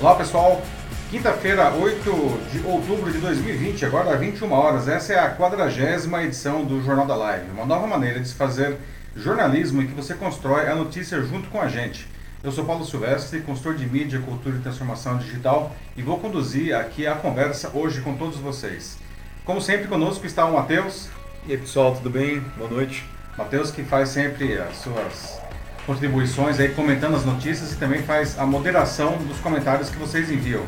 Olá 0.00 0.14
pessoal, 0.14 0.62
quinta-feira, 1.10 1.72
8 1.72 2.02
de 2.52 2.64
outubro 2.64 3.10
de 3.10 3.18
2020, 3.18 3.84
agora 3.84 4.16
21 4.16 4.52
horas. 4.52 4.86
Essa 4.86 5.14
é 5.14 5.18
a 5.18 5.34
quadragésima 5.34 6.22
edição 6.22 6.64
do 6.64 6.80
Jornal 6.84 7.04
da 7.04 7.16
Live, 7.16 7.50
uma 7.50 7.66
nova 7.66 7.84
maneira 7.88 8.20
de 8.20 8.28
se 8.28 8.34
fazer 8.34 8.76
jornalismo 9.16 9.82
em 9.82 9.88
que 9.88 9.92
você 9.92 10.14
constrói 10.14 10.68
a 10.68 10.76
notícia 10.76 11.20
junto 11.22 11.48
com 11.48 11.60
a 11.60 11.66
gente. 11.66 12.06
Eu 12.44 12.52
sou 12.52 12.64
Paulo 12.64 12.84
Silvestre, 12.84 13.40
consultor 13.40 13.74
de 13.74 13.86
mídia, 13.86 14.20
cultura 14.20 14.54
e 14.54 14.60
transformação 14.60 15.18
digital 15.18 15.74
e 15.96 16.02
vou 16.02 16.20
conduzir 16.20 16.76
aqui 16.76 17.08
a 17.08 17.16
conversa 17.16 17.72
hoje 17.74 18.02
com 18.02 18.14
todos 18.14 18.36
vocês. 18.36 18.98
Como 19.44 19.60
sempre, 19.60 19.88
conosco 19.88 20.24
está 20.24 20.44
o 20.44 20.54
Matheus. 20.54 21.08
E 21.44 21.52
aí 21.52 21.58
pessoal, 21.58 21.96
tudo 21.96 22.10
bem? 22.10 22.38
Boa 22.56 22.70
noite. 22.70 23.04
Matheus 23.36 23.72
que 23.72 23.82
faz 23.82 24.10
sempre 24.10 24.56
as 24.58 24.76
suas 24.76 25.45
contribuições 25.86 26.58
aí 26.58 26.70
comentando 26.70 27.14
as 27.14 27.24
notícias 27.24 27.72
e 27.72 27.76
também 27.76 28.02
faz 28.02 28.38
a 28.38 28.44
moderação 28.44 29.16
dos 29.18 29.38
comentários 29.38 29.88
que 29.88 29.96
vocês 29.96 30.30
enviam. 30.30 30.64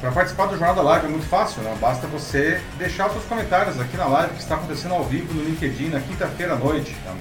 Para 0.00 0.10
participar 0.10 0.46
do 0.46 0.58
Jornal 0.58 0.74
da 0.74 0.82
Live 0.82 1.06
é 1.06 1.08
muito 1.08 1.26
fácil, 1.26 1.62
né? 1.62 1.76
basta 1.80 2.08
você 2.08 2.60
deixar 2.76 3.06
os 3.06 3.12
seus 3.12 3.24
comentários 3.26 3.78
aqui 3.78 3.96
na 3.96 4.06
live 4.06 4.34
que 4.34 4.40
está 4.40 4.56
acontecendo 4.56 4.94
ao 4.94 5.04
vivo 5.04 5.32
no 5.32 5.44
LinkedIn 5.44 5.90
na 5.90 6.00
quinta-feira 6.00 6.54
à 6.54 6.56
noite. 6.56 6.96
Então, 7.00 7.14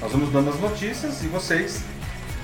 nós 0.00 0.12
vamos 0.12 0.30
dando 0.30 0.50
as 0.50 0.60
notícias 0.60 1.20
e 1.24 1.26
vocês 1.26 1.82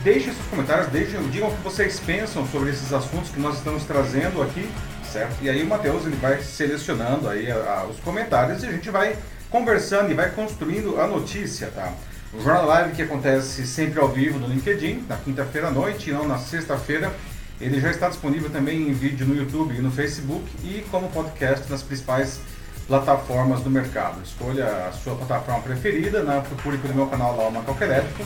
deixem 0.03 0.33
seus 0.33 0.47
comentários, 0.49 0.89
deixem, 0.89 1.23
digam 1.29 1.49
o 1.49 1.55
que 1.55 1.63
vocês 1.63 2.01
pensam 2.01 2.45
sobre 2.49 2.71
esses 2.71 2.93
assuntos 2.93 3.31
que 3.31 3.39
nós 3.39 3.57
estamos 3.57 3.85
trazendo 3.85 4.43
aqui, 4.43 4.69
certo? 5.05 5.37
E 5.41 5.49
aí 5.49 5.63
o 5.63 5.67
Matheus 5.67 6.05
ele 6.05 6.17
vai 6.17 6.43
selecionando 6.43 7.29
aí 7.29 7.49
a, 7.49 7.55
a, 7.57 7.85
os 7.85 8.01
comentários 8.01 8.65
e 8.65 8.67
a 8.67 8.73
gente 8.73 8.91
vai 8.91 9.17
conversando 9.49 10.11
e 10.11 10.15
vai 10.15 10.31
construindo 10.31 11.01
a 11.01 11.07
notícia, 11.07 11.69
tá? 11.69 11.93
O 12.37 12.43
Jornal 12.43 12.67
Live 12.67 12.97
que 12.97 13.03
acontece 13.03 13.67
sempre 13.67 14.01
ao 14.01 14.09
vivo 14.09 14.39
no 14.39 14.49
LinkedIn, 14.49 15.05
na 15.09 15.17
quinta-feira 15.17 15.69
à 15.69 15.71
noite 15.71 16.11
e 16.11 16.13
não 16.13 16.27
na 16.27 16.39
sexta-feira. 16.39 17.15
Ele 17.61 17.81
já 17.81 17.91
está 17.91 18.09
disponível 18.09 18.51
também 18.51 18.89
em 18.89 18.93
vídeo 18.93 19.25
no 19.25 19.37
YouTube 19.37 19.75
e 19.77 19.81
no 19.81 19.91
Facebook 19.91 20.45
e 20.65 20.85
como 20.91 21.09
podcast 21.11 21.71
nas 21.71 21.83
principais 21.83 22.41
plataformas 22.89 23.61
do 23.61 23.71
mercado. 23.71 24.21
Escolha 24.23 24.89
a 24.89 24.93
sua 24.93 25.15
plataforma 25.15 25.63
preferida, 25.63 26.25
né? 26.25 26.43
procure 26.49 26.77
pelo 26.79 26.95
meu 26.95 27.07
canal 27.07 27.37
lá, 27.37 27.47
o 27.47 27.53
Macaco 27.53 27.83
Elétrico. 27.83 28.25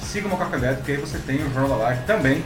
Siga 0.00 0.26
o 0.26 0.30
Macaco 0.30 0.56
Elétrico 0.56 0.90
e 0.90 0.94
aí 0.94 1.00
você 1.00 1.18
tem 1.18 1.36
o 1.44 1.52
Jornal 1.52 1.78
Live 1.78 2.02
também 2.06 2.42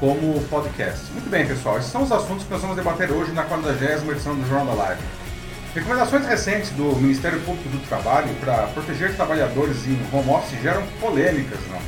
como 0.00 0.40
podcast. 0.50 1.10
Muito 1.12 1.30
bem, 1.30 1.46
pessoal. 1.46 1.78
Esses 1.78 1.90
são 1.90 2.02
os 2.02 2.10
assuntos 2.10 2.44
que 2.44 2.50
nós 2.50 2.60
vamos 2.60 2.76
debater 2.76 3.10
hoje 3.10 3.32
na 3.32 3.44
40 3.44 4.10
edição 4.10 4.34
do 4.34 4.46
Jornal 4.48 4.76
Live. 4.76 5.00
Recomendações 5.76 6.24
recentes 6.24 6.70
do 6.70 6.96
Ministério 6.96 7.38
Público 7.42 7.68
do 7.68 7.86
Trabalho 7.86 8.34
para 8.40 8.66
proteger 8.68 9.14
trabalhadores 9.14 9.86
em 9.86 10.00
home 10.10 10.30
office 10.30 10.58
geram 10.62 10.82
polêmicas, 10.98 11.58
não? 11.70 11.78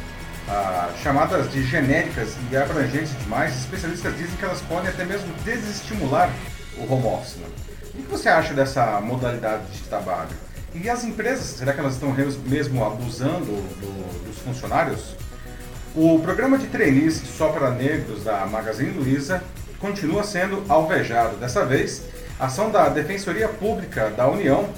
Ah, 0.47 0.91
chamadas 1.03 1.51
de 1.51 1.65
genéricas 1.65 2.37
e 2.53 2.57
abrangentes 2.59 3.19
demais, 3.19 3.57
especialistas 3.57 4.15
dizem 4.15 4.37
que 4.37 4.45
elas 4.45 4.61
podem 4.61 4.91
até 4.91 5.07
mesmo 5.07 5.33
desestimular 5.43 6.31
o 6.77 6.93
home 6.93 7.07
office. 7.07 7.37
Não? 7.41 7.49
O 7.99 8.05
que 8.05 8.11
você 8.11 8.29
acha 8.29 8.53
dessa 8.53 9.01
modalidade 9.01 9.65
de 9.73 9.81
trabalho? 9.85 10.37
E 10.75 10.87
as 10.91 11.03
empresas, 11.03 11.47
será 11.47 11.73
que 11.73 11.81
elas 11.81 11.95
estão 11.95 12.15
mesmo 12.45 12.85
abusando 12.85 13.47
do, 13.47 14.27
dos 14.27 14.39
funcionários? 14.41 15.15
O 15.97 16.19
programa 16.19 16.59
de 16.59 16.67
trainees 16.67 17.23
só 17.39 17.49
para 17.49 17.71
negros 17.71 18.23
da 18.23 18.45
Magazine 18.45 18.91
Luiza 18.91 19.43
continua 19.81 20.25
sendo 20.25 20.63
alvejado. 20.69 21.39
Dessa 21.39 21.65
vez, 21.65 22.03
a 22.39 22.47
ação 22.47 22.71
da 22.71 22.89
Defensoria 22.89 23.49
Pública 23.49 24.11
da 24.11 24.29
União 24.29 24.69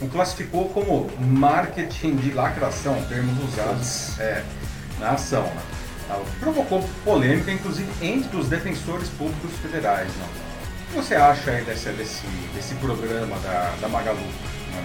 o 0.00 0.08
classificou 0.08 0.68
como 0.68 1.10
marketing 1.18 2.16
de 2.16 2.30
lacração, 2.32 3.02
termos 3.08 3.52
usados 3.52 4.18
é, 4.20 4.44
na 5.00 5.10
ação. 5.10 5.42
Né? 5.42 5.62
Tá, 6.06 6.16
o 6.16 6.24
que 6.24 6.36
provocou 6.38 6.88
polêmica, 7.04 7.50
inclusive, 7.50 7.90
entre 8.00 8.36
os 8.36 8.48
defensores 8.48 9.08
públicos 9.08 9.50
federais. 9.60 10.08
Né? 10.08 10.26
O 10.26 10.90
que 10.90 10.96
você 10.96 11.14
acha 11.14 11.50
aí 11.50 11.64
desse, 11.64 11.88
desse, 11.90 12.26
desse 12.54 12.74
programa 12.76 13.36
da, 13.40 13.74
da 13.80 13.88
Magalu? 13.88 14.20
Né? 14.20 14.84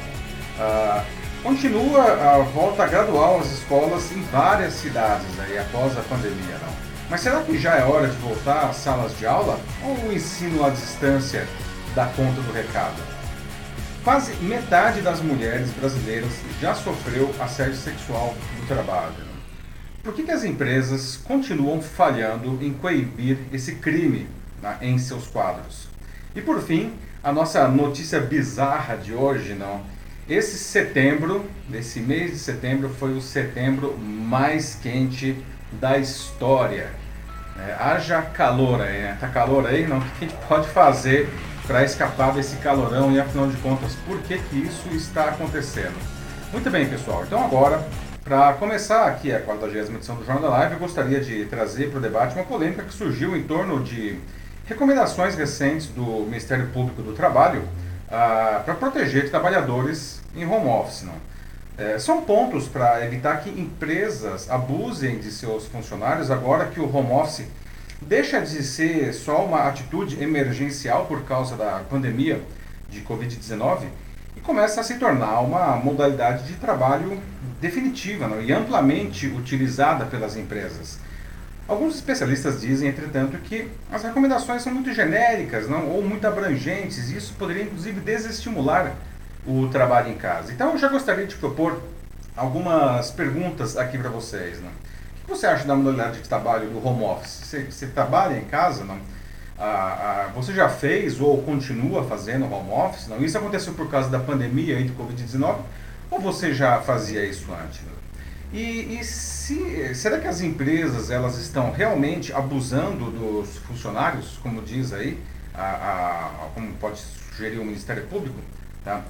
Ah, 0.59 1.03
continua 1.43 2.01
a 2.03 2.39
volta 2.39 2.87
gradual 2.87 3.39
às 3.39 3.51
escolas 3.51 4.11
em 4.11 4.21
várias 4.23 4.73
cidades 4.73 5.39
aí, 5.39 5.57
após 5.59 5.97
a 5.97 6.01
pandemia. 6.01 6.57
Não? 6.59 6.73
Mas 7.09 7.21
será 7.21 7.41
que 7.41 7.57
já 7.57 7.75
é 7.75 7.83
hora 7.83 8.07
de 8.07 8.17
voltar 8.17 8.69
às 8.69 8.77
salas 8.77 9.17
de 9.17 9.27
aula? 9.27 9.59
Ou 9.83 10.09
o 10.09 10.13
ensino 10.13 10.65
à 10.65 10.71
distância 10.71 11.47
dá 11.95 12.05
conta 12.07 12.41
do 12.41 12.51
recado. 12.51 13.01
Quase 14.03 14.33
metade 14.43 15.01
das 15.01 15.21
mulheres 15.21 15.69
brasileiras 15.71 16.31
já 16.59 16.75
sofreu 16.75 17.33
assédio 17.39 17.75
sexual 17.75 18.35
no 18.59 18.67
trabalho. 18.67 19.33
Por 20.03 20.13
que, 20.13 20.23
que 20.23 20.31
as 20.31 20.43
empresas 20.43 21.15
continuam 21.15 21.81
falhando 21.81 22.59
em 22.61 22.73
coibir 22.73 23.37
esse 23.53 23.75
crime 23.75 24.27
né, 24.61 24.77
em 24.81 24.97
seus 24.97 25.27
quadros? 25.27 25.87
E 26.35 26.41
por 26.41 26.61
fim, 26.61 26.93
a 27.23 27.31
nossa 27.31 27.65
notícia 27.69 28.19
bizarra 28.19 28.97
de 28.97 29.13
hoje, 29.13 29.53
não? 29.53 29.81
Esse 30.27 30.57
setembro, 30.57 31.45
esse 31.73 32.01
mês 32.01 32.31
de 32.31 32.39
setembro, 32.39 32.89
foi 32.89 33.13
o 33.13 33.21
setembro 33.21 33.97
mais 33.97 34.75
quente 34.75 35.37
da 35.71 35.97
história. 35.97 36.91
É, 37.57 37.75
haja 37.79 38.21
calor 38.21 38.81
aí, 38.81 39.03
né? 39.03 39.17
Tá 39.21 39.29
calor 39.29 39.65
aí? 39.65 39.87
Não? 39.87 39.99
O 39.99 40.01
que 40.01 40.25
a 40.25 40.27
gente 40.27 40.47
pode 40.47 40.67
fazer 40.67 41.29
para 41.67 41.83
escapar 41.83 42.33
desse 42.33 42.57
calorão 42.57 43.11
e 43.11 43.19
afinal 43.19 43.47
de 43.47 43.55
contas, 43.57 43.95
por 44.05 44.19
que, 44.21 44.37
que 44.37 44.57
isso 44.57 44.89
está 44.89 45.25
acontecendo? 45.25 45.95
Muito 46.51 46.69
bem, 46.69 46.87
pessoal. 46.87 47.23
Então 47.25 47.43
agora, 47.43 47.85
para 48.23 48.53
começar 48.53 49.07
aqui 49.07 49.33
a 49.33 49.39
40 49.39 49.67
edição 49.77 50.15
do 50.15 50.25
Jornal 50.25 50.43
da 50.43 50.57
Live, 50.57 50.73
eu 50.73 50.79
gostaria 50.79 51.19
de 51.21 51.45
trazer 51.45 51.89
para 51.89 51.99
o 51.99 52.01
debate 52.01 52.35
uma 52.35 52.43
polêmica 52.43 52.83
que 52.83 52.93
surgiu 52.93 53.35
em 53.35 53.43
torno 53.43 53.81
de 53.81 54.19
recomendações 54.65 55.35
recentes 55.35 55.87
do 55.87 56.25
Ministério 56.25 56.67
Público 56.67 57.01
do 57.01 57.13
Trabalho 57.13 57.63
ah, 58.11 58.61
para 58.63 58.75
proteger 58.75 59.29
trabalhadores 59.29 60.21
em 60.35 60.45
home 60.45 60.67
office. 60.67 61.03
Não? 61.03 61.33
É, 61.75 61.97
são 61.97 62.21
pontos 62.21 62.67
para 62.67 63.03
evitar 63.03 63.37
que 63.37 63.49
empresas 63.49 64.49
abusem 64.49 65.17
de 65.17 65.31
seus 65.31 65.65
funcionários 65.65 66.29
agora 66.29 66.67
que 66.67 66.79
o 66.79 66.95
home 66.95 67.11
office 67.11 67.47
deixa 68.07 68.39
de 68.39 68.63
ser 68.63 69.13
só 69.13 69.45
uma 69.45 69.67
atitude 69.67 70.21
emergencial 70.21 71.05
por 71.05 71.23
causa 71.23 71.55
da 71.55 71.81
pandemia 71.89 72.41
de 72.89 73.01
Covid-19 73.01 73.85
e 74.35 74.41
começa 74.41 74.81
a 74.81 74.83
se 74.83 74.95
tornar 74.95 75.39
uma 75.39 75.75
modalidade 75.77 76.45
de 76.45 76.53
trabalho 76.55 77.19
definitiva 77.61 78.27
não? 78.27 78.41
e 78.41 78.51
amplamente 78.51 79.27
utilizada 79.27 80.05
pelas 80.05 80.35
empresas. 80.35 80.99
Alguns 81.67 81.95
especialistas 81.95 82.59
dizem, 82.59 82.89
entretanto, 82.89 83.37
que 83.37 83.69
as 83.91 84.03
recomendações 84.03 84.61
são 84.61 84.73
muito 84.73 84.93
genéricas 84.93 85.69
não? 85.69 85.87
ou 85.89 86.03
muito 86.03 86.27
abrangentes 86.27 87.09
e 87.09 87.17
isso 87.17 87.33
poderia, 87.39 87.63
inclusive, 87.63 88.01
desestimular 88.01 88.93
o 89.47 89.67
trabalho 89.69 90.11
em 90.11 90.15
casa. 90.15 90.51
Então, 90.51 90.71
eu 90.71 90.77
já 90.77 90.89
gostaria 90.89 91.25
de 91.25 91.35
propor 91.35 91.81
algumas 92.35 93.11
perguntas 93.11 93.77
aqui 93.77 93.97
para 93.97 94.09
vocês. 94.09 94.61
Não? 94.61 94.69
O 95.23 95.27
que 95.27 95.37
você 95.37 95.47
acha 95.47 95.65
da 95.65 95.75
modalidade 95.75 96.21
de 96.21 96.27
trabalho 96.27 96.69
do 96.69 96.85
home 96.85 97.03
office? 97.03 97.41
Você, 97.43 97.63
você 97.63 97.87
trabalha 97.87 98.37
em 98.37 98.45
casa, 98.45 98.83
não? 98.83 98.99
Ah, 99.57 100.27
ah, 100.27 100.31
você 100.35 100.53
já 100.53 100.67
fez 100.67 101.21
ou 101.21 101.41
continua 101.43 102.03
fazendo 102.03 102.45
home 102.51 102.71
office? 102.71 103.07
Não? 103.07 103.23
Isso 103.23 103.37
aconteceu 103.37 103.73
por 103.73 103.89
causa 103.89 104.09
da 104.09 104.19
pandemia 104.19 104.79
e 104.79 104.85
do 104.85 104.93
Covid-19 104.93 105.59
ou 106.11 106.19
você 106.19 106.53
já 106.53 106.81
fazia 106.81 107.25
isso 107.25 107.47
antes? 107.51 107.81
E, 108.51 108.99
e 108.99 109.03
se, 109.03 109.95
será 109.95 110.19
que 110.19 110.27
as 110.27 110.41
empresas 110.41 111.09
elas 111.09 111.39
estão 111.39 111.71
realmente 111.71 112.31
abusando 112.31 113.09
dos 113.09 113.57
funcionários, 113.57 114.37
como 114.43 114.61
diz 114.61 114.93
aí, 114.93 115.19
a, 115.55 115.63
a, 115.63 116.49
como 116.53 116.71
pode 116.73 116.99
sugerir 116.99 117.57
o 117.57 117.65
Ministério 117.65 118.03
Público? 118.03 118.35
Tá? 118.85 119.01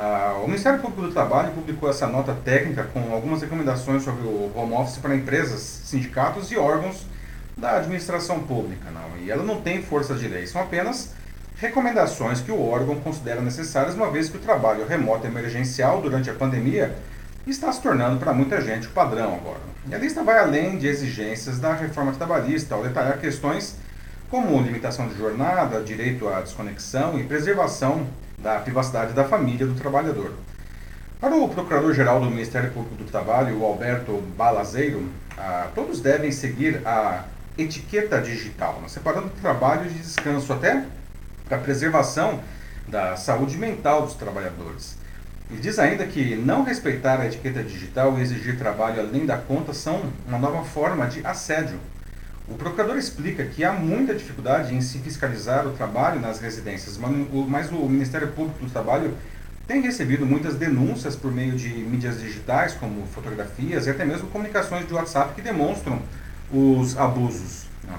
Ah, 0.00 0.40
o 0.44 0.46
Ministério 0.46 0.78
Público 0.78 1.02
do 1.02 1.12
Trabalho 1.12 1.50
publicou 1.50 1.90
essa 1.90 2.06
nota 2.06 2.32
técnica 2.32 2.84
com 2.84 3.12
algumas 3.12 3.42
recomendações 3.42 4.04
sobre 4.04 4.28
o 4.28 4.52
home 4.54 4.74
office 4.74 4.98
para 4.98 5.12
empresas, 5.12 5.60
sindicatos 5.60 6.52
e 6.52 6.56
órgãos 6.56 7.04
da 7.56 7.78
administração 7.78 8.38
pública. 8.38 8.92
Não? 8.92 9.18
E 9.20 9.28
ela 9.28 9.42
não 9.42 9.60
tem 9.60 9.82
força 9.82 10.14
de 10.14 10.28
lei, 10.28 10.46
são 10.46 10.62
apenas 10.62 11.14
recomendações 11.56 12.40
que 12.40 12.52
o 12.52 12.64
órgão 12.64 12.94
considera 13.00 13.40
necessárias, 13.40 13.96
uma 13.96 14.08
vez 14.08 14.28
que 14.28 14.36
o 14.36 14.40
trabalho 14.40 14.86
remoto 14.86 15.26
emergencial 15.26 16.00
durante 16.00 16.30
a 16.30 16.34
pandemia 16.34 16.94
está 17.44 17.72
se 17.72 17.82
tornando 17.82 18.20
para 18.20 18.32
muita 18.32 18.60
gente 18.60 18.86
o 18.86 18.90
padrão 18.90 19.34
agora. 19.34 19.58
E 19.90 19.92
a 19.92 19.98
lista 19.98 20.22
vai 20.22 20.38
além 20.38 20.78
de 20.78 20.86
exigências 20.86 21.58
da 21.58 21.74
reforma 21.74 22.12
trabalhista, 22.12 22.72
ao 22.72 22.84
detalhar 22.84 23.18
questões 23.18 23.74
como 24.30 24.60
limitação 24.60 25.08
de 25.08 25.16
jornada, 25.16 25.80
direito 25.80 26.28
à 26.28 26.40
desconexão 26.40 27.18
e 27.18 27.24
preservação 27.24 28.06
da 28.38 28.58
privacidade 28.58 29.12
da 29.12 29.24
família 29.24 29.66
do 29.66 29.74
trabalhador. 29.74 30.32
Para 31.20 31.34
o 31.34 31.48
Procurador-Geral 31.48 32.20
do 32.20 32.30
Ministério 32.30 32.70
Público 32.70 32.94
do 32.94 33.04
Trabalho, 33.04 33.64
Alberto 33.64 34.22
Balazeiro, 34.36 35.08
ah, 35.36 35.68
todos 35.74 36.00
devem 36.00 36.30
seguir 36.30 36.86
a 36.86 37.24
etiqueta 37.56 38.20
digital, 38.20 38.78
né, 38.80 38.88
separando 38.88 39.30
trabalho 39.40 39.90
de 39.90 39.98
descanso 39.98 40.52
até 40.52 40.84
para 41.48 41.56
a 41.56 41.60
preservação 41.60 42.40
da 42.86 43.16
saúde 43.16 43.56
mental 43.56 44.02
dos 44.02 44.14
trabalhadores. 44.14 44.96
Ele 45.50 45.60
diz 45.60 45.78
ainda 45.78 46.06
que 46.06 46.36
não 46.36 46.62
respeitar 46.62 47.20
a 47.20 47.26
etiqueta 47.26 47.62
digital 47.62 48.18
e 48.18 48.22
exigir 48.22 48.58
trabalho 48.58 49.00
além 49.00 49.24
da 49.24 49.38
conta 49.38 49.72
são 49.72 50.02
uma 50.26 50.38
nova 50.38 50.62
forma 50.62 51.06
de 51.06 51.26
assédio. 51.26 51.80
O 52.50 52.54
procurador 52.54 52.96
explica 52.96 53.44
que 53.44 53.62
há 53.62 53.72
muita 53.72 54.14
dificuldade 54.14 54.74
em 54.74 54.80
se 54.80 54.98
fiscalizar 54.98 55.66
o 55.66 55.72
trabalho 55.72 56.18
nas 56.18 56.40
residências, 56.40 56.98
mas 56.98 57.70
o 57.70 57.88
Ministério 57.88 58.28
Público 58.28 58.64
do 58.64 58.70
Trabalho 58.70 59.14
tem 59.66 59.82
recebido 59.82 60.24
muitas 60.24 60.54
denúncias 60.54 61.14
por 61.14 61.30
meio 61.30 61.54
de 61.54 61.68
mídias 61.68 62.18
digitais, 62.20 62.72
como 62.72 63.06
fotografias 63.06 63.86
e 63.86 63.90
até 63.90 64.02
mesmo 64.02 64.28
comunicações 64.28 64.88
de 64.88 64.94
WhatsApp 64.94 65.34
que 65.34 65.42
demonstram 65.42 66.00
os 66.50 66.96
abusos. 66.96 67.66
Né? 67.84 67.94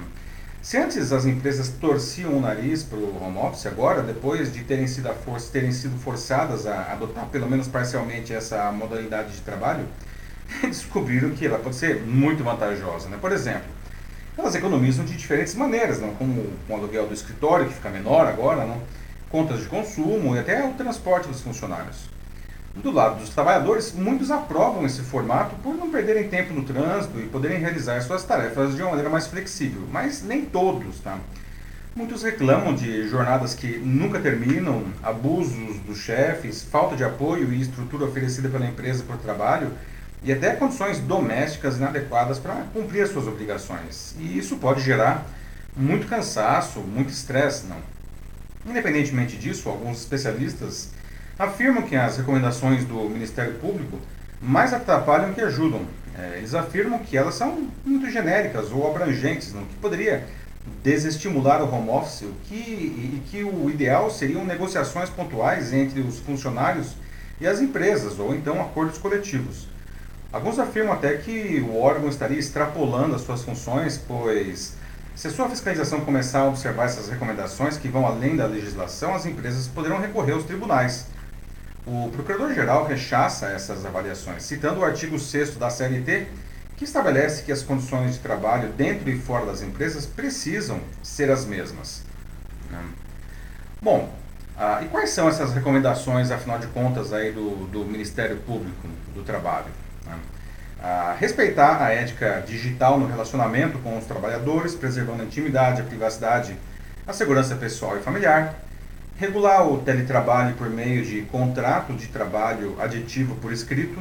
Se 0.64 0.78
antes 0.78 1.12
as 1.12 1.26
empresas 1.26 1.70
torciam 1.70 2.36
o 2.36 2.42
nariz 2.42 2.82
para 2.82 2.98
o 2.98 3.24
home 3.24 3.38
office, 3.38 3.68
agora, 3.68 4.02
depois 4.02 4.52
de 4.52 4.64
terem 4.64 4.88
sido, 4.88 5.10
terem 5.52 5.72
sido 5.72 5.98
forçadas 6.00 6.66
a 6.66 6.92
adotar 6.92 7.28
pelo 7.28 7.48
menos 7.48 7.68
parcialmente 7.68 8.34
essa 8.34 8.72
modalidade 8.72 9.32
de 9.32 9.42
trabalho, 9.42 9.86
descobriram 10.64 11.30
que 11.32 11.46
ela 11.46 11.60
pode 11.60 11.76
ser 11.76 12.02
muito 12.02 12.44
vantajosa. 12.44 13.08
Né? 13.10 13.18
Por 13.22 13.32
exemplo, 13.32 13.79
elas 14.40 14.56
economizam 14.56 15.04
de 15.04 15.16
diferentes 15.16 15.54
maneiras, 15.54 16.00
não? 16.00 16.14
como 16.16 16.48
o 16.68 16.74
aluguel 16.74 17.08
do 17.08 17.14
escritório, 17.14 17.68
que 17.68 17.74
fica 17.74 17.90
menor 17.90 18.26
agora, 18.26 18.66
não? 18.66 18.82
contas 19.30 19.60
de 19.60 19.68
consumo 19.68 20.36
e 20.36 20.40
até 20.40 20.66
o 20.66 20.74
transporte 20.74 21.28
dos 21.28 21.42
funcionários. 21.42 22.10
Do 22.76 22.92
lado 22.92 23.20
dos 23.20 23.30
trabalhadores, 23.30 23.94
muitos 23.94 24.32
aprovam 24.32 24.86
esse 24.86 25.02
formato 25.02 25.56
por 25.58 25.76
não 25.76 25.92
perderem 25.92 26.30
tempo 26.30 26.54
no 26.54 26.64
trânsito 26.64 27.20
e 27.20 27.24
poderem 27.24 27.60
realizar 27.60 28.02
suas 28.02 28.24
tarefas 28.24 28.76
de 28.76 28.82
uma 28.82 28.92
maneira 28.92 29.10
mais 29.10 29.28
flexível, 29.28 29.82
mas 29.92 30.24
nem 30.24 30.46
todos, 30.46 31.00
tá? 31.00 31.20
Muitos 31.96 32.24
reclamam 32.24 32.74
de 32.74 33.10
jornadas 33.10 33.54
que 33.54 33.78
nunca 33.80 34.20
terminam, 34.20 34.86
abusos 35.04 35.80
dos 35.86 35.98
chefes, 35.98 36.62
falta 36.64 36.96
de 36.96 37.04
apoio 37.04 37.52
e 37.52 37.62
estrutura 37.62 38.06
oferecida 38.06 38.48
pela 38.48 38.66
empresa 38.66 39.04
o 39.04 39.18
trabalho 39.18 39.72
e 40.24 40.34
até 40.34 40.56
condições 40.56 41.00
domésticas 41.00 41.78
inadequadas 41.78 42.40
para 42.40 42.56
cumprir 42.74 43.04
as 43.04 43.10
suas 43.10 43.28
obrigações. 43.28 44.16
E 44.20 44.38
isso 44.38 44.58
pode 44.58 44.82
gerar 44.82 45.26
muito 45.76 46.08
cansaço, 46.08 46.80
muito 46.80 47.10
estresse, 47.10 47.66
não? 47.68 47.78
Independentemente 48.66 49.38
disso, 49.38 49.70
alguns 49.70 50.00
especialistas 50.00 50.90
afirmam 51.38 51.84
que 51.84 51.96
as 51.96 52.18
recomendações 52.18 52.84
do 52.84 53.10
Ministério 53.10 53.54
Público 53.56 53.98
mais 54.42 54.74
atrapalham 54.74 55.34
que 55.34 55.42
ajudam. 55.42 55.86
É, 56.18 56.38
eles 56.38 56.54
afirmam 56.54 57.00
que 57.00 57.16
elas 57.16 57.36
são 57.36 57.70
muito 57.86 58.10
genéricas 58.12 58.72
ou 58.72 58.90
abrangentes, 58.90 59.54
não? 59.54 59.64
que 59.64 59.76
poderia 59.76 60.26
desestimular 60.84 61.64
o 61.64 61.74
home 61.74 61.90
office, 61.90 62.24
o 62.24 62.34
que, 62.44 62.56
e 62.56 63.24
que 63.30 63.44
o 63.44 63.70
ideal 63.70 64.12
seriam 64.12 64.46
negociações 64.46 65.10
pontuais 65.10 65.72
entre 65.72 66.02
os 66.02 66.20
funcionários 66.20 66.96
e 67.40 67.48
as 67.48 67.62
empresas, 67.62 68.20
ou 68.20 68.36
então 68.36 68.62
acordos 68.62 68.98
coletivos. 68.98 69.69
Alguns 70.32 70.60
afirmam 70.60 70.94
até 70.94 71.18
que 71.18 71.60
o 71.68 71.80
órgão 71.80 72.08
estaria 72.08 72.38
extrapolando 72.38 73.16
as 73.16 73.22
suas 73.22 73.42
funções, 73.42 73.98
pois 73.98 74.74
se 75.16 75.28
a 75.28 75.32
sua 75.32 75.50
fiscalização 75.50 76.02
começar 76.02 76.42
a 76.42 76.48
observar 76.48 76.86
essas 76.86 77.10
recomendações 77.10 77.78
que 77.78 77.88
vão 77.88 78.06
além 78.06 78.36
da 78.38 78.46
legislação, 78.46 79.16
as 79.16 79.26
empresas 79.26 79.68
poderão 79.68 80.00
recorrer 80.00 80.34
aos 80.34 80.44
tribunais. 80.44 81.08
O 81.86 82.10
Procurador-Geral 82.12 82.86
rechaça 82.86 83.48
essas 83.48 83.86
avaliações, 83.86 84.44
citando 84.44 84.82
o 84.82 84.86
artigo 84.86 85.18
6 85.18 85.56
da 85.56 85.70
CLT, 85.70 86.28
que 86.78 86.84
estabelece 86.84 87.44
que 87.44 87.52
as 87.52 87.64
condições 87.64 88.14
de 88.14 88.20
trabalho 88.20 88.70
dentro 88.70 89.10
e 89.10 89.20
fora 89.20 89.48
das 89.48 89.64
empresas 89.64 90.06
precisam 90.06 90.80
ser 91.02 91.32
as 91.32 91.46
mesmas. 91.46 92.04
Bom, 93.82 94.14
ah, 94.56 94.82
e 94.84 94.88
quais 94.90 95.10
são 95.10 95.28
essas 95.28 95.54
recomendações, 95.54 96.32
afinal 96.32 96.60
de 96.60 96.68
contas, 96.68 97.12
aí 97.12 97.32
do, 97.32 97.66
do 97.68 97.84
Ministério 97.84 98.38
Público 98.38 98.88
do 99.16 99.24
Trabalho? 99.24 99.89
Né? 100.10 100.18
A 100.82 101.16
respeitar 101.20 101.82
a 101.82 101.92
ética 101.92 102.44
digital 102.48 103.00
no 103.00 103.06
relacionamento 103.06 103.78
com 103.80 103.98
os 103.98 104.06
trabalhadores, 104.06 104.76
preservando 104.76 105.22
a 105.22 105.26
intimidade, 105.26 105.82
a 105.82 105.84
privacidade, 105.84 106.58
a 107.06 107.14
segurança 107.14 107.56
pessoal 107.56 107.98
e 107.98 108.02
familiar. 108.02 108.56
Regular 109.18 109.68
o 109.68 109.80
teletrabalho 109.80 110.56
por 110.56 110.70
meio 110.70 111.06
de 111.06 111.22
contrato 111.24 111.92
de 111.94 112.08
trabalho 112.08 112.78
aditivo 112.80 113.36
por 113.36 113.52
escrito. 113.52 114.00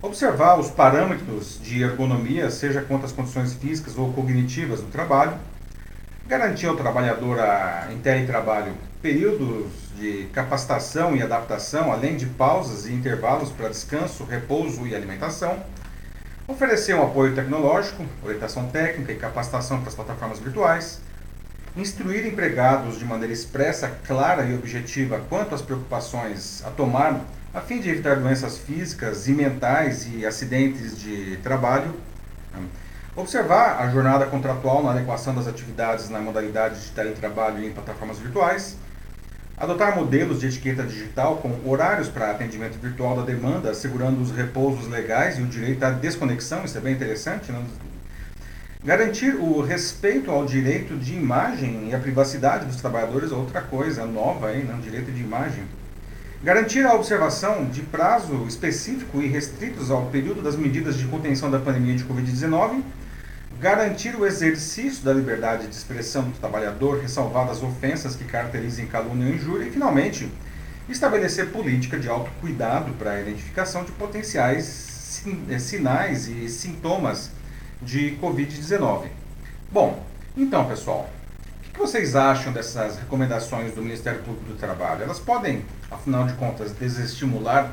Observar 0.00 0.58
os 0.58 0.68
parâmetros 0.68 1.60
de 1.62 1.80
ergonomia, 1.80 2.50
seja 2.50 2.82
quanto 2.82 3.06
às 3.06 3.12
condições 3.12 3.54
físicas 3.54 3.96
ou 3.96 4.12
cognitivas 4.12 4.80
do 4.80 4.88
trabalho. 4.88 5.34
Garantir 6.26 6.66
ao 6.66 6.74
trabalhador 6.74 7.38
a, 7.38 7.88
em 7.92 7.98
teletrabalho 7.98 8.74
períodos 9.02 9.66
de 9.96 10.28
capacitação 10.32 11.16
e 11.16 11.22
adaptação, 11.22 11.92
além 11.92 12.16
de 12.16 12.24
pausas 12.24 12.86
e 12.86 12.92
intervalos 12.92 13.50
para 13.50 13.68
descanso, 13.68 14.24
repouso 14.24 14.86
e 14.86 14.94
alimentação. 14.94 15.60
Oferecer 16.46 16.94
um 16.94 17.02
apoio 17.02 17.34
tecnológico, 17.34 18.06
orientação 18.22 18.68
técnica 18.68 19.12
e 19.12 19.16
capacitação 19.16 19.80
para 19.80 19.88
as 19.88 19.94
plataformas 19.94 20.38
virtuais. 20.38 21.00
Instruir 21.76 22.26
empregados 22.26 22.98
de 22.98 23.04
maneira 23.04 23.32
expressa, 23.32 23.90
clara 24.06 24.44
e 24.44 24.54
objetiva 24.54 25.20
quanto 25.28 25.54
às 25.54 25.62
preocupações 25.62 26.62
a 26.64 26.70
tomar 26.70 27.20
a 27.52 27.60
fim 27.60 27.80
de 27.80 27.90
evitar 27.90 28.16
doenças 28.16 28.58
físicas 28.58 29.26
e 29.26 29.32
mentais 29.32 30.06
e 30.12 30.24
acidentes 30.24 30.96
de 30.96 31.38
trabalho. 31.38 31.92
Observar 33.16 33.80
a 33.80 33.90
jornada 33.90 34.26
contratual 34.26 34.82
na 34.82 34.92
adequação 34.92 35.34
das 35.34 35.46
atividades 35.46 36.08
na 36.08 36.20
modalidade 36.20 36.80
de 36.80 36.90
teletrabalho 36.92 37.64
em 37.64 37.72
plataformas 37.72 38.18
virtuais 38.18 38.76
Adotar 39.62 39.94
modelos 39.94 40.40
de 40.40 40.48
etiqueta 40.48 40.82
digital 40.82 41.36
com 41.36 41.56
horários 41.70 42.08
para 42.08 42.32
atendimento 42.32 42.76
virtual 42.80 43.14
da 43.14 43.22
demanda, 43.22 43.70
assegurando 43.70 44.20
os 44.20 44.32
repousos 44.32 44.88
legais 44.88 45.38
e 45.38 45.42
o 45.42 45.46
direito 45.46 45.84
à 45.84 45.90
desconexão, 45.90 46.64
isso 46.64 46.76
é 46.76 46.80
bem 46.80 46.94
interessante. 46.94 47.52
Né? 47.52 47.64
Garantir 48.84 49.36
o 49.36 49.60
respeito 49.60 50.32
ao 50.32 50.44
direito 50.44 50.96
de 50.96 51.14
imagem 51.14 51.90
e 51.90 51.94
à 51.94 52.00
privacidade 52.00 52.66
dos 52.66 52.74
trabalhadores, 52.74 53.30
outra 53.30 53.60
coisa 53.60 54.04
nova 54.04 54.48
aí, 54.48 54.64
né? 54.64 54.76
direito 54.82 55.12
de 55.12 55.22
imagem. 55.22 55.62
Garantir 56.42 56.84
a 56.84 56.94
observação 56.94 57.66
de 57.66 57.82
prazo 57.82 58.44
específico 58.48 59.22
e 59.22 59.28
restritos 59.28 59.92
ao 59.92 60.06
período 60.06 60.42
das 60.42 60.56
medidas 60.56 60.98
de 60.98 61.06
contenção 61.06 61.48
da 61.48 61.60
pandemia 61.60 61.94
de 61.94 62.02
Covid-19 62.02 62.82
garantir 63.62 64.16
o 64.16 64.26
exercício 64.26 65.04
da 65.04 65.12
liberdade 65.12 65.68
de 65.68 65.74
expressão 65.76 66.24
do 66.24 66.36
trabalhador, 66.36 67.00
ressalvadas 67.00 67.58
as 67.58 67.62
ofensas 67.62 68.16
que 68.16 68.24
caracterizem 68.24 68.88
calúnia 68.88 69.28
ou 69.28 69.34
injúria, 69.34 69.68
e, 69.68 69.70
finalmente, 69.70 70.28
estabelecer 70.88 71.50
política 71.50 71.96
de 71.96 72.08
autocuidado 72.08 72.92
para 72.94 73.12
a 73.12 73.20
identificação 73.20 73.84
de 73.84 73.92
potenciais 73.92 75.22
eh, 75.48 75.60
sinais 75.60 76.26
e 76.26 76.48
sintomas 76.48 77.30
de 77.80 78.18
Covid-19. 78.20 79.06
Bom, 79.70 80.04
então, 80.36 80.66
pessoal, 80.66 81.08
o 81.68 81.72
que 81.72 81.78
vocês 81.78 82.16
acham 82.16 82.52
dessas 82.52 82.98
recomendações 82.98 83.72
do 83.74 83.80
Ministério 83.80 84.24
Público 84.24 84.46
do 84.46 84.54
Trabalho? 84.56 85.04
Elas 85.04 85.20
podem, 85.20 85.64
afinal 85.88 86.26
de 86.26 86.32
contas, 86.32 86.72
desestimular 86.72 87.72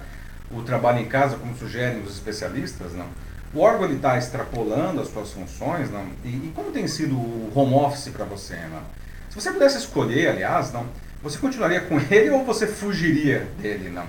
o 0.52 0.62
trabalho 0.62 1.00
em 1.00 1.08
casa, 1.08 1.36
como 1.36 1.58
sugerem 1.58 2.04
os 2.04 2.14
especialistas, 2.14 2.94
não? 2.94 3.08
O 3.54 3.60
órgão 3.62 3.92
está 3.92 4.18
extrapolando 4.18 5.02
as 5.02 5.08
suas 5.10 5.32
funções, 5.32 5.90
não? 5.90 6.06
E, 6.24 6.28
e, 6.30 6.52
como 6.56 6.72
tem 6.72 6.88
sido 6.88 7.16
o 7.16 7.52
home 7.54 7.74
office 7.74 8.10
para 8.10 8.26
você, 8.26 8.56
não? 8.72 8.82
Se 9.30 9.36
você 9.40 9.52
pudesse 9.52 9.78
escolher, 9.78 10.30
aliás, 10.30 10.72
não, 10.72 10.86
você 11.22 11.38
continuaria 11.38 11.82
com 11.82 12.00
ele 12.14 12.30
ou 12.30 12.46
você 12.46 12.68
fugiria 12.68 13.48
dele, 13.60 13.90
não? 13.90 14.06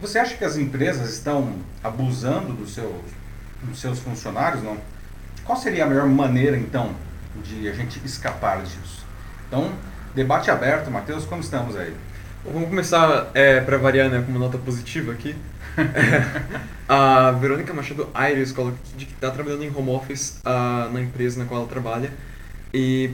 Você 0.00 0.18
acha 0.18 0.36
que 0.36 0.44
as 0.44 0.56
empresas 0.56 1.10
estão 1.10 1.54
abusando 1.82 2.52
dos 2.52 2.74
seus, 2.74 3.04
dos 3.62 3.80
seus 3.80 4.00
funcionários, 4.00 4.62
não? 4.62 4.76
Qual 5.44 5.56
seria 5.56 5.84
a 5.84 5.86
melhor 5.86 6.06
maneira, 6.08 6.56
então, 6.56 6.94
de 7.42 7.68
a 7.68 7.72
gente 7.72 8.00
escapar 8.04 8.62
disso? 8.62 9.04
Então, 9.46 9.72
debate 10.14 10.50
aberto, 10.50 10.90
Matheus, 10.90 11.24
como 11.24 11.40
estamos 11.40 11.76
aí? 11.76 11.94
Vamos 12.44 12.68
começar, 12.68 13.30
é, 13.32 13.58
para 13.60 13.78
variar, 13.78 14.10
né, 14.10 14.20
com 14.20 14.30
uma 14.30 14.38
nota 14.38 14.58
positiva 14.58 15.12
aqui. 15.12 15.34
a 16.86 17.30
Verônica 17.32 17.72
Machado 17.72 18.06
Aires 18.12 18.52
coloca 18.52 18.76
que 18.98 19.04
está 19.04 19.30
trabalhando 19.30 19.64
em 19.64 19.74
home 19.74 19.88
office 19.88 20.40
uh, 20.44 20.92
na 20.92 21.00
empresa 21.00 21.38
na 21.38 21.46
qual 21.46 21.60
ela 21.60 21.68
trabalha 21.68 22.12
e 22.72 23.10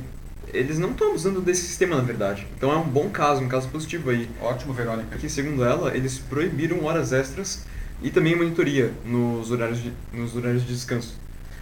eles 0.53 0.81
não 0.81 0.91
estão 0.91 1.15
usando 1.15 1.41
desse 1.41 1.63
sistema, 1.63 1.95
na 1.95 2.03
verdade. 2.03 2.45
Então 2.57 2.73
é 2.73 2.77
um 2.77 2.89
bom 2.89 3.09
caso, 3.09 3.41
um 3.41 3.49
caso 3.49 3.69
positivo 3.69 4.11
aí. 4.11 4.29
Ótimo, 4.43 4.73
Verônica. 4.73 5.07
Porque, 5.11 5.29
segundo 5.29 5.65
ela, 5.65 5.97
eles 5.97 6.19
proibiram 6.19 6.85
horas 6.85 7.13
extras 7.13 7.65
e 8.03 8.11
também 8.11 8.35
monitoria 8.35 8.93
nos 9.05 9.53
horários 9.53 9.81
de, 9.81 9.93
nos 10.13 10.35
horários 10.35 10.67
de 10.67 10.75
descanso. 10.75 11.15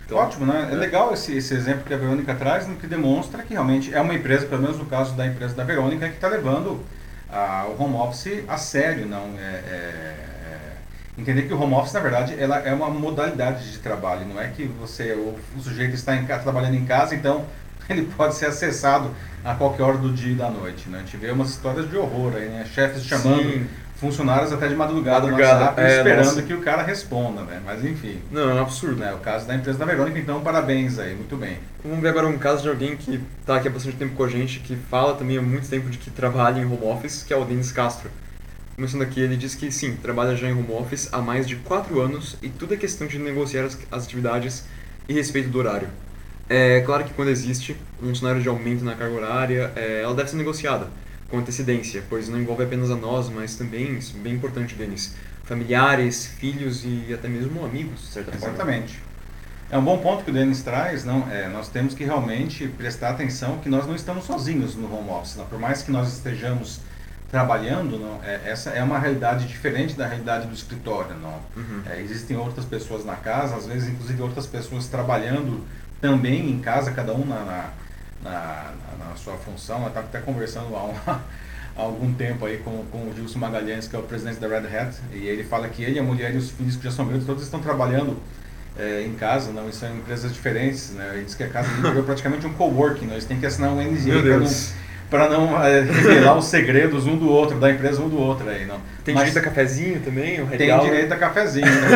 Então, 0.07 0.17
Ótimo, 0.17 0.47
né? 0.47 0.69
É, 0.71 0.73
é 0.73 0.77
legal 0.77 1.13
esse, 1.13 1.37
esse 1.37 1.53
exemplo 1.53 1.85
que 1.85 1.93
a 1.93 1.99
Verônica 1.99 2.35
traz, 2.35 2.67
que 2.81 2.87
demonstra 2.87 3.43
que 3.43 3.53
realmente 3.53 3.93
é 3.93 4.01
uma 4.01 4.15
empresa, 4.15 4.47
pelo 4.47 4.63
menos 4.63 4.79
no 4.79 4.87
caso 4.87 5.15
da 5.15 5.27
empresa 5.27 5.55
da 5.55 5.65
Verônica, 5.65 6.09
que 6.09 6.15
está 6.15 6.29
levando 6.29 6.83
o 7.31 7.83
home 7.83 7.95
office 7.97 8.45
a 8.49 8.57
sério, 8.57 9.07
não 9.07 9.35
é, 9.39 9.43
é 9.43 10.29
entender 11.19 11.43
que 11.43 11.53
o 11.53 11.61
home 11.61 11.75
office, 11.75 11.93
na 11.93 12.01
verdade, 12.01 12.35
ela 12.39 12.59
é 12.59 12.73
uma 12.73 12.89
modalidade 12.89 13.71
de 13.71 13.79
trabalho, 13.79 14.27
não 14.27 14.41
é 14.41 14.49
que 14.49 14.65
você, 14.65 15.13
o, 15.13 15.37
o 15.57 15.61
sujeito 15.61 15.95
está 15.95 16.15
em, 16.15 16.25
trabalhando 16.25 16.75
em 16.75 16.85
casa, 16.85 17.15
então 17.15 17.45
ele 17.91 18.03
pode 18.17 18.37
ser 18.37 18.47
acessado 18.47 19.11
a 19.45 19.55
qualquer 19.55 19.83
hora 19.83 19.99
do 19.99 20.13
dia 20.13 20.33
e 20.33 20.37
da 20.37 20.49
noite. 20.49 20.89
Né? 20.89 20.99
A 20.99 21.01
gente 21.01 21.17
vê 21.17 21.31
umas 21.31 21.51
histórias 21.51 21.91
de 21.91 21.97
horror 21.97 22.35
aí, 22.37 22.49
né? 22.49 22.65
Chefes 22.73 23.05
chamando 23.05 23.43
Sim. 23.43 23.67
Funcionários 23.99 24.53
até 24.53 24.69
de 24.69 24.77
madrugada, 24.77 25.23
Madrugada, 25.27 25.55
no 25.55 25.61
WhatsApp, 25.67 25.81
é, 25.81 25.97
esperando 25.97 26.25
nossa. 26.25 26.43
que 26.43 26.55
o 26.55 26.61
cara 26.61 26.83
responda, 26.83 27.43
né? 27.43 27.61
Mas 27.65 27.85
enfim, 27.85 28.21
Não, 28.31 28.49
é 28.49 28.55
um 28.55 28.61
absurdo. 28.61 28.97
né? 28.97 29.13
o 29.13 29.19
caso 29.19 29.47
da 29.47 29.55
empresa 29.57 29.77
da 29.77 29.85
Verônica, 29.85 30.19
então 30.19 30.41
parabéns 30.41 30.99
aí, 30.99 31.15
muito 31.15 31.37
bem. 31.37 31.59
Vamos 31.83 32.01
ver 32.01 32.11
agora 32.11 32.29
um 32.29 32.39
caso 32.39 32.63
de 32.63 32.69
alguém 32.69 32.97
que 32.97 33.21
está 33.41 33.57
aqui 33.57 33.67
há 33.67 33.71
bastante 33.71 33.97
tempo 33.97 34.15
com 34.15 34.23
a 34.23 34.29
gente, 34.29 34.61
que 34.61 34.77
fala 34.77 35.15
também 35.15 35.37
há 35.37 35.43
muito 35.43 35.69
tempo 35.69 35.91
de 35.91 35.99
que 35.99 36.11
trabalha 36.11 36.61
em 36.61 36.65
home 36.65 36.85
office, 36.85 37.25
que 37.25 37.33
é 37.33 37.37
o 37.37 37.45
Denis 37.45 37.73
Castro. 37.73 38.09
Começando 38.77 39.03
aqui, 39.03 39.21
ele 39.21 39.37
diz 39.37 39.57
que 39.57 39.73
sim, 39.73 39.97
trabalha 39.97 40.37
já 40.37 40.49
em 40.49 40.53
home 40.53 40.73
office 40.73 41.09
há 41.11 41.19
mais 41.19 41.47
de 41.47 41.57
4 41.57 42.01
anos 42.01 42.37
e 42.41 42.49
tudo 42.49 42.75
é 42.75 42.77
questão 42.77 43.09
de 43.09 43.19
negociar 43.19 43.65
as, 43.65 43.77
as 43.91 44.05
atividades 44.05 44.65
e 45.09 45.13
respeito 45.13 45.49
do 45.49 45.59
horário. 45.59 45.89
É 46.49 46.81
claro 46.83 47.03
que 47.03 47.13
quando 47.13 47.29
existe 47.29 47.77
um 48.01 48.15
cenário 48.15 48.41
de 48.41 48.49
aumento 48.49 48.85
na 48.85 48.95
carga 48.95 49.15
horária, 49.15 49.73
é, 49.75 50.03
ela 50.03 50.15
deve 50.15 50.31
ser 50.31 50.37
negociada 50.37 50.87
com 51.31 51.39
antecedência, 51.39 52.03
pois 52.09 52.29
não 52.29 52.39
envolve 52.39 52.65
apenas 52.65 52.91
a 52.91 52.97
nós, 52.97 53.29
mas 53.29 53.57
também, 53.57 53.99
isso 53.99 54.17
é 54.17 54.21
bem 54.21 54.35
importante, 54.35 54.75
Denis, 54.75 55.15
familiares, 55.45 56.27
filhos 56.27 56.85
e 56.85 57.13
até 57.13 57.29
mesmo 57.29 57.65
amigos, 57.65 58.01
de 58.01 58.07
certa 58.07 58.33
forma. 58.33 58.49
Exatamente. 58.49 59.09
É 59.71 59.77
um 59.77 59.85
bom 59.85 59.99
ponto 59.99 60.25
que 60.25 60.31
o 60.31 60.33
Denis 60.33 60.63
traz, 60.63 61.05
não? 61.05 61.31
É, 61.31 61.47
nós 61.49 61.69
temos 61.69 61.93
que 61.93 62.03
realmente 62.03 62.67
prestar 62.69 63.11
atenção 63.11 63.59
que 63.59 63.69
nós 63.69 63.87
não 63.87 63.95
estamos 63.95 64.25
sozinhos 64.25 64.75
no 64.75 64.93
home 64.93 65.11
office. 65.11 65.37
Não? 65.37 65.45
Por 65.45 65.59
mais 65.59 65.83
que 65.83 65.91
nós 65.91 66.11
estejamos 66.11 66.81
trabalhando, 67.31 67.99
não? 67.99 68.19
É, 68.25 68.41
essa 68.47 68.71
é 68.71 68.83
uma 68.83 68.99
realidade 68.99 69.47
diferente 69.47 69.95
da 69.95 70.07
realidade 70.07 70.47
do 70.47 70.55
escritório. 70.55 71.15
Não? 71.17 71.39
Uhum. 71.55 71.83
É, 71.87 72.01
existem 72.01 72.35
outras 72.39 72.65
pessoas 72.65 73.05
na 73.05 73.17
casa, 73.17 73.57
às 73.57 73.67
vezes 73.67 73.91
inclusive 73.91 74.23
outras 74.23 74.47
pessoas 74.47 74.87
trabalhando 74.87 75.63
também 76.01 76.51
em 76.51 76.61
casa, 76.61 76.93
cada 76.93 77.13
um 77.13 77.27
na, 77.27 77.45
na, 77.45 77.71
na, 78.23 78.73
na 78.99 79.17
sua 79.17 79.37
função. 79.37 79.83
Eu 79.83 79.89
estava 79.89 80.07
até 80.07 80.21
conversando 80.21 80.75
há, 80.75 80.85
um, 80.85 80.95
há 81.07 81.21
algum 81.77 82.13
tempo 82.13 82.47
aí 82.47 82.59
com, 82.59 82.85
com 82.91 83.09
o 83.09 83.13
Gilson 83.15 83.39
Magalhães, 83.39 83.89
que 83.89 83.97
é 83.97 83.99
o 83.99 84.03
presidente 84.03 84.39
da 84.39 84.49
Red 84.49 84.77
Hat, 84.77 84.97
e 85.13 85.27
ele 85.27 85.45
fala 85.45 85.69
que 85.69 85.83
ele, 85.83 85.99
a 85.99 86.03
mulher 86.03 86.35
e 86.35 86.39
os 86.39 86.51
filhos 86.51 86.77
que 86.77 86.85
já 86.85 86.91
são 86.91 87.07
grandes, 87.07 87.27
todos 87.27 87.43
estão 87.43 87.61
trabalhando 87.61 88.17
é, 88.79 89.03
em 89.03 89.15
casa, 89.15 89.51
não, 89.51 89.71
são 89.73 89.95
empresas 89.97 90.33
diferentes, 90.33 90.91
né? 90.91 91.11
Ele 91.15 91.25
diz 91.25 91.35
que 91.35 91.43
a 91.43 91.49
casa 91.49 91.69
dele 91.69 91.89
virou 91.89 92.05
praticamente 92.05 92.47
um 92.47 92.53
coworking, 92.55 93.07
né? 93.07 93.15
eles 93.15 93.25
têm 93.25 93.39
que 93.39 93.47
assinar 93.47 93.71
um 93.71 93.83
NDA 93.83 94.23
para 94.23 94.39
não, 94.39 94.47
Pra 95.11 95.27
não 95.29 95.63
é, 95.65 95.81
revelar 95.81 96.37
os 96.37 96.45
segredos 96.45 97.07
um 97.07 97.17
do 97.17 97.31
outro, 97.31 97.59
da 97.59 97.71
empresa 97.71 98.03
um 98.03 98.09
do 98.11 98.19
outro 98.19 98.47
aí, 98.49 98.67
não. 98.67 98.79
Tem 99.03 99.15
Mas- 99.15 99.29
direito 99.29 99.39
a 99.39 99.49
cafezinho 99.51 100.01
também? 100.01 100.45
Tem 100.49 100.81
direito 100.81 101.13
a 101.13 101.17
cafezinho, 101.17 101.65
né? 101.65 101.89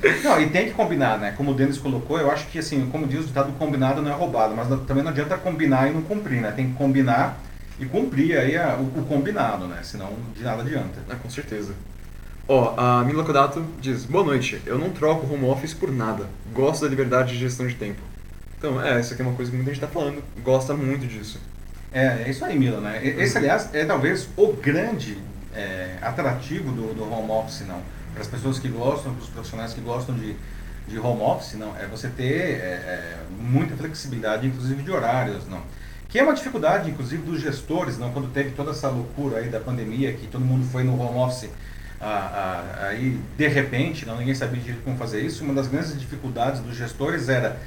Pois 0.00 0.12
é. 0.14 0.22
Não, 0.24 0.40
e 0.40 0.48
tem 0.48 0.66
que 0.68 0.72
combinar, 0.72 1.18
né? 1.18 1.34
Como 1.36 1.50
o 1.50 1.54
Denis 1.54 1.76
colocou, 1.76 2.18
eu 2.18 2.30
acho 2.30 2.46
que, 2.46 2.58
assim, 2.58 2.88
como 2.90 3.06
diz 3.06 3.20
o 3.20 3.24
ditado, 3.24 3.52
combinado 3.58 4.00
não 4.00 4.10
é 4.10 4.14
roubado, 4.14 4.54
mas 4.56 4.68
também 4.86 5.02
não 5.02 5.10
adianta 5.10 5.36
combinar 5.36 5.90
e 5.90 5.92
não 5.92 6.00
cumprir, 6.00 6.40
né? 6.40 6.50
Tem 6.56 6.68
que 6.68 6.72
combinar 6.74 7.38
e 7.78 7.84
cumprir 7.84 8.38
aí 8.38 8.56
a- 8.56 8.76
o, 8.78 9.00
o 9.00 9.04
combinado, 9.06 9.66
né? 9.66 9.80
Senão 9.82 10.10
de 10.34 10.42
nada 10.42 10.62
adianta. 10.62 10.98
Ah, 11.10 11.16
com 11.22 11.28
certeza. 11.28 11.74
Ó, 12.48 12.72
a 12.76 13.04
Mila 13.04 13.22
Kodato 13.22 13.62
diz, 13.82 14.06
boa 14.06 14.24
noite, 14.24 14.60
eu 14.64 14.78
não 14.78 14.88
troco 14.90 15.30
home 15.32 15.44
office 15.44 15.74
por 15.74 15.92
nada. 15.92 16.24
Gosto 16.54 16.82
da 16.82 16.88
liberdade 16.88 17.34
de 17.34 17.38
gestão 17.38 17.66
de 17.66 17.74
tempo. 17.74 18.00
Então, 18.58 18.82
é, 18.82 18.98
isso 18.98 19.12
aqui 19.12 19.22
é 19.22 19.24
uma 19.26 19.34
coisa 19.34 19.50
que 19.50 19.56
muita 19.58 19.72
gente 19.72 19.80
tá 19.80 19.86
falando, 19.86 20.22
gosta 20.42 20.72
muito 20.74 21.06
disso. 21.06 21.38
É, 21.92 22.24
é 22.24 22.30
isso 22.30 22.44
aí, 22.44 22.58
Mila, 22.58 22.80
né? 22.80 23.04
Esse, 23.04 23.38
aliás, 23.38 23.74
é 23.74 23.84
talvez 23.84 24.28
o 24.36 24.52
grande 24.52 25.18
é, 25.54 25.96
atrativo 26.00 26.72
do, 26.72 26.94
do 26.94 27.02
home 27.12 27.30
office, 27.30 27.66
não? 27.66 27.82
Para 28.12 28.22
as 28.22 28.28
pessoas 28.28 28.58
que 28.58 28.68
gostam, 28.68 29.14
para 29.14 29.22
os 29.22 29.28
profissionais 29.28 29.72
que 29.72 29.80
gostam 29.80 30.14
de, 30.14 30.36
de 30.86 30.98
home 30.98 31.22
office, 31.22 31.54
não? 31.54 31.76
É 31.76 31.86
você 31.86 32.08
ter 32.08 32.32
é, 32.32 32.64
é, 32.64 33.16
muita 33.38 33.76
flexibilidade, 33.76 34.46
inclusive 34.46 34.82
de 34.82 34.90
horários, 34.90 35.48
não? 35.48 35.62
Que 36.08 36.18
é 36.18 36.22
uma 36.22 36.34
dificuldade, 36.34 36.90
inclusive, 36.90 37.22
dos 37.22 37.40
gestores, 37.40 37.98
não? 37.98 38.12
Quando 38.12 38.32
teve 38.32 38.50
toda 38.50 38.70
essa 38.70 38.88
loucura 38.88 39.38
aí 39.38 39.48
da 39.48 39.60
pandemia, 39.60 40.12
que 40.12 40.26
todo 40.26 40.44
mundo 40.44 40.66
foi 40.70 40.84
no 40.84 41.00
home 41.00 41.18
office 41.18 41.48
ah, 42.02 42.06
ah, 42.80 42.86
aí 42.86 43.20
de 43.36 43.46
repente, 43.46 44.06
não, 44.06 44.16
ninguém 44.16 44.34
sabia 44.34 44.58
direito 44.58 44.82
como 44.82 44.96
fazer 44.96 45.20
isso, 45.20 45.44
uma 45.44 45.52
das 45.52 45.66
grandes 45.66 45.98
dificuldades 45.98 46.62
dos 46.62 46.74
gestores 46.74 47.28
era 47.28 47.58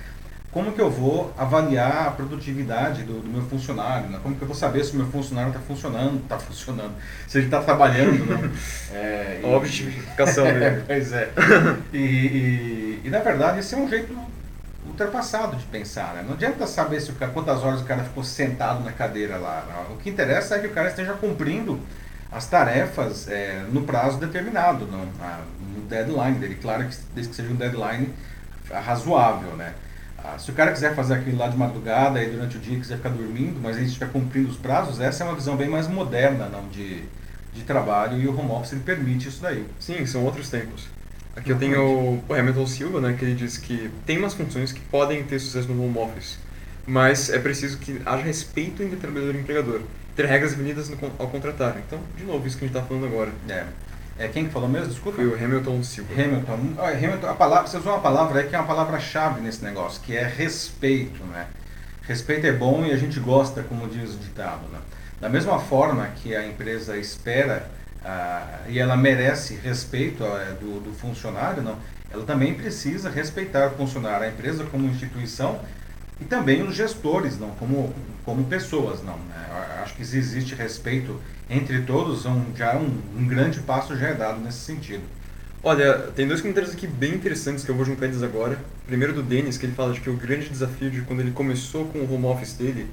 como 0.54 0.72
que 0.72 0.80
eu 0.80 0.90
vou 0.90 1.34
avaliar 1.36 2.08
a 2.08 2.12
produtividade 2.12 3.04
do, 3.04 3.20
do 3.22 3.28
meu 3.28 3.42
funcionário, 3.42 4.08
né? 4.10 4.20
como 4.22 4.36
que 4.36 4.42
eu 4.44 4.48
vou 4.48 4.56
saber 4.56 4.84
se 4.84 4.94
o 4.94 4.98
meu 4.98 5.08
funcionário 5.08 5.50
está 5.50 5.60
funcionando, 5.60 6.22
está 6.22 6.38
funcionando, 6.38 6.94
se 7.28 7.40
ele 7.40 7.48
está 7.48 7.62
trabalhando, 7.62 8.24
não? 8.26 8.44
É, 8.94 9.42
e- 9.44 9.46
objetificação 9.46 10.46
é, 10.48 10.54
dele. 10.54 10.84
pois 10.86 11.12
é. 11.12 11.30
E, 11.92 11.98
e, 11.98 13.02
e, 13.04 13.10
na 13.10 13.20
verdade 13.20 13.60
esse 13.60 13.74
é 13.74 13.78
um 13.78 13.90
jeito 13.90 14.16
ultrapassado 14.86 15.56
de 15.56 15.66
pensar, 15.66 16.14
né? 16.14 16.24
Não 16.26 16.34
adianta 16.34 16.68
saber 16.68 17.02
se 17.02 17.10
o 17.10 17.16
cara, 17.16 17.32
quantas 17.32 17.64
horas 17.64 17.82
o 17.82 17.86
cara 17.86 18.04
ficou 18.04 18.24
sentado 18.24 18.84
na 18.84 18.92
cadeira 18.92 19.38
lá. 19.38 19.66
não. 19.68 19.96
O 19.96 19.98
que 19.98 20.10
interessa 20.10 20.56
é 20.56 20.60
que 20.60 20.68
o 20.68 20.72
cara 20.72 20.90
esteja 20.90 21.14
cumprindo 21.14 21.80
as 22.32 22.48
tarefas 22.48 23.28
é, 23.28 23.64
no 23.72 23.84
prazo 23.84 24.20
determinado, 24.20 24.88
ah, 25.20 25.42
no 25.76 25.82
deadline 25.82 26.38
dele. 26.38 26.60
Claro 26.62 26.88
que 26.88 26.96
desde 27.16 27.32
que 27.32 27.36
seja 27.36 27.50
um 27.50 27.56
deadline 27.56 28.14
razoável, 28.72 29.56
né? 29.56 29.74
Ah, 30.24 30.40
se 30.40 30.50
o 30.50 30.54
cara 30.54 30.72
quiser 30.72 30.96
fazer 30.96 31.16
aquilo 31.16 31.38
lá 31.38 31.50
de 31.50 31.58
madrugada 31.58 32.24
e 32.24 32.30
durante 32.30 32.56
o 32.56 32.60
dia 32.60 32.80
quiser 32.80 32.96
ficar 32.96 33.10
dormindo, 33.10 33.60
mas 33.62 33.76
ele 33.76 33.88
estiver 33.88 34.10
cumprindo 34.10 34.50
os 34.50 34.56
prazos, 34.56 35.02
essa 35.02 35.24
é 35.24 35.28
uma 35.28 35.36
visão 35.36 35.58
bem 35.58 35.68
mais 35.68 35.88
moderna, 35.88 36.48
não, 36.48 36.66
de, 36.70 37.04
de 37.54 37.64
trabalho 37.64 38.18
e 38.18 38.28
o 38.28 38.40
home 38.40 38.52
office 38.52 38.72
ele 38.72 38.82
permite 38.82 39.28
isso 39.28 39.42
daí. 39.42 39.66
Sim, 39.80 40.06
são 40.06 40.24
outros 40.24 40.50
tempos. 40.50 40.88
Aqui 41.36 41.50
eu 41.50 41.58
tenho 41.58 41.82
o 41.82 42.24
o 42.30 42.34
Hamilton 42.34 42.68
Silva, 42.68 43.02
né, 43.02 43.16
que 43.20 43.26
ele 43.26 43.36
diz 43.36 43.58
que 43.58 43.92
tem 44.06 44.18
umas 44.18 44.34
funções 44.34 44.72
que 44.72 44.80
podem 44.82 45.24
ter 45.24 45.40
sucesso 45.40 45.68
no 45.68 45.84
home 45.84 45.98
office, 45.98 46.38
mas 46.88 47.30
é 47.30 47.40
preciso 47.40 47.78
que 47.80 48.02
haja 48.06 48.24
respeito 48.24 48.82
entre 48.82 48.96
trabalhador 48.96 49.36
e 49.36 49.40
empregador, 49.40 49.82
ter 50.16 50.26
regras 50.26 50.52
definidas 50.52 50.90
no 50.90 50.98
ao 51.20 51.28
contratar. 51.28 51.76
Então, 51.86 52.00
de 52.16 52.24
novo, 52.24 52.48
isso 52.48 52.58
que 52.58 52.64
a 52.64 52.68
gente 52.68 52.78
está 52.78 52.88
falando 52.88 53.08
agora. 53.08 53.32
É. 53.50 53.66
É 54.18 54.28
quem 54.28 54.46
que 54.46 54.52
falou 54.52 54.70
mesmo? 54.70 54.90
Desculpa. 54.90 55.18
Foi 55.18 55.28
o 55.28 55.36
Hamilton 55.36 55.84
Silva. 55.84 56.14
Hamilton. 56.14 56.74
Ah, 56.78 56.90
Hamilton, 56.90 57.28
a 57.28 57.34
palavra, 57.34 57.68
você 57.68 57.78
usou 57.78 57.94
uma 57.94 58.02
palavra 58.02 58.42
aí 58.42 58.48
que 58.48 58.56
é 58.56 58.60
uma 58.60 58.68
palavra-chave 58.68 59.42
nesse 59.42 59.64
negócio, 59.64 60.02
que 60.02 60.16
é 60.16 60.26
respeito, 60.26 61.24
né? 61.26 61.48
Respeito 62.04 62.46
é 62.46 62.52
bom 62.52 62.86
e 62.86 62.92
a 62.92 62.98
gente 62.98 63.20
gosta, 63.20 63.64
como 63.64 63.88
diz 63.88 64.14
o 64.14 64.18
ditado, 64.18 64.68
né? 64.72 64.80
Da 65.20 65.30
mesma 65.30 65.58
forma 65.58 66.08
que 66.18 66.36
a 66.36 66.46
empresa 66.46 66.98
espera 66.98 67.68
ah, 68.04 68.60
e 68.68 68.78
ela 68.78 68.96
merece 68.96 69.56
respeito 69.56 70.24
ah, 70.24 70.56
do, 70.60 70.80
do 70.80 70.94
funcionário, 70.94 71.64
não? 71.64 71.78
Ela 72.12 72.26
também 72.26 72.54
precisa 72.54 73.10
respeitar 73.10 73.68
o 73.68 73.72
funcionário, 73.72 74.28
a 74.28 74.30
empresa 74.30 74.64
como 74.66 74.88
instituição 74.88 75.60
e 76.20 76.26
também 76.26 76.64
os 76.64 76.76
gestores, 76.76 77.40
não? 77.40 77.50
Como, 77.52 77.94
como 78.24 78.44
pessoas, 78.46 79.04
não? 79.04 79.18
né? 79.18 79.80
Acho 79.84 79.96
que 79.96 80.06
se 80.06 80.18
existe 80.18 80.56
respeito 80.56 81.20
entre 81.50 81.82
todos, 81.82 82.26
um, 82.26 82.44
já 82.56 82.78
um, 82.78 83.00
um 83.18 83.28
grande 83.28 83.60
passo 83.60 83.96
já 83.98 84.08
é 84.08 84.14
dado 84.14 84.40
nesse 84.40 84.60
sentido. 84.60 85.04
Olha, 85.62 85.94
tem 86.16 86.28
dois 86.28 86.42
comentários 86.42 86.74
aqui 86.74 86.86
bem 86.86 87.14
interessantes 87.14 87.64
que 87.64 87.72
eu 87.72 87.76
vou 87.76 87.86
juntar 87.86 88.06
eles 88.06 88.22
agora. 88.22 88.60
Primeiro 88.86 89.14
do 89.14 89.24
Denis, 89.24 89.58
que 89.58 89.66
ele 89.66 89.74
fala 89.74 89.94
de 89.94 90.02
que 90.02 90.10
o 90.10 90.18
grande 90.18 90.50
desafio 90.50 90.92
de 90.92 91.02
quando 91.02 91.22
ele 91.22 91.32
começou 91.32 91.86
com 91.86 92.00
o 92.00 92.14
home 92.14 92.26
office 92.26 92.54
dele 92.54 92.88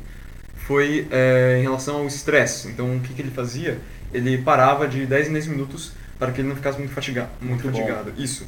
foi 0.54 1.08
é, 1.10 1.58
em 1.58 1.62
relação 1.62 1.96
ao 1.96 2.06
estresse. 2.06 2.68
Então, 2.68 2.96
o 2.96 3.00
que, 3.00 3.12
que 3.12 3.22
ele 3.22 3.30
fazia? 3.30 3.78
Ele 4.12 4.38
parava 4.38 4.86
de 4.86 5.04
10 5.04 5.28
em 5.28 5.32
10 5.32 5.46
minutos 5.48 5.92
para 6.16 6.30
que 6.30 6.40
ele 6.40 6.48
não 6.48 6.54
ficasse 6.54 6.78
muito, 6.78 6.92
fatiga 6.92 7.28
muito, 7.40 7.64
Muito 7.64 7.76
fatigado. 7.76 8.12
Isso. 8.16 8.46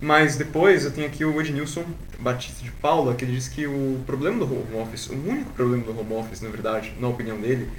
Mas 0.00 0.36
depois 0.36 0.84
eu 0.84 0.90
tenho 0.90 1.06
aqui 1.06 1.24
o 1.24 1.40
Ednilson 1.40 1.84
Batista 2.18 2.62
de 2.62 2.70
Paula, 2.70 3.14
que 3.14 3.24
ele 3.24 3.32
diz 3.32 3.48
que 3.48 3.66
o 3.66 4.00
problema 4.06 4.44
do 4.44 4.54
home 4.54 4.82
office, 4.82 5.08
o 5.08 5.14
único 5.14 5.50
problema 5.52 5.84
do 5.84 5.98
home 5.98 6.14
office, 6.14 6.40
na 6.40 6.50
verdade, 6.50 6.92
na 7.00 7.08
opinião 7.08 7.38
dele, 7.40 7.70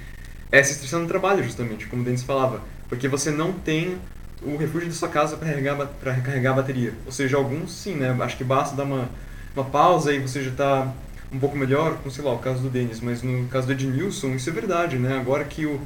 é 0.50 0.62
se 0.62 0.72
estressar 0.72 1.00
no 1.00 1.06
trabalho, 1.06 1.44
justamente, 1.44 1.86
como 1.86 2.02
o 2.02 2.04
Denis 2.04 2.22
falava. 2.22 2.62
Porque 2.88 3.06
você 3.06 3.30
não 3.30 3.52
tem 3.52 3.98
o 4.42 4.56
refúgio 4.56 4.88
da 4.88 4.94
sua 4.94 5.08
casa 5.08 5.36
para 5.36 5.48
recarregar, 5.48 6.52
a 6.52 6.56
bateria. 6.56 6.94
Ou 7.04 7.12
seja, 7.12 7.36
alguns 7.36 7.72
sim, 7.72 7.94
né? 7.94 8.16
Acho 8.20 8.36
que 8.36 8.44
basta 8.44 8.74
dar 8.74 8.84
uma, 8.84 9.08
uma 9.54 9.64
pausa 9.64 10.12
e 10.12 10.18
você 10.18 10.42
já 10.42 10.50
está 10.50 10.92
um 11.30 11.38
pouco 11.38 11.56
melhor, 11.56 11.98
com, 11.98 12.10
sei 12.10 12.24
lá, 12.24 12.32
o 12.32 12.38
caso 12.38 12.62
do 12.62 12.70
Denis. 12.70 13.00
Mas 13.00 13.22
no 13.22 13.46
caso 13.48 13.66
do 13.66 13.72
Ednilson, 13.72 14.34
isso 14.34 14.48
é 14.48 14.52
verdade, 14.52 14.96
né? 14.96 15.18
Agora 15.18 15.44
que 15.44 15.66
o 15.66 15.80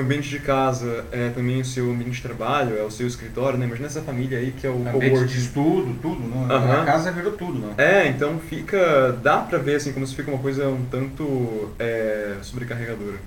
ambiente 0.00 0.28
de 0.28 0.38
casa 0.38 1.04
é 1.12 1.28
também 1.30 1.60
o 1.60 1.64
seu 1.64 1.90
ambiente 1.90 2.12
de 2.16 2.22
trabalho, 2.22 2.78
é 2.78 2.82
o 2.82 2.90
seu 2.90 3.06
escritório, 3.06 3.58
né? 3.58 3.66
Imagina 3.66 3.88
essa 3.88 4.00
família 4.02 4.38
aí 4.38 4.50
que 4.52 4.66
é 4.66 4.70
o 4.70 4.88
Ambiente 4.88 5.26
de 5.26 5.38
estudo, 5.38 5.94
tudo, 6.00 6.20
não? 6.28 6.50
Aham. 6.50 6.82
A 6.82 6.84
casa 6.84 7.12
virou 7.12 7.32
tudo, 7.32 7.58
não? 7.58 7.74
É, 7.76 8.08
então 8.08 8.38
fica. 8.38 9.12
dá 9.22 9.38
pra 9.38 9.58
ver 9.58 9.76
assim 9.76 9.92
como 9.92 10.06
se 10.06 10.14
fica 10.14 10.30
uma 10.30 10.40
coisa 10.40 10.66
um 10.68 10.84
tanto 10.90 11.70
é, 11.78 12.36
sobrecarregadora. 12.42 13.18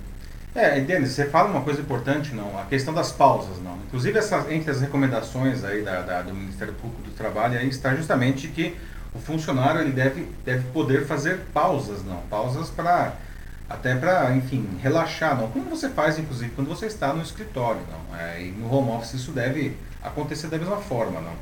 É, 0.54 0.78
e 0.78 0.80
Denis, 0.82 1.10
você 1.10 1.26
fala 1.26 1.50
uma 1.50 1.60
coisa 1.60 1.80
importante, 1.82 2.34
não? 2.34 2.58
A 2.58 2.64
questão 2.64 2.94
das 2.94 3.12
pausas, 3.12 3.58
não? 3.62 3.76
Inclusive, 3.86 4.18
essas, 4.18 4.50
entre 4.50 4.70
as 4.70 4.80
recomendações 4.80 5.62
aí 5.64 5.82
da, 5.82 6.00
da- 6.00 6.22
do 6.22 6.34
Ministério 6.34 6.72
Público 6.74 7.02
do 7.02 7.10
Trabalho, 7.10 7.58
aí 7.58 7.68
está 7.68 7.94
justamente 7.94 8.48
que 8.48 8.74
o 9.14 9.18
funcionário 9.18 9.82
ele 9.82 9.92
deve, 9.92 10.26
deve 10.44 10.64
poder 10.72 11.04
fazer 11.06 11.40
pausas, 11.52 12.02
não? 12.04 12.16
Pausas 12.30 12.70
para 12.70 13.12
até 13.68 13.94
para, 13.94 14.34
enfim, 14.36 14.78
relaxar, 14.80 15.36
não? 15.36 15.48
Como 15.48 15.68
você 15.68 15.88
faz, 15.88 16.18
inclusive, 16.18 16.52
quando 16.54 16.68
você 16.68 16.86
está 16.86 17.12
no 17.12 17.22
escritório, 17.22 17.80
não? 17.90 18.16
É, 18.16 18.42
e 18.42 18.52
no 18.52 18.72
home 18.72 18.90
office 18.90 19.14
isso 19.14 19.32
deve 19.32 19.76
acontecer 20.02 20.46
da 20.46 20.56
mesma 20.56 20.76
forma, 20.76 21.20
não? 21.20 21.32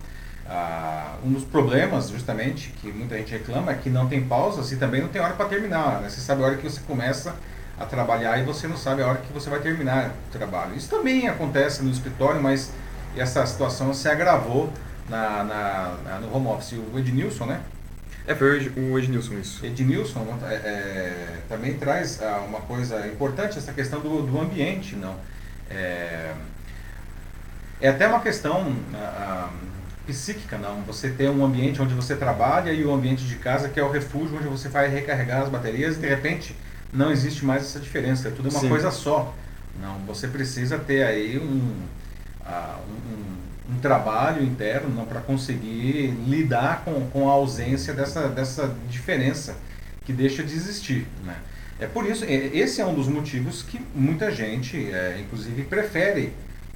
Ah, 0.46 1.16
um 1.24 1.32
dos 1.32 1.44
problemas, 1.44 2.08
justamente, 2.08 2.70
que 2.80 2.90
muita 2.92 3.16
gente 3.16 3.32
reclama 3.32 3.72
é 3.72 3.74
que 3.74 3.90
não 3.90 4.08
tem 4.08 4.24
pausas 4.24 4.72
e 4.72 4.76
também 4.76 5.00
não 5.00 5.08
tem 5.08 5.20
hora 5.20 5.34
para 5.34 5.46
terminar, 5.46 6.00
né? 6.00 6.08
Você 6.08 6.20
sabe 6.20 6.42
a 6.42 6.46
hora 6.46 6.56
que 6.56 6.68
você 6.68 6.80
começa 6.86 7.34
a 7.78 7.84
trabalhar 7.84 8.38
e 8.38 8.44
você 8.44 8.66
não 8.66 8.76
sabe 8.76 9.02
a 9.02 9.06
hora 9.06 9.18
que 9.18 9.32
você 9.32 9.50
vai 9.50 9.60
terminar 9.60 10.10
o 10.28 10.32
trabalho. 10.32 10.74
Isso 10.76 10.88
também 10.88 11.28
acontece 11.28 11.82
no 11.82 11.90
escritório, 11.90 12.42
mas 12.42 12.70
essa 13.16 13.44
situação 13.46 13.92
se 13.92 14.08
agravou 14.08 14.72
na, 15.08 15.44
na, 15.44 15.94
na 16.04 16.18
no 16.20 16.34
home 16.34 16.48
office. 16.48 16.78
O 16.92 16.98
Ednilson, 16.98 17.46
né? 17.46 17.60
É, 18.26 18.34
foi 18.34 18.72
o 18.76 18.98
Ednilson 18.98 19.34
isso. 19.34 19.64
Ednilson 19.64 20.26
é, 20.48 20.54
é, 20.54 21.38
também 21.48 21.74
traz 21.74 22.22
ah, 22.22 22.42
uma 22.46 22.60
coisa 22.60 23.06
importante, 23.06 23.58
essa 23.58 23.72
questão 23.72 24.00
do, 24.00 24.22
do 24.22 24.40
ambiente, 24.40 24.96
não? 24.96 25.16
É, 25.70 26.32
é 27.80 27.88
até 27.88 28.06
uma 28.06 28.20
questão 28.20 28.74
ah, 28.94 29.50
ah, 29.50 29.52
psíquica, 30.06 30.56
não? 30.56 30.82
Você 30.82 31.10
ter 31.10 31.28
um 31.28 31.44
ambiente 31.44 31.82
onde 31.82 31.92
você 31.92 32.16
trabalha 32.16 32.72
e 32.72 32.82
o 32.82 32.94
ambiente 32.94 33.24
de 33.24 33.36
casa 33.36 33.68
que 33.68 33.78
é 33.78 33.84
o 33.84 33.90
refúgio 33.90 34.38
onde 34.38 34.48
você 34.48 34.70
vai 34.70 34.88
recarregar 34.88 35.42
as 35.42 35.50
baterias 35.50 35.96
e 35.96 36.00
de 36.00 36.08
repente 36.08 36.56
não 36.92 37.10
existe 37.10 37.44
mais 37.44 37.62
essa 37.62 37.80
diferença, 37.80 38.28
é 38.28 38.30
tudo 38.30 38.48
uma 38.48 38.60
Sim. 38.60 38.68
coisa 38.70 38.90
só. 38.90 39.34
Não, 39.80 39.98
você 40.06 40.28
precisa 40.28 40.78
ter 40.78 41.02
aí 41.02 41.38
um, 41.38 41.74
uh, 42.40 42.78
um, 42.88 43.36
um, 43.70 43.78
trabalho 43.78 44.42
interno 44.42 45.06
para 45.06 45.20
conseguir 45.20 46.14
lidar 46.26 46.82
com, 46.84 47.08
com 47.10 47.28
a 47.28 47.32
ausência 47.32 47.92
dessa, 47.92 48.28
dessa 48.28 48.74
diferença 48.88 49.56
que 50.04 50.12
deixa 50.12 50.42
de 50.42 50.54
existir. 50.54 51.06
Né? 51.24 51.36
É 51.78 51.86
por 51.86 52.06
isso, 52.06 52.24
esse 52.24 52.80
é 52.80 52.86
um 52.86 52.94
dos 52.94 53.08
motivos 53.08 53.62
que 53.62 53.80
muita 53.94 54.30
gente, 54.30 54.76
é, 54.92 55.18
inclusive, 55.20 55.62
prefere 55.64 56.32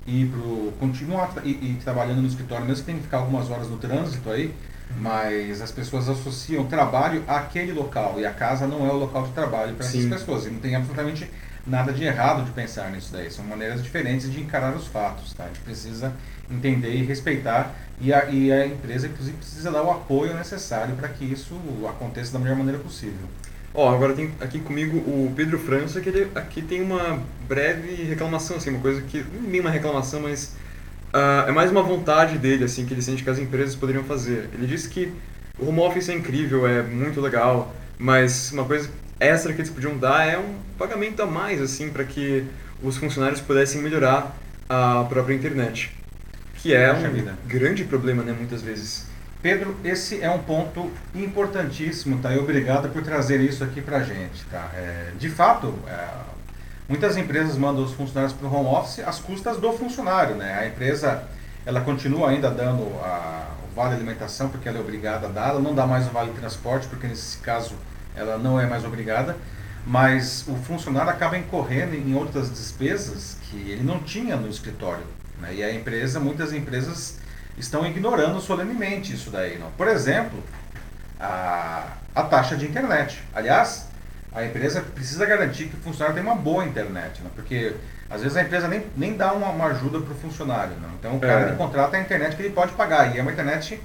ir 0.06 0.26
pro, 0.26 0.72
continuar 0.80 1.34
e, 1.44 1.50
e 1.50 1.78
trabalhando 1.82 2.22
no 2.22 2.28
escritório, 2.28 2.64
mesmo 2.64 2.80
que 2.80 2.86
tenha 2.86 2.98
que 2.98 3.04
ficar 3.04 3.18
algumas 3.18 3.50
horas 3.50 3.68
no 3.68 3.76
trânsito 3.76 4.30
aí, 4.30 4.54
mas 4.96 5.60
as 5.60 5.70
pessoas 5.70 6.08
associam 6.08 6.66
trabalho 6.66 7.22
àquele 7.28 7.72
local 7.72 8.18
e 8.18 8.24
a 8.24 8.30
casa 8.32 8.66
não 8.66 8.86
é 8.86 8.90
o 8.90 8.96
local 8.96 9.24
de 9.24 9.32
trabalho 9.32 9.74
para 9.74 9.86
essas 9.86 10.04
pessoas. 10.06 10.46
E 10.46 10.50
não 10.50 10.60
tem 10.60 10.74
absolutamente 10.74 11.30
nada 11.68 11.92
de 11.92 12.04
errado 12.04 12.44
de 12.44 12.50
pensar 12.50 12.90
nisso 12.90 13.12
daí. 13.12 13.30
São 13.30 13.44
maneiras 13.44 13.82
diferentes 13.82 14.30
de 14.30 14.40
encarar 14.40 14.74
os 14.74 14.86
fatos. 14.86 15.32
Tá? 15.32 15.44
A 15.44 15.46
gente 15.48 15.60
precisa 15.60 16.12
entender 16.50 16.94
e 16.94 17.04
respeitar 17.04 17.74
e 18.00 18.12
a, 18.12 18.24
e 18.26 18.52
a 18.52 18.66
empresa, 18.66 19.06
inclusive, 19.06 19.36
precisa 19.36 19.70
dar 19.70 19.82
o 19.82 19.90
apoio 19.90 20.34
necessário 20.34 20.94
para 20.96 21.08
que 21.08 21.24
isso 21.24 21.54
aconteça 21.88 22.32
da 22.32 22.38
melhor 22.38 22.56
maneira 22.56 22.78
possível. 22.78 23.28
Ó, 23.74 23.90
oh, 23.90 23.94
agora 23.94 24.14
tem 24.14 24.32
aqui 24.40 24.60
comigo 24.60 24.96
o 24.96 25.32
Pedro 25.36 25.58
França, 25.58 26.00
que 26.00 26.08
ele 26.08 26.30
aqui 26.34 26.62
tem 26.62 26.80
uma 26.80 27.20
breve 27.46 28.04
reclamação, 28.04 28.56
assim, 28.56 28.70
uma 28.70 28.80
coisa 28.80 29.02
que, 29.02 29.18
é 29.18 29.60
uma 29.60 29.70
reclamação, 29.70 30.20
mas 30.20 30.56
Uh, 31.08 31.48
é 31.48 31.52
mais 31.52 31.70
uma 31.70 31.82
vontade 31.82 32.36
dele, 32.36 32.64
assim, 32.64 32.84
que 32.84 32.92
ele 32.92 33.00
sente 33.00 33.24
que 33.24 33.30
as 33.30 33.38
empresas 33.38 33.74
poderiam 33.74 34.04
fazer. 34.04 34.50
Ele 34.52 34.66
disse 34.66 34.88
que 34.88 35.10
o 35.58 35.68
home 35.68 35.80
office 35.80 36.08
é 36.10 36.14
incrível, 36.14 36.66
é 36.66 36.82
muito 36.82 37.18
legal, 37.20 37.74
mas 37.98 38.52
uma 38.52 38.64
coisa 38.64 38.90
extra 39.20 39.52
que 39.52 39.60
eles 39.60 39.70
podiam 39.70 39.96
dar 39.96 40.26
é 40.26 40.38
um 40.38 40.56
pagamento 40.78 41.22
a 41.22 41.26
mais, 41.26 41.60
assim, 41.60 41.90
para 41.90 42.04
que 42.04 42.44
os 42.82 42.96
funcionários 42.96 43.40
pudessem 43.40 43.82
melhorar 43.82 44.36
a 44.68 45.04
própria 45.08 45.34
internet. 45.34 45.94
Que 46.54 46.74
é 46.74 46.92
um 46.92 47.10
vida. 47.10 47.36
grande 47.46 47.84
problema, 47.84 48.22
né, 48.22 48.32
muitas 48.32 48.62
vezes. 48.62 49.06
Pedro, 49.40 49.76
esse 49.84 50.20
é 50.20 50.28
um 50.28 50.40
ponto 50.40 50.90
importantíssimo, 51.14 52.18
tá? 52.18 52.34
E 52.34 52.38
obrigado 52.38 52.88
por 52.88 53.02
trazer 53.02 53.40
isso 53.40 53.62
aqui 53.62 53.80
pra 53.80 54.02
gente, 54.02 54.44
tá? 54.50 54.70
É, 54.74 55.12
de 55.16 55.28
fato, 55.28 55.72
é, 55.86 56.08
Muitas 56.88 57.18
empresas 57.18 57.58
mandam 57.58 57.84
os 57.84 57.92
funcionários 57.92 58.32
para 58.32 58.48
o 58.48 58.54
home 58.54 58.68
office 58.68 59.00
às 59.00 59.18
custas 59.18 59.58
do 59.58 59.70
funcionário. 59.74 60.34
Né? 60.36 60.58
A 60.58 60.66
empresa 60.66 61.22
ela 61.66 61.82
continua 61.82 62.30
ainda 62.30 62.50
dando 62.50 62.82
a, 63.04 63.46
o 63.70 63.74
vale 63.74 63.94
alimentação 63.94 64.48
porque 64.48 64.66
ela 64.66 64.78
é 64.78 64.80
obrigada 64.80 65.26
a 65.26 65.30
dar, 65.30 65.50
ela 65.50 65.60
não 65.60 65.74
dá 65.74 65.86
mais 65.86 66.06
o 66.06 66.10
vale 66.10 66.32
transporte 66.32 66.88
porque 66.88 67.06
nesse 67.06 67.36
caso 67.38 67.74
ela 68.16 68.38
não 68.38 68.60
é 68.60 68.66
mais 68.66 68.84
obrigada, 68.84 69.36
mas 69.86 70.44
o 70.46 70.54
funcionário 70.56 71.10
acaba 71.10 71.38
incorrendo 71.38 71.94
em 71.94 72.14
outras 72.14 72.50
despesas 72.50 73.38
que 73.42 73.56
ele 73.70 73.82
não 73.82 74.00
tinha 74.00 74.36
no 74.36 74.48
escritório. 74.48 75.04
Né? 75.40 75.54
E 75.54 75.64
a 75.64 75.72
empresa, 75.72 76.20
muitas 76.20 76.52
empresas 76.52 77.18
estão 77.56 77.86
ignorando 77.86 78.40
solenemente 78.40 79.14
isso 79.14 79.30
daí. 79.30 79.58
Não? 79.58 79.70
Por 79.72 79.88
exemplo, 79.88 80.42
a, 81.18 81.96
a 82.14 82.22
taxa 82.22 82.56
de 82.56 82.66
internet. 82.66 83.22
Aliás, 83.34 83.88
a 84.32 84.44
empresa 84.44 84.82
precisa 84.82 85.24
garantir 85.24 85.68
que 85.68 85.76
o 85.76 85.80
funcionário 85.80 86.14
tem 86.14 86.22
uma 86.22 86.36
boa 86.36 86.64
internet, 86.64 87.22
né? 87.22 87.30
porque 87.34 87.74
às 88.10 88.22
vezes 88.22 88.36
a 88.36 88.42
empresa 88.42 88.68
nem, 88.68 88.84
nem 88.96 89.16
dá 89.16 89.32
uma, 89.32 89.48
uma 89.48 89.66
ajuda 89.66 90.00
para 90.00 90.12
o 90.12 90.16
funcionário. 90.16 90.74
Né? 90.76 90.88
Então 90.98 91.16
o 91.16 91.20
cara 91.20 91.50
é. 91.50 91.54
contrata 91.54 91.96
a 91.96 92.00
internet 92.00 92.36
que 92.36 92.42
ele 92.42 92.54
pode 92.54 92.72
pagar, 92.72 93.14
e 93.14 93.18
é 93.18 93.22
uma 93.22 93.32
internet 93.32 93.80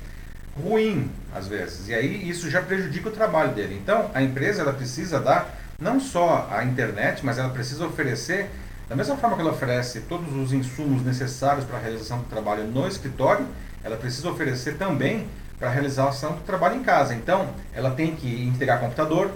ruim, 0.61 1.09
às 1.33 1.47
vezes. 1.47 1.87
E 1.87 1.93
aí 1.93 2.29
isso 2.29 2.49
já 2.49 2.61
prejudica 2.61 3.09
o 3.09 3.11
trabalho 3.11 3.53
dele. 3.53 3.79
Então 3.81 4.09
a 4.13 4.21
empresa 4.21 4.61
ela 4.61 4.73
precisa 4.73 5.19
dar 5.19 5.57
não 5.79 5.99
só 5.99 6.47
a 6.51 6.63
internet, 6.63 7.25
mas 7.25 7.37
ela 7.37 7.49
precisa 7.49 7.85
oferecer, 7.85 8.49
da 8.87 8.95
mesma 8.95 9.17
forma 9.17 9.35
que 9.35 9.41
ela 9.41 9.51
oferece 9.51 10.01
todos 10.01 10.33
os 10.35 10.53
insumos 10.53 11.03
necessários 11.03 11.65
para 11.65 11.77
a 11.77 11.81
realização 11.81 12.19
do 12.19 12.25
trabalho 12.25 12.63
no 12.65 12.87
escritório, 12.87 13.45
ela 13.83 13.97
precisa 13.97 14.29
oferecer 14.29 14.77
também 14.77 15.27
para 15.59 15.69
a 15.69 15.71
realização 15.71 16.33
do 16.33 16.41
trabalho 16.41 16.75
em 16.75 16.83
casa. 16.83 17.13
Então, 17.13 17.49
ela 17.73 17.91
tem 17.91 18.15
que 18.15 18.45
entregar 18.45 18.79
computador, 18.79 19.31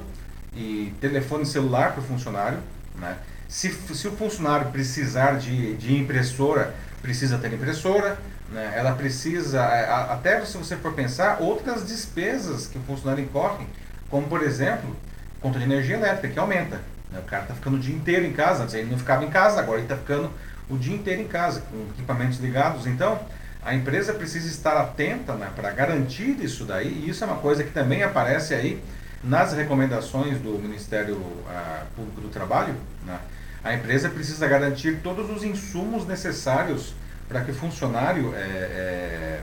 e 0.57 0.93
telefone 0.99 1.45
celular 1.45 1.93
para 1.93 2.01
o 2.01 2.03
funcionário. 2.03 2.59
Né? 2.95 3.15
Se, 3.47 3.71
se 3.71 4.07
o 4.07 4.11
funcionário 4.11 4.71
precisar 4.71 5.37
de, 5.37 5.75
de 5.75 5.95
impressora, 5.95 6.73
precisa 7.01 7.37
ter 7.37 7.53
impressora. 7.53 8.17
Né? 8.51 8.73
Ela 8.75 8.93
precisa, 8.93 9.63
até 10.09 10.43
se 10.45 10.57
você 10.57 10.75
for 10.75 10.93
pensar, 10.93 11.37
outras 11.41 11.85
despesas 11.85 12.67
que 12.67 12.77
o 12.77 12.81
funcionário 12.81 13.23
incorre, 13.23 13.65
como 14.09 14.27
por 14.27 14.41
exemplo, 14.41 14.95
conta 15.41 15.59
de 15.59 15.65
energia 15.65 15.95
elétrica, 15.95 16.29
que 16.29 16.39
aumenta. 16.39 16.81
Né? 17.11 17.19
O 17.19 17.23
cara 17.23 17.43
está 17.43 17.55
ficando 17.55 17.77
o 17.77 17.79
dia 17.79 17.95
inteiro 17.95 18.25
em 18.25 18.33
casa, 18.33 18.63
antes 18.63 18.75
ele 18.75 18.89
não 18.89 18.97
ficava 18.97 19.23
em 19.25 19.29
casa, 19.29 19.59
agora 19.59 19.79
ele 19.79 19.85
está 19.85 19.97
ficando 19.97 20.31
o 20.69 20.77
dia 20.77 20.95
inteiro 20.95 21.21
em 21.21 21.27
casa, 21.27 21.61
com 21.61 21.87
equipamentos 21.93 22.39
ligados. 22.39 22.87
Então, 22.87 23.19
a 23.63 23.73
empresa 23.73 24.13
precisa 24.13 24.47
estar 24.47 24.77
atenta 24.77 25.33
né, 25.33 25.49
para 25.55 25.71
garantir 25.71 26.37
isso 26.41 26.63
daí, 26.63 26.87
e 26.87 27.09
isso 27.09 27.23
é 27.23 27.27
uma 27.27 27.37
coisa 27.37 27.63
que 27.63 27.71
também 27.71 28.03
aparece 28.03 28.53
aí 28.53 28.81
nas 29.23 29.53
recomendações 29.53 30.39
do 30.39 30.57
Ministério 30.59 31.21
ah, 31.49 31.83
Público 31.95 32.21
do 32.21 32.29
Trabalho, 32.29 32.75
né, 33.05 33.19
a 33.63 33.73
empresa 33.73 34.09
precisa 34.09 34.47
garantir 34.47 34.99
todos 35.03 35.29
os 35.29 35.43
insumos 35.43 36.07
necessários 36.07 36.93
para 37.27 37.41
que 37.41 37.51
o 37.51 37.53
funcionário 37.53 38.33
é, 38.35 38.39
é, 38.39 39.41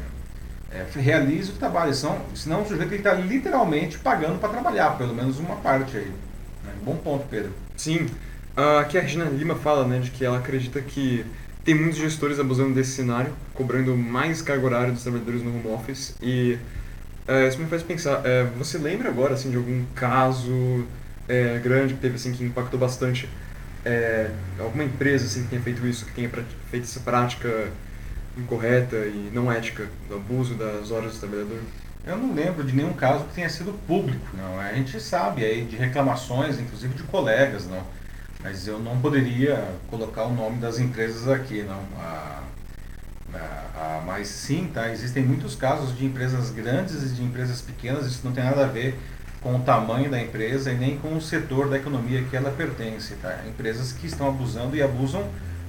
é, 0.72 0.86
realize 1.00 1.50
o 1.50 1.54
trabalho. 1.54 1.94
Senão, 1.94 2.20
senão 2.34 2.62
o 2.62 2.66
sujeito 2.66 2.94
está 2.94 3.14
literalmente 3.14 3.98
pagando 3.98 4.38
para 4.38 4.48
trabalhar, 4.48 4.96
pelo 4.96 5.14
menos 5.14 5.38
uma 5.38 5.56
parte 5.56 5.96
aí. 5.96 6.12
Né? 6.64 6.72
Bom 6.82 6.96
ponto, 6.96 7.26
Pedro. 7.28 7.52
Sim. 7.76 8.06
Aqui 8.80 8.96
a 8.96 9.00
Regina 9.00 9.24
Lima 9.24 9.56
fala 9.56 9.84
né, 9.84 9.98
de 9.98 10.12
que 10.12 10.24
ela 10.24 10.38
acredita 10.38 10.80
que 10.80 11.26
tem 11.64 11.74
muitos 11.74 11.98
gestores 11.98 12.38
abusando 12.38 12.74
desse 12.74 12.92
cenário, 12.92 13.32
cobrando 13.52 13.96
mais 13.96 14.42
carga 14.42 14.64
horária 14.64 14.92
dos 14.92 15.02
trabalhadores 15.02 15.42
no 15.42 15.50
home 15.50 15.68
office 15.68 16.14
e 16.22 16.58
é, 17.26 17.48
isso 17.48 17.58
me 17.58 17.66
faz 17.66 17.82
pensar, 17.82 18.20
é, 18.24 18.44
você 18.58 18.76
lembra 18.76 19.08
agora 19.08 19.32
assim, 19.32 19.50
de 19.50 19.56
algum 19.56 19.82
caso 19.94 20.84
é, 21.26 21.58
grande 21.58 21.94
que 21.94 22.00
teve 22.00 22.16
assim, 22.16 22.32
que 22.32 22.44
impactou 22.44 22.78
bastante 22.78 23.26
é, 23.84 24.30
alguma 24.58 24.84
empresa 24.84 25.26
assim, 25.26 25.42
que 25.44 25.48
tenha 25.50 25.62
feito 25.62 25.86
isso, 25.86 26.06
que 26.06 26.12
tenha 26.12 26.30
feito 26.70 26.84
essa 26.84 27.00
prática 27.00 27.68
incorreta 28.36 28.96
e 28.96 29.30
não 29.32 29.50
ética 29.50 29.86
do 30.08 30.16
abuso 30.16 30.54
das 30.54 30.90
horas 30.90 31.14
do 31.14 31.20
trabalhador? 31.20 31.60
Eu 32.06 32.16
não 32.18 32.34
lembro 32.34 32.64
de 32.64 32.74
nenhum 32.74 32.92
caso 32.92 33.24
que 33.24 33.34
tenha 33.34 33.48
sido 33.48 33.72
público, 33.86 34.26
não. 34.36 34.60
A 34.60 34.72
gente 34.74 35.00
sabe 35.00 35.44
aí 35.44 35.64
de 35.64 35.76
reclamações, 35.76 36.58
inclusive 36.58 36.94
de 36.94 37.02
colegas, 37.04 37.66
não. 37.66 37.82
Mas 38.42 38.66
eu 38.66 38.78
não 38.78 39.00
poderia 39.00 39.66
colocar 39.88 40.24
o 40.24 40.34
nome 40.34 40.58
das 40.58 40.78
empresas 40.78 41.28
aqui, 41.28 41.62
não. 41.62 41.82
A, 41.98 42.42
ah, 43.76 44.02
mas 44.06 44.28
sim, 44.28 44.70
tá? 44.72 44.90
Existem 44.92 45.24
muitos 45.24 45.54
casos 45.54 45.96
de 45.96 46.04
empresas 46.04 46.50
grandes 46.50 47.02
e 47.02 47.14
de 47.14 47.22
empresas 47.22 47.60
pequenas, 47.60 48.06
isso 48.06 48.20
não 48.24 48.32
tem 48.32 48.44
nada 48.44 48.64
a 48.64 48.68
ver 48.68 48.98
com 49.44 49.56
o 49.56 49.60
tamanho 49.60 50.10
da 50.10 50.18
empresa 50.20 50.72
e 50.72 50.74
nem 50.74 50.96
com 50.96 51.14
o 51.14 51.20
setor 51.20 51.68
da 51.68 51.76
economia 51.76 52.24
que 52.24 52.34
ela 52.34 52.50
pertence, 52.50 53.14
tá? 53.16 53.40
Empresas 53.46 53.92
que 53.92 54.06
estão 54.06 54.26
abusando 54.26 54.74
e 54.74 54.82
abusam 54.82 55.22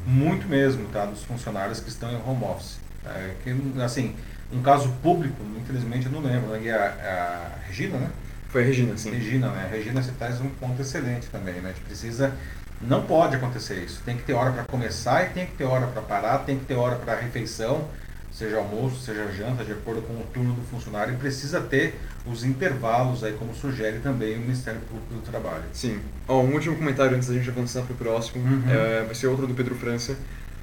muito 0.07 0.47
mesmo, 0.47 0.87
tá? 0.87 1.05
Dos 1.05 1.23
funcionários 1.23 1.81
que 1.81 1.89
estão 1.89 2.09
em 2.09 2.15
home 2.15 2.45
office. 2.45 2.79
Tá? 3.03 3.11
É 3.11 3.35
que, 3.43 3.53
assim, 3.83 4.15
um 4.51 4.61
caso 4.61 4.87
público, 5.03 5.35
infelizmente 5.61 6.05
eu 6.05 6.11
não 6.13 6.21
lembro, 6.21 6.57
né? 6.57 6.71
A, 6.71 6.85
a 6.85 7.67
Regina, 7.67 7.97
né? 7.97 8.09
Foi 8.47 8.63
a 8.63 8.65
Regina, 8.65 8.95
sim. 8.95 9.11
Regina, 9.11 9.49
né? 9.49 9.67
Regina, 9.69 10.01
você 10.01 10.13
traz 10.17 10.39
um 10.39 10.49
ponto 10.49 10.81
excelente 10.81 11.27
também, 11.27 11.55
né? 11.55 11.71
A 11.71 11.73
gente 11.73 11.83
precisa 11.83 12.33
não 12.81 13.03
pode 13.03 13.35
acontecer 13.35 13.83
isso. 13.83 14.01
Tem 14.05 14.15
que 14.15 14.23
ter 14.23 14.33
hora 14.33 14.51
para 14.51 14.63
começar 14.63 15.23
e 15.23 15.29
tem 15.29 15.45
que 15.45 15.53
ter 15.53 15.65
hora 15.65 15.87
para 15.87 16.01
parar, 16.01 16.39
tem 16.39 16.57
que 16.57 16.65
ter 16.65 16.75
hora 16.75 16.95
para 16.95 17.15
refeição, 17.15 17.87
seja 18.37 18.57
almoço, 18.57 18.99
seja 18.99 19.31
janta, 19.31 19.63
de 19.63 19.71
acordo 19.71 20.01
com 20.01 20.13
o 20.13 20.23
turno 20.33 20.53
do 20.53 20.61
funcionário, 20.63 21.13
e 21.13 21.17
precisa 21.17 21.61
ter 21.61 21.95
os 22.25 22.43
intervalos 22.43 23.23
aí, 23.23 23.31
como 23.33 23.55
sugere 23.55 23.99
também 23.99 24.35
o 24.35 24.41
Ministério 24.41 24.81
Público 24.81 25.13
do 25.13 25.21
Trabalho. 25.21 25.63
Sim. 25.71 25.99
Um 26.27 26.53
último 26.53 26.75
comentário 26.75 27.15
antes 27.15 27.29
da 27.29 27.33
gente 27.33 27.49
avançar 27.49 27.83
para 27.83 27.93
o 27.93 27.95
próximo, 27.95 28.43
uhum. 28.43 28.63
é, 28.69 29.03
vai 29.03 29.15
ser 29.15 29.27
outro 29.27 29.47
do 29.47 29.53
Pedro 29.53 29.73
França. 29.75 30.17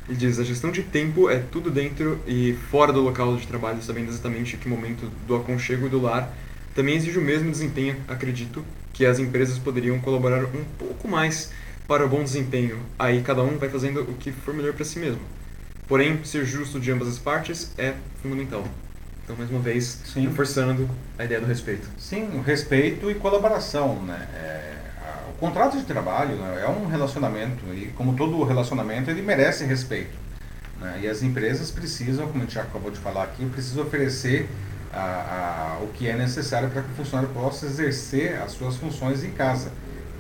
Ele 0.06 0.18
diz: 0.18 0.38
a 0.38 0.44
gestão 0.44 0.70
de 0.70 0.82
tempo 0.82 1.30
é 1.30 1.38
tudo 1.38 1.70
dentro 1.70 2.20
e 2.26 2.58
fora 2.70 2.92
do 2.92 3.00
local 3.00 3.36
de 3.36 3.46
trabalho, 3.46 3.82
sabendo 3.82 4.10
exatamente 4.10 4.58
que 4.58 4.68
momento 4.68 5.10
do 5.26 5.34
aconchego 5.34 5.86
e 5.86 5.88
do 5.88 6.02
lar. 6.02 6.30
Também 6.74 6.96
exige 6.96 7.18
o 7.18 7.22
mesmo 7.22 7.50
desempenho, 7.50 7.96
acredito, 8.06 8.64
que 8.92 9.06
as 9.06 9.18
empresas 9.18 9.58
poderiam 9.58 9.98
colaborar 9.98 10.44
um 10.44 10.64
pouco 10.78 11.08
mais 11.08 11.50
para 11.88 12.04
o 12.04 12.08
bom 12.08 12.22
desempenho. 12.22 12.78
Aí 12.98 13.22
cada 13.22 13.42
um 13.42 13.56
vai 13.56 13.70
fazendo 13.70 14.02
o 14.02 14.14
que 14.14 14.30
for 14.30 14.52
melhor 14.52 14.74
para 14.74 14.84
si 14.84 14.98
mesmo. 14.98 15.20
Porém, 15.92 16.24
ser 16.24 16.46
justo 16.46 16.80
de 16.80 16.90
ambas 16.90 17.06
as 17.06 17.18
partes 17.18 17.70
é 17.76 17.92
fundamental. 18.22 18.64
Então, 19.22 19.36
mais 19.36 19.50
uma 19.50 19.60
vez, 19.60 20.00
Sim. 20.06 20.26
reforçando 20.26 20.88
a 21.18 21.24
ideia 21.26 21.38
do 21.38 21.46
respeito. 21.46 21.86
Sim, 21.98 22.42
respeito 22.46 23.10
e 23.10 23.14
colaboração. 23.14 23.96
Né? 23.96 24.26
É, 24.34 24.74
a, 25.02 25.28
o 25.28 25.34
contrato 25.34 25.76
de 25.76 25.84
trabalho 25.84 26.36
né, 26.36 26.62
é 26.64 26.66
um 26.66 26.86
relacionamento 26.86 27.62
e, 27.74 27.92
como 27.94 28.16
todo 28.16 28.42
relacionamento, 28.42 29.10
ele 29.10 29.20
merece 29.20 29.66
respeito. 29.66 30.16
Né? 30.80 31.00
E 31.02 31.06
as 31.06 31.22
empresas 31.22 31.70
precisam, 31.70 32.26
como 32.26 32.38
a 32.38 32.44
gente 32.46 32.54
já 32.54 32.62
acabou 32.62 32.90
de 32.90 32.98
falar 32.98 33.24
aqui, 33.24 33.44
precisam 33.44 33.84
oferecer 33.84 34.48
a, 34.90 35.76
a, 35.76 35.84
o 35.84 35.88
que 35.88 36.08
é 36.08 36.16
necessário 36.16 36.70
para 36.70 36.80
que 36.80 36.90
o 36.90 36.94
funcionário 36.94 37.28
possa 37.34 37.66
exercer 37.66 38.40
as 38.40 38.52
suas 38.52 38.76
funções 38.76 39.22
em 39.22 39.32
casa. 39.32 39.70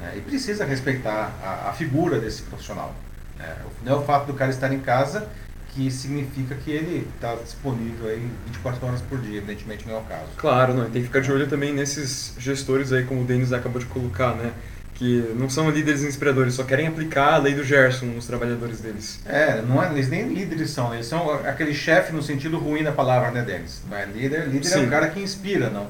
Né? 0.02 0.16
E 0.18 0.20
precisa 0.20 0.66
respeitar 0.66 1.32
a, 1.42 1.70
a 1.70 1.72
figura 1.72 2.20
desse 2.20 2.42
profissional. 2.42 2.94
Né? 3.38 3.56
Não 3.82 3.92
é 3.92 3.96
o 3.96 4.02
fato 4.02 4.26
do 4.26 4.34
cara 4.34 4.50
estar 4.50 4.70
em 4.70 4.80
casa 4.80 5.26
que 5.74 5.90
significa 5.90 6.54
que 6.54 6.70
ele 6.70 7.08
está 7.14 7.34
disponível 7.34 8.08
aí 8.08 8.28
24 8.46 8.86
horas 8.86 9.00
por 9.00 9.18
dia, 9.18 9.38
evidentemente 9.38 9.86
não 9.88 9.96
é 9.96 9.98
o 9.98 10.02
caso. 10.02 10.28
Claro, 10.36 10.74
não, 10.74 10.84
tem 10.90 11.00
que 11.00 11.08
ficar 11.08 11.20
de 11.20 11.32
olho 11.32 11.48
também 11.48 11.72
nesses 11.72 12.34
gestores 12.38 12.92
aí, 12.92 13.04
como 13.04 13.22
o 13.22 13.24
Denis 13.24 13.52
acabou 13.52 13.80
de 13.80 13.86
colocar, 13.86 14.34
né? 14.34 14.52
Que 14.94 15.32
não 15.34 15.48
são 15.48 15.70
líderes 15.70 16.02
inspiradores, 16.02 16.54
só 16.54 16.62
querem 16.62 16.86
aplicar 16.86 17.34
a 17.34 17.38
lei 17.38 17.54
do 17.54 17.64
Gerson 17.64 18.06
nos 18.06 18.26
trabalhadores 18.26 18.80
deles. 18.80 19.20
É, 19.24 19.62
não 19.62 19.82
é, 19.82 19.90
eles 19.90 20.08
nem 20.10 20.28
líderes 20.28 20.70
são, 20.70 20.92
eles 20.92 21.06
são 21.06 21.32
aquele 21.32 21.72
chefe 21.72 22.12
no 22.12 22.22
sentido 22.22 22.58
ruim 22.58 22.84
da 22.84 22.92
palavra, 22.92 23.30
né, 23.30 23.42
Denis? 23.42 23.82
Não 23.88 23.96
é 23.96 24.04
líder, 24.04 24.48
líder 24.48 24.68
Sim. 24.68 24.80
é 24.80 24.86
um 24.86 24.90
cara 24.90 25.08
que 25.08 25.20
inspira, 25.20 25.70
não. 25.70 25.88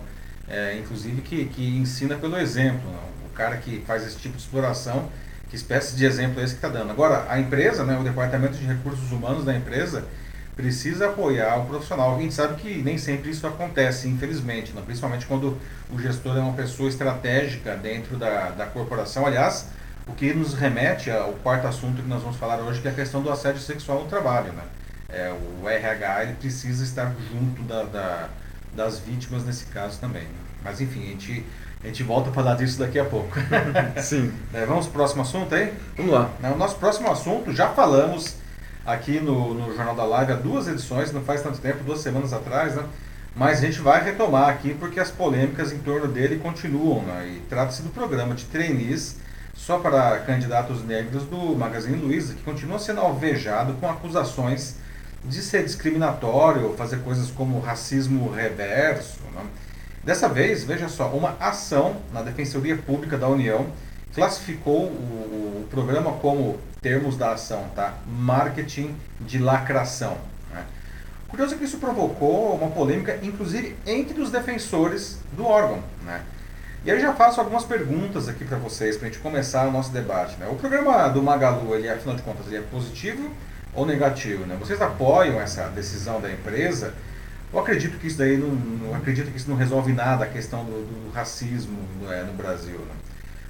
É, 0.49 0.77
inclusive 0.79 1.21
que, 1.23 1.47
que 1.47 1.77
ensina 1.77 2.15
pelo 2.15 2.39
exemplo, 2.39 2.83
não. 2.85 3.13
O 3.27 3.35
cara 3.35 3.57
que 3.57 3.83
faz 3.87 4.07
esse 4.07 4.17
tipo 4.17 4.37
de 4.37 4.43
exploração 4.43 5.09
que 5.53 5.57
espécie 5.57 5.95
de 5.95 6.07
exemplo 6.07 6.41
é 6.41 6.45
esse 6.45 6.55
que 6.55 6.65
está 6.65 6.69
dando? 6.71 6.91
Agora, 6.93 7.27
a 7.29 7.39
empresa, 7.39 7.85
né, 7.85 7.95
o 7.99 8.03
departamento 8.03 8.57
de 8.57 8.65
recursos 8.65 9.13
humanos 9.13 9.45
da 9.45 9.55
empresa, 9.55 10.03
precisa 10.57 11.11
apoiar 11.11 11.59
o 11.59 11.67
profissional. 11.67 12.17
A 12.17 12.21
gente 12.23 12.33
sabe 12.33 12.55
que 12.55 12.83
nem 12.83 12.97
sempre 12.97 13.31
isso 13.31 13.47
acontece, 13.47 14.09
infelizmente, 14.09 14.73
né? 14.73 14.81
principalmente 14.83 15.27
quando 15.27 15.59
o 15.91 15.99
gestor 16.01 16.39
é 16.39 16.41
uma 16.41 16.55
pessoa 16.55 16.89
estratégica 16.89 17.77
dentro 17.77 18.17
da, 18.17 18.49
da 18.49 18.65
corporação. 18.65 19.27
Aliás, 19.27 19.67
o 20.07 20.15
que 20.15 20.33
nos 20.33 20.55
remete 20.55 21.11
ao 21.11 21.35
quarto 21.35 21.67
assunto 21.67 22.01
que 22.01 22.09
nós 22.09 22.23
vamos 22.23 22.39
falar 22.39 22.57
hoje, 22.57 22.81
que 22.81 22.89
é 22.89 22.91
a 22.91 22.95
questão 22.95 23.23
do 23.23 23.31
assédio 23.31 23.61
sexual 23.61 24.05
no 24.05 24.09
trabalho. 24.09 24.55
Né? 24.55 24.63
É, 25.11 25.35
o 25.61 25.69
RH 25.69 26.23
ele 26.23 26.33
precisa 26.35 26.83
estar 26.83 27.15
junto 27.31 27.61
da, 27.65 27.83
da, 27.83 28.29
das 28.75 29.01
vítimas 29.01 29.45
nesse 29.45 29.67
caso 29.67 30.01
também. 30.01 30.23
Né? 30.23 30.39
Mas 30.65 30.81
enfim, 30.81 31.03
a 31.03 31.11
gente 31.11 31.45
a 31.83 31.87
gente 31.87 32.03
volta 32.03 32.31
a 32.31 32.33
falar 32.33 32.55
disso 32.55 32.79
daqui 32.79 32.99
a 32.99 33.05
pouco. 33.05 33.37
Sim. 34.01 34.33
É, 34.55 34.65
vamos 34.65 34.87
pro 34.87 34.95
próximo 34.95 35.23
assunto 35.23 35.55
aí? 35.55 35.73
Vamos 35.97 36.13
lá. 36.13 36.31
Né, 36.41 36.51
o 36.51 36.57
nosso 36.57 36.77
próximo 36.77 37.11
assunto, 37.11 37.53
já 37.53 37.69
falamos 37.71 38.37
aqui 38.87 39.21
no, 39.21 39.55
no 39.55 39.75
Jornal 39.75 39.95
da 39.95 40.05
Live 40.05 40.33
há 40.33 40.37
duas 40.37 40.69
edições, 40.69 41.13
não 41.13 41.23
faz 41.23 41.43
tanto 41.43 41.59
tempo, 41.59 41.83
duas 41.85 42.01
semanas 42.01 42.33
atrás, 42.33 42.77
né? 42.77 42.85
Mas 43.35 43.59
a 43.59 43.67
gente 43.67 43.81
vai 43.81 44.05
retomar 44.05 44.51
aqui 44.51 44.75
porque 44.75 45.01
as 45.01 45.11
polêmicas 45.11 45.73
em 45.73 45.79
torno 45.79 46.07
dele 46.07 46.37
continuam. 46.37 47.03
Né? 47.03 47.37
E 47.37 47.41
trata-se 47.49 47.83
do 47.83 47.89
programa 47.89 48.35
de 48.35 48.45
trainees 48.45 49.17
só 49.55 49.79
para 49.79 50.19
candidatos 50.21 50.85
negros 50.85 51.25
do 51.25 51.57
Magazine 51.57 51.97
Luiza, 51.97 52.35
que 52.35 52.43
continua 52.43 52.79
sendo 52.79 53.01
alvejado 53.01 53.75
com 53.75 53.89
acusações 53.89 54.77
de 55.25 55.41
ser 55.41 55.65
discriminatório, 55.65 56.75
fazer 56.77 56.99
coisas 56.99 57.31
como 57.31 57.61
racismo 57.61 58.31
reverso. 58.31 59.21
Né? 59.35 59.43
Dessa 60.03 60.29
vez, 60.29 60.65
veja 60.65 60.89
só, 60.89 61.09
uma 61.09 61.37
ação 61.39 61.97
na 62.13 62.23
Defensoria 62.23 62.77
Pública 62.77 63.17
da 63.17 63.29
União 63.29 63.67
classificou 64.15 64.87
o, 64.87 65.63
o 65.63 65.69
programa 65.71 66.13
como 66.15 66.59
termos 66.81 67.17
da 67.17 67.33
ação, 67.33 67.67
tá? 67.75 67.95
Marketing 68.07 68.97
de 69.21 69.39
lacração. 69.39 70.19
Né? 70.53 70.65
Curioso 71.29 71.57
que 71.57 71.65
isso 71.65 71.79
provocou 71.79 72.57
uma 72.57 72.71
polêmica, 72.71 73.19
inclusive 73.23 73.77
entre 73.87 74.21
os 74.21 74.31
defensores 74.31 75.19
do 75.33 75.47
órgão, 75.47 75.83
né? 76.05 76.23
E 76.85 76.91
aí 76.91 77.01
já 77.01 77.13
faço 77.13 77.39
algumas 77.39 77.65
perguntas 77.65 78.29
aqui 78.29 78.45
para 78.45 78.59
vocês, 78.59 78.97
para 78.97 79.07
a 79.07 79.11
gente 79.11 79.23
começar 79.23 79.69
o 79.69 79.71
nosso 79.71 79.93
debate. 79.93 80.37
Né? 80.37 80.49
O 80.51 80.57
programa 80.57 81.09
do 81.09 81.23
Magalu, 81.23 81.77
ele, 81.77 81.89
afinal 81.89 82.17
de 82.17 82.23
contas, 82.23 82.49
ele 82.49 82.57
é 82.57 82.61
positivo 82.61 83.31
ou 83.73 83.87
negativo? 83.87 84.45
Né? 84.47 84.57
Vocês 84.59 84.83
apoiam 84.83 85.41
essa 85.41 85.69
decisão 85.69 86.21
da 86.21 86.29
empresa? 86.29 86.93
Eu 87.53 87.59
acredito 87.59 87.99
que 87.99 88.07
isso 88.07 88.19
daí 88.19 88.39
não, 88.39 88.49
não 88.49 88.95
acredito 88.95 89.31
que 89.31 89.37
isso 89.37 89.51
não 89.51 89.57
resolve 89.57 89.93
nada 89.93 90.25
a 90.25 90.29
questão 90.29 90.65
do, 90.65 90.71
do 90.71 91.13
racismo 91.13 91.79
é, 92.11 92.23
no 92.23 92.33
Brasil. 92.33 92.79
Né? 92.79 92.95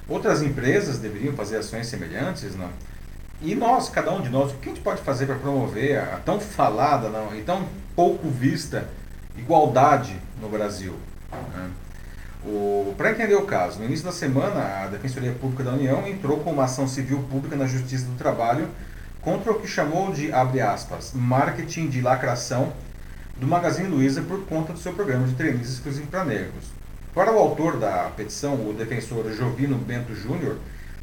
Outras 0.09 0.43
empresas 0.43 0.99
deveriam 0.99 1.35
fazer 1.35 1.59
ações 1.59 1.87
semelhantes, 1.87 2.57
não? 2.57 2.71
E 3.41 3.55
nós, 3.55 3.89
cada 3.89 4.13
um 4.13 4.21
de 4.21 4.29
nós, 4.29 4.53
o 4.53 4.57
que 4.57 4.69
a 4.69 4.73
gente 4.73 4.83
pode 4.83 5.01
fazer 5.03 5.27
para 5.27 5.37
promover 5.37 5.99
a 5.99 6.17
tão 6.25 6.41
falada 6.41 7.09
não, 7.09 7.35
e 7.37 7.43
tão 7.43 7.67
pouco 7.95 8.29
vista 8.29 8.89
igualdade 9.37 10.17
no 10.41 10.49
Brasil? 10.49 10.95
Né? 11.33 11.71
Para 12.97 13.13
entender 13.13 13.35
o 13.37 13.47
caso, 13.47 13.79
no 13.79 13.85
início 13.85 14.05
da 14.05 14.13
semana, 14.13 14.83
a 14.83 14.87
Defensoria 14.89 15.33
Pública 15.33 15.63
da 15.63 15.73
União 15.73 16.07
entrou 16.07 16.39
com 16.41 16.53
uma 16.53 16.65
ação 16.65 16.89
civil 16.89 17.23
pública 17.31 17.57
na 17.57 17.67
Justiça 17.67 18.05
do 18.05 18.17
Trabalho 18.17 18.69
contra 19.21 19.53
o 19.53 19.61
que 19.61 19.67
chamou 19.69 20.13
de, 20.13 20.33
abre 20.33 20.61
aspas, 20.61 21.13
marketing 21.15 21.89
de 21.89 22.01
lacração 22.01 22.73
do 23.37 23.47
Magazine 23.47 23.89
Luiza 23.89 24.23
por 24.23 24.45
conta 24.47 24.73
do 24.73 24.79
seu 24.79 24.93
programa 24.93 25.27
de 25.27 25.35
trainees 25.35 25.71
exclusivo 25.71 26.07
para 26.07 26.25
negros. 26.25 26.67
Para 27.15 27.33
o 27.33 27.39
autor 27.39 27.79
da 27.79 28.11
petição, 28.17 28.55
o 28.55 28.73
defensor 28.73 29.31
Jovino 29.33 29.77
Bento 29.77 30.15
Júnior, 30.15 30.57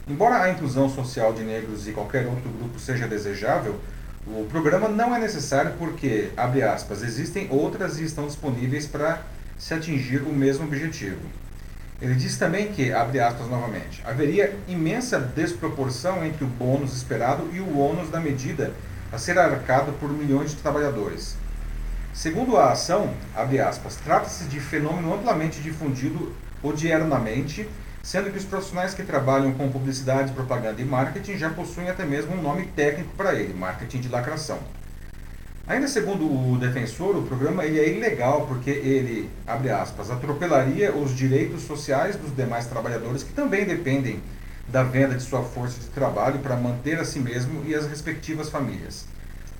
embora 0.07 0.41
a 0.41 0.51
inclusão 0.51 0.89
social 0.89 1.33
de 1.33 1.43
negros 1.43 1.87
e 1.87 1.91
qualquer 1.91 2.25
outro 2.25 2.49
grupo 2.49 2.79
seja 2.79 3.07
desejável, 3.07 3.79
o 4.25 4.45
programa 4.49 4.87
não 4.87 5.15
é 5.15 5.19
necessário 5.19 5.73
porque, 5.77 6.29
abre 6.35 6.61
aspas, 6.61 7.03
existem 7.03 7.47
outras 7.49 7.99
e 7.99 8.03
estão 8.03 8.27
disponíveis 8.27 8.85
para 8.85 9.21
se 9.57 9.73
atingir 9.73 10.21
o 10.21 10.33
mesmo 10.33 10.65
objetivo. 10.65 11.21
Ele 12.01 12.15
diz 12.15 12.37
também 12.37 12.71
que, 12.71 12.93
abre 12.93 13.19
aspas 13.19 13.47
novamente, 13.47 14.01
haveria 14.05 14.55
imensa 14.67 15.19
desproporção 15.19 16.23
entre 16.23 16.45
o 16.45 16.47
bônus 16.47 16.95
esperado 16.95 17.49
e 17.53 17.59
o 17.59 17.77
ônus 17.77 18.09
da 18.09 18.19
medida 18.19 18.73
a 19.11 19.17
ser 19.17 19.37
arcado 19.37 19.91
por 19.93 20.09
milhões 20.09 20.51
de 20.51 20.57
trabalhadores. 20.57 21.35
Segundo 22.13 22.57
a 22.57 22.71
ação, 22.71 23.13
aspas, 23.35 23.95
trata-se 23.95 24.45
de 24.45 24.59
fenômeno 24.59 25.13
amplamente 25.13 25.61
difundido 25.61 26.33
odiernamente, 26.61 27.67
sendo 28.03 28.31
que 28.31 28.37
os 28.37 28.43
profissionais 28.43 28.93
que 28.93 29.03
trabalham 29.03 29.53
com 29.53 29.69
publicidade, 29.69 30.33
propaganda 30.33 30.81
e 30.81 30.85
marketing 30.85 31.37
já 31.37 31.49
possuem 31.49 31.89
até 31.89 32.05
mesmo 32.05 32.35
um 32.35 32.41
nome 32.41 32.65
técnico 32.75 33.11
para 33.15 33.35
ele, 33.35 33.53
marketing 33.53 34.01
de 34.01 34.09
lacração. 34.09 34.59
Ainda 35.67 35.87
segundo 35.87 36.25
o 36.25 36.57
defensor, 36.57 37.15
o 37.15 37.21
programa 37.21 37.63
ele 37.63 37.79
é 37.79 37.95
ilegal 37.95 38.47
porque 38.47 38.71
ele, 38.71 39.29
abre 39.45 39.69
aspas, 39.69 40.09
atropelaria 40.09 40.91
os 40.91 41.15
direitos 41.15 41.61
sociais 41.61 42.15
dos 42.15 42.35
demais 42.35 42.65
trabalhadores 42.65 43.21
que 43.21 43.33
também 43.33 43.65
dependem 43.65 44.19
da 44.67 44.81
venda 44.83 45.15
de 45.15 45.21
sua 45.21 45.43
força 45.43 45.79
de 45.79 45.87
trabalho 45.87 46.39
para 46.39 46.55
manter 46.55 46.99
a 46.99 47.05
si 47.05 47.19
mesmo 47.19 47.63
e 47.67 47.75
as 47.75 47.85
respectivas 47.87 48.49
famílias. 48.49 49.05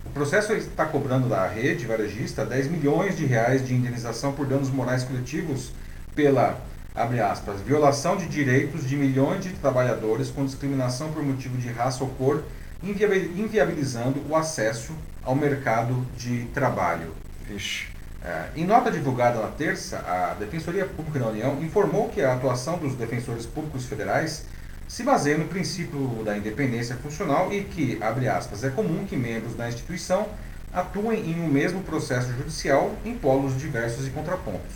O 0.05 0.09
processo 0.09 0.53
está 0.53 0.85
cobrando 0.85 1.27
da 1.27 1.47
rede 1.47 1.85
varejista 1.85 2.45
10 2.45 2.67
milhões 2.67 3.17
de 3.17 3.25
reais 3.25 3.65
de 3.65 3.73
indenização 3.73 4.33
por 4.33 4.45
danos 4.45 4.69
morais 4.69 5.03
coletivos 5.03 5.71
pela, 6.15 6.59
abre 6.95 7.19
aspas, 7.19 7.61
violação 7.61 8.17
de 8.17 8.27
direitos 8.27 8.87
de 8.87 8.95
milhões 8.95 9.43
de 9.43 9.51
trabalhadores 9.53 10.29
com 10.29 10.45
discriminação 10.45 11.11
por 11.11 11.23
motivo 11.23 11.57
de 11.57 11.69
raça 11.69 12.03
ou 12.03 12.09
cor, 12.11 12.43
inviabilizando 12.81 14.21
o 14.29 14.35
acesso 14.35 14.93
ao 15.23 15.35
mercado 15.35 16.05
de 16.17 16.45
trabalho. 16.53 17.13
Vixe. 17.47 17.87
É, 18.23 18.49
em 18.55 18.65
nota 18.65 18.91
divulgada 18.91 19.39
na 19.39 19.47
terça, 19.47 19.99
a 19.99 20.35
Defensoria 20.37 20.85
Pública 20.85 21.19
da 21.19 21.27
União 21.27 21.61
informou 21.61 22.09
que 22.09 22.21
a 22.21 22.33
atuação 22.33 22.77
dos 22.77 22.95
defensores 22.95 23.45
públicos 23.45 23.85
federais 23.85 24.45
se 24.89 25.03
baseia 25.03 25.37
no 25.37 25.45
princípio 25.45 26.23
da 26.25 26.35
independência 26.35 26.95
funcional 26.95 27.53
e 27.53 27.63
que, 27.63 28.01
abre 28.01 28.27
aspas, 28.27 28.63
é 28.63 28.71
comum 28.71 29.05
que 29.05 29.15
membros 29.15 29.53
da 29.53 29.69
instituição 29.69 30.27
atuem 30.73 31.29
em 31.29 31.39
um 31.39 31.47
mesmo 31.47 31.83
processo 31.83 32.33
judicial 32.33 32.95
em 33.05 33.13
polos 33.13 33.55
diversos 33.55 34.07
e 34.07 34.09
contrapontos, 34.09 34.73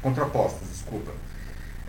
contrapostos. 0.00 0.68
Desculpa. 0.70 1.10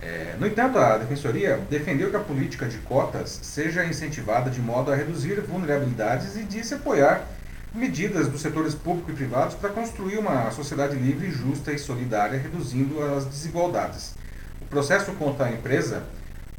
É, 0.02 0.36
no 0.40 0.48
entanto, 0.48 0.80
a 0.80 0.98
Defensoria 0.98 1.60
defendeu 1.70 2.10
que 2.10 2.16
a 2.16 2.20
política 2.20 2.66
de 2.66 2.80
cotas 2.80 3.40
seja 3.44 3.86
incentivada 3.86 4.50
de 4.50 4.60
modo 4.60 4.92
a 4.92 4.96
reduzir 4.96 5.40
vulnerabilidades 5.42 6.36
e 6.36 6.44
disse 6.44 6.74
apoiar 6.74 7.28
medidas 7.76 8.28
dos 8.28 8.42
setores 8.42 8.74
público 8.74 9.12
e 9.12 9.14
privados 9.14 9.54
para 9.54 9.70
construir 9.70 10.18
uma 10.18 10.50
sociedade 10.50 10.96
livre, 10.96 11.30
justa 11.30 11.72
e 11.72 11.78
solidária, 11.78 12.40
reduzindo 12.40 13.04
as 13.04 13.26
desigualdades. 13.26 14.16
O 14.60 14.66
processo 14.66 15.12
contra 15.12 15.46
a 15.46 15.52
empresa 15.52 16.02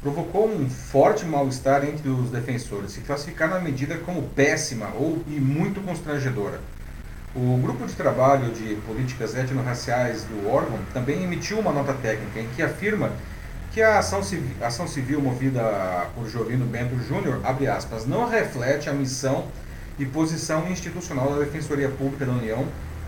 provocou 0.01 0.49
um 0.49 0.69
forte 0.69 1.25
mal-estar 1.25 1.83
entre 1.83 2.07
os 2.07 2.31
defensores, 2.31 2.95
que 2.95 3.01
classificaram 3.01 3.57
a 3.57 3.59
medida 3.59 3.97
como 3.97 4.23
péssima 4.29 4.87
ou 4.95 5.21
e 5.27 5.31
muito 5.31 5.81
constrangedora. 5.81 6.61
O 7.35 7.57
grupo 7.61 7.85
de 7.85 7.93
trabalho 7.93 8.49
de 8.53 8.75
políticas 8.87 9.35
étnico-raciais 9.35 10.23
do 10.23 10.49
órgão 10.49 10.79
também 10.93 11.21
emitiu 11.23 11.59
uma 11.59 11.73
nota 11.73 11.93
técnica 11.93 12.39
em 12.39 12.47
que 12.55 12.63
afirma 12.63 13.11
que 13.73 13.81
a 13.81 13.99
ação 13.99 14.23
civil, 14.23 14.55
ação 14.65 14.87
civil 14.87 15.21
movida 15.21 15.61
por 16.15 16.27
Jovino 16.29 16.65
Bento 16.65 16.97
Júnior, 17.03 17.41
abre 17.43 17.67
aspas, 17.67 18.05
não 18.05 18.27
reflete 18.27 18.89
a 18.89 18.93
missão 18.93 19.47
e 19.99 20.05
posição 20.05 20.67
institucional 20.71 21.29
da 21.33 21.39
Defensoria 21.39 21.89
Pública 21.89 22.25
da 22.25 22.31
União 22.31 22.65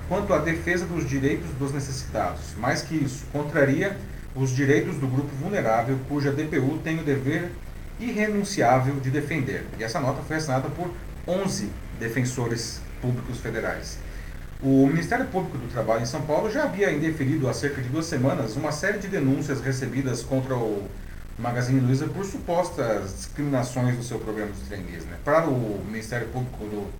quanto 0.09 0.33
à 0.33 0.39
defesa 0.39 0.85
dos 0.85 1.07
direitos 1.07 1.49
dos 1.57 1.71
necessitados. 1.71 2.53
Mais 2.57 2.81
que 2.81 2.95
isso, 2.95 3.23
contraria 3.31 3.95
os 4.35 4.55
direitos 4.55 4.95
do 4.97 5.07
grupo 5.07 5.29
vulnerável, 5.35 5.97
cuja 6.07 6.31
DPU 6.31 6.79
tem 6.83 6.99
o 6.99 7.03
dever 7.03 7.51
irrenunciável 7.99 8.95
de 8.99 9.09
defender. 9.09 9.65
E 9.77 9.83
essa 9.83 9.99
nota 9.99 10.21
foi 10.21 10.37
assinada 10.37 10.69
por 10.69 10.91
11 11.27 11.69
defensores 11.99 12.81
públicos 13.01 13.39
federais. 13.39 13.97
O 14.63 14.85
Ministério 14.87 15.25
Público 15.25 15.57
do 15.57 15.67
Trabalho 15.71 16.03
em 16.03 16.05
São 16.05 16.21
Paulo 16.21 16.49
já 16.49 16.63
havia 16.63 16.91
indeferido 16.91 17.49
há 17.49 17.53
cerca 17.53 17.81
de 17.81 17.89
duas 17.89 18.05
semanas 18.05 18.55
uma 18.55 18.71
série 18.71 18.99
de 18.99 19.07
denúncias 19.07 19.59
recebidas 19.59 20.21
contra 20.21 20.55
o 20.55 20.87
Magazine 21.37 21.79
Luiza 21.79 22.07
por 22.07 22.23
supostas 22.23 23.15
discriminações 23.15 23.97
do 23.97 24.03
seu 24.03 24.19
programa 24.19 24.51
de 24.51 24.61
trainees. 24.61 25.03
Né? 25.05 25.17
Para 25.25 25.47
o 25.47 25.83
Ministério 25.85 26.27
Público 26.27 26.63
do, 26.65 26.91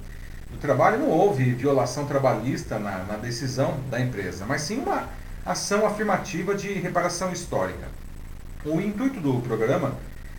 do 0.52 0.58
Trabalho, 0.60 1.00
não 1.00 1.10
houve 1.10 1.52
violação 1.52 2.06
trabalhista 2.06 2.80
na, 2.80 3.04
na 3.04 3.18
decisão 3.18 3.80
da 3.92 4.00
empresa, 4.00 4.46
mas 4.48 4.62
sim 4.62 4.80
uma 4.80 5.08
ação 5.46 5.86
afirmativa 5.86 6.54
de 6.54 6.74
reparação 6.74 7.32
histórica. 7.32 7.88
O 8.64 8.80
intuito 8.80 9.20
do 9.20 9.42
programa 9.42 9.94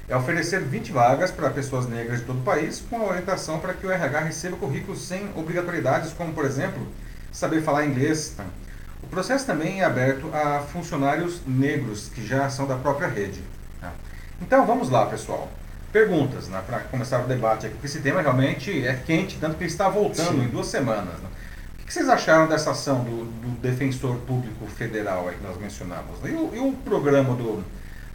é 0.09 0.17
oferecer 0.17 0.61
20 0.61 0.93
vagas 0.93 1.31
para 1.31 1.51
pessoas 1.51 1.89
negras 1.89 2.21
de 2.21 2.27
todo 2.27 2.39
o 2.39 2.43
país, 2.43 2.83
com 2.89 3.01
a 3.01 3.09
orientação 3.09 3.59
para 3.59 3.75
que 3.75 3.87
o 3.87 3.91
RH 3.91 4.21
receba 4.21 4.57
currículos 4.57 5.07
sem 5.07 5.31
obrigatoriedades, 5.35 6.13
como, 6.13 6.33
por 6.33 6.45
exemplo, 6.45 6.87
saber 7.33 7.63
falar 7.63 7.87
inglês. 7.87 8.37
O 9.03 9.07
processo 9.07 9.45
também 9.45 9.81
é 9.81 9.85
aberto 9.85 10.31
a 10.33 10.61
funcionários 10.61 11.41
negros 11.47 12.09
que 12.09 12.25
já 12.25 12.49
são 12.49 12.67
da 12.67 12.77
própria 12.77 13.09
rede. 13.09 13.41
Tá? 13.81 13.93
Então 14.41 14.67
vamos 14.67 14.91
lá, 14.91 15.07
pessoal. 15.07 15.51
Perguntas, 15.93 16.49
né, 16.49 16.63
para 16.67 16.79
começar 16.81 17.21
o 17.21 17.27
debate 17.27 17.67
aqui, 17.67 17.75
porque 17.75 17.87
esse 17.87 18.01
tema 18.01 18.23
realmente 18.23 18.87
é 18.87 18.95
quente, 18.95 19.37
tanto 19.39 19.57
que 19.57 19.65
ele 19.65 19.71
está 19.71 19.89
voltando 19.89 20.39
Sim. 20.39 20.45
em 20.45 20.49
duas 20.49 20.69
semanas. 20.69 21.19
Né? 21.21 21.29
O 21.83 21.87
que 21.87 21.93
vocês 21.93 22.09
acharam 22.09 22.49
dessa 22.49 22.71
ação 22.71 23.05
do, 23.05 23.25
do 23.25 23.61
Defensor 23.61 24.17
Público 24.21 24.67
Federal 24.67 25.29
aí 25.29 25.37
que 25.37 25.43
nós 25.43 25.59
mencionamos? 25.59 26.19
E 26.25 26.31
o, 26.31 26.51
e 26.55 26.59
o 26.59 26.73
programa 26.85 27.35
do, 27.35 27.63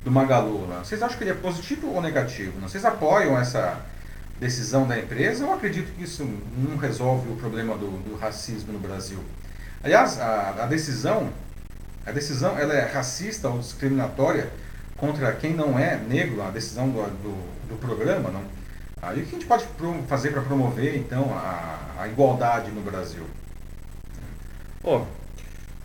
do 0.04 0.12
Magalu? 0.12 0.66
Né? 0.68 0.80
Vocês 0.84 1.04
acham 1.04 1.18
que 1.18 1.24
ele 1.24 1.32
é 1.32 1.36
positivo 1.36 1.88
ou 1.94 2.02
negativo? 2.02 2.60
Né? 2.60 2.68
Vocês 2.68 2.84
apoiam 2.84 3.38
essa 3.38 3.86
decisão 4.40 4.88
da 4.88 4.98
empresa, 4.98 5.44
eu 5.44 5.54
acredito 5.54 5.94
que 5.96 6.04
isso 6.04 6.28
não 6.58 6.78
resolve 6.78 7.32
o 7.32 7.36
problema 7.36 7.76
do, 7.76 7.88
do 8.04 8.18
racismo 8.18 8.72
no 8.72 8.80
Brasil. 8.80 9.20
Aliás, 9.84 10.20
a, 10.20 10.64
a, 10.64 10.66
decisão, 10.66 11.30
a 12.06 12.12
decisão 12.12 12.58
ela 12.58 12.74
é 12.74 12.86
racista 12.92 13.50
ou 13.50 13.60
discriminatória 13.60 14.52
contra 14.96 15.32
quem 15.34 15.54
não 15.54 15.78
é 15.78 15.98
negro, 15.98 16.42
a 16.42 16.50
decisão 16.50 16.90
do, 16.90 17.02
do, 17.04 17.70
do 17.70 17.76
programa, 17.80 18.30
não? 18.30 18.44
Aí 19.02 19.22
o 19.22 19.26
que 19.26 19.36
a 19.36 19.40
gente 19.40 19.46
pode 19.46 19.66
fazer 20.08 20.32
para 20.32 20.42
promover 20.42 20.98
então 20.98 21.32
a, 21.34 21.80
a, 22.00 22.08
igualdade 22.08 22.72
no 22.72 22.82
Brasil? 22.82 23.24
Ó, 24.90 25.02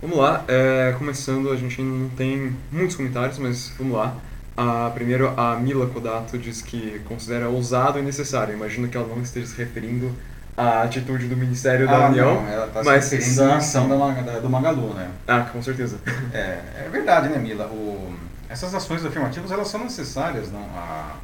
vamos 0.01 0.17
lá. 0.17 0.45
É, 0.47 0.95
começando, 0.97 1.51
a 1.51 1.57
gente 1.57 1.83
não 1.83 2.09
tem 2.11 2.57
muitos 2.71 2.95
comentários, 2.95 3.37
mas 3.37 3.73
vamos 3.77 3.97
lá. 3.97 4.15
A, 4.57 4.93
primeiro, 4.95 5.35
a 5.37 5.57
Mila 5.57 5.89
Kodato 5.89 6.39
diz 6.39 6.63
que 6.63 7.01
considera 7.01 7.49
ousado 7.49 7.99
e 7.99 8.03
necessário. 8.03 8.55
Imagino 8.55 8.87
que 8.87 8.97
ela 8.97 9.09
não 9.09 9.21
esteja 9.21 9.49
se 9.49 9.57
referindo 9.57 10.15
à 10.57 10.83
atitude 10.83 11.27
do 11.27 11.37
Ministério 11.37 11.89
ah, 11.89 11.93
da 11.93 12.09
União. 12.11 12.43
Não, 12.43 12.49
ela 12.49 12.67
está 12.67 13.01
se 13.01 13.17
referindo 13.17 13.43
à 13.43 13.57
ação 13.57 13.89
da, 13.89 14.39
do 14.39 14.49
Magalu, 14.49 14.95
né? 14.95 15.11
Ah, 15.27 15.41
com 15.53 15.61
certeza. 15.61 15.99
É, 16.33 16.61
é 16.87 16.89
verdade, 16.89 17.29
né, 17.29 17.39
Mila? 17.39 17.67
O, 17.67 18.15
essas 18.49 18.73
ações 18.73 19.05
afirmativas 19.05 19.51
elas 19.51 19.67
são 19.67 19.83
necessárias, 19.83 20.53
não? 20.53 20.63
A, 20.77 21.17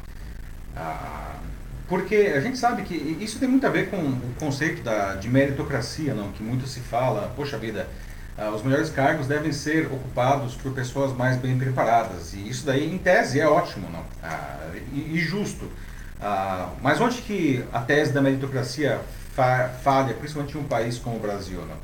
a, 0.75 1.31
porque 1.89 2.33
a 2.35 2.39
gente 2.39 2.57
sabe 2.57 2.83
que 2.83 2.93
isso 3.19 3.39
tem 3.39 3.49
muito 3.49 3.65
a 3.65 3.69
ver 3.69 3.89
com 3.89 3.97
o 3.97 4.33
conceito 4.39 4.83
da, 4.83 5.15
de 5.15 5.27
meritocracia, 5.27 6.13
não? 6.13 6.31
Que 6.31 6.43
muito 6.43 6.67
se 6.67 6.79
fala, 6.79 7.33
poxa 7.35 7.57
vida, 7.57 7.87
ah, 8.37 8.51
os 8.51 8.61
melhores 8.61 8.91
cargos 8.91 9.25
devem 9.25 9.51
ser 9.51 9.87
ocupados 9.87 10.53
por 10.53 10.71
pessoas 10.71 11.11
mais 11.11 11.35
bem 11.35 11.57
preparadas. 11.57 12.33
E 12.33 12.47
isso 12.47 12.63
daí, 12.63 12.93
em 12.93 12.97
tese, 12.99 13.39
é 13.39 13.47
ótimo 13.47 13.89
não? 13.89 14.03
Ah, 14.23 14.69
e, 14.93 15.17
e, 15.17 15.19
justo. 15.19 15.69
Ah, 16.21 16.69
mas 16.81 17.01
onde 17.01 17.23
que 17.23 17.65
a 17.73 17.79
tese 17.79 18.13
da 18.13 18.21
meritocracia 18.21 19.01
fa 19.33 19.69
falha, 19.83 20.13
principalmente 20.13 20.55
em 20.55 20.61
um 20.61 20.65
país 20.65 20.99
como 20.99 21.15
o 21.15 21.19
Brasil? 21.19 21.59
Não? 21.61 21.75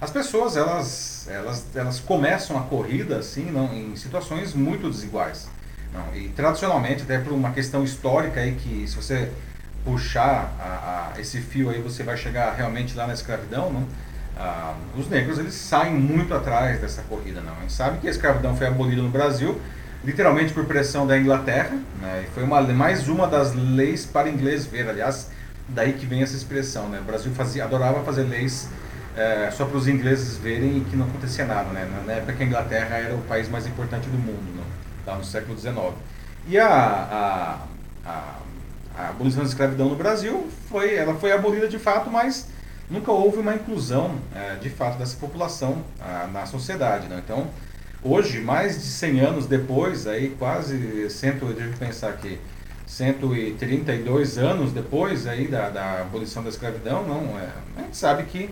As 0.00 0.10
pessoas, 0.10 0.56
elas, 0.56 1.28
elas, 1.30 1.66
elas 1.72 2.00
começam 2.00 2.58
a 2.58 2.62
corrida 2.62 3.18
assim, 3.18 3.44
não, 3.44 3.72
em 3.72 3.94
situações 3.94 4.52
muito 4.54 4.90
desiguais. 4.90 5.48
Não? 5.92 6.16
E 6.16 6.30
tradicionalmente, 6.30 7.04
até 7.04 7.18
por 7.18 7.32
uma 7.32 7.52
questão 7.52 7.84
histórica 7.84 8.40
aí, 8.40 8.56
que 8.56 8.86
se 8.88 8.96
você 8.96 9.30
puxar 9.84 10.52
a, 10.58 11.12
a, 11.16 11.20
esse 11.20 11.40
fio 11.40 11.70
aí, 11.70 11.80
você 11.80 12.02
vai 12.02 12.16
chegar 12.16 12.54
realmente 12.54 12.96
lá 12.96 13.06
na 13.06 13.14
escravidão, 13.14 13.72
não? 13.72 13.86
ah, 14.36 14.74
os 14.96 15.08
negros 15.08 15.38
eles 15.38 15.54
saem 15.54 15.94
muito 15.94 16.34
atrás 16.34 16.80
dessa 16.80 17.02
corrida. 17.02 17.40
Não. 17.40 17.52
A 17.56 17.60
gente 17.60 17.72
sabe 17.72 17.98
que 17.98 18.08
a 18.08 18.10
escravidão 18.10 18.56
foi 18.56 18.66
abolida 18.66 19.02
no 19.02 19.08
Brasil, 19.08 19.60
literalmente 20.04 20.52
por 20.52 20.64
pressão 20.64 21.06
da 21.06 21.18
Inglaterra, 21.18 21.76
né, 22.00 22.24
e 22.26 22.34
foi 22.34 22.42
uma, 22.42 22.60
mais 22.60 23.08
uma 23.08 23.26
das 23.26 23.54
leis 23.54 24.04
para 24.04 24.28
inglês 24.28 24.66
ver, 24.66 24.88
aliás, 24.88 25.30
daí 25.68 25.92
que 25.92 26.06
vem 26.06 26.22
essa 26.22 26.36
expressão. 26.36 26.88
Né, 26.88 26.98
o 27.00 27.04
Brasil 27.04 27.32
fazia, 27.32 27.64
adorava 27.64 28.02
fazer 28.02 28.22
leis 28.22 28.68
é, 29.16 29.50
só 29.52 29.64
para 29.64 29.76
os 29.76 29.86
ingleses 29.86 30.36
verem 30.36 30.78
e 30.78 30.80
que 30.90 30.96
não 30.96 31.06
acontecia 31.06 31.44
nada. 31.44 31.70
Né, 31.70 31.88
na 32.06 32.14
época 32.14 32.32
que 32.32 32.42
a 32.42 32.46
Inglaterra 32.46 32.96
era 32.96 33.14
o 33.14 33.22
país 33.22 33.48
mais 33.48 33.66
importante 33.66 34.08
do 34.08 34.18
mundo, 34.18 34.56
né, 34.56 34.64
lá 35.06 35.16
no 35.16 35.24
século 35.24 35.58
XIX. 35.58 35.76
E 36.48 36.58
a, 36.58 36.66
a, 36.66 37.58
a, 38.04 38.34
a 38.96 39.08
abolição 39.08 39.42
da 39.42 39.48
escravidão 39.48 39.88
no 39.88 39.96
Brasil 39.96 40.48
foi, 40.68 40.94
ela 40.94 41.14
foi 41.14 41.32
abolida 41.32 41.68
de 41.68 41.78
fato, 41.78 42.10
mas 42.10 42.48
nunca 42.90 43.10
houve 43.10 43.38
uma 43.38 43.54
inclusão 43.54 44.16
é, 44.34 44.56
de 44.56 44.68
fato 44.68 44.98
dessa 44.98 45.16
população 45.16 45.82
a, 46.00 46.26
na 46.26 46.46
sociedade. 46.46 47.08
Né? 47.08 47.22
Então, 47.24 47.48
hoje, 48.02 48.40
mais 48.40 48.74
de 48.74 48.86
100 48.86 49.20
anos 49.20 49.46
depois, 49.46 50.06
aí 50.06 50.30
quase, 50.38 51.08
cento, 51.10 51.46
eu 51.46 51.72
pensar 51.78 52.10
aqui, 52.10 52.38
132 52.86 54.36
anos 54.36 54.72
depois 54.72 55.26
aí 55.26 55.48
da, 55.48 55.70
da 55.70 56.00
abolição 56.02 56.42
da 56.42 56.50
escravidão, 56.50 57.06
não, 57.06 57.38
é, 57.38 57.48
a 57.78 57.80
gente 57.82 57.96
sabe 57.96 58.24
que, 58.24 58.50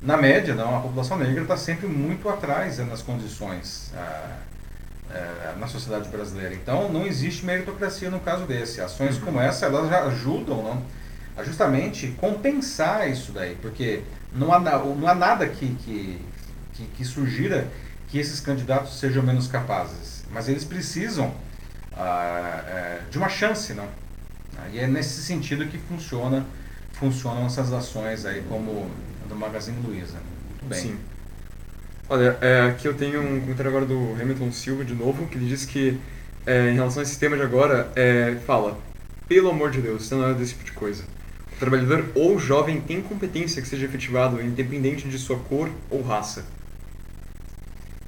na 0.00 0.16
média, 0.16 0.54
não, 0.54 0.78
a 0.78 0.80
população 0.80 1.18
negra 1.18 1.42
está 1.42 1.56
sempre 1.56 1.86
muito 1.86 2.28
atrás 2.28 2.78
né, 2.78 2.84
nas 2.84 3.02
condições 3.02 3.92
a, 3.94 4.38
é, 5.10 5.54
na 5.58 5.66
sociedade 5.66 6.08
brasileira. 6.08 6.54
Então, 6.54 6.92
não 6.92 7.06
existe 7.06 7.44
meritocracia 7.44 8.10
no 8.10 8.20
caso 8.20 8.44
desse. 8.44 8.80
Ações 8.80 9.18
como 9.18 9.40
essa, 9.40 9.66
elas 9.66 9.92
ajudam, 9.92 10.62
não? 10.62 10.82
a 11.36 11.42
justamente 11.42 12.08
compensar 12.18 13.10
isso 13.10 13.32
daí, 13.32 13.56
porque 13.60 14.02
não 14.32 14.52
há, 14.52 14.58
não 14.58 15.08
há 15.08 15.14
nada 15.14 15.48
que, 15.48 15.74
que, 15.74 16.20
que, 16.72 16.84
que 16.86 17.04
sugira 17.04 17.66
que 18.08 18.18
esses 18.18 18.40
candidatos 18.40 18.98
sejam 18.98 19.22
menos 19.22 19.48
capazes, 19.48 20.24
mas 20.30 20.48
eles 20.48 20.64
precisam 20.64 21.34
ah, 21.96 22.62
é, 22.68 23.00
de 23.10 23.18
uma 23.18 23.28
chance, 23.28 23.74
não? 23.74 23.88
E 24.72 24.78
é 24.78 24.86
nesse 24.86 25.22
sentido 25.22 25.66
que 25.66 25.78
funciona, 25.78 26.46
funcionam 26.92 27.46
essas 27.46 27.72
ações 27.72 28.24
aí, 28.24 28.42
como 28.48 28.88
a 29.24 29.28
do 29.28 29.34
Magazine 29.34 29.78
Luiza. 29.84 30.18
Muito 30.50 30.66
bem. 30.66 30.80
Sim. 30.80 30.98
Olha, 32.08 32.36
é, 32.40 32.60
aqui 32.62 32.86
eu 32.86 32.94
tenho 32.94 33.20
um 33.20 33.40
comentário 33.40 33.70
agora 33.70 33.86
do 33.86 34.16
Hamilton 34.20 34.52
Silva 34.52 34.84
de 34.84 34.94
novo, 34.94 35.26
que 35.26 35.36
ele 35.36 35.46
diz 35.46 35.64
que 35.64 35.98
é, 36.46 36.70
em 36.70 36.74
relação 36.74 37.00
a 37.00 37.02
esse 37.02 37.18
tema 37.18 37.36
de 37.36 37.42
agora, 37.42 37.90
é, 37.96 38.36
fala, 38.46 38.78
pelo 39.26 39.50
amor 39.50 39.70
de 39.70 39.80
Deus, 39.80 40.06
você 40.06 40.14
não 40.14 40.28
é 40.28 40.34
desse 40.34 40.52
tipo 40.52 40.64
de 40.64 40.72
coisa 40.72 41.04
trabalhador 41.58 42.10
ou 42.14 42.38
jovem 42.38 42.80
tem 42.80 43.00
competência 43.00 43.62
que 43.62 43.68
seja 43.68 43.84
efetivado, 43.86 44.40
independente 44.42 45.08
de 45.08 45.18
sua 45.18 45.38
cor 45.38 45.70
ou 45.90 46.02
raça. 46.02 46.44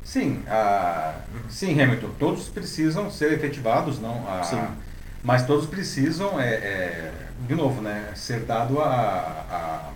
Sim, 0.04 0.42
sim, 1.48 1.80
Hamilton. 1.80 2.10
Todos 2.18 2.48
precisam 2.48 3.10
ser 3.10 3.32
efetivados, 3.32 3.98
não? 4.00 4.24
Sim. 4.44 4.62
Mas 5.22 5.44
todos 5.44 5.66
precisam, 5.66 6.40
é, 6.40 6.54
é, 6.54 7.12
de 7.48 7.54
novo, 7.54 7.82
né, 7.82 8.12
ser 8.14 8.40
dado 8.40 8.80
a, 8.80 8.86
a, 8.86 9.90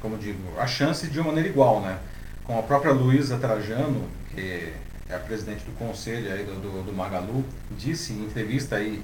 como 0.00 0.16
digo, 0.16 0.58
a 0.58 0.66
chance 0.66 1.06
de 1.06 1.20
uma 1.20 1.28
maneira 1.28 1.48
igual, 1.48 1.82
né? 1.82 1.98
Com 2.44 2.58
a 2.58 2.62
própria 2.62 2.92
Luísa 2.92 3.38
Trajano, 3.38 4.06
que 4.34 4.72
é 5.08 5.14
a 5.14 5.18
presidente 5.18 5.64
do 5.64 5.72
conselho 5.72 6.32
aí 6.32 6.44
do, 6.44 6.54
do, 6.54 6.82
do 6.84 6.92
Magalu, 6.92 7.44
disse 7.76 8.12
em 8.12 8.24
entrevista 8.24 8.76
aí 8.76 9.02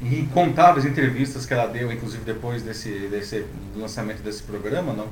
em 0.00 0.20
incontáveis 0.20 0.84
entrevistas 0.84 1.46
que 1.46 1.54
ela 1.54 1.66
deu, 1.66 1.92
inclusive 1.92 2.24
depois 2.24 2.62
desse, 2.62 2.90
desse 3.08 3.46
lançamento 3.76 4.22
desse 4.22 4.42
programa, 4.42 4.92
não? 4.92 5.08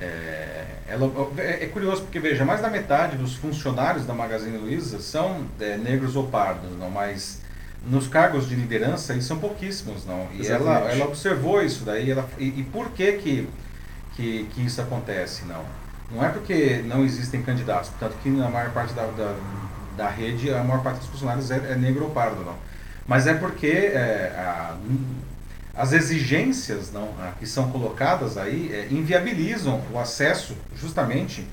É, 0.00 0.64
ela, 0.86 1.10
é, 1.38 1.64
é, 1.64 1.66
curioso 1.66 2.02
porque 2.02 2.20
veja, 2.20 2.44
mais 2.44 2.60
da 2.60 2.70
metade 2.70 3.16
dos 3.16 3.34
funcionários 3.34 4.06
da 4.06 4.14
Magazine 4.14 4.56
Luiza 4.56 5.00
são 5.00 5.46
é, 5.58 5.76
negros 5.76 6.14
ou 6.14 6.28
pardos, 6.28 6.70
não? 6.78 6.90
Mas 6.90 7.40
nos 7.84 8.06
cargos 8.06 8.48
de 8.48 8.54
liderança 8.54 9.12
eles 9.12 9.24
são 9.24 9.38
pouquíssimos, 9.38 10.04
não? 10.04 10.28
E 10.34 10.46
ela, 10.46 10.90
ela 10.90 11.06
observou 11.06 11.62
isso 11.62 11.84
daí, 11.84 12.10
ela, 12.10 12.28
e, 12.38 12.60
e 12.60 12.68
por 12.70 12.90
que 12.90 13.12
que, 13.12 13.48
que 14.14 14.44
que 14.54 14.64
isso 14.64 14.80
acontece, 14.80 15.44
não? 15.46 15.64
Não 16.10 16.24
é 16.24 16.28
porque 16.28 16.82
não 16.86 17.04
existem 17.04 17.42
candidatos, 17.42 17.90
portanto 17.90 18.16
que 18.22 18.30
na 18.30 18.48
maior 18.48 18.70
parte 18.70 18.94
da, 18.94 19.02
da 19.06 19.34
da 19.98 20.08
rede, 20.08 20.54
a 20.54 20.62
maior 20.62 20.82
parte 20.82 21.00
dos 21.00 21.08
funcionários 21.08 21.50
é, 21.50 21.56
é 21.56 21.74
negro 21.74 22.04
ou 22.04 22.10
pardo, 22.10 22.42
não. 22.44 22.54
Mas 23.06 23.26
é 23.26 23.34
porque 23.34 23.66
é, 23.66 24.32
a, 24.36 24.76
as 25.74 25.92
exigências 25.92 26.92
não, 26.92 27.08
que 27.38 27.46
são 27.46 27.70
colocadas 27.70 28.38
aí 28.38 28.72
é, 28.72 28.86
inviabilizam 28.90 29.82
o 29.92 29.98
acesso 29.98 30.56
justamente 30.76 31.46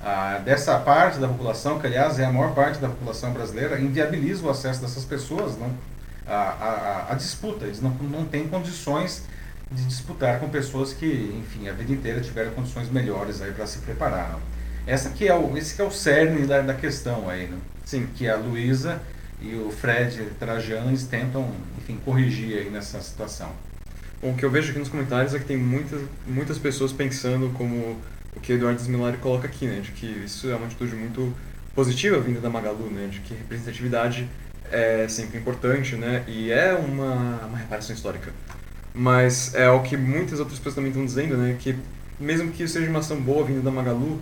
a, 0.00 0.38
dessa 0.38 0.76
parte 0.78 1.18
da 1.18 1.28
população, 1.28 1.78
que 1.78 1.86
aliás 1.86 2.18
é 2.18 2.24
a 2.24 2.32
maior 2.32 2.52
parte 2.54 2.80
da 2.80 2.88
população 2.88 3.32
brasileira, 3.32 3.80
inviabiliza 3.80 4.44
o 4.44 4.50
acesso 4.50 4.80
dessas 4.80 5.04
pessoas 5.04 5.56
não, 5.56 5.70
a, 6.26 6.34
a, 6.34 7.12
a 7.12 7.14
disputa. 7.14 7.66
Eles 7.66 7.80
não, 7.80 7.90
não 7.90 8.24
têm 8.24 8.48
condições 8.48 9.22
de 9.74 9.84
disputar 9.84 10.38
com 10.38 10.48
pessoas 10.48 10.92
que, 10.92 11.06
enfim, 11.40 11.68
a 11.68 11.72
vida 11.72 11.92
inteira 11.92 12.20
tiveram 12.20 12.52
condições 12.52 12.90
melhores 12.90 13.40
aí 13.42 13.52
para 13.52 13.66
se 13.66 13.78
preparar. 13.78 14.38
Essa 14.86 15.10
que 15.10 15.28
é 15.28 15.34
o, 15.34 15.56
esse 15.56 15.74
que 15.74 15.82
é 15.82 15.84
o 15.84 15.90
cerne 15.90 16.46
da, 16.46 16.60
da 16.60 16.74
questão 16.74 17.28
aí, 17.28 17.48
não? 17.48 17.58
Sim. 17.84 18.06
que 18.14 18.28
a 18.28 18.36
Luísa 18.36 19.00
e 19.40 19.54
o 19.54 19.70
Fred 19.70 20.24
Trajano 20.38 20.90
eles 20.90 21.04
tentam, 21.04 21.50
enfim, 21.78 21.98
corrigir 22.04 22.58
aí 22.58 22.70
nessa 22.70 23.00
situação. 23.00 23.50
Bom, 24.20 24.30
o 24.30 24.34
que 24.34 24.44
eu 24.44 24.50
vejo 24.50 24.70
aqui 24.70 24.78
nos 24.78 24.88
comentários 24.88 25.34
é 25.34 25.38
que 25.38 25.44
tem 25.44 25.56
muitas, 25.56 26.00
muitas 26.26 26.58
pessoas 26.58 26.92
pensando 26.92 27.52
como 27.54 27.98
o 28.36 28.40
que 28.40 28.52
o 28.52 28.56
Eduardo 28.56 28.80
Smilari 28.80 29.16
coloca 29.18 29.46
aqui, 29.46 29.66
né? 29.66 29.80
De 29.80 29.90
que 29.92 30.06
isso 30.06 30.50
é 30.50 30.54
uma 30.54 30.66
atitude 30.66 30.94
muito 30.94 31.34
positiva 31.74 32.20
vinda 32.20 32.40
da 32.40 32.48
Magalu, 32.48 32.90
né? 32.90 33.08
De 33.10 33.20
que 33.20 33.34
representatividade 33.34 34.28
é 34.70 35.06
sempre 35.08 35.38
importante, 35.38 35.96
né? 35.96 36.24
E 36.26 36.50
é 36.50 36.72
uma, 36.72 37.46
uma 37.46 37.58
reparação 37.58 37.94
histórica. 37.94 38.32
Mas 38.94 39.54
é 39.54 39.70
o 39.70 39.80
que 39.80 39.96
muitas 39.96 40.38
outras 40.38 40.58
pessoas 40.58 40.74
também 40.74 40.90
estão 40.90 41.04
dizendo, 41.04 41.36
né? 41.36 41.56
Que 41.58 41.76
mesmo 42.20 42.52
que 42.52 42.66
seja 42.68 42.88
uma 42.88 43.00
ação 43.00 43.20
boa 43.20 43.44
vinda 43.44 43.60
da 43.60 43.70
Magalu, 43.70 44.20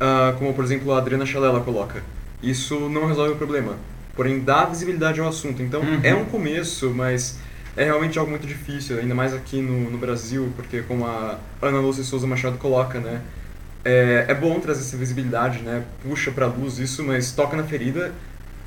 uh, 0.00 0.36
como 0.38 0.52
por 0.54 0.64
exemplo 0.64 0.92
a 0.92 0.98
Adriana 0.98 1.26
Chalela 1.26 1.60
coloca, 1.60 2.02
isso 2.42 2.88
não 2.88 3.06
resolve 3.06 3.32
o 3.32 3.36
problema. 3.36 3.76
Porém, 4.14 4.40
dá 4.40 4.64
visibilidade 4.64 5.20
ao 5.20 5.28
assunto. 5.28 5.62
Então, 5.62 5.80
uhum. 5.80 6.00
é 6.02 6.12
um 6.14 6.24
começo, 6.24 6.90
mas 6.90 7.38
é 7.76 7.84
realmente 7.84 8.18
algo 8.18 8.30
muito 8.30 8.46
difícil, 8.46 8.98
ainda 8.98 9.14
mais 9.14 9.32
aqui 9.32 9.62
no, 9.62 9.90
no 9.90 9.98
Brasil, 9.98 10.52
porque 10.56 10.82
como 10.82 11.06
a 11.06 11.38
Ana 11.62 11.78
Lúcia 11.78 12.02
Souza 12.02 12.26
Machado 12.26 12.58
coloca, 12.58 12.98
né, 12.98 13.20
é, 13.84 14.26
é 14.26 14.34
bom 14.34 14.58
trazer 14.58 14.80
essa 14.80 14.96
visibilidade, 14.96 15.60
né, 15.60 15.84
puxa 16.02 16.32
pra 16.32 16.46
luz 16.46 16.80
isso, 16.80 17.04
mas 17.04 17.30
toca 17.30 17.56
na 17.56 17.62
ferida, 17.62 18.12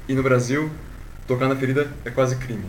e 0.07 0.13
no 0.13 0.23
Brasil, 0.23 0.71
tocar 1.27 1.49
na 1.49 1.55
ferida 1.55 1.91
é 2.05 2.09
quase 2.09 2.37
crime. 2.37 2.63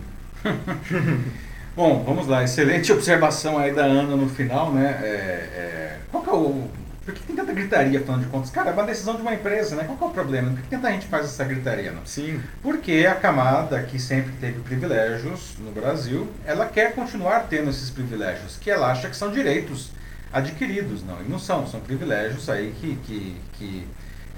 bom, 1.76 2.02
vamos 2.04 2.26
lá, 2.26 2.44
excelente 2.44 2.92
observação 2.92 3.58
aí 3.58 3.72
da 3.72 3.84
Ana 3.84 4.16
no 4.16 4.28
final, 4.28 4.72
né, 4.72 5.00
é, 5.02 5.06
é, 5.06 5.98
qual 6.10 6.22
que 6.22 6.30
é 6.30 6.32
o 6.32 6.68
por 7.04 7.12
que 7.12 7.22
tem 7.24 7.34
tanta 7.34 7.52
gritaria, 7.52 7.98
afinal 7.98 8.18
de 8.20 8.26
contas? 8.26 8.50
Cara, 8.50 8.70
é 8.70 8.72
uma 8.72 8.84
decisão 8.84 9.16
de 9.16 9.22
uma 9.22 9.34
empresa, 9.34 9.74
né? 9.74 9.82
Qual 9.84 10.08
é 10.08 10.12
o 10.12 10.14
problema? 10.14 10.52
Por 10.52 10.62
que 10.62 10.68
tanta 10.68 10.90
gente 10.92 11.06
faz 11.06 11.26
essa 11.26 11.42
gritaria? 11.42 11.90
Não? 11.90 12.06
Sim. 12.06 12.40
Porque 12.62 13.04
a 13.10 13.16
camada 13.16 13.82
que 13.82 13.98
sempre 13.98 14.32
teve 14.40 14.60
privilégios 14.60 15.56
no 15.58 15.72
Brasil, 15.72 16.28
ela 16.46 16.66
quer 16.66 16.94
continuar 16.94 17.48
tendo 17.50 17.70
esses 17.70 17.90
privilégios, 17.90 18.56
que 18.56 18.70
ela 18.70 18.92
acha 18.92 19.08
que 19.08 19.16
são 19.16 19.32
direitos 19.32 19.90
adquiridos, 20.32 21.02
não? 21.04 21.20
E 21.20 21.28
não 21.28 21.40
são, 21.40 21.66
são 21.66 21.80
privilégios 21.80 22.48
aí 22.48 22.72
que, 22.80 22.94
que, 23.04 23.36
que 23.54 23.88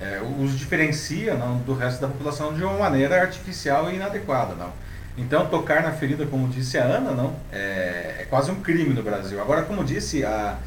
é, 0.01 0.23
os 0.41 0.59
diferencia 0.59 1.35
não, 1.35 1.59
do 1.59 1.75
resto 1.75 2.01
da 2.01 2.09
população 2.09 2.55
de 2.55 2.65
uma 2.65 2.79
maneira 2.79 3.21
artificial 3.21 3.91
e 3.91 3.97
inadequada, 3.97 4.55
não? 4.55 4.73
Então, 5.17 5.47
tocar 5.47 5.83
na 5.83 5.93
ferida, 5.93 6.27
como 6.27 6.49
disse 6.49 6.77
a 6.77 6.85
Ana, 6.85 7.13
não, 7.13 7.37
é, 7.53 8.17
é 8.21 8.27
quase 8.29 8.51
um 8.51 8.57
crime 8.57 8.93
no 8.93 9.03
Brasil. 9.03 9.41
Agora, 9.41 9.63
como 9.63 9.85
disse 9.85 10.25
a 10.25 10.59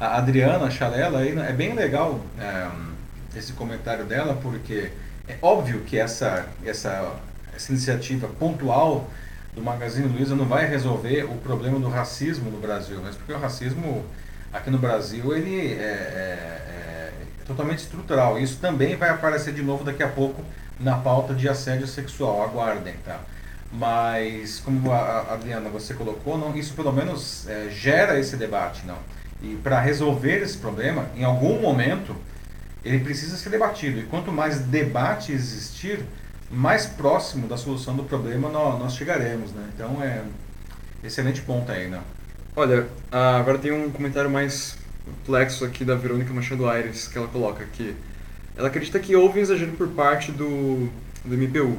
a 0.00 0.16
Adriana 0.16 0.70
Chalela 0.70 1.18
aí, 1.18 1.32
né, 1.32 1.50
é 1.50 1.52
bem 1.52 1.74
legal 1.74 2.18
é, 2.40 2.68
esse 3.38 3.52
comentário 3.52 4.06
dela, 4.06 4.38
porque 4.42 4.90
é 5.28 5.36
óbvio 5.42 5.82
que 5.82 5.98
essa, 5.98 6.46
essa, 6.64 7.16
essa 7.54 7.70
iniciativa 7.70 8.26
pontual 8.26 9.10
do 9.54 9.60
Magazine 9.60 10.08
Luiza 10.08 10.34
não 10.34 10.46
vai 10.46 10.66
resolver 10.66 11.24
o 11.24 11.34
problema 11.36 11.78
do 11.78 11.90
racismo 11.90 12.50
no 12.50 12.58
Brasil, 12.58 12.98
mas 13.02 13.14
porque 13.14 13.34
o 13.34 13.38
racismo 13.38 14.06
aqui 14.50 14.70
no 14.70 14.78
Brasil 14.78 15.36
ele 15.36 15.74
é, 15.74 15.82
é, 15.82 15.82
é 15.82 17.12
totalmente 17.46 17.80
estrutural. 17.80 18.38
Isso 18.38 18.56
também 18.58 18.96
vai 18.96 19.10
aparecer 19.10 19.52
de 19.52 19.62
novo 19.62 19.84
daqui 19.84 20.02
a 20.02 20.08
pouco 20.08 20.42
na 20.78 20.96
pauta 20.96 21.34
de 21.34 21.46
assédio 21.46 21.86
sexual. 21.86 22.42
Aguardem, 22.42 22.94
tá? 23.04 23.20
Mas 23.72 24.58
como 24.60 24.90
a 24.90 25.32
Adriana 25.32 25.68
você 25.70 25.94
colocou, 25.94 26.36
não, 26.36 26.56
isso 26.56 26.74
pelo 26.74 26.92
menos 26.92 27.46
é, 27.48 27.68
gera 27.70 28.18
esse 28.18 28.36
debate, 28.36 28.84
não? 28.84 28.98
E 29.42 29.54
para 29.62 29.80
resolver 29.80 30.42
esse 30.42 30.58
problema, 30.58 31.06
em 31.16 31.24
algum 31.24 31.60
momento, 31.60 32.14
ele 32.84 33.00
precisa 33.00 33.36
ser 33.36 33.50
debatido. 33.50 34.00
E 34.00 34.02
quanto 34.04 34.32
mais 34.32 34.58
debate 34.58 35.32
existir, 35.32 36.00
mais 36.50 36.86
próximo 36.86 37.46
da 37.46 37.56
solução 37.56 37.94
do 37.94 38.02
problema 38.02 38.48
nós, 38.48 38.78
nós 38.78 38.94
chegaremos. 38.96 39.52
Né? 39.52 39.70
Então 39.74 40.02
é 40.02 40.24
excelente 41.02 41.40
ponto 41.42 41.70
aí. 41.70 41.88
Né? 41.88 42.00
Olha, 42.56 42.86
agora 43.10 43.58
tem 43.58 43.72
um 43.72 43.90
comentário 43.90 44.30
mais 44.30 44.76
complexo 45.04 45.64
aqui 45.64 45.84
da 45.84 45.94
Verônica 45.94 46.32
Machado 46.34 46.68
Aires, 46.68 47.08
que 47.08 47.16
ela 47.16 47.28
coloca 47.28 47.62
aqui. 47.62 47.94
Ela 48.56 48.68
acredita 48.68 48.98
que 48.98 49.14
houve 49.16 49.38
um 49.38 49.42
exagero 49.42 49.72
por 49.72 49.88
parte 49.88 50.32
do, 50.32 50.88
do 51.24 51.36
MPU, 51.36 51.78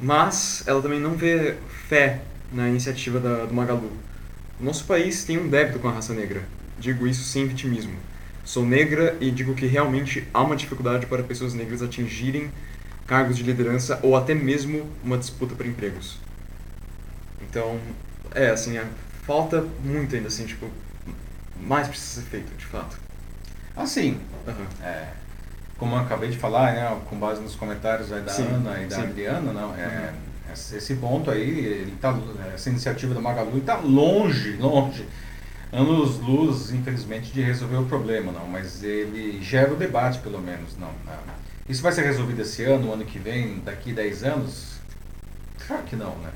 mas 0.00 0.62
ela 0.66 0.82
também 0.82 1.00
não 1.00 1.14
vê 1.14 1.56
fé 1.88 2.22
na 2.52 2.68
iniciativa 2.68 3.18
da, 3.20 3.44
do 3.44 3.54
Magalu. 3.54 3.90
Nosso 4.60 4.84
país 4.84 5.24
tem 5.24 5.38
um 5.38 5.48
débito 5.48 5.78
com 5.78 5.88
a 5.88 5.92
raça 5.92 6.14
negra. 6.14 6.42
Digo 6.78 7.06
isso 7.06 7.24
sem 7.24 7.46
vitimismo. 7.46 7.96
Sou 8.44 8.64
negra 8.64 9.16
e 9.20 9.30
digo 9.30 9.54
que 9.54 9.66
realmente 9.66 10.26
há 10.32 10.42
uma 10.42 10.54
dificuldade 10.54 11.06
para 11.06 11.22
pessoas 11.22 11.54
negras 11.54 11.82
atingirem 11.82 12.50
cargos 13.06 13.36
de 13.36 13.42
liderança 13.42 13.98
ou 14.02 14.16
até 14.16 14.34
mesmo 14.34 14.88
uma 15.02 15.16
disputa 15.16 15.54
por 15.54 15.66
empregos. 15.66 16.18
Então, 17.40 17.78
é 18.34 18.50
assim, 18.50 18.76
é, 18.76 18.86
falta 19.26 19.64
muito 19.82 20.14
ainda 20.14 20.28
assim, 20.28 20.44
tipo, 20.46 20.68
mais 21.60 21.88
precisa 21.88 22.20
ser 22.20 22.26
feito, 22.28 22.56
de 22.56 22.66
fato. 22.66 22.98
Assim, 23.76 24.20
uhum. 24.46 24.66
é, 24.82 25.08
como 25.78 25.96
eu 25.96 26.00
acabei 26.00 26.30
de 26.30 26.38
falar, 26.38 26.72
né, 26.72 27.00
com 27.08 27.16
base 27.16 27.40
nos 27.40 27.54
comentários 27.54 28.08
da 28.08 28.28
sim, 28.28 28.46
Ana 28.46 28.80
e 28.80 28.86
da 28.86 28.96
sim. 28.96 29.02
Adriana, 29.02 29.52
não, 29.52 29.74
é, 29.74 30.12
uhum. 30.46 30.52
esse 30.52 30.94
ponto 30.96 31.30
aí, 31.30 31.94
tá, 32.00 32.16
essa 32.54 32.70
iniciativa 32.70 33.14
da 33.14 33.20
Magalu 33.20 33.58
está 33.58 33.76
longe, 33.76 34.56
longe 34.56 35.06
anos 35.74 36.18
luz, 36.20 36.72
infelizmente, 36.72 37.32
de 37.32 37.42
resolver 37.42 37.76
o 37.76 37.84
problema, 37.84 38.30
não, 38.30 38.46
mas 38.46 38.82
ele 38.82 39.42
gera 39.42 39.72
o 39.72 39.76
debate, 39.76 40.20
pelo 40.20 40.40
menos, 40.40 40.76
não. 40.78 40.90
Isso 41.68 41.82
vai 41.82 41.92
ser 41.92 42.02
resolvido 42.02 42.42
esse 42.42 42.62
ano, 42.62 42.92
ano 42.92 43.04
que 43.04 43.18
vem, 43.18 43.60
daqui 43.64 43.92
10 43.92 44.24
anos? 44.24 44.74
Claro 45.66 45.82
que 45.82 45.96
não, 45.96 46.14
né? 46.18 46.30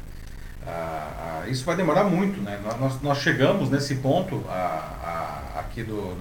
Ah, 0.66 1.42
ah, 1.44 1.48
isso 1.48 1.64
vai 1.64 1.76
demorar 1.76 2.04
muito, 2.04 2.40
né? 2.40 2.60
Nós, 2.80 3.00
nós 3.00 3.18
chegamos 3.18 3.70
nesse 3.70 3.96
ponto 3.96 4.42
aqui 5.54 5.82
do 5.82 6.16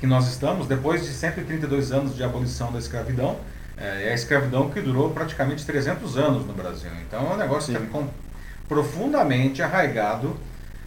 que 0.00 0.06
nós 0.06 0.28
estamos 0.28 0.66
depois 0.66 1.04
de 1.04 1.12
132 1.12 1.92
anos 1.92 2.14
de 2.14 2.22
abolição 2.22 2.72
da 2.72 2.78
escravidão. 2.78 3.38
É, 3.76 4.08
é 4.08 4.10
a 4.12 4.14
escravidão 4.14 4.70
que 4.70 4.80
durou 4.80 5.10
praticamente 5.10 5.64
300 5.64 6.16
anos 6.16 6.46
no 6.46 6.52
Brasil. 6.52 6.90
Então 7.06 7.30
é 7.30 7.34
um 7.34 7.36
negócio 7.36 7.74
que 7.74 7.82
é 7.82 8.04
profundamente 8.68 9.62
arraigado 9.62 10.36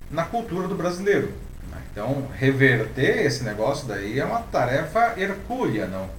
na 0.09 0.23
cultura 0.23 0.67
do 0.67 0.75
brasileiro. 0.75 1.31
Né? 1.69 1.77
Então, 1.91 2.27
reverter 2.35 3.25
esse 3.25 3.43
negócio 3.43 3.87
daí 3.87 4.19
é 4.19 4.25
uma 4.25 4.41
tarefa 4.41 5.13
hercúlea, 5.17 5.87
não? 5.87 6.09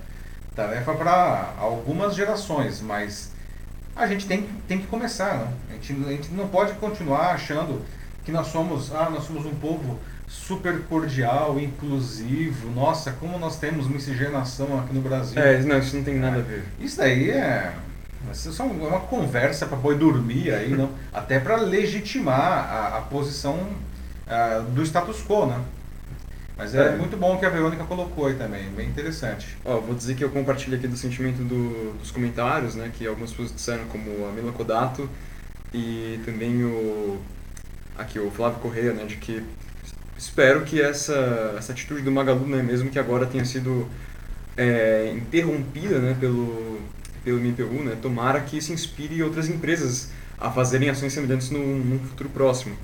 Tarefa 0.55 0.95
para 0.95 1.55
algumas 1.59 2.15
gerações, 2.15 2.81
mas 2.81 3.33
a 3.97 4.07
gente 4.07 4.27
tem, 4.27 4.49
tem 4.69 4.79
que 4.79 4.87
começar, 4.87 5.39
não? 5.39 5.53
A 5.71 5.73
gente, 5.75 5.93
a 6.07 6.11
gente 6.11 6.31
não 6.33 6.49
pode 6.49 6.73
continuar 6.75 7.33
achando 7.33 7.83
que 8.25 8.31
nós 8.31 8.49
somos, 8.49 8.95
ah, 8.95 9.11
nós 9.11 9.25
somos 9.25 9.45
um 9.45 9.55
povo 9.55 9.99
super 10.31 10.81
cordial, 10.83 11.59
inclusivo. 11.59 12.71
Nossa, 12.71 13.11
como 13.13 13.37
nós 13.39 13.59
temos 13.59 13.89
miscigenação 13.89 14.79
aqui 14.79 14.95
no 14.95 15.01
Brasil. 15.01 15.43
É, 15.43 15.61
não, 15.63 15.79
isso 15.79 15.97
não 15.97 16.05
tem 16.05 16.19
nada 16.19 16.39
a 16.39 16.43
ver. 16.43 16.65
Isso 16.79 16.97
daí 16.97 17.31
é 17.31 17.75
isso 18.31 18.51
é 18.51 18.53
só 18.53 18.65
uma 18.65 19.01
conversa 19.01 19.67
para 19.67 19.77
boi 19.77 19.97
dormir 19.97 20.53
aí, 20.53 20.71
não? 20.71 20.91
Até 21.13 21.41
para 21.41 21.57
legitimar 21.57 22.39
a, 22.39 22.99
a 22.99 23.01
posição 23.01 23.57
uh, 23.57 24.63
do 24.71 24.83
status 24.83 25.23
quo, 25.27 25.47
né? 25.47 25.61
Mas 26.57 26.75
é, 26.75 26.89
é, 26.89 26.97
muito 26.97 27.17
bom 27.17 27.39
que 27.39 27.47
a 27.47 27.49
Verônica 27.49 27.83
colocou 27.85 28.27
aí 28.27 28.35
também, 28.35 28.69
bem 28.71 28.87
interessante. 28.87 29.57
Ó, 29.65 29.81
vou 29.81 29.95
dizer 29.95 30.15
que 30.15 30.23
eu 30.23 30.29
compartilho 30.29 30.77
aqui 30.77 30.87
do 30.87 30.97
sentimento 30.97 31.43
do, 31.43 31.95
dos 31.99 32.11
comentários, 32.11 32.75
né? 32.75 32.93
Que 32.97 33.07
algumas 33.07 33.31
pessoas 33.31 33.53
disseram, 33.55 33.87
como 33.87 34.29
a 34.29 34.33
Mila 34.33 34.53
Kodato 34.53 35.09
e 35.73 36.21
também 36.25 36.63
o 36.63 37.19
aqui 37.97 38.19
o 38.19 38.31
Flávio 38.31 38.61
Correia, 38.61 38.93
né? 38.93 39.07
De 39.07 39.17
que 39.17 39.43
espero 40.21 40.63
que 40.63 40.81
essa, 40.81 41.55
essa 41.59 41.73
atitude 41.73 42.03
do 42.03 42.13
Magalu, 42.13 42.47
né? 42.47 42.63
Mesmo 42.63 42.91
que 42.91 42.99
agora 42.99 43.27
tenha 43.27 43.45
sido 43.45 43.89
é, 44.57 45.13
interrompida, 45.17 45.99
né? 45.99 46.17
Pelo 46.21 46.81
pelo 47.25 47.39
MPU, 47.39 47.85
né, 47.85 47.97
tomara 48.01 48.41
que 48.41 48.57
isso 48.57 48.73
inspire 48.73 49.23
outras 49.23 49.49
empresas 49.49 50.11
a 50.39 50.51
fazerem 50.51 50.89
ações 50.89 51.13
semelhantes 51.13 51.51
no, 51.51 51.59
num 51.59 51.99
futuro 51.99 52.31
próximo. 52.31 52.75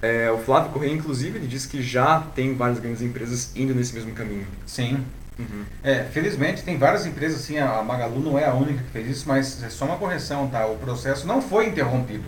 É, 0.00 0.30
o 0.30 0.38
Flávio 0.38 0.70
Correia, 0.70 0.92
inclusive, 0.92 1.38
ele 1.38 1.46
disse 1.46 1.68
que 1.68 1.82
já 1.82 2.20
tem 2.34 2.54
várias 2.54 2.80
grandes 2.80 3.02
empresas 3.02 3.52
indo 3.54 3.74
nesse 3.74 3.94
mesmo 3.94 4.12
caminho. 4.12 4.46
Sim, 4.66 5.04
Uhum. 5.38 5.64
É, 5.82 6.04
felizmente 6.04 6.62
tem 6.62 6.76
várias 6.76 7.06
empresas, 7.06 7.40
assim, 7.40 7.58
a 7.58 7.82
Magalu 7.82 8.20
não 8.20 8.38
é 8.38 8.44
a 8.44 8.52
única 8.52 8.84
que 8.84 8.90
fez 8.90 9.08
isso, 9.08 9.24
mas 9.26 9.62
é 9.62 9.70
só 9.70 9.86
uma 9.86 9.96
correção, 9.96 10.46
tá? 10.46 10.66
O 10.66 10.76
processo 10.76 11.26
não 11.26 11.40
foi 11.40 11.68
interrompido, 11.68 12.24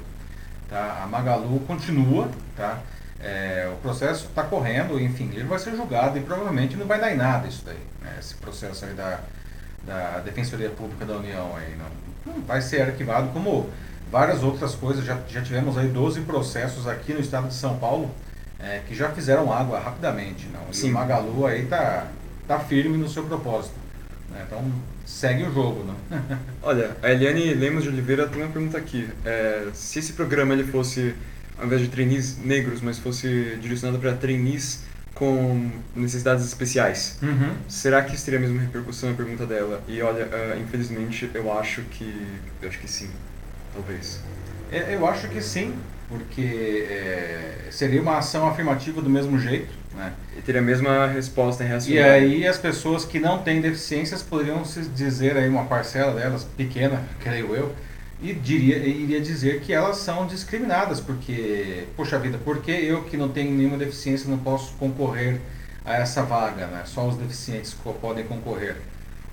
tá? 0.71 1.03
A 1.05 1.07
Magalu 1.07 1.61
continua, 1.61 2.31
tá? 2.57 2.83
É, 3.25 3.71
o 3.73 3.77
processo 3.77 4.27
está 4.27 4.43
correndo, 4.43 5.01
enfim, 5.01 5.31
ele 5.33 5.45
vai 5.45 5.59
ser 5.59 5.75
julgado 5.75 6.19
e 6.19 6.21
provavelmente 6.21 6.77
não 6.77 6.87
vai 6.87 7.01
dar 7.01 7.11
em 7.11 7.17
nada 7.17 7.49
isso 7.49 7.63
daí, 7.65 7.81
né? 8.03 8.17
Esse 8.21 8.35
processo 8.35 8.85
aí 8.85 8.93
da, 8.93 9.21
da 9.87 10.21
Defensoria 10.21 10.69
Pública 10.69 11.07
da 11.07 11.17
União 11.17 11.57
aí, 11.57 11.75
não, 11.77 12.35
não 12.35 12.43
vai 12.43 12.61
ser 12.61 12.83
arquivado 12.83 13.29
como 13.33 13.71
várias 14.11 14.43
outras 14.43 14.75
coisas, 14.75 15.05
já, 15.05 15.19
já 15.27 15.41
tivemos 15.41 15.79
aí 15.79 15.89
12 15.89 16.21
processos 16.21 16.87
aqui 16.87 17.15
no 17.15 17.21
estado 17.21 17.49
de 17.49 17.55
São 17.55 17.79
Paulo 17.79 18.11
é, 18.59 18.81
que 18.87 18.95
já 18.95 19.11
fizeram 19.11 19.53
água 19.53 19.79
rapidamente, 19.79 20.47
não? 20.53 20.61
E 20.71 20.77
Sim. 20.77 20.91
o 20.91 20.95
Magalu 20.95 21.47
aí 21.47 21.67
tá, 21.67 22.07
tá 22.47 22.59
firme 22.61 22.97
no 22.97 23.09
seu 23.09 23.25
propósito, 23.25 23.75
né? 24.31 24.45
Então 24.47 24.63
segue 25.05 25.45
o 25.45 25.53
jogo, 25.53 25.85
não? 25.85 25.97
Olha, 26.63 26.97
a 27.03 27.11
Eliane 27.11 27.53
Lemos 27.55 27.83
de 27.83 27.91
Oliveira 27.91 28.27
tem 28.27 28.43
uma 28.43 28.51
pergunta 28.51 28.79
aqui. 28.79 29.09
É, 29.25 29.69
se 29.75 29.99
esse 29.99 30.15
programa 30.15 30.55
ele 30.55 30.65
fosse, 30.65 31.15
ao 31.59 31.67
invés 31.67 31.81
de 31.83 31.89
trainees 31.89 32.37
negros, 32.39 32.81
mas 32.81 32.99
fosse 32.99 33.57
direcionado 33.61 33.99
para 33.99 34.13
trainees 34.15 34.81
com 35.15 35.71
necessidades 35.95 36.45
especiais, 36.45 37.19
Uhum. 37.23 37.53
será 37.69 38.03
que 38.03 38.17
isso 38.17 38.25
teria 38.25 38.39
a 38.39 38.43
mesma 38.43 38.61
repercussão? 38.61 39.11
A 39.11 39.15
pergunta 39.15 39.47
dela. 39.47 39.81
E 39.87 40.03
olha, 40.03 40.29
ah, 40.33 40.57
infelizmente 40.59 41.31
eu 41.33 41.53
acho 41.57 41.83
que. 41.83 42.27
Eu 42.61 42.69
acho 42.69 42.79
que 42.81 42.91
sim. 42.91 43.09
Talvez. 43.73 44.21
É, 44.73 44.95
Eu 44.95 45.07
acho 45.07 45.29
que 45.29 45.41
sim, 45.41 45.73
porque 46.09 46.87
é, 46.91 47.69
seria 47.71 48.03
uma 48.03 48.19
ação 48.19 48.49
afirmativa 48.49 49.01
do 49.01 49.09
mesmo 49.09 49.39
jeito, 49.39 49.73
né? 49.95 50.13
E 50.37 50.41
teria 50.43 50.61
a 50.61 50.65
mesma 50.65 51.07
resposta 51.07 51.63
em 51.63 51.69
relação 51.69 51.93
E 51.93 51.99
aí 52.01 52.45
as 52.47 52.59
pessoas 52.59 53.05
que 53.05 53.21
não 53.21 53.39
têm 53.39 53.61
deficiências 53.61 54.21
poderiam 54.23 54.65
se 54.65 54.81
dizer 54.83 55.37
aí 55.37 55.49
uma 55.49 55.65
parcela 55.67 56.13
delas, 56.21 56.43
pequena, 56.57 57.01
creio 57.23 57.55
eu, 57.55 57.73
e 58.25 58.33
diria, 58.33 58.79
iria 58.79 59.21
dizer 59.21 59.61
que 59.61 59.71
elas 59.71 59.99
são 59.99 60.27
discriminadas, 60.27 60.99
porque, 60.99 61.85
poxa 61.95 62.19
vida, 62.19 62.39
por 62.39 62.63
que 62.63 62.71
eu 62.71 63.05
que 63.05 63.19
não 63.19 63.29
tenho 63.29 63.53
nenhuma 63.53 63.77
deficiência 63.77 64.31
não 64.31 64.39
posso 64.39 64.73
concorrer 64.77 65.39
a 65.85 65.97
essa 65.97 66.23
vaga, 66.23 66.67
né? 66.67 66.85
Só 66.87 67.07
os 67.07 67.17
deficientes 67.19 67.77
podem 68.01 68.25
concorrer. 68.25 68.77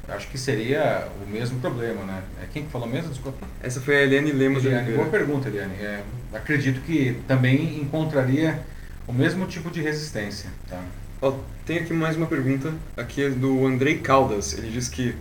Acho 0.10 0.28
que 0.28 0.38
seria 0.38 1.08
o 1.26 1.30
mesmo 1.30 1.62
problema, 1.62 2.04
né? 2.04 2.22
É 2.44 2.48
quem 2.52 2.66
que 2.66 2.70
falou 2.70 2.86
mesmo? 2.86 3.12
Desculpa. 3.12 3.48
Essa 3.64 3.80
foi 3.80 3.96
a 3.96 4.02
Eliane 4.02 4.34
Lemos 4.34 4.66
Eliane, 4.66 4.92
boa 4.92 5.08
pergunta, 5.08 5.48
Eliane. 5.48 5.76
É, 5.76 6.04
acredito 6.34 6.82
que 6.82 7.18
também 7.30 7.80
encontraria 7.80 8.60
o 9.08 9.14
mesmo 9.14 9.46
tipo 9.46 9.72
de 9.72 9.82
resistência. 9.82 10.50
Tá? 10.68 10.84
Ó, 11.22 11.34
tem 11.66 11.78
aqui 11.78 11.94
mais 11.94 12.18
uma 12.18 12.28
pergunta, 12.28 12.74
aqui 12.98 13.24
é 13.24 13.30
do 13.30 13.66
Andrei 13.66 14.00
Caldas. 14.00 14.54
Ele 14.58 14.70
diz 14.70 14.90
que 14.90 15.16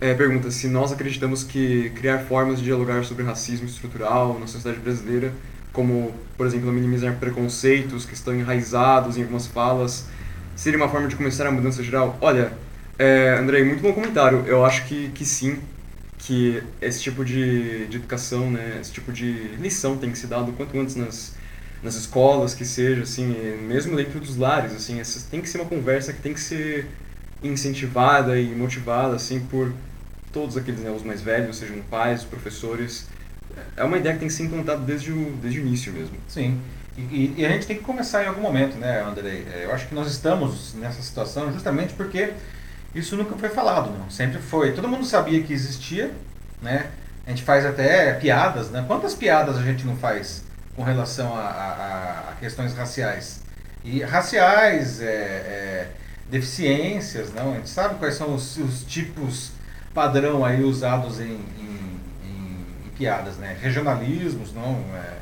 é, 0.00 0.14
pergunta 0.14 0.50
se 0.50 0.68
nós 0.68 0.92
acreditamos 0.92 1.42
que 1.42 1.90
criar 1.90 2.20
formas 2.20 2.58
de 2.58 2.64
dialogar 2.64 3.04
sobre 3.04 3.24
racismo 3.24 3.66
estrutural 3.66 4.38
na 4.38 4.46
sociedade 4.46 4.82
brasileira, 4.82 5.32
como, 5.72 6.14
por 6.36 6.46
exemplo, 6.46 6.72
minimizar 6.72 7.16
preconceitos 7.16 8.04
que 8.04 8.14
estão 8.14 8.34
enraizados 8.34 9.16
em 9.16 9.22
algumas 9.22 9.46
falas, 9.46 10.06
seria 10.54 10.78
uma 10.78 10.88
forma 10.88 11.08
de 11.08 11.16
começar 11.16 11.46
a 11.46 11.50
mudança 11.50 11.82
geral? 11.82 12.16
Olha, 12.20 12.52
é, 12.98 13.36
Andrei, 13.38 13.64
muito 13.64 13.82
bom 13.82 13.92
comentário. 13.92 14.44
Eu 14.46 14.64
acho 14.64 14.86
que, 14.86 15.08
que 15.10 15.24
sim, 15.24 15.58
que 16.18 16.62
esse 16.80 17.00
tipo 17.00 17.24
de, 17.24 17.86
de 17.86 17.96
educação, 17.96 18.50
né, 18.50 18.78
esse 18.80 18.92
tipo 18.92 19.12
de 19.12 19.32
lição 19.60 19.96
tem 19.96 20.10
que 20.10 20.18
ser 20.18 20.26
dado 20.28 20.52
quanto 20.52 20.78
antes 20.78 20.96
nas, 20.96 21.34
nas 21.82 21.94
escolas, 21.94 22.54
que 22.54 22.64
seja, 22.64 23.02
assim, 23.02 23.26
mesmo 23.66 23.96
dentro 23.96 24.20
dos 24.20 24.36
lares, 24.36 24.72
assim, 24.72 25.00
essa 25.00 25.28
tem 25.30 25.40
que 25.40 25.48
ser 25.48 25.58
uma 25.58 25.68
conversa 25.68 26.12
que 26.12 26.20
tem 26.20 26.34
que 26.34 26.40
ser 26.40 26.86
incentivada 27.42 28.38
e 28.38 28.48
motivada, 28.54 29.14
assim, 29.14 29.40
por 29.40 29.72
todos 30.32 30.56
aqueles, 30.56 30.80
né, 30.80 30.90
os 30.90 31.02
mais 31.02 31.20
velhos, 31.22 31.56
sejam 31.58 31.80
pais, 31.90 32.24
professores. 32.24 33.06
É 33.76 33.82
uma 33.84 33.96
ideia 33.96 34.14
que 34.14 34.20
tem 34.20 34.28
que 34.28 34.34
ser 34.34 34.44
implantada 34.44 34.80
desde 34.80 35.12
o, 35.12 35.32
desde 35.42 35.60
o 35.60 35.66
início 35.66 35.92
mesmo. 35.92 36.16
Sim. 36.28 36.60
E, 36.96 37.34
e- 37.38 37.46
a 37.46 37.48
gente 37.50 37.66
tem 37.66 37.76
que 37.76 37.82
começar 37.84 38.24
em 38.24 38.26
algum 38.26 38.40
momento, 38.42 38.76
né, 38.76 39.02
Andrei? 39.02 39.46
É, 39.52 39.64
Eu 39.64 39.72
acho 39.72 39.86
que 39.86 39.94
nós 39.94 40.08
estamos 40.10 40.74
nessa 40.74 41.00
situação 41.02 41.52
justamente 41.52 41.94
porque 41.94 42.32
isso 42.94 43.16
nunca 43.16 43.36
foi 43.36 43.48
falado, 43.48 43.90
não. 43.96 44.10
Sempre 44.10 44.38
foi. 44.40 44.72
Todo 44.72 44.88
mundo 44.88 45.04
sabia 45.04 45.42
que 45.42 45.52
existia, 45.52 46.10
né? 46.62 46.86
A 47.26 47.30
gente 47.30 47.42
faz 47.42 47.64
até 47.66 48.14
piadas, 48.14 48.70
né? 48.70 48.84
Quantas 48.86 49.14
piadas 49.14 49.56
a 49.58 49.62
gente 49.62 49.84
não 49.84 49.96
faz 49.96 50.42
com 50.74 50.82
relação 50.82 51.36
a- 51.36 51.40
a- 51.40 52.30
a 52.32 52.34
questões 52.40 52.74
raciais? 52.74 53.42
E 53.84 54.02
raciais, 54.02 55.00
é, 55.00 55.04
é, 55.06 55.86
deficiências, 56.30 57.32
não? 57.32 57.52
A 57.52 57.56
gente 57.56 57.68
sabe 57.70 57.96
quais 57.96 58.14
são 58.14 58.34
os, 58.34 58.56
os 58.56 58.82
tipos 58.84 59.50
padrão 59.94 60.44
aí 60.44 60.62
usados 60.62 61.20
em, 61.20 61.24
em- 61.58 62.00
em- 62.24 62.66
em 62.86 62.90
piadas, 62.96 63.36
né? 63.36 63.56
Regionalismos, 63.60 64.52
não? 64.52 64.78
É, 64.94 65.18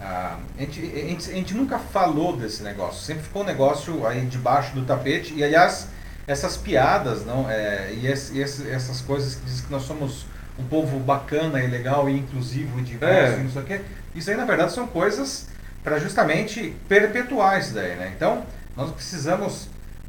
a, 0.00 0.36
gente, 0.58 0.80
a, 0.80 0.84
gente, 1.08 1.30
a 1.30 1.34
gente 1.34 1.54
nunca 1.54 1.78
falou 1.78 2.36
desse 2.36 2.62
negócio, 2.62 3.02
sempre 3.04 3.24
ficou 3.24 3.42
um 3.42 3.46
negócio 3.46 4.06
aí 4.06 4.24
debaixo 4.26 4.74
do 4.74 4.84
tapete. 4.84 5.34
E 5.34 5.42
aliás, 5.42 5.88
essas 6.26 6.56
piadas, 6.56 7.24
não, 7.26 7.50
é, 7.50 7.92
e, 7.94 8.06
esse- 8.06 8.34
e 8.34 8.40
esse- 8.40 8.68
essas 8.70 9.00
coisas 9.00 9.34
que 9.34 9.44
dizem 9.44 9.64
que 9.66 9.72
nós 9.72 9.82
somos 9.82 10.24
um 10.58 10.64
povo 10.64 10.98
bacana 10.98 11.62
e 11.62 11.66
legal 11.68 12.08
e 12.08 12.18
inclusivo 12.18 12.78
e 12.80 12.82
diverso 12.82 13.36
É. 13.36 13.40
e 13.40 13.44
não 13.44 13.50
sei 13.50 13.62
o 13.62 13.64
quê, 13.64 13.80
isso 14.14 14.30
aí 14.30 14.36
na 14.36 14.44
verdade 14.44 14.72
são 14.72 14.86
coisas 14.88 15.46
para 15.84 15.98
justamente 16.00 16.74
perpetuar 16.88 17.58
isso 17.60 17.72
daí, 17.74 17.94
né? 17.96 18.12
Então, 18.16 18.44
nós 18.76 18.90
precisamos 18.90 19.68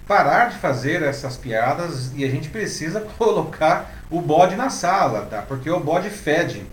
parar 0.09 0.49
de 0.49 0.57
fazer 0.57 1.03
essas 1.03 1.37
piadas 1.37 2.11
e 2.15 2.25
a 2.25 2.27
gente 2.27 2.49
precisa 2.49 2.99
colocar 3.15 3.91
o 4.09 4.19
bode 4.19 4.55
na 4.55 4.71
sala, 4.71 5.27
tá? 5.27 5.43
Porque 5.43 5.69
o 5.69 5.79
bode 5.79 6.09
fede. 6.09 6.65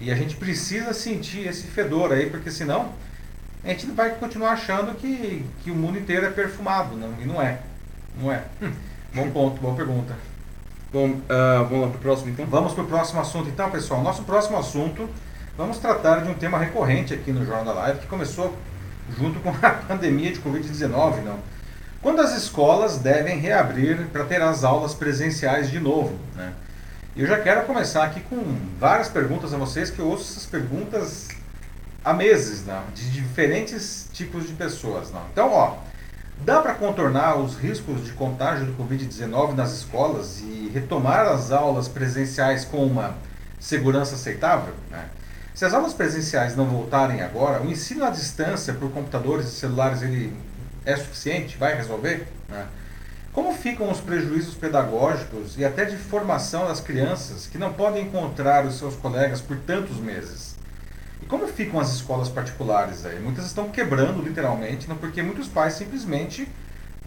E 0.00 0.10
a 0.10 0.16
gente 0.16 0.34
precisa 0.34 0.92
sentir 0.92 1.46
esse 1.46 1.68
fedor 1.68 2.12
aí, 2.12 2.28
porque 2.28 2.50
senão 2.50 2.90
a 3.64 3.68
gente 3.68 3.86
vai 3.86 4.10
continuar 4.16 4.50
achando 4.50 4.96
que, 4.96 5.46
que 5.62 5.70
o 5.70 5.76
mundo 5.76 5.96
inteiro 5.96 6.26
é 6.26 6.30
perfumado, 6.30 6.96
não, 6.96 7.14
e 7.20 7.24
não 7.24 7.40
é. 7.40 7.60
Não 8.20 8.32
é. 8.32 8.42
Hum, 8.60 8.72
bom 9.14 9.30
ponto, 9.30 9.60
boa 9.60 9.76
pergunta. 9.76 10.16
Bom, 10.92 11.20
ah, 11.28 11.64
vamos 11.70 11.84
lá 11.84 11.90
pro 11.90 12.00
próximo 12.00 12.30
então? 12.30 12.46
Vamos 12.46 12.74
para 12.74 12.82
o 12.82 12.86
próximo 12.88 13.20
assunto 13.20 13.48
então, 13.48 13.70
pessoal. 13.70 14.02
Nosso 14.02 14.24
próximo 14.24 14.58
assunto, 14.58 15.08
vamos 15.56 15.78
tratar 15.78 16.24
de 16.24 16.28
um 16.28 16.34
tema 16.34 16.58
recorrente 16.58 17.14
aqui 17.14 17.30
no 17.30 17.46
Jornal 17.46 17.64
da 17.64 17.72
Live, 17.74 18.00
que 18.00 18.06
começou 18.08 18.52
junto 19.16 19.38
com 19.38 19.50
a 19.50 19.70
pandemia 19.86 20.32
de 20.32 20.40
Covid-19, 20.40 21.22
não? 21.22 21.38
Quando 22.02 22.20
as 22.20 22.36
escolas 22.36 22.98
devem 22.98 23.38
reabrir 23.38 24.08
para 24.08 24.24
ter 24.24 24.42
as 24.42 24.64
aulas 24.64 24.92
presenciais 24.92 25.70
de 25.70 25.78
novo, 25.78 26.18
né? 26.34 26.52
Eu 27.14 27.26
já 27.26 27.38
quero 27.38 27.64
começar 27.64 28.02
aqui 28.04 28.20
com 28.22 28.42
várias 28.80 29.08
perguntas 29.08 29.54
a 29.54 29.56
vocês, 29.56 29.88
que 29.88 30.00
eu 30.00 30.08
ouço 30.08 30.32
essas 30.32 30.46
perguntas 30.46 31.28
há 32.04 32.12
meses, 32.12 32.66
não? 32.66 32.82
de 32.92 33.08
diferentes 33.10 34.08
tipos 34.12 34.48
de 34.48 34.54
pessoas. 34.54 35.12
Não? 35.12 35.22
Então, 35.30 35.52
ó, 35.52 35.76
dá 36.40 36.60
para 36.60 36.74
contornar 36.74 37.36
os 37.36 37.54
riscos 37.54 38.04
de 38.04 38.12
contágio 38.12 38.66
do 38.66 38.72
Covid-19 38.82 39.54
nas 39.54 39.72
escolas 39.72 40.40
e 40.40 40.70
retomar 40.72 41.26
as 41.26 41.52
aulas 41.52 41.86
presenciais 41.86 42.64
com 42.64 42.84
uma 42.84 43.14
segurança 43.60 44.16
aceitável? 44.16 44.74
Né? 44.90 45.04
Se 45.54 45.64
as 45.64 45.74
aulas 45.74 45.92
presenciais 45.92 46.56
não 46.56 46.64
voltarem 46.64 47.20
agora, 47.20 47.62
o 47.62 47.70
ensino 47.70 48.04
à 48.04 48.10
distância 48.10 48.72
por 48.72 48.90
computadores 48.90 49.46
e 49.46 49.50
celulares 49.50 50.02
ele 50.02 50.34
é 50.84 50.96
suficiente? 50.96 51.56
Vai 51.56 51.76
resolver? 51.76 52.26
Né? 52.48 52.66
Como 53.32 53.54
ficam 53.54 53.90
os 53.90 54.00
prejuízos 54.00 54.54
pedagógicos 54.54 55.56
e 55.56 55.64
até 55.64 55.86
de 55.86 55.96
formação 55.96 56.66
das 56.68 56.80
crianças 56.80 57.46
que 57.46 57.56
não 57.56 57.72
podem 57.72 58.04
encontrar 58.04 58.66
os 58.66 58.76
seus 58.78 58.94
colegas 58.94 59.40
por 59.40 59.56
tantos 59.56 59.96
meses? 59.96 60.54
E 61.22 61.26
como 61.26 61.46
ficam 61.46 61.80
as 61.80 61.94
escolas 61.94 62.28
particulares 62.28 63.06
aí? 63.06 63.18
Muitas 63.18 63.46
estão 63.46 63.70
quebrando 63.70 64.22
literalmente, 64.22 64.88
não 64.88 64.96
porque 64.96 65.22
muitos 65.22 65.48
pais 65.48 65.74
simplesmente 65.74 66.46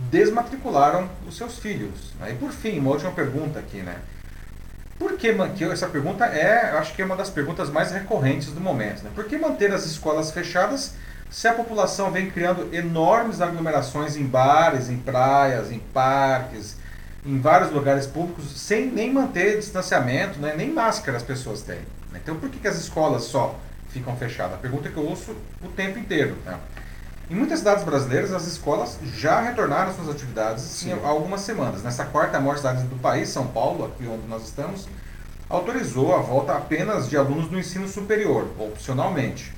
desmatricularam 0.10 1.10
os 1.28 1.38
seus 1.38 1.60
filhos. 1.60 2.14
né? 2.20 2.32
E 2.32 2.36
por 2.36 2.52
fim, 2.52 2.80
uma 2.80 2.92
última 2.92 3.12
pergunta 3.12 3.60
aqui, 3.60 3.78
né? 3.78 3.96
Por 4.98 5.18
que, 5.18 5.34
que 5.56 5.64
essa 5.66 5.88
pergunta 5.88 6.26
é, 6.26 6.72
acho 6.78 6.96
que 6.96 7.02
é 7.02 7.06
uma 7.06 7.18
das 7.18 7.30
perguntas 7.30 7.70
mais 7.70 7.92
recorrentes 7.92 8.48
do 8.48 8.62
momento, 8.62 9.04
né? 9.04 9.12
Por 9.14 9.26
que 9.26 9.38
manter 9.38 9.72
as 9.74 9.86
escolas 9.86 10.32
fechadas 10.32 10.94
se 11.36 11.50
a 11.50 11.54
população 11.54 12.12
vem 12.12 12.32
criando 12.32 12.74
enormes 12.74 13.42
aglomerações 13.42 14.16
em 14.16 14.24
bares, 14.24 14.90
em 14.90 14.96
praias, 14.96 15.70
em 15.70 15.80
parques, 15.80 16.78
em 17.26 17.42
vários 17.42 17.74
lugares 17.74 18.08
públicos, 18.08 18.58
sem 18.58 18.90
nem 18.90 19.12
manter 19.12 19.60
distanciamento, 19.60 20.40
né? 20.40 20.54
nem 20.56 20.72
máscara 20.72 21.18
as 21.18 21.24
pessoas 21.24 21.62
têm. 21.62 21.80
né? 22.10 22.22
Então 22.24 22.38
por 22.38 22.50
que, 22.50 22.58
que 22.58 22.68
as 22.70 22.78
escolas 22.78 23.26
só 23.26 23.54
ficam 23.90 24.16
fechadas? 24.16 24.54
A 24.54 24.58
pergunta 24.60 24.88
que 24.88 24.96
eu 24.96 25.06
ouço 25.06 25.36
o 25.62 25.68
tempo 25.68 26.00
inteiro. 26.00 26.38
Né? 26.46 26.58
Em 27.30 27.36
muitas 27.36 27.60
cidades 27.60 27.84
brasileiras, 27.84 28.32
as 28.32 28.48
escolas 28.48 28.98
já 29.04 29.42
retornaram 29.42 29.90
às 29.90 29.98
suas 29.98 30.08
atividades 30.08 30.64
Sim. 30.64 30.94
há 31.04 31.08
algumas 31.08 31.42
semanas. 31.42 31.84
Nessa 31.84 32.06
quarta 32.06 32.40
maior 32.40 32.56
cidade 32.56 32.84
do 32.84 32.96
país, 32.96 33.28
São 33.28 33.48
Paulo, 33.48 33.84
aqui 33.84 34.08
onde 34.08 34.26
nós 34.26 34.46
estamos, 34.46 34.88
autorizou 35.50 36.16
a 36.16 36.20
volta 36.20 36.54
apenas 36.54 37.10
de 37.10 37.18
alunos 37.18 37.50
do 37.50 37.60
ensino 37.60 37.90
superior, 37.90 38.48
opcionalmente. 38.58 39.55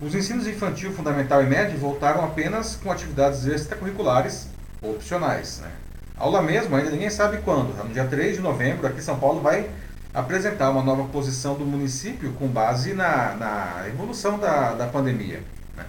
Os 0.00 0.14
ensinos 0.14 0.46
infantil, 0.46 0.94
fundamental 0.94 1.42
e 1.42 1.46
médio 1.46 1.78
voltaram 1.78 2.24
apenas 2.24 2.74
com 2.74 2.90
atividades 2.90 3.44
extracurriculares 3.44 4.46
opcionais. 4.80 5.60
Né? 5.60 5.70
Aula 6.16 6.40
mesmo, 6.40 6.74
ainda 6.74 6.90
ninguém 6.90 7.10
sabe 7.10 7.36
quando. 7.44 7.76
No 7.84 7.92
dia 7.92 8.06
3 8.06 8.36
de 8.36 8.42
novembro, 8.42 8.86
aqui 8.86 9.00
em 9.00 9.02
São 9.02 9.18
Paulo 9.18 9.42
vai 9.42 9.68
apresentar 10.14 10.70
uma 10.70 10.82
nova 10.82 11.04
posição 11.08 11.54
do 11.54 11.66
município 11.66 12.32
com 12.32 12.48
base 12.48 12.94
na, 12.94 13.34
na 13.34 13.88
evolução 13.88 14.38
da, 14.38 14.72
da 14.72 14.86
pandemia. 14.86 15.42
Né? 15.76 15.84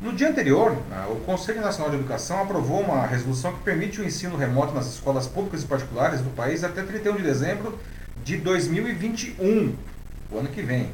No 0.00 0.12
dia 0.12 0.28
anterior, 0.28 0.76
o 1.10 1.16
Conselho 1.26 1.62
Nacional 1.62 1.90
de 1.90 1.96
Educação 1.96 2.42
aprovou 2.42 2.80
uma 2.80 3.04
resolução 3.04 3.52
que 3.54 3.64
permite 3.64 4.00
o 4.00 4.04
ensino 4.04 4.36
remoto 4.36 4.72
nas 4.72 4.86
escolas 4.86 5.26
públicas 5.26 5.64
e 5.64 5.66
particulares 5.66 6.20
do 6.20 6.30
país 6.30 6.62
até 6.62 6.80
31 6.80 7.16
de 7.16 7.22
dezembro 7.24 7.76
de 8.22 8.36
2021, 8.36 9.74
o 10.30 10.38
ano 10.38 10.48
que 10.48 10.62
vem. 10.62 10.92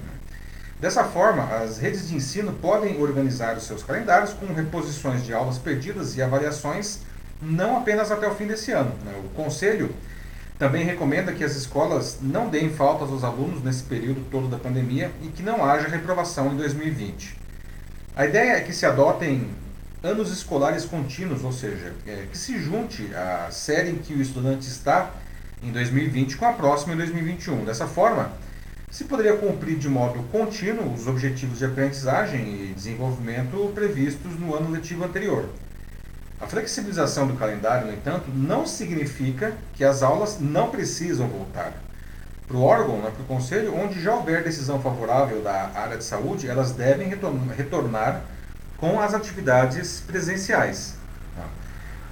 Dessa 0.80 1.02
forma, 1.02 1.42
as 1.56 1.78
redes 1.78 2.08
de 2.08 2.14
ensino 2.14 2.52
podem 2.52 3.00
organizar 3.00 3.56
os 3.56 3.64
seus 3.64 3.82
calendários 3.82 4.32
com 4.32 4.46
reposições 4.52 5.24
de 5.24 5.34
aulas 5.34 5.58
perdidas 5.58 6.16
e 6.16 6.22
avaliações 6.22 7.00
não 7.42 7.76
apenas 7.78 8.12
até 8.12 8.28
o 8.28 8.34
fim 8.34 8.46
desse 8.46 8.70
ano. 8.70 8.92
Né? 9.04 9.12
O 9.24 9.28
Conselho 9.30 9.92
também 10.56 10.84
recomenda 10.84 11.32
que 11.32 11.42
as 11.42 11.56
escolas 11.56 12.18
não 12.20 12.48
deem 12.48 12.70
faltas 12.70 13.10
aos 13.10 13.24
alunos 13.24 13.62
nesse 13.62 13.82
período 13.84 14.24
todo 14.30 14.48
da 14.48 14.56
pandemia 14.56 15.10
e 15.22 15.28
que 15.28 15.42
não 15.42 15.64
haja 15.64 15.88
reprovação 15.88 16.52
em 16.52 16.56
2020. 16.56 17.36
A 18.14 18.26
ideia 18.26 18.52
é 18.52 18.60
que 18.60 18.72
se 18.72 18.86
adotem 18.86 19.48
anos 20.02 20.30
escolares 20.30 20.84
contínuos, 20.84 21.42
ou 21.44 21.52
seja, 21.52 21.92
é, 22.06 22.26
que 22.30 22.38
se 22.38 22.58
junte 22.58 23.12
a 23.14 23.50
série 23.50 23.90
em 23.90 23.96
que 23.96 24.14
o 24.14 24.22
estudante 24.22 24.66
está 24.66 25.10
em 25.62 25.72
2020 25.72 26.36
com 26.36 26.46
a 26.46 26.52
próxima 26.52 26.94
em 26.94 26.96
2021. 26.96 27.64
Dessa 27.64 27.86
forma, 27.86 28.32
se 28.90 29.04
poderia 29.04 29.36
cumprir 29.36 29.76
de 29.76 29.88
modo 29.88 30.22
contínuo 30.32 30.94
os 30.94 31.06
objetivos 31.06 31.58
de 31.58 31.66
aprendizagem 31.66 32.40
e 32.40 32.74
desenvolvimento 32.74 33.70
previstos 33.74 34.38
no 34.38 34.54
ano 34.54 34.70
letivo 34.70 35.04
anterior. 35.04 35.48
A 36.40 36.46
flexibilização 36.46 37.26
do 37.26 37.34
calendário, 37.34 37.88
no 37.88 37.92
entanto, 37.92 38.30
não 38.32 38.66
significa 38.66 39.52
que 39.74 39.84
as 39.84 40.02
aulas 40.02 40.38
não 40.40 40.70
precisam 40.70 41.26
voltar. 41.26 41.74
Para 42.46 42.56
o 42.56 42.62
órgão, 42.62 43.02
né, 43.02 43.10
para 43.10 43.22
o 43.22 43.26
Conselho, 43.26 43.74
onde 43.76 44.00
já 44.00 44.14
houver 44.14 44.42
decisão 44.42 44.80
favorável 44.80 45.42
da 45.42 45.70
área 45.74 45.98
de 45.98 46.04
saúde, 46.04 46.48
elas 46.48 46.72
devem 46.72 47.08
retornar 47.54 48.22
com 48.78 48.98
as 49.00 49.12
atividades 49.12 50.00
presenciais. 50.06 50.97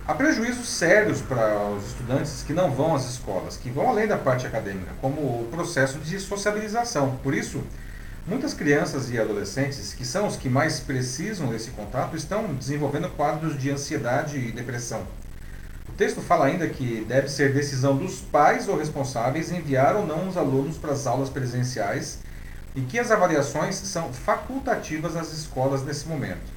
Há 0.08 0.14
prejuízos 0.14 0.68
sérios 0.68 1.20
para 1.20 1.58
os 1.70 1.88
estudantes 1.88 2.44
que 2.46 2.52
não 2.52 2.70
vão 2.70 2.94
às 2.94 3.10
escolas, 3.10 3.56
que 3.56 3.68
vão 3.68 3.88
além 3.88 4.06
da 4.06 4.16
parte 4.16 4.46
acadêmica, 4.46 4.92
como 5.00 5.20
o 5.20 5.48
processo 5.50 5.98
de 5.98 6.20
sociabilização. 6.20 7.18
Por 7.22 7.34
isso, 7.34 7.62
Muitas 8.28 8.52
crianças 8.52 9.08
e 9.08 9.20
adolescentes, 9.20 9.94
que 9.94 10.04
são 10.04 10.26
os 10.26 10.34
que 10.34 10.48
mais 10.48 10.80
precisam 10.80 11.46
desse 11.46 11.70
contato, 11.70 12.16
estão 12.16 12.52
desenvolvendo 12.54 13.08
quadros 13.10 13.56
de 13.56 13.70
ansiedade 13.70 14.36
e 14.36 14.50
depressão. 14.50 15.06
O 15.88 15.92
texto 15.92 16.20
fala 16.20 16.46
ainda 16.46 16.68
que 16.68 17.04
deve 17.06 17.28
ser 17.28 17.54
decisão 17.54 17.96
dos 17.96 18.18
pais 18.18 18.66
ou 18.66 18.76
responsáveis 18.76 19.52
enviar 19.52 19.94
ou 19.94 20.04
não 20.04 20.28
os 20.28 20.36
alunos 20.36 20.76
para 20.76 20.90
as 20.90 21.06
aulas 21.06 21.30
presenciais 21.30 22.18
e 22.74 22.80
que 22.80 22.98
as 22.98 23.12
avaliações 23.12 23.76
são 23.76 24.12
facultativas 24.12 25.14
nas 25.14 25.32
escolas 25.32 25.84
nesse 25.84 26.08
momento. 26.08 26.55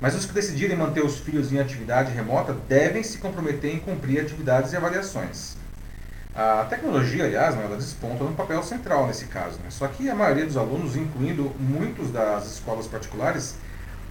Mas 0.00 0.14
os 0.14 0.24
que 0.24 0.32
decidirem 0.32 0.76
manter 0.76 1.04
os 1.04 1.18
filhos 1.18 1.52
em 1.52 1.58
atividade 1.58 2.12
remota 2.12 2.54
devem 2.68 3.02
se 3.02 3.18
comprometer 3.18 3.74
em 3.74 3.80
cumprir 3.80 4.20
atividades 4.20 4.72
e 4.72 4.76
avaliações. 4.76 5.56
A 6.34 6.64
tecnologia, 6.70 7.24
aliás, 7.24 7.56
né, 7.56 7.64
ela 7.64 7.76
desponta 7.76 8.22
no 8.22 8.32
papel 8.32 8.62
central 8.62 9.08
nesse 9.08 9.24
caso. 9.24 9.58
Né? 9.58 9.70
Só 9.70 9.88
que 9.88 10.08
a 10.08 10.14
maioria 10.14 10.46
dos 10.46 10.56
alunos, 10.56 10.94
incluindo 10.94 11.52
muitos 11.58 12.12
das 12.12 12.46
escolas 12.46 12.86
particulares, 12.86 13.56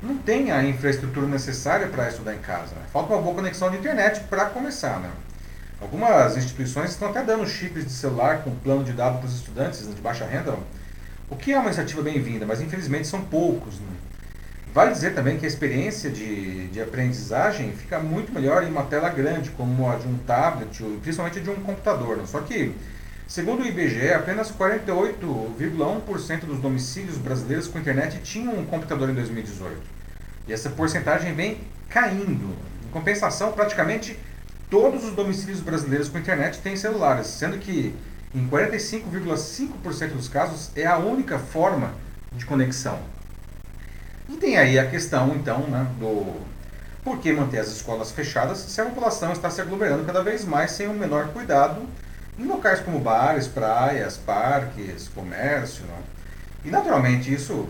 não 0.03 0.17
tem 0.17 0.51
a 0.51 0.61
infraestrutura 0.61 1.25
necessária 1.25 1.87
para 1.87 2.09
estudar 2.09 2.35
em 2.35 2.39
casa. 2.39 2.75
Né? 2.75 2.81
Falta 2.91 3.13
uma 3.13 3.21
boa 3.21 3.33
conexão 3.33 3.71
de 3.71 3.77
internet 3.77 4.19
para 4.29 4.45
começar. 4.47 4.99
Né? 4.99 5.09
Algumas 5.79 6.35
instituições 6.35 6.91
estão 6.91 7.09
até 7.09 7.23
dando 7.23 7.47
chips 7.47 7.85
de 7.85 7.91
celular 7.91 8.39
com 8.43 8.53
plano 8.55 8.83
de 8.83 8.91
dados 8.91 9.19
para 9.19 9.27
os 9.27 9.35
estudantes 9.35 9.87
de 9.87 10.01
baixa 10.01 10.25
renda, 10.25 10.53
o 11.29 11.35
que 11.37 11.53
é 11.53 11.57
uma 11.57 11.67
iniciativa 11.67 12.01
bem-vinda, 12.01 12.45
mas 12.45 12.59
infelizmente 12.59 13.07
são 13.07 13.21
poucos. 13.21 13.75
Né? 13.75 13.87
Vale 14.77 14.91
dizer 14.91 15.15
também 15.15 15.39
que 15.39 15.45
a 15.45 15.47
experiência 15.47 16.07
de, 16.07 16.67
de 16.67 16.79
aprendizagem 16.79 17.71
fica 17.71 17.97
muito 17.97 18.31
melhor 18.31 18.61
em 18.61 18.69
uma 18.69 18.83
tela 18.83 19.09
grande, 19.09 19.49
como 19.49 19.89
a 19.89 19.95
de 19.95 20.07
um 20.07 20.19
tablet, 20.19 20.83
ou 20.83 20.99
principalmente 20.99 21.39
de 21.39 21.49
um 21.49 21.55
computador. 21.55 22.21
Só 22.27 22.41
que, 22.41 22.75
segundo 23.27 23.63
o 23.63 23.65
IBGE, 23.65 24.13
apenas 24.13 24.51
48,1% 24.51 26.41
dos 26.41 26.59
domicílios 26.59 27.17
brasileiros 27.17 27.67
com 27.67 27.79
internet 27.79 28.19
tinham 28.21 28.53
um 28.53 28.67
computador 28.67 29.09
em 29.09 29.15
2018. 29.15 29.81
E 30.47 30.53
essa 30.53 30.69
porcentagem 30.69 31.33
vem 31.33 31.57
caindo. 31.89 32.55
Em 32.85 32.91
compensação, 32.91 33.53
praticamente 33.53 34.15
todos 34.69 35.03
os 35.03 35.15
domicílios 35.15 35.59
brasileiros 35.59 36.07
com 36.07 36.19
internet 36.19 36.59
têm 36.59 36.75
celulares, 36.75 37.25
sendo 37.25 37.57
que 37.57 37.95
em 38.31 38.47
45,5% 38.47 40.09
dos 40.09 40.29
casos 40.29 40.69
é 40.75 40.85
a 40.85 40.99
única 40.99 41.39
forma 41.39 41.95
de 42.31 42.45
conexão. 42.45 43.16
E 44.29 44.35
tem 44.35 44.57
aí 44.57 44.77
a 44.77 44.89
questão, 44.89 45.35
então, 45.35 45.61
né, 45.61 45.87
do 45.99 46.45
por 47.03 47.19
que 47.19 47.31
manter 47.31 47.59
as 47.59 47.69
escolas 47.69 48.11
fechadas 48.11 48.57
se 48.57 48.81
a 48.81 48.85
população 48.85 49.31
está 49.31 49.49
se 49.49 49.61
aglomerando 49.61 50.03
cada 50.03 50.21
vez 50.21 50.43
mais 50.43 50.71
sem 50.71 50.87
o 50.87 50.93
menor 50.93 51.29
cuidado 51.29 51.87
em 52.37 52.45
locais 52.45 52.81
como 52.81 52.99
bares, 52.99 53.47
praias, 53.47 54.17
parques, 54.17 55.07
comércio. 55.15 55.85
Né? 55.85 55.99
E, 56.65 56.69
naturalmente, 56.69 57.33
isso 57.33 57.67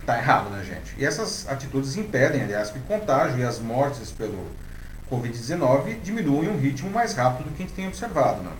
está 0.00 0.16
errado, 0.16 0.48
né, 0.48 0.64
gente? 0.64 0.94
E 0.96 1.04
essas 1.04 1.46
atitudes 1.48 1.96
impedem, 1.96 2.42
aliás, 2.42 2.70
que 2.70 2.78
o 2.78 2.82
contágio 2.82 3.38
e 3.38 3.44
as 3.44 3.58
mortes 3.58 4.10
pelo 4.10 4.46
Covid-19 5.10 6.00
diminuam 6.02 6.44
em 6.44 6.48
um 6.48 6.58
ritmo 6.58 6.90
mais 6.90 7.14
rápido 7.14 7.48
do 7.48 7.54
que 7.54 7.62
a 7.62 7.66
gente 7.66 7.74
tem 7.74 7.88
observado. 7.88 8.42
Né? 8.42 8.50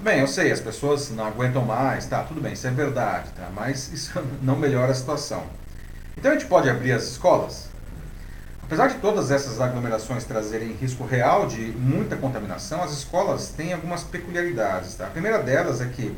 Bem, 0.00 0.20
eu 0.20 0.26
sei, 0.26 0.50
as 0.50 0.60
pessoas 0.60 1.10
não 1.10 1.26
aguentam 1.26 1.64
mais, 1.64 2.06
tá, 2.06 2.22
tudo 2.24 2.40
bem, 2.40 2.52
isso 2.52 2.66
é 2.66 2.70
verdade, 2.70 3.30
tá, 3.30 3.48
mas 3.54 3.92
isso 3.92 4.20
não 4.42 4.56
melhora 4.56 4.92
a 4.92 4.94
situação. 4.94 5.44
Então 6.16 6.30
a 6.30 6.34
gente 6.34 6.46
pode 6.46 6.68
abrir 6.68 6.92
as 6.92 7.04
escolas? 7.04 7.68
Apesar 8.62 8.88
de 8.88 8.96
todas 8.96 9.30
essas 9.30 9.60
aglomerações 9.60 10.24
trazerem 10.24 10.72
risco 10.72 11.04
real 11.04 11.46
de 11.46 11.60
muita 11.60 12.16
contaminação, 12.16 12.82
as 12.82 12.90
escolas 12.90 13.50
têm 13.50 13.72
algumas 13.72 14.02
peculiaridades. 14.02 14.94
Tá? 14.94 15.06
A 15.06 15.10
primeira 15.10 15.38
delas 15.40 15.80
é 15.80 15.86
que, 15.86 16.16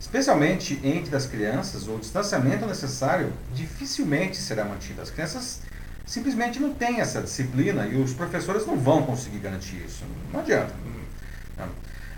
especialmente 0.00 0.80
entre 0.82 1.14
as 1.14 1.26
crianças, 1.26 1.86
o 1.86 1.98
distanciamento 1.98 2.66
necessário 2.66 3.32
dificilmente 3.54 4.38
será 4.38 4.64
mantido. 4.64 5.00
As 5.00 5.10
crianças 5.10 5.60
simplesmente 6.04 6.58
não 6.58 6.72
têm 6.72 7.00
essa 7.00 7.20
disciplina 7.20 7.86
e 7.86 8.00
os 8.00 8.14
professores 8.14 8.66
não 8.66 8.76
vão 8.76 9.02
conseguir 9.02 9.38
garantir 9.38 9.84
isso. 9.86 10.02
Não 10.32 10.40
adianta. 10.40 10.72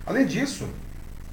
Além 0.06 0.24
disso, 0.24 0.66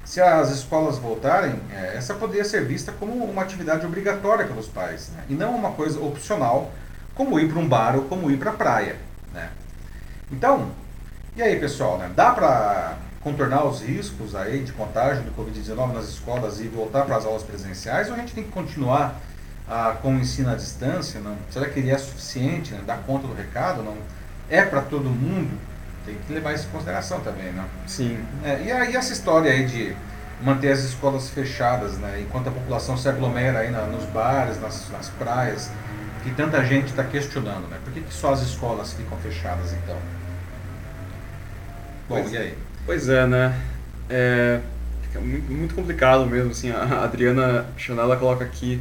se 0.06 0.20
as 0.20 0.50
escolas 0.50 0.98
voltarem, 0.98 1.60
é, 1.68 1.96
essa 1.96 2.14
poderia 2.14 2.44
ser 2.44 2.64
vista 2.64 2.92
como 2.92 3.24
uma 3.24 3.42
atividade 3.42 3.84
obrigatória 3.84 4.46
pelos 4.46 4.68
pais, 4.68 5.10
né? 5.14 5.24
e 5.28 5.34
não 5.34 5.54
uma 5.56 5.72
coisa 5.72 6.00
opcional, 6.00 6.70
como 7.12 7.40
ir 7.40 7.48
para 7.48 7.58
um 7.58 7.68
bar 7.68 7.96
ou 7.96 8.04
como 8.04 8.30
ir 8.30 8.38
para 8.38 8.52
a 8.52 8.54
praia. 8.54 8.96
Né? 9.34 9.50
Então, 10.30 10.70
e 11.34 11.42
aí 11.42 11.58
pessoal, 11.58 11.98
né? 11.98 12.08
dá 12.14 12.30
para 12.30 12.96
contornar 13.20 13.64
os 13.66 13.82
riscos 13.82 14.36
aí 14.36 14.62
de 14.62 14.72
contágio 14.72 15.24
do 15.24 15.32
Covid-19 15.32 15.94
nas 15.94 16.08
escolas 16.08 16.60
e 16.60 16.68
voltar 16.68 17.04
para 17.04 17.16
as 17.16 17.26
aulas 17.26 17.42
presenciais, 17.42 18.06
ou 18.06 18.14
a 18.14 18.18
gente 18.18 18.32
tem 18.32 18.44
que 18.44 18.52
continuar 18.52 19.20
ah, 19.68 19.96
com 20.00 20.14
o 20.14 20.20
ensino 20.20 20.50
à 20.50 20.54
distância? 20.54 21.18
Não? 21.18 21.36
Será 21.50 21.68
que 21.68 21.80
ele 21.80 21.90
é 21.90 21.98
suficiente, 21.98 22.72
né? 22.72 22.98
conta 23.04 23.26
do 23.26 23.34
recado? 23.34 23.82
Não 23.82 23.96
é 24.48 24.64
para 24.64 24.82
todo 24.82 25.10
mundo? 25.10 25.58
Tem 26.06 26.16
que 26.26 26.32
levar 26.32 26.54
isso 26.54 26.66
em 26.68 26.70
consideração 26.70 27.20
também, 27.20 27.52
né? 27.52 27.64
Sim. 27.86 28.18
É, 28.44 28.62
e 28.62 28.72
aí 28.72 28.94
essa 28.96 29.12
história 29.12 29.50
aí 29.50 29.66
de 29.66 29.94
manter 30.42 30.70
as 30.70 30.80
escolas 30.80 31.28
fechadas, 31.28 31.98
né? 31.98 32.20
Enquanto 32.20 32.48
a 32.48 32.52
população 32.52 32.96
se 32.96 33.08
aglomera 33.08 33.58
aí 33.60 33.70
na, 33.70 33.82
nos 33.86 34.04
bares, 34.06 34.60
nas, 34.60 34.88
nas 34.90 35.08
praias, 35.10 35.70
que 36.22 36.30
tanta 36.30 36.64
gente 36.64 36.88
está 36.88 37.02
questionando, 37.04 37.68
né? 37.68 37.78
Por 37.84 37.92
que, 37.92 38.00
que 38.00 38.14
só 38.14 38.32
as 38.32 38.42
escolas 38.42 38.92
ficam 38.92 39.18
fechadas 39.18 39.72
então? 39.72 39.96
Bom, 42.08 42.20
pois, 42.20 42.32
e 42.32 42.36
aí? 42.36 42.58
Pois 42.84 43.08
é, 43.08 43.26
né? 43.26 43.60
É, 44.08 44.60
fica 45.02 45.20
muito, 45.20 45.52
muito 45.52 45.74
complicado 45.74 46.26
mesmo, 46.26 46.50
assim, 46.50 46.70
a 46.70 47.02
Adriana 47.02 47.66
Chanela 47.76 48.16
coloca 48.16 48.44
aqui 48.44 48.80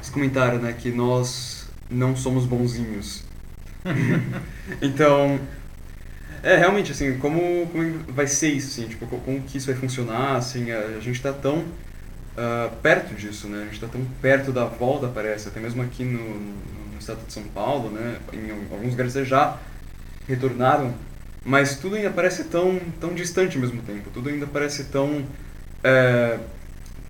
esse 0.00 0.10
comentário, 0.10 0.58
né? 0.58 0.72
Que 0.72 0.90
nós 0.90 1.68
não 1.90 2.16
somos 2.16 2.46
bonzinhos. 2.46 3.24
então, 4.80 5.38
é, 6.44 6.58
realmente, 6.58 6.92
assim, 6.92 7.18
como, 7.18 7.66
como 7.68 7.98
vai 8.12 8.26
ser 8.26 8.50
isso, 8.50 8.68
assim, 8.68 8.88
tipo, 8.88 9.06
como 9.06 9.40
que 9.42 9.56
isso 9.56 9.66
vai 9.66 9.74
funcionar, 9.74 10.36
assim, 10.36 10.70
a, 10.70 10.78
a 10.78 11.00
gente 11.00 11.16
está 11.16 11.32
tão 11.32 11.58
uh, 11.58 12.76
perto 12.82 13.14
disso, 13.14 13.48
né, 13.48 13.62
a 13.62 13.64
gente 13.64 13.74
está 13.74 13.88
tão 13.88 14.04
perto 14.20 14.52
da 14.52 14.66
volta, 14.66 15.08
parece, 15.08 15.48
até 15.48 15.58
mesmo 15.58 15.82
aqui 15.82 16.04
no, 16.04 16.18
no 16.20 16.98
estado 17.00 17.24
de 17.26 17.32
São 17.32 17.44
Paulo, 17.44 17.90
né, 17.90 18.18
em 18.34 18.50
alguns 18.50 18.90
lugares 18.90 19.14
já 19.26 19.58
retornaram, 20.28 20.92
mas 21.42 21.76
tudo 21.76 21.96
ainda 21.96 22.10
parece 22.10 22.44
tão, 22.44 22.78
tão 23.00 23.14
distante 23.14 23.56
ao 23.56 23.62
mesmo 23.62 23.80
tempo, 23.80 24.10
tudo 24.12 24.28
ainda 24.28 24.46
parece 24.46 24.84
tão 24.84 25.24
é, 25.82 26.38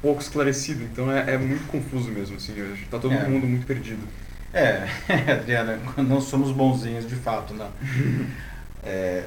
pouco 0.01 0.23
esclarecido, 0.23 0.85
então 0.85 1.11
é, 1.11 1.35
é 1.35 1.39
muito 1.39 1.67
confuso 1.67 2.09
mesmo, 2.09 2.37
assim, 2.37 2.55
está 2.81 3.01
todo 3.01 3.13
é. 3.13 3.29
mundo 3.29 3.49
muito 3.49 3.67
perdido. 3.67 4.07
É, 4.53 4.87
Adriana, 5.33 5.81
não 5.99 6.21
somos 6.21 6.53
bonzinhos 6.53 7.09
de 7.09 7.17
fato, 7.17 7.53
não. 7.53 7.71
É, 8.85 9.25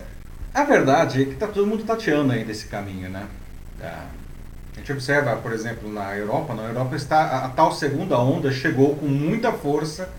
A 0.54 0.64
verdade 0.64 1.22
é 1.22 1.26
que 1.26 1.36
tá 1.36 1.48
todo 1.48 1.68
mundo 1.68 1.84
tateando 1.84 2.34
ainda 2.34 2.52
esse 2.52 2.68
caminho, 2.68 3.10
né? 3.10 3.28
Ah, 3.82 4.08
a 4.76 4.80
gente 4.80 4.92
observa, 4.92 5.36
por 5.38 5.52
exemplo, 5.52 5.92
na 5.92 6.16
Europa, 6.16 6.54
na 6.54 6.64
Europa 6.64 6.96
está 6.96 7.18
a, 7.22 7.46
a 7.46 7.50
tal 7.50 7.72
segunda 7.72 8.18
onda 8.20 8.52
chegou 8.52 8.96
com 8.96 9.06
muita 9.08 9.52
força 9.52 10.10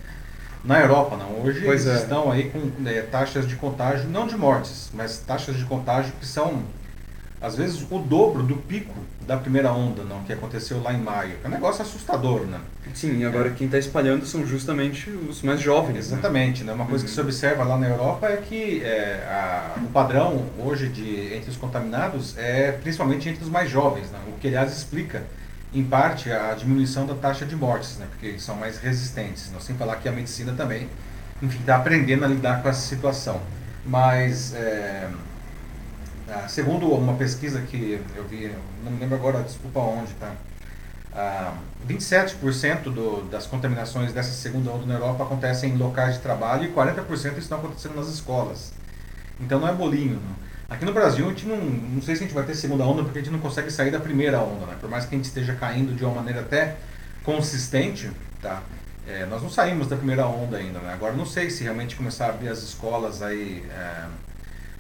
na 0.65 0.81
Europa, 0.81 1.17
não. 1.17 1.41
Hoje 1.43 1.63
Pois 1.65 1.87
eles 1.87 2.01
é. 2.01 2.03
estão 2.03 2.31
aí 2.31 2.51
com 2.51 2.73
é, 2.89 3.03
taxas 3.03 3.47
de 3.49 3.57
contágio, 3.57 4.09
não 4.09 4.27
de 4.27 4.37
mortes, 4.37 4.91
mas 4.93 5.19
taxas 5.19 5.57
de 5.57 5.65
contágio 5.65 6.13
que 6.21 6.27
são 6.27 6.63
às 7.41 7.57
vezes 7.57 7.87
o 7.91 7.99
dobro 7.99 8.43
do 8.43 8.57
pico 8.57 8.95
da 9.27 9.37
primeira 9.37 9.71
onda, 9.73 10.03
não, 10.05 10.23
que 10.25 10.33
aconteceu 10.33 10.83
lá 10.83 10.93
em 10.93 10.99
maio. 10.99 11.35
É 11.45 11.49
um 11.49 11.51
negócio 11.51 11.83
assustador, 11.83 12.41
né? 12.47 12.59
Sim, 12.95 13.19
e 13.19 13.25
agora 13.27 13.51
quem 13.51 13.67
está 13.67 13.79
espalhando 13.79 14.25
são 14.27 14.47
justamente 14.47 15.11
os 15.11 15.43
mais 15.43 15.61
jovens. 15.61 15.95
né? 16.11 16.17
Exatamente, 16.17 16.65
né? 16.65 16.73
Uma 16.73 16.87
coisa 16.87 17.05
que 17.05 17.11
se 17.11 17.21
observa 17.21 17.63
lá 17.63 17.77
na 17.77 17.87
Europa 17.89 18.27
é 18.27 18.39
que 18.39 18.83
é, 18.83 19.25
a- 19.29 19.75
o 19.79 19.89
padrão 19.89 20.47
hoje 20.59 20.89
de 20.89 21.35
entre 21.35 21.51
os 21.51 21.57
contaminados 21.57 22.37
é 22.39 22.73
principalmente 22.73 23.29
entre 23.29 23.45
os 23.45 23.51
mais 23.51 23.71
jovens, 23.71 24.11
né? 24.11 24.19
O 24.29 24.33
que 24.41 24.49
aliás 24.49 24.75
explica 24.75 25.23
em 25.75 25.85
parte 25.85 26.33
a 26.33 26.55
diminuição 26.55 27.05
da 27.07 27.15
taxa 27.15 27.45
de 27.45 27.55
mortes, 27.55 27.99
né? 27.99 28.07
Porque 28.11 28.27
eles 28.27 28.43
são 28.43 28.57
mais 28.57 28.79
resistentes. 28.79 29.53
Não 29.53 29.61
sem 29.61 29.77
falar 29.77 29.97
que 29.97 30.09
a 30.09 30.13
medicina 30.13 30.55
também, 30.57 30.89
enfim, 31.43 31.59
está 31.61 31.77
aprendendo 31.77 32.25
a 32.25 32.29
lidar 32.29 32.63
com 32.63 32.69
essa 32.71 32.81
situação. 32.81 33.39
Mas 33.85 34.55
é, 34.55 35.07
ah, 36.31 36.47
segundo 36.49 36.93
uma 36.93 37.15
pesquisa 37.15 37.61
que 37.63 38.01
eu 38.15 38.25
vi, 38.25 38.55
não 38.85 38.93
me 38.93 38.99
lembro 38.99 39.17
agora, 39.17 39.43
desculpa 39.43 39.81
onde, 39.81 40.13
tá? 40.15 40.33
Ah, 41.15 41.55
27% 41.87 42.83
do, 42.85 43.29
das 43.31 43.47
contaminações 43.47 44.13
dessa 44.13 44.33
segunda 44.33 44.71
onda 44.71 44.87
na 44.87 44.95
Europa 44.95 45.25
acontecem 45.25 45.73
em 45.73 45.77
locais 45.77 46.17
de 46.17 46.21
trabalho 46.21 46.65
e 46.65 46.73
40% 46.73 47.39
estão 47.39 47.59
acontecendo 47.59 47.97
nas 47.97 48.09
escolas. 48.09 48.73
Então 49.41 49.59
não 49.59 49.69
é 49.69 49.73
bolinho. 49.73 50.21
Aqui 50.69 50.85
no 50.85 50.93
Brasil 50.93 51.25
a 51.25 51.29
gente 51.31 51.47
não, 51.47 51.57
não 51.57 52.03
sei 52.03 52.15
se 52.15 52.25
a 52.25 52.27
gente 52.27 52.35
vai 52.35 52.45
ter 52.45 52.55
segunda 52.55 52.85
onda 52.85 53.03
porque 53.03 53.19
a 53.19 53.23
gente 53.23 53.33
não 53.33 53.41
consegue 53.41 53.71
sair 53.71 53.91
da 53.91 53.99
primeira 53.99 54.39
onda, 54.41 54.67
né? 54.67 54.77
Por 54.79 54.91
mais 54.91 55.07
que 55.07 55.15
a 55.15 55.19
gente 55.19 55.27
esteja 55.27 55.55
caindo 55.55 55.95
de 55.97 56.05
uma 56.05 56.15
maneira 56.15 56.41
até 56.41 56.77
consistente, 57.25 58.11
tá? 58.43 58.63
É, 59.07 59.25
nós 59.25 59.43
não 59.43 59.49
saímos 59.49 59.89
da 59.89 59.97
primeira 59.97 60.27
onda 60.27 60.59
ainda, 60.59 60.79
né? 60.81 60.93
Agora 60.93 61.15
não 61.15 61.25
sei 61.25 61.49
se 61.49 61.65
realmente 61.65 61.97
começar 61.97 62.27
a 62.27 62.29
abrir 62.29 62.49
as 62.49 62.63
escolas 62.63 63.23
aí 63.23 63.65
é, 63.71 64.05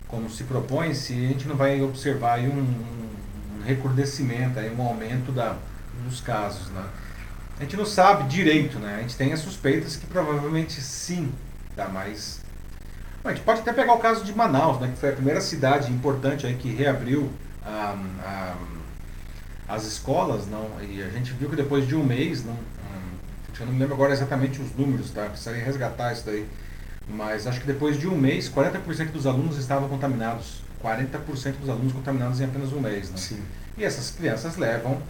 como 0.09 0.29
se 0.31 0.45
propõe, 0.45 0.95
se 0.95 1.13
a 1.13 1.29
gente 1.29 1.47
não 1.47 1.55
vai 1.55 1.81
observar 1.83 2.41
um, 2.41 2.61
um 2.61 3.63
recrudescimento, 3.65 4.59
aí 4.59 4.75
um 4.75 4.83
aumento 4.83 5.31
da, 5.31 5.57
dos 6.05 6.21
casos, 6.21 6.69
né? 6.71 6.85
A 7.59 7.63
gente 7.63 7.77
não 7.77 7.85
sabe 7.85 8.29
direito, 8.29 8.79
né? 8.79 8.97
A 8.99 9.01
gente 9.01 9.17
tem 9.17 9.33
as 9.33 9.41
suspeitas 9.41 9.97
que 9.97 10.07
provavelmente 10.07 10.81
sim? 10.81 11.33
Mas 11.93 12.41
Bom, 13.23 13.31
a 13.31 13.35
gente 13.35 13.45
pode 13.45 13.61
até 13.61 13.73
pegar 13.73 13.93
o 13.95 13.99
caso 13.99 14.25
de 14.25 14.35
Manaus, 14.35 14.81
né? 14.81 14.89
Que 14.89 14.99
foi 14.99 15.11
a 15.11 15.13
primeira 15.13 15.41
cidade 15.41 15.93
importante 15.93 16.47
aí 16.47 16.55
que 16.55 16.71
reabriu 16.71 17.31
ah, 17.65 17.97
ah, 18.25 18.57
as 19.69 19.85
escolas, 19.85 20.47
não? 20.47 20.71
E 20.83 21.03
a 21.03 21.09
gente 21.11 21.33
viu 21.33 21.49
que 21.51 21.57
depois 21.57 21.87
de 21.87 21.95
um 21.95 22.05
mês, 22.05 22.45
não? 22.45 22.57
eu 23.61 23.67
não 23.67 23.73
me 23.73 23.81
lembro 23.81 23.95
agora 23.95 24.13
exatamente 24.13 24.61
os 24.61 24.75
números, 24.75 25.11
tá? 25.11 25.25
Precisaria 25.27 25.65
resgatar 25.65 26.13
isso 26.13 26.25
daí. 26.27 26.47
Mas 27.09 27.47
acho 27.47 27.61
que 27.61 27.67
depois 27.67 27.99
de 27.99 28.07
um 28.07 28.17
mês, 28.17 28.49
40% 28.49 29.13
dos 29.13 29.27
alunos 29.27 29.57
estavam 29.57 29.89
contaminados. 29.89 30.63
40% 30.83 31.55
dos 31.61 31.69
alunos 31.69 31.93
contaminados 31.93 32.41
em 32.41 32.45
apenas 32.45 32.73
um 32.73 32.81
mês, 32.81 33.11
né? 33.11 33.17
Sim. 33.17 33.41
E 33.77 33.85
essas 33.85 34.11
crianças 34.11 34.57
levam 34.57 35.01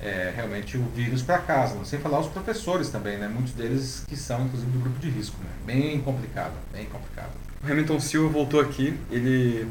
é, 0.00 0.32
realmente 0.34 0.76
o 0.76 0.84
vírus 0.94 1.22
para 1.22 1.38
casa, 1.38 1.74
né? 1.74 1.84
sem 1.84 1.98
falar 1.98 2.20
os 2.20 2.28
professores 2.28 2.88
também, 2.88 3.18
né? 3.18 3.28
Muitos 3.28 3.52
deles 3.52 4.04
que 4.06 4.16
são 4.16 4.44
inclusive 4.44 4.70
do 4.70 4.78
grupo 4.78 4.98
de 5.00 5.08
risco, 5.10 5.36
né? 5.42 5.50
Bem 5.66 6.00
complicado, 6.00 6.52
bem 6.72 6.86
complicado. 6.86 7.32
O 7.62 7.70
Hamilton 7.70 7.98
Silva 7.98 8.28
voltou 8.28 8.60
aqui, 8.60 8.96
ele 9.10 9.68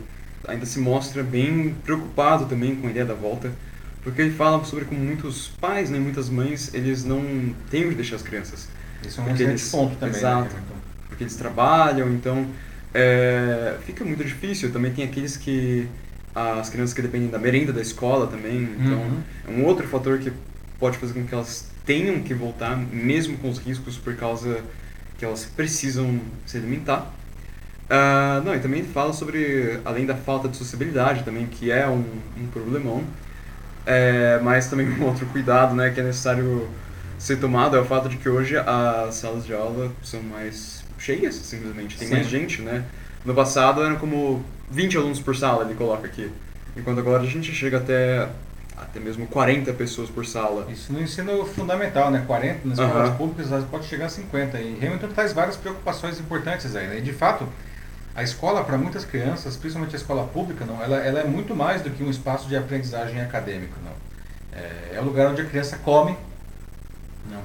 ainda 0.48 0.66
se 0.66 0.80
mostra 0.80 1.24
bem 1.24 1.74
preocupado 1.86 2.46
também 2.46 2.76
com 2.76 2.88
a 2.88 2.90
ideia 2.90 3.06
da 3.06 3.14
volta, 3.14 3.52
porque 4.04 4.22
ele 4.22 4.34
fala 4.34 4.64
sobre 4.66 4.86
como 4.86 5.00
muitos 5.00 5.50
pais, 5.62 5.90
né, 5.90 5.98
muitas 5.98 6.30
mães, 6.30 6.74
eles 6.74 7.04
não 7.06 7.54
têm 7.70 7.86
onde 7.86 7.96
deixar 7.96 8.18
as 8.18 8.22
crianças. 8.22 8.68
Esse 9.06 9.20
é 9.20 9.24
um 9.24 9.26
excelente 9.28 9.52
eles- 9.52 9.70
ponto 9.72 9.96
também. 9.96 10.18
exato. 10.18 10.54
Né? 10.56 10.62
Porque 11.18 11.24
eles 11.24 11.36
trabalham, 11.36 12.11
então 12.13 12.45
é, 12.93 13.76
fica 13.88 14.05
muito 14.05 14.24
difícil. 14.24 14.72
Também 14.72 14.93
tem 14.93 15.03
aqueles 15.03 15.36
que 15.36 15.88
as 16.36 16.70
crianças 16.70 16.93
que 16.93 17.01
dependem 17.01 17.28
da 17.30 17.39
merenda 17.39 17.74
da 17.74 17.82
escola 17.82 18.28
também, 18.28 18.70
então 18.80 18.99
Uhum. 18.99 19.24
é 19.47 19.51
um 19.51 19.65
outro 19.65 19.88
fator 19.88 20.20
que 20.20 20.32
pode 20.80 20.95
fazer 20.99 21.13
com 21.13 21.26
que 21.26 21.34
elas 21.34 21.72
tenham 21.84 22.22
que 22.22 22.36
voltar, 22.36 22.78
mesmo 22.78 23.36
com 23.39 23.49
os 23.49 23.57
riscos, 23.57 23.97
por 23.97 24.15
causa 24.15 24.61
que 25.18 25.26
elas 25.26 25.43
precisam 25.45 26.22
se 26.45 26.55
alimentar. 26.57 27.11
Ah, 27.89 28.41
não, 28.45 28.53
e 28.53 28.59
também 28.59 28.84
fala 28.84 29.11
sobre, 29.13 29.80
além 29.84 30.05
da 30.05 30.13
falta 30.15 30.47
de 30.47 30.55
sociabilidade 30.57 31.24
também, 31.24 31.47
que 31.47 31.72
é 31.72 31.88
um, 31.88 32.03
um 32.38 32.47
problemão, 32.53 33.03
é, 33.86 34.39
mas 34.43 34.68
também 34.70 34.88
um 34.88 35.05
outro 35.05 35.26
cuidado 35.28 35.74
né, 35.74 35.89
que 35.89 35.99
é 35.99 36.03
necessário 36.03 36.68
ser 37.18 37.38
tomado 37.38 37.76
é 37.76 37.80
o 37.80 37.86
fato 37.86 38.07
de 38.09 38.18
que 38.18 38.30
hoje 38.30 38.57
as 38.57 39.15
salas 39.15 39.45
de 39.45 39.53
aula 39.53 39.91
são 40.03 40.22
mais 40.22 40.84
cheias, 40.99 41.36
simplesmente. 41.36 41.97
Tem 41.97 42.07
Sim. 42.07 42.15
mais 42.15 42.28
gente, 42.28 42.61
né? 42.61 42.86
No 43.26 43.34
passado 43.34 43.84
eram 43.84 43.97
como 43.97 44.43
20 44.70 44.97
alunos 44.97 45.20
por 45.20 45.36
sala, 45.36 45.65
ele 45.65 45.76
coloca 45.76 46.07
aqui. 46.07 46.32
Enquanto 46.76 46.99
agora 46.99 47.24
a 47.24 47.26
gente 47.26 47.51
chega 47.51 47.78
até, 47.78 48.30
até 48.78 48.99
mesmo 48.99 49.26
40 49.28 49.74
pessoas 49.74 50.09
por 50.09 50.26
sala. 50.26 50.68
Isso 50.72 50.93
no 50.93 51.01
ensino 51.01 51.43
fundamental, 51.45 52.11
né? 52.11 52.24
40, 52.26 52.68
nas 52.68 52.78
escolas 52.78 53.09
Aham. 53.09 53.18
públicas 53.18 53.63
pode 53.65 53.86
chegar 53.86 54.05
a 54.05 54.09
50. 54.09 54.59
E 54.59 54.86
Hamilton 54.86 55.07
traz 55.09 55.34
várias 55.34 55.57
preocupações 55.57 56.20
importantes 56.20 56.76
aí, 56.76 56.88
né? 56.88 56.99
E 56.99 57.01
de 57.01 57.13
fato, 57.13 57.47
a 58.15 58.24
escola 58.24 58.63
para 58.63 58.78
muitas 58.78 59.05
crianças, 59.05 59.55
principalmente 59.55 59.95
a 59.95 59.99
escola 59.99 60.26
pública, 60.28 60.65
não, 60.65 60.82
ela, 60.82 60.97
ela 60.97 61.20
é 61.20 61.24
muito 61.24 61.55
mais 61.55 61.82
do 61.82 61.89
que 61.89 62.03
um 62.03 62.09
espaço 62.09 62.47
de 62.47 62.55
aprendizagem 62.55 63.22
acadêmico, 63.22 63.76
não. 63.84 63.91
É, 64.59 64.95
é 64.95 65.01
o 65.01 65.03
lugar 65.03 65.30
onde 65.30 65.41
a 65.41 65.45
criança 65.45 65.78
come, 65.78 66.15
não. 67.30 67.42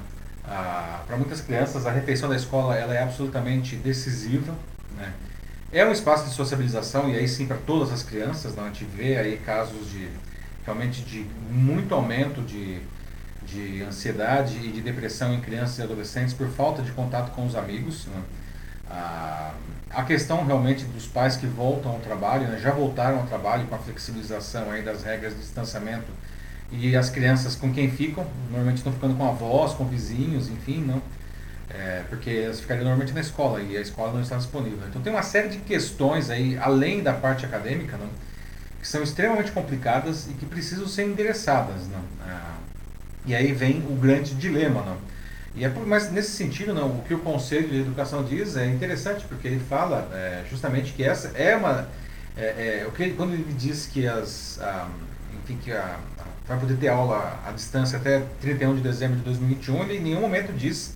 para 1.05 1.17
muitas 1.17 1.41
crianças, 1.41 1.85
a 1.85 1.91
refeição 1.91 2.29
da 2.29 2.35
escola 2.35 2.75
ela 2.75 2.93
é 2.93 3.03
absolutamente 3.03 3.75
decisiva, 3.75 4.53
né? 4.97 5.13
É 5.71 5.83
um 5.83 5.91
espaço 5.91 6.29
de 6.29 6.35
sociabilização 6.35 7.09
e 7.09 7.17
aí 7.17 7.27
sim 7.27 7.47
para 7.47 7.57
todas 7.57 7.91
as 7.91 8.03
crianças, 8.03 8.55
não? 8.55 8.65
a 8.65 8.67
gente 8.67 8.85
vê 8.85 9.17
aí 9.17 9.37
casos 9.37 9.89
de 9.89 10.07
realmente 10.63 11.01
de 11.01 11.25
muito 11.49 11.95
aumento 11.95 12.43
de, 12.43 12.79
de 13.43 13.81
ansiedade 13.81 14.55
e 14.57 14.71
de 14.71 14.81
depressão 14.81 15.33
em 15.33 15.41
crianças 15.41 15.79
e 15.79 15.81
adolescentes 15.81 16.31
por 16.31 16.47
falta 16.49 16.83
de 16.83 16.91
contato 16.91 17.31
com 17.31 17.45
os 17.47 17.55
amigos. 17.55 18.05
né? 18.05 18.21
A, 18.87 19.53
a 19.89 20.03
questão 20.03 20.45
realmente 20.45 20.85
dos 20.85 21.07
pais 21.07 21.37
que 21.37 21.47
voltam 21.47 21.93
ao 21.93 21.99
trabalho, 21.99 22.47
né? 22.47 22.59
já 22.61 22.69
voltaram 22.69 23.21
ao 23.21 23.25
trabalho 23.25 23.65
com 23.65 23.73
a 23.73 23.79
flexibilização 23.79 24.69
aí 24.69 24.83
das 24.83 25.03
regras 25.03 25.33
de 25.33 25.39
distanciamento 25.39 26.05
e 26.79 26.95
as 26.95 27.09
crianças 27.09 27.55
com 27.55 27.71
quem 27.71 27.89
ficam, 27.89 28.25
normalmente 28.49 28.77
estão 28.77 28.91
ficando 28.91 29.15
com 29.15 29.27
avós, 29.27 29.73
com 29.73 29.85
vizinhos, 29.85 30.49
enfim, 30.49 30.81
não. 30.81 31.01
É, 31.69 32.03
porque 32.09 32.29
elas 32.29 32.59
ficariam 32.59 32.83
normalmente 32.83 33.13
na 33.13 33.21
escola 33.21 33.61
e 33.61 33.75
a 33.77 33.81
escola 33.81 34.13
não 34.13 34.21
está 34.21 34.37
disponível. 34.37 34.87
Então 34.87 35.01
tem 35.01 35.11
uma 35.11 35.23
série 35.23 35.49
de 35.49 35.57
questões 35.57 36.29
aí, 36.29 36.57
além 36.57 37.01
da 37.01 37.13
parte 37.13 37.45
acadêmica, 37.45 37.97
não, 37.97 38.07
que 38.79 38.87
são 38.87 39.01
extremamente 39.01 39.51
complicadas 39.51 40.27
e 40.27 40.33
que 40.33 40.45
precisam 40.45 40.87
ser 40.87 41.05
endereçadas. 41.05 41.87
Não? 41.87 42.01
Ah, 42.27 42.57
e 43.25 43.33
aí 43.33 43.51
vem 43.53 43.79
o 43.89 43.95
grande 43.95 44.35
dilema. 44.35 44.81
Não? 44.81 44.97
E 45.55 45.63
é 45.63 45.69
por, 45.69 45.85
mas 45.85 46.11
nesse 46.11 46.31
sentido, 46.31 46.73
não, 46.73 46.89
o 46.89 47.03
que 47.03 47.13
o 47.13 47.19
Conselho 47.19 47.69
de 47.69 47.79
Educação 47.79 48.23
diz 48.23 48.57
é 48.57 48.65
interessante, 48.65 49.25
porque 49.25 49.47
ele 49.47 49.59
fala 49.59 50.09
é, 50.13 50.43
justamente 50.49 50.93
que 50.93 51.03
essa 51.03 51.29
é 51.35 51.55
uma. 51.55 51.87
É, 52.35 52.85
é, 52.97 53.11
quando 53.15 53.33
ele 53.33 53.53
diz 53.53 53.85
que 53.85 54.07
as. 54.07 54.59
ah, 54.61 54.87
enfim, 55.43 55.57
que 55.61 55.71
a, 55.71 55.97
vai 56.47 56.59
poder 56.59 56.77
ter 56.77 56.89
aula 56.89 57.39
à 57.45 57.51
distância 57.51 57.97
até 57.97 58.19
31 58.39 58.75
de 58.75 58.81
dezembro 58.81 59.17
de 59.17 59.23
2021, 59.23 59.83
ele 59.83 59.97
em 59.97 60.01
nenhum 60.01 60.21
momento 60.21 60.53
diz 60.53 60.95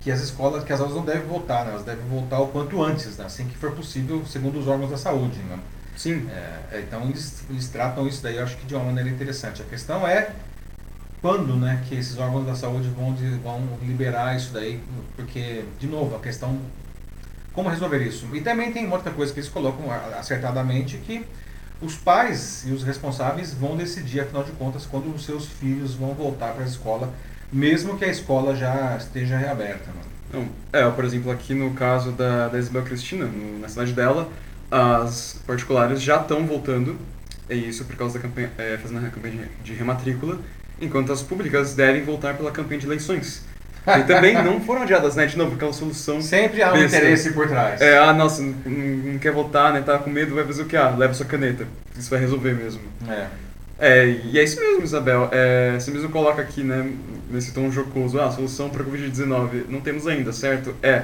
que 0.00 0.10
as 0.10 0.20
escolas, 0.20 0.64
que 0.64 0.72
as 0.72 0.80
aulas 0.80 0.94
não 0.96 1.04
devem 1.04 1.26
voltar, 1.26 1.64
né? 1.64 1.70
elas 1.72 1.84
devem 1.84 2.04
voltar 2.06 2.40
o 2.40 2.48
quanto 2.48 2.82
antes, 2.82 3.16
né? 3.16 3.24
assim 3.24 3.46
que 3.48 3.56
for 3.56 3.72
possível, 3.72 4.24
segundo 4.26 4.58
os 4.58 4.66
órgãos 4.68 4.90
da 4.90 4.98
saúde. 4.98 5.38
Né? 5.40 5.58
Sim, 5.96 6.28
É, 6.28 6.80
então 6.80 7.02
eles, 7.04 7.44
eles 7.50 7.68
tratam 7.68 8.06
isso 8.08 8.22
daí, 8.22 8.36
eu 8.36 8.42
acho 8.42 8.56
que 8.56 8.66
de 8.66 8.74
uma 8.74 8.84
maneira 8.84 9.08
interessante. 9.10 9.62
A 9.62 9.64
questão 9.64 10.06
é 10.06 10.32
quando 11.20 11.56
né, 11.56 11.82
que 11.88 11.94
esses 11.94 12.18
órgãos 12.18 12.46
da 12.46 12.54
saúde 12.54 12.88
vão, 12.88 13.14
de- 13.14 13.38
vão 13.38 13.60
liberar 13.82 14.36
isso 14.36 14.52
daí, 14.52 14.82
porque, 15.16 15.64
de 15.78 15.86
novo, 15.86 16.16
a 16.16 16.20
questão 16.20 16.58
como 17.52 17.68
resolver 17.68 18.02
isso. 18.06 18.26
E 18.34 18.40
também 18.40 18.72
tem 18.72 18.90
outra 18.90 19.12
coisa 19.12 19.32
que 19.32 19.40
eles 19.40 19.50
colocam 19.50 19.86
acertadamente, 20.18 20.98
que 20.98 21.24
os 21.82 21.94
pais 21.96 22.64
e 22.66 22.70
os 22.72 22.82
responsáveis 22.84 23.52
vão 23.52 23.76
decidir, 23.76 24.20
afinal 24.20 24.44
de 24.44 24.52
contas, 24.52 24.86
quando 24.86 25.12
os 25.14 25.24
seus 25.24 25.46
filhos 25.46 25.94
vão 25.94 26.14
voltar 26.14 26.52
para 26.52 26.64
a 26.64 26.66
escola, 26.66 27.12
mesmo 27.52 27.98
que 27.98 28.04
a 28.04 28.08
escola 28.08 28.54
já 28.56 28.96
esteja 28.96 29.36
reaberta. 29.36 29.90
Né? 29.90 30.02
Não, 30.32 30.48
é, 30.72 30.88
por 30.90 31.04
exemplo, 31.04 31.30
aqui 31.30 31.54
no 31.54 31.72
caso 31.74 32.12
da, 32.12 32.48
da 32.48 32.58
Isabel 32.58 32.82
Cristina, 32.82 33.26
no- 33.26 33.58
na 33.58 33.68
cidade 33.68 33.92
dela, 33.92 34.30
as 34.70 35.38
particulares 35.46 36.00
já 36.00 36.16
estão 36.20 36.46
voltando, 36.46 36.96
e 37.50 37.54
isso 37.54 37.84
por 37.84 37.96
causa 37.96 38.14
da 38.14 38.20
campanha, 38.20 38.50
é, 38.56 38.78
fazendo 38.78 39.04
a 39.06 39.10
campanha 39.10 39.48
de 39.62 39.74
rematrícula, 39.74 40.38
enquanto 40.80 41.12
as 41.12 41.22
públicas 41.22 41.74
devem 41.74 42.02
voltar 42.02 42.36
pela 42.36 42.50
campanha 42.50 42.80
de 42.80 42.86
eleições. 42.86 43.44
E 43.98 44.02
também 44.04 44.34
não 44.42 44.60
foram 44.60 44.82
adiadas, 44.82 45.16
né? 45.16 45.26
De 45.26 45.36
novo, 45.36 45.54
aquela 45.56 45.72
solução. 45.72 46.22
Sempre 46.22 46.62
há 46.62 46.70
um 46.70 46.74
besta. 46.74 46.96
interesse 46.96 47.32
por 47.32 47.48
trás. 47.48 47.80
É, 47.80 47.98
ah, 47.98 48.12
nossa, 48.12 48.42
não, 48.42 48.52
não 48.64 49.18
quer 49.18 49.32
votar, 49.32 49.72
né? 49.72 49.82
Tá 49.82 49.98
com 49.98 50.10
medo, 50.10 50.34
vai 50.34 50.44
fazer 50.44 50.62
o 50.62 50.66
que? 50.66 50.76
Ah, 50.76 50.90
leva 50.90 51.12
sua 51.14 51.26
caneta. 51.26 51.66
Isso 51.98 52.08
vai 52.08 52.20
resolver 52.20 52.52
mesmo. 52.52 52.80
É. 53.08 53.26
É, 53.78 54.06
e 54.06 54.38
é 54.38 54.44
isso 54.44 54.60
mesmo, 54.60 54.84
Isabel. 54.84 55.28
É, 55.32 55.74
você 55.78 55.90
mesmo 55.90 56.08
coloca 56.10 56.40
aqui, 56.40 56.62
né, 56.62 56.88
nesse 57.28 57.52
tom 57.52 57.68
jocoso, 57.68 58.20
ah, 58.20 58.30
solução 58.30 58.70
para 58.70 58.84
Covid-19. 58.84 59.64
Não 59.68 59.80
temos 59.80 60.06
ainda, 60.06 60.32
certo? 60.32 60.72
É, 60.80 61.02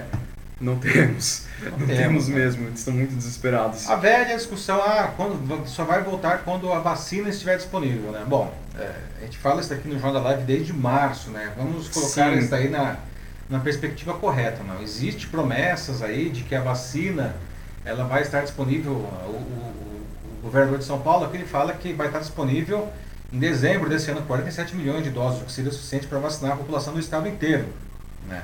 não 0.61 0.77
temos. 0.79 1.43
Não, 1.63 1.71
Não 1.71 1.79
temos, 1.87 1.97
temos, 1.97 2.29
né? 2.29 2.35
mesmo, 2.37 2.67
eles 2.67 2.79
estão 2.81 2.95
muito 2.95 3.15
desesperados. 3.15 3.89
A 3.89 3.97
velha 3.97 4.37
discussão, 4.37 4.81
ah, 4.83 5.13
quando, 5.17 5.67
só 5.69 5.85
vai 5.85 6.03
voltar 6.03 6.39
quando 6.45 6.73
a 6.73 6.79
vacina 6.81 7.29
estiver 7.29 7.57
disponível, 7.57 8.11
né? 8.13 8.25
Bom, 8.27 8.53
é, 8.79 8.93
a 9.21 9.25
gente 9.25 9.39
fala 9.39 9.61
isso 9.61 9.71
daqui 9.71 9.89
no 9.89 9.95
Jornal 9.99 10.23
da 10.23 10.29
Live 10.31 10.43
desde 10.45 10.73
março, 10.73 11.31
né? 11.31 11.53
Vamos 11.57 11.89
colocar 11.89 12.33
Sim. 12.33 12.39
isso 12.39 12.51
daí 12.51 12.69
na, 12.69 12.97
na 13.49 13.59
perspectiva 13.61 14.15
correta, 14.15 14.63
não? 14.63 14.83
Existe 14.83 15.27
promessas 15.29 16.03
aí 16.03 16.29
de 16.31 16.43
que 16.45 16.55
a 16.55 16.61
vacina 16.61 17.35
ela 17.85 18.05
vai 18.05 18.23
estar 18.23 18.43
disponível, 18.43 18.93
o, 18.93 18.97
o- 18.97 19.99
o 20.39 20.43
governador 20.43 20.79
de 20.79 20.85
São 20.85 21.01
Paulo 21.01 21.25
aqui 21.25 21.37
ele 21.37 21.47
fala 21.47 21.73
que 21.73 21.93
vai 21.93 22.07
estar 22.07 22.21
disponível 22.21 22.89
em 23.33 23.39
dezembro 23.39 23.89
desse 23.91 24.11
ano 24.11 24.23
47 24.23 24.75
milhões 24.77 25.03
de 25.05 25.11
doses, 25.11 25.43
o 25.43 25.45
que 25.45 25.53
seria 25.53 25.71
suficiente 25.73 26.07
para 26.07 26.19
vacinar 26.19 26.53
a 26.53 26.57
população 26.57 26.95
do 26.95 27.01
estado 27.01 27.29
inteiro, 27.29 27.67
né? 28.29 28.43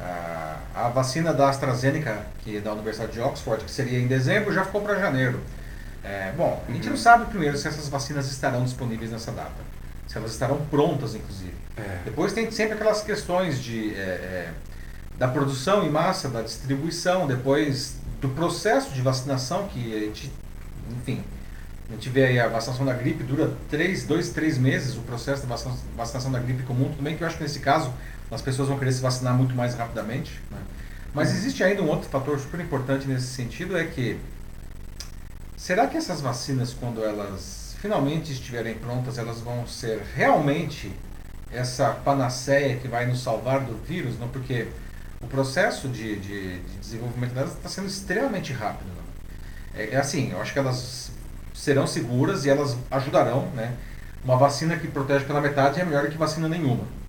A, 0.00 0.56
a 0.74 0.88
vacina 0.88 1.32
da 1.34 1.48
AstraZeneca, 1.48 2.24
que 2.38 2.56
é 2.56 2.60
da 2.60 2.72
Universidade 2.72 3.12
de 3.12 3.20
Oxford, 3.20 3.64
que 3.64 3.70
seria 3.70 3.98
em 3.98 4.06
dezembro, 4.06 4.52
já 4.52 4.64
ficou 4.64 4.80
para 4.80 4.98
janeiro. 4.98 5.40
É, 6.02 6.32
bom, 6.36 6.62
a 6.66 6.72
gente 6.72 6.88
não 6.88 6.96
sabe 6.96 7.26
primeiro 7.26 7.58
se 7.58 7.68
essas 7.68 7.88
vacinas 7.88 8.30
estarão 8.30 8.64
disponíveis 8.64 9.10
nessa 9.10 9.30
data, 9.30 9.62
se 10.06 10.16
elas 10.16 10.32
estarão 10.32 10.58
prontas, 10.70 11.14
inclusive. 11.14 11.54
É. 11.76 11.98
Depois 12.04 12.32
tem 12.32 12.50
sempre 12.50 12.74
aquelas 12.74 13.02
questões 13.02 13.62
de, 13.62 13.94
é, 13.94 13.98
é, 13.98 14.50
da 15.18 15.28
produção 15.28 15.84
em 15.84 15.90
massa, 15.90 16.28
da 16.28 16.40
distribuição, 16.40 17.26
depois 17.26 17.96
do 18.20 18.28
processo 18.30 18.90
de 18.92 19.02
vacinação, 19.02 19.68
que 19.68 19.94
a 19.94 20.00
gente, 20.00 20.32
enfim, 20.90 21.22
a 21.90 21.92
gente 21.92 22.08
vê 22.08 22.24
aí 22.24 22.40
a 22.40 22.48
vacinação 22.48 22.86
da 22.86 22.94
gripe, 22.94 23.22
dura 23.22 23.52
três, 23.68 24.04
dois, 24.04 24.30
três 24.30 24.56
meses 24.56 24.96
o 24.96 25.00
processo 25.00 25.42
da 25.42 25.48
vacina- 25.48 25.76
vacinação 25.96 26.32
da 26.32 26.38
gripe 26.38 26.62
comum, 26.62 26.84
tudo 26.88 27.02
bem 27.02 27.16
que 27.16 27.22
eu 27.22 27.26
acho 27.26 27.36
que 27.36 27.42
nesse 27.42 27.60
caso 27.60 27.92
as 28.30 28.42
pessoas 28.42 28.68
vão 28.68 28.78
querer 28.78 28.92
se 28.92 29.00
vacinar 29.00 29.34
muito 29.34 29.54
mais 29.54 29.74
rapidamente, 29.74 30.40
né? 30.50 30.58
mas 31.12 31.30
existe 31.34 31.64
ainda 31.64 31.82
um 31.82 31.88
outro 31.88 32.08
fator 32.08 32.38
super 32.38 32.60
importante 32.60 33.06
nesse 33.06 33.26
sentido, 33.26 33.76
é 33.76 33.84
que 33.84 34.18
será 35.56 35.86
que 35.86 35.96
essas 35.96 36.20
vacinas, 36.20 36.72
quando 36.72 37.02
elas 37.04 37.76
finalmente 37.80 38.32
estiverem 38.32 38.74
prontas, 38.74 39.18
elas 39.18 39.40
vão 39.40 39.66
ser 39.66 40.02
realmente 40.14 40.92
essa 41.50 41.90
panaceia 41.90 42.76
que 42.76 42.86
vai 42.86 43.06
nos 43.06 43.22
salvar 43.22 43.60
do 43.60 43.76
vírus? 43.84 44.18
Não? 44.18 44.28
Porque 44.28 44.68
o 45.20 45.26
processo 45.26 45.88
de, 45.88 46.16
de, 46.16 46.60
de 46.60 46.76
desenvolvimento 46.78 47.32
delas 47.32 47.52
está 47.52 47.68
sendo 47.68 47.88
extremamente 47.88 48.52
rápido. 48.52 48.88
Não? 48.88 49.80
É, 49.80 49.90
é 49.90 49.96
assim, 49.96 50.30
eu 50.30 50.40
acho 50.40 50.52
que 50.52 50.58
elas 50.58 51.10
serão 51.54 51.86
seguras 51.86 52.44
e 52.44 52.50
elas 52.50 52.76
ajudarão, 52.90 53.46
né? 53.50 53.74
Uma 54.24 54.36
vacina 54.36 54.76
que 54.76 54.86
protege 54.86 55.24
pela 55.24 55.40
metade 55.40 55.80
é 55.80 55.84
melhor 55.84 56.08
que 56.08 56.16
vacina 56.16 56.48
nenhuma, 56.48 56.84
né? 56.84 56.99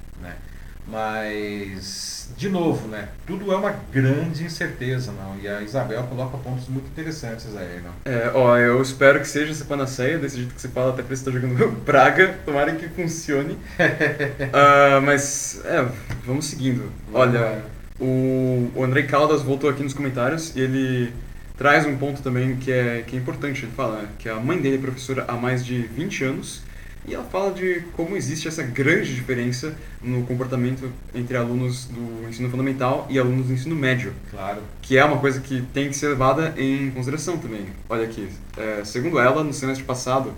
Mas, 0.91 2.29
de 2.35 2.49
novo, 2.49 2.85
né? 2.89 3.07
Tudo 3.25 3.49
é 3.53 3.55
uma 3.55 3.73
grande 3.93 4.43
incerteza, 4.43 5.13
não? 5.13 5.39
E 5.41 5.47
a 5.47 5.61
Isabel 5.61 6.03
coloca 6.03 6.37
pontos 6.37 6.67
muito 6.67 6.87
interessantes 6.87 7.47
aí, 7.55 7.81
não? 7.81 7.93
É, 8.03 8.29
ó, 8.33 8.57
eu 8.57 8.81
espero 8.81 9.21
que 9.21 9.27
seja 9.27 9.51
essa 9.51 9.63
panaceia, 9.63 10.19
desse 10.19 10.35
jeito 10.35 10.53
que 10.53 10.59
você 10.59 10.67
fala, 10.67 10.89
até 10.89 11.01
parece 11.01 11.23
que 11.23 11.31
você 11.31 11.39
tá 11.39 11.47
jogando 11.47 11.85
Praga, 11.85 12.35
tomara 12.45 12.75
que 12.75 12.89
funcione. 12.89 13.57
Ah, 14.53 14.99
mas, 15.01 15.61
é, 15.63 15.87
vamos 16.25 16.45
seguindo. 16.45 16.91
Olha, 17.13 17.63
o, 17.99 18.69
o 18.75 18.83
Andrei 18.83 19.03
Caldas 19.03 19.41
voltou 19.41 19.69
aqui 19.69 19.81
nos 19.81 19.93
comentários 19.93 20.53
e 20.55 20.59
ele 20.59 21.13
traz 21.57 21.85
um 21.85 21.95
ponto 21.95 22.21
também 22.21 22.57
que 22.57 22.71
é, 22.71 23.03
que 23.05 23.15
é 23.15 23.19
importante. 23.19 23.63
Ele 23.63 23.71
fala 23.71 24.09
que 24.19 24.27
a 24.27 24.35
mãe 24.35 24.59
dele 24.59 24.75
é 24.75 24.79
professora 24.79 25.23
há 25.27 25.33
mais 25.33 25.63
de 25.63 25.83
20 25.83 26.23
anos 26.25 26.63
e 27.07 27.13
ela 27.15 27.23
fala 27.23 27.51
de 27.51 27.81
como 27.93 28.15
existe 28.15 28.47
essa 28.47 28.61
grande 28.61 29.13
diferença 29.15 29.75
no 30.01 30.23
comportamento 30.23 30.91
entre 31.15 31.35
alunos 31.35 31.85
do 31.85 32.27
ensino 32.29 32.49
fundamental 32.49 33.07
e 33.09 33.17
alunos 33.17 33.47
do 33.47 33.53
ensino 33.53 33.75
médio 33.75 34.13
Claro. 34.29 34.61
que 34.81 34.97
é 34.97 35.03
uma 35.03 35.17
coisa 35.17 35.39
que 35.41 35.61
tem 35.73 35.89
que 35.89 35.95
ser 35.95 36.09
levada 36.09 36.53
em 36.57 36.91
consideração 36.91 37.37
também. 37.37 37.65
Olha 37.89 38.03
aqui, 38.03 38.29
é, 38.57 38.83
segundo 38.85 39.19
ela, 39.19 39.43
no 39.43 39.53
semestre 39.53 39.83
passado, 39.83 40.33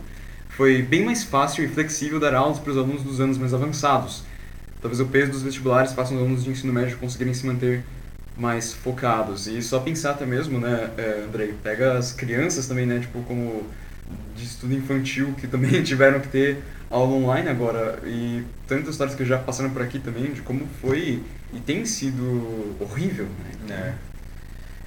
foi 0.49 0.81
bem 0.81 1.03
mais 1.03 1.23
fácil 1.23 1.63
e 1.65 1.67
flexível 1.67 2.19
dar 2.19 2.33
aulas 2.33 2.59
para 2.59 2.71
os 2.71 2.77
alunos 2.77 3.01
dos 3.03 3.19
anos 3.19 3.37
mais 3.37 3.53
avançados. 3.53 4.23
Talvez 4.81 4.99
o 4.99 5.05
peso 5.05 5.31
dos 5.31 5.41
vestibulares 5.41 5.93
faça 5.93 6.13
os 6.13 6.19
alunos 6.19 6.43
de 6.43 6.49
ensino 6.49 6.71
médio 6.71 6.97
conseguirem 6.97 7.33
se 7.33 7.45
manter 7.45 7.83
mais 8.37 8.73
focados. 8.73 9.47
E 9.47 9.61
só 9.61 9.79
pensar 9.79 10.11
até 10.11 10.25
mesmo, 10.25 10.59
né, 10.59 10.89
é, 10.97 11.23
Andrei, 11.27 11.53
pega 11.63 11.97
as 11.97 12.11
crianças 12.11 12.67
também, 12.67 12.85
né, 12.85 12.99
tipo, 12.99 13.21
como 13.23 13.63
de 14.35 14.43
estudo 14.45 14.73
infantil, 14.73 15.33
que 15.39 15.47
também 15.47 15.81
tiveram 15.83 16.19
que 16.19 16.27
ter 16.27 16.63
aula 16.89 17.13
online 17.15 17.49
agora. 17.49 17.99
E 18.05 18.45
tantas 18.67 18.89
histórias 18.89 19.15
que 19.15 19.25
já 19.25 19.37
passaram 19.37 19.69
por 19.71 19.81
aqui 19.81 19.99
também, 19.99 20.31
de 20.33 20.41
como 20.41 20.67
foi 20.81 21.23
e 21.53 21.59
tem 21.59 21.85
sido 21.85 22.75
horrível, 22.79 23.27
né? 23.67 23.95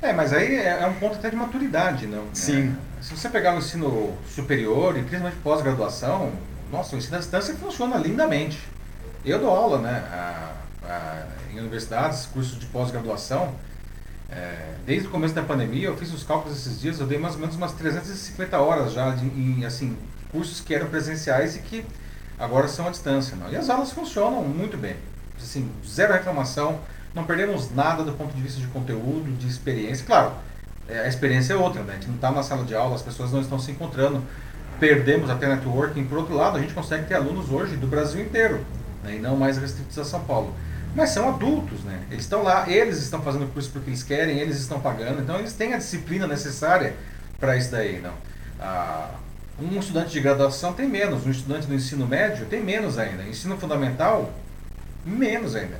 É. 0.02 0.08
É, 0.08 0.12
mas 0.12 0.32
aí 0.32 0.54
é 0.56 0.80
é 0.82 0.86
um 0.86 0.94
ponto 0.94 1.14
até 1.16 1.30
de 1.30 1.36
maturidade, 1.36 2.06
não? 2.06 2.24
Sim. 2.32 2.74
É, 2.98 3.02
se 3.02 3.16
você 3.16 3.28
pegar 3.28 3.54
o 3.54 3.58
ensino 3.58 4.14
superior 4.28 4.96
e 4.96 5.00
principalmente 5.00 5.38
pós-graduação, 5.42 6.32
nossa, 6.70 6.94
o 6.94 6.98
ensino 6.98 7.16
à 7.16 7.18
distância 7.18 7.54
funciona 7.54 7.96
lindamente. 7.96 8.58
Eu 9.24 9.38
dou 9.38 9.48
aula, 9.50 9.78
né, 9.80 10.04
a- 10.12 10.52
a- 10.84 11.26
em 11.52 11.58
universidades, 11.60 12.26
cursos 12.26 12.58
de 12.58 12.66
pós-graduação. 12.66 13.54
É, 14.28 14.74
desde 14.84 15.06
o 15.06 15.10
começo 15.10 15.34
da 15.34 15.42
pandemia, 15.42 15.86
eu 15.86 15.96
fiz 15.96 16.12
os 16.12 16.24
cálculos 16.24 16.58
esses 16.58 16.80
dias, 16.80 16.98
eu 16.98 17.06
dei 17.06 17.18
mais 17.18 17.34
ou 17.34 17.40
menos 17.40 17.54
umas 17.56 17.72
350 17.72 18.58
horas 18.58 18.92
já 18.92 19.10
de, 19.10 19.26
em, 19.26 19.64
assim, 19.64 19.96
cursos 20.32 20.60
que 20.60 20.74
eram 20.74 20.88
presenciais 20.88 21.56
e 21.56 21.60
que 21.60 21.84
agora 22.38 22.66
são 22.66 22.88
à 22.88 22.90
distância. 22.90 23.36
Não? 23.36 23.50
E 23.50 23.56
as 23.56 23.70
aulas 23.70 23.92
funcionam 23.92 24.42
muito 24.42 24.76
bem. 24.76 24.96
Assim, 25.40 25.70
zero 25.86 26.12
reclamação, 26.12 26.80
não 27.14 27.24
perdemos 27.24 27.72
nada 27.72 28.02
do 28.02 28.12
ponto 28.12 28.34
de 28.34 28.42
vista 28.42 28.60
de 28.60 28.66
conteúdo, 28.68 29.30
de 29.38 29.46
experiência. 29.46 30.04
Claro, 30.04 30.32
é, 30.88 31.00
a 31.00 31.08
experiência 31.08 31.52
é 31.52 31.56
outra, 31.56 31.82
né? 31.82 31.92
a 31.92 31.94
gente 31.96 32.08
não 32.08 32.16
está 32.16 32.30
na 32.30 32.42
sala 32.42 32.64
de 32.64 32.74
aula, 32.74 32.94
as 32.94 33.02
pessoas 33.02 33.32
não 33.32 33.40
estão 33.40 33.58
se 33.58 33.70
encontrando, 33.70 34.22
perdemos 34.80 35.30
até 35.30 35.46
networking. 35.46 36.04
Por 36.04 36.18
outro 36.18 36.34
lado, 36.34 36.56
a 36.56 36.60
gente 36.60 36.74
consegue 36.74 37.06
ter 37.06 37.14
alunos 37.14 37.50
hoje 37.50 37.76
do 37.76 37.86
Brasil 37.86 38.20
inteiro, 38.20 38.64
né? 39.04 39.16
e 39.16 39.18
não 39.18 39.36
mais 39.36 39.56
restritos 39.56 39.96
a 39.98 40.04
São 40.04 40.20
Paulo. 40.20 40.52
Mas 40.96 41.10
são 41.10 41.28
adultos, 41.28 41.84
né? 41.84 42.00
Eles 42.10 42.24
estão 42.24 42.42
lá, 42.42 42.68
eles 42.70 42.96
estão 42.96 43.20
fazendo 43.20 43.44
o 43.44 43.48
curso 43.48 43.70
porque 43.70 43.90
eles 43.90 44.02
querem, 44.02 44.38
eles 44.38 44.56
estão 44.56 44.80
pagando, 44.80 45.20
então 45.20 45.38
eles 45.38 45.52
têm 45.52 45.74
a 45.74 45.76
disciplina 45.76 46.26
necessária 46.26 46.96
para 47.38 47.54
isso 47.54 47.70
daí, 47.70 48.00
não? 48.00 48.14
Ah, 48.58 49.10
um 49.60 49.78
estudante 49.78 50.10
de 50.10 50.20
graduação 50.20 50.72
tem 50.72 50.88
menos, 50.88 51.26
um 51.26 51.30
estudante 51.30 51.66
do 51.66 51.74
ensino 51.74 52.06
médio 52.06 52.46
tem 52.46 52.62
menos 52.62 52.98
ainda, 52.98 53.24
ensino 53.24 53.58
fundamental, 53.58 54.32
menos 55.04 55.54
ainda. 55.54 55.78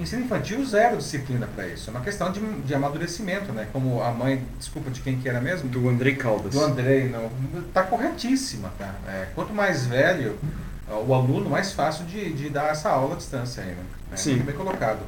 Ensino 0.00 0.24
infantil, 0.24 0.62
zero 0.66 0.98
disciplina 0.98 1.48
para 1.54 1.68
isso. 1.68 1.88
É 1.88 1.90
uma 1.92 2.02
questão 2.02 2.30
de, 2.30 2.40
de 2.40 2.74
amadurecimento, 2.74 3.50
né? 3.52 3.66
Como 3.72 4.02
a 4.02 4.10
mãe, 4.10 4.44
desculpa, 4.58 4.90
de 4.90 5.00
quem 5.00 5.18
que 5.18 5.26
era 5.26 5.40
mesmo? 5.40 5.70
Do 5.70 5.88
Andrei 5.88 6.16
Caldas. 6.16 6.52
Do 6.52 6.60
Andrei, 6.60 7.08
não. 7.08 7.30
Tá 7.72 7.82
corretíssima, 7.82 8.70
tá? 8.78 8.94
É, 9.08 9.28
quanto 9.34 9.54
mais 9.54 9.86
velho 9.86 10.38
o 11.06 11.14
aluno, 11.14 11.48
mais 11.48 11.72
fácil 11.72 12.04
de, 12.04 12.32
de 12.34 12.50
dar 12.50 12.70
essa 12.72 12.90
aula 12.90 13.14
à 13.14 13.16
distância 13.16 13.62
aí, 13.62 13.70
né? 13.70 13.82
É, 14.12 14.16
Sim. 14.16 14.34
Muito 14.34 14.46
bem 14.46 14.54
colocado. 14.54 15.00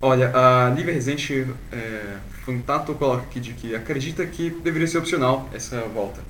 Olha, 0.00 0.30
a 0.34 0.70
Lívia 0.70 0.92
Rezende 0.92 1.46
é, 1.72 2.16
Fantato 2.44 2.94
coloca 2.94 3.22
aqui 3.22 3.40
de 3.40 3.52
que 3.54 3.74
acredita 3.74 4.24
que 4.26 4.50
deveria 4.50 4.86
ser 4.86 4.98
opcional 4.98 5.48
essa 5.52 5.80
volta. 5.82 6.20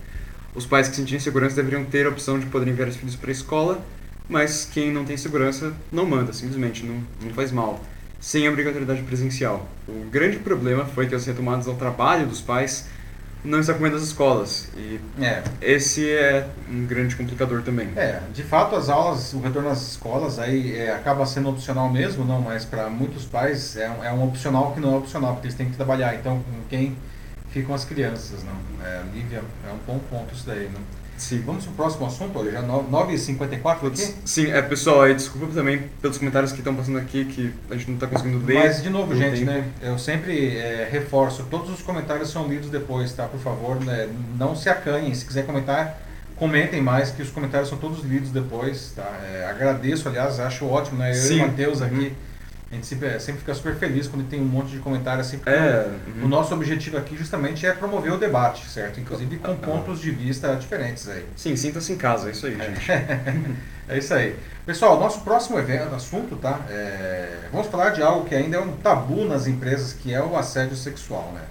Os 0.55 0.65
pais 0.65 0.89
que 0.89 0.97
sentiam 0.97 1.21
segurança 1.21 1.57
deveriam 1.57 1.85
ter 1.85 2.07
a 2.07 2.09
opção 2.09 2.39
de 2.39 2.47
poder 2.47 2.71
enviar 2.71 2.89
os 2.89 2.97
filhos 2.97 3.17
para 3.17 3.29
a 3.29 3.33
escola, 3.33 3.85
mas 4.29 4.65
quem 4.73 4.91
não 4.93 5.05
tem 5.05 5.17
segurança 5.17 5.75
não 5.93 6.07
manda, 6.07 6.33
simplesmente, 6.33 6.85
não, 6.87 7.03
não 7.23 7.31
faz 7.35 7.53
mal, 7.53 7.85
sem 8.21 8.49
obrigatoriedade 8.49 9.03
presencial. 9.03 9.69
O 9.87 10.09
grande 10.11 10.39
problema 10.39 10.87
foi 10.87 11.07
que 11.07 11.15
as 11.15 11.27
retomadas 11.27 11.69
ao 11.69 11.75
trabalho 11.75 12.27
dos 12.27 12.41
pais 12.41 12.89
não 13.47 13.61
estão 13.61 13.77
comendo 13.77 13.97
as 13.97 14.03
escolas, 14.03 14.69
e 14.77 15.01
É, 15.21 15.43
esse 15.63 16.09
é 16.11 16.49
um 16.69 16.85
grande 16.87 17.15
complicador 17.17 17.63
também. 17.63 17.89
é, 17.97 18.21
de 18.35 18.43
fato 18.43 18.77
as 18.77 18.89
aulas, 18.89 19.33
o 19.33 19.41
retorno 19.41 19.69
às 19.69 19.81
escolas 19.93 20.39
aí 20.39 20.77
é, 20.77 20.93
acaba 20.93 21.25
sendo 21.25 21.49
opcional 21.49 21.89
mesmo, 21.91 22.25
não, 22.25 22.41
mas 22.41 22.65
para 22.65 22.91
muitos 22.91 23.25
pais 23.25 23.77
é 23.77 23.89
um, 23.89 24.05
é 24.05 24.13
um 24.13 24.25
opcional 24.25 24.73
que 24.73 24.81
não 24.81 24.95
é 24.95 24.99
opcional, 24.99 25.35
porque 25.35 25.47
eles 25.47 25.57
têm 25.57 25.71
que 25.71 25.77
trabalhar. 25.77 26.15
Então, 26.15 26.39
com 26.39 26.69
quem 26.69 26.97
ficam 27.51 27.75
as 27.75 27.85
crianças, 27.85 28.45
não? 28.45 28.87
É, 28.87 29.03
Lívia, 29.15 29.43
é 29.67 29.73
um 29.73 29.79
bom 29.87 29.99
ponto 30.11 30.35
isso 30.35 30.47
daí, 30.47 30.69
não? 30.73 30.81
Sim. 31.17 31.43
Vamos 31.45 31.65
pro 31.65 31.75
próximo 31.75 32.07
assunto, 32.07 32.39
olha, 32.39 32.53
já 32.53 32.63
9h54 32.63 33.87
aqui? 33.87 34.15
Sim, 34.25 34.51
é 34.51 34.61
pessoal, 34.63 35.03
aí 35.03 35.15
desculpa 35.15 35.53
também 35.55 35.85
pelos 36.01 36.19
comentários 36.19 36.53
que 36.53 36.59
estão 36.59 36.75
passando 36.75 36.99
aqui 36.99 37.25
que 37.25 37.53
a 37.71 37.75
gente 37.75 37.89
não 37.89 37.95
está 37.95 38.07
conseguindo 38.07 38.45
ler. 38.45 38.59
Mas, 38.59 38.83
de 38.83 38.91
novo, 38.91 39.15
gente, 39.15 39.39
tempo. 39.39 39.51
né? 39.51 39.65
Eu 39.83 39.99
sempre 39.99 40.57
é, 40.57 40.89
reforço, 40.91 41.45
todos 41.51 41.71
os 41.71 41.83
comentários 41.83 42.31
são 42.31 42.47
lidos 42.47 42.71
depois, 42.71 43.13
tá? 43.13 43.27
Por 43.27 43.41
favor, 43.41 43.83
né, 43.83 44.09
não 44.39 44.55
se 44.55 44.69
acanhem. 44.69 45.15
Se 45.15 45.25
quiser 45.25 45.47
comentar, 45.47 46.01
comentem 46.37 46.81
mais, 46.83 47.11
que 47.11 47.23
os 47.23 47.31
comentários 47.31 47.69
são 47.69 47.79
todos 47.79 48.05
lidos 48.05 48.31
depois, 48.31 48.93
tá? 48.95 49.11
É, 49.25 49.47
agradeço, 49.49 50.09
aliás, 50.09 50.39
acho 50.39 50.67
ótimo, 50.67 50.99
né? 50.99 51.11
Eu 51.11 51.15
e 51.15 51.17
Sim. 51.17 51.41
o 51.41 51.47
Matheus 51.47 51.83
aqui, 51.83 52.13
A 52.71 52.75
gente 52.75 52.87
sempre, 52.87 53.21
sempre 53.21 53.41
fica 53.41 53.55
super 53.55 53.77
feliz 53.77 54.09
quando 54.09 54.29
tem 54.29 54.41
um 54.41 54.45
monte 54.45 54.71
de 54.71 54.79
comentário 54.79 55.21
assim. 55.21 55.41
É, 55.47 55.89
O 56.19 56.23
uhum. 56.23 56.29
nosso 56.29 56.53
objetivo 56.53 56.97
aqui 56.97 57.17
justamente 57.17 57.65
é 57.65 57.73
promover 57.73 58.13
o 58.13 58.19
debate, 58.19 58.69
certo? 58.69 58.99
Inclusive 58.99 59.39
com 59.39 59.57
pontos 59.57 60.01
de 60.01 60.11
vista 60.11 60.55
diferentes 60.57 61.09
aí. 61.09 61.25
Sim, 61.37 61.55
sinta-se 61.55 61.93
em 61.93 61.97
casa, 61.97 62.29
é 62.29 62.33
isso 62.33 62.47
aí, 62.47 62.57
gente. 62.57 62.87
É 63.89 63.99
isso 63.99 64.13
aí. 64.13 64.37
Pessoal, 64.65 64.99
nosso 64.99 65.21
próximo 65.21 65.61
evento, 65.61 65.95
assunto, 65.95 66.35
tá? 66.35 66.59
É, 66.69 67.43
Vamos 67.53 67.69
falar 67.69 67.91
de 67.91 68.03
algo 68.03 68.29
que 68.29 68.35
ainda 68.35 68.57
é 68.57 68.61
um 68.61 68.73
tabu 68.73 69.25
nas 69.25 69.47
empresas, 69.47 69.93
que 69.93 70.13
é 70.13 70.21
o 70.21 70.37
assédio 70.37 70.77
sexual, 70.77 71.31
né? 71.33 71.43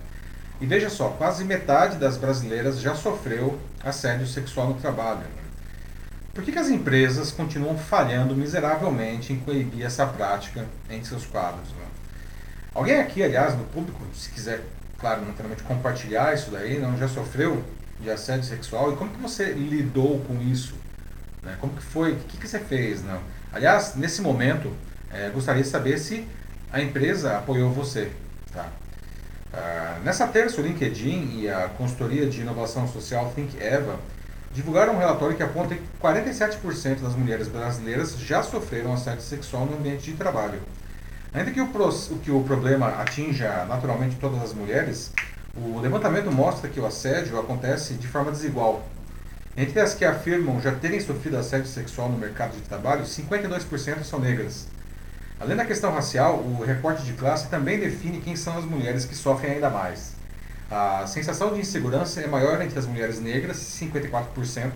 E 0.60 0.66
veja 0.66 0.90
só, 0.90 1.08
quase 1.10 1.46
metade 1.46 1.98
das 1.98 2.18
brasileiras 2.18 2.82
já 2.82 2.94
sofreu 2.94 3.58
assédio 3.82 4.28
sexual 4.28 4.68
no 4.68 4.74
trabalho. 4.74 5.22
Né? 6.36 6.42
Por 6.42 6.44
que, 6.44 6.52
que 6.52 6.60
as 6.60 6.68
empresas 6.70 7.32
continuam 7.32 7.78
falhando 7.78 8.36
miseravelmente 8.36 9.34
em 9.34 9.40
coibir 9.40 9.86
essa 9.86 10.06
prática 10.06 10.66
em 10.90 11.04
seus 11.04 11.26
quadros? 11.26 11.70
né? 11.70 11.86
Alguém 12.74 13.00
aqui, 13.00 13.24
aliás, 13.24 13.56
no 13.56 13.64
público, 13.64 14.06
se 14.14 14.30
quiser, 14.30 14.62
claro, 15.00 15.26
naturalmente 15.26 15.64
compartilhar 15.64 16.34
isso 16.34 16.52
daí, 16.52 16.78
não 16.80 16.98
já 16.98 17.08
sofreu 17.08 17.64
de 18.00 18.12
assédio 18.12 18.44
sexual 18.44 18.92
e 18.92 18.98
como 18.98 19.12
que 19.12 19.22
você 19.22 19.54
lidou 19.54 20.20
com 20.28 20.42
isso? 20.42 20.76
né? 21.46 21.56
Como 21.62 21.74
que 21.74 21.84
foi? 21.84 22.14
O 22.14 22.16
que, 22.16 22.38
que 22.38 22.48
você 22.48 22.60
fez? 22.60 23.04
Não? 23.04 23.22
Aliás, 23.54 23.96
nesse 23.96 24.22
momento, 24.22 24.74
eh, 25.14 25.30
gostaria 25.34 25.62
de 25.62 25.70
saber 25.70 25.98
se 26.00 26.28
a 26.74 26.82
empresa 26.82 27.38
apoiou 27.38 27.72
você. 27.72 28.12
Tá? 28.52 28.68
Ah, 29.54 30.00
nessa 30.04 30.28
terça, 30.28 30.60
o 30.60 30.64
LinkedIn 30.64 31.40
e 31.40 31.50
a 31.50 31.70
consultoria 31.70 32.26
de 32.26 32.42
inovação 32.42 32.88
social 32.88 33.32
Think 33.34 33.62
Eva 33.62 33.98
divulgaram 34.56 34.96
um 34.96 34.98
relatório 34.98 35.36
que 35.36 35.44
aponta 35.44 35.76
que 35.76 35.82
47% 36.02 37.02
das 37.02 37.14
mulheres 37.14 37.50
brasileiras 37.50 38.18
já 38.18 38.42
sofreram 38.42 38.94
assédio 38.94 39.22
sexual 39.22 39.66
no 39.66 39.78
ambiente 39.78 40.10
de 40.10 40.14
trabalho. 40.14 40.62
Ainda 41.34 41.52
que 41.52 41.60
o, 41.60 41.68
que 42.24 42.32
o 42.32 42.42
problema 42.44 42.88
atinja 43.02 43.66
naturalmente 43.66 44.16
todas 44.16 44.42
as 44.42 44.54
mulheres, 44.54 45.12
o 45.54 45.82
levantamento 45.82 46.32
mostra 46.32 46.70
que 46.70 46.80
o 46.80 46.86
assédio 46.86 47.38
acontece 47.38 47.96
de 47.96 48.08
forma 48.08 48.32
desigual. 48.32 48.88
Entre 49.58 49.78
as 49.82 49.94
que 49.94 50.06
afirmam 50.06 50.62
já 50.62 50.72
terem 50.72 51.02
sofrido 51.02 51.38
assédio 51.38 51.68
sexual 51.68 52.08
no 52.08 52.18
mercado 52.18 52.56
de 52.56 52.62
trabalho, 52.62 53.04
52% 53.04 54.04
são 54.04 54.20
negras. 54.20 54.68
Além 55.38 55.58
da 55.58 55.66
questão 55.66 55.92
racial, 55.92 56.38
o 56.38 56.64
recorte 56.64 57.04
de 57.04 57.12
classe 57.12 57.50
também 57.50 57.78
define 57.78 58.22
quem 58.22 58.38
são 58.38 58.58
as 58.58 58.64
mulheres 58.64 59.04
que 59.04 59.16
sofrem 59.16 59.56
ainda 59.56 59.70
mais. 59.70 60.15
A 60.70 61.06
sensação 61.06 61.54
de 61.54 61.60
insegurança 61.60 62.22
é 62.22 62.28
maior 62.28 62.60
entre 62.62 62.80
as 62.80 62.88
mulheres 62.88 63.20
negras, 63.20 63.58
54%, 63.58 64.72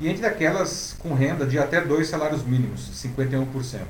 e 0.00 0.08
entre 0.08 0.26
aquelas 0.26 0.96
com 0.98 1.14
renda 1.14 1.46
de 1.46 1.58
até 1.58 1.80
dois 1.80 2.08
salários 2.08 2.44
mínimos, 2.44 2.90
51%. 3.02 3.80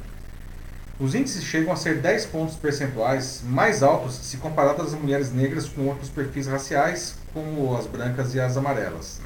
Os 1.00 1.14
índices 1.14 1.42
chegam 1.42 1.72
a 1.72 1.76
ser 1.76 1.96
10 1.98 2.26
pontos 2.26 2.54
percentuais 2.56 3.40
mais 3.44 3.82
altos 3.82 4.14
se 4.14 4.36
comparados 4.36 4.92
às 4.92 5.00
mulheres 5.00 5.32
negras 5.32 5.66
com 5.66 5.86
outros 5.86 6.10
perfis 6.10 6.46
raciais, 6.46 7.14
como 7.32 7.74
as 7.76 7.86
brancas 7.86 8.34
e 8.34 8.40
as 8.40 8.58
amarelas. 8.58 9.20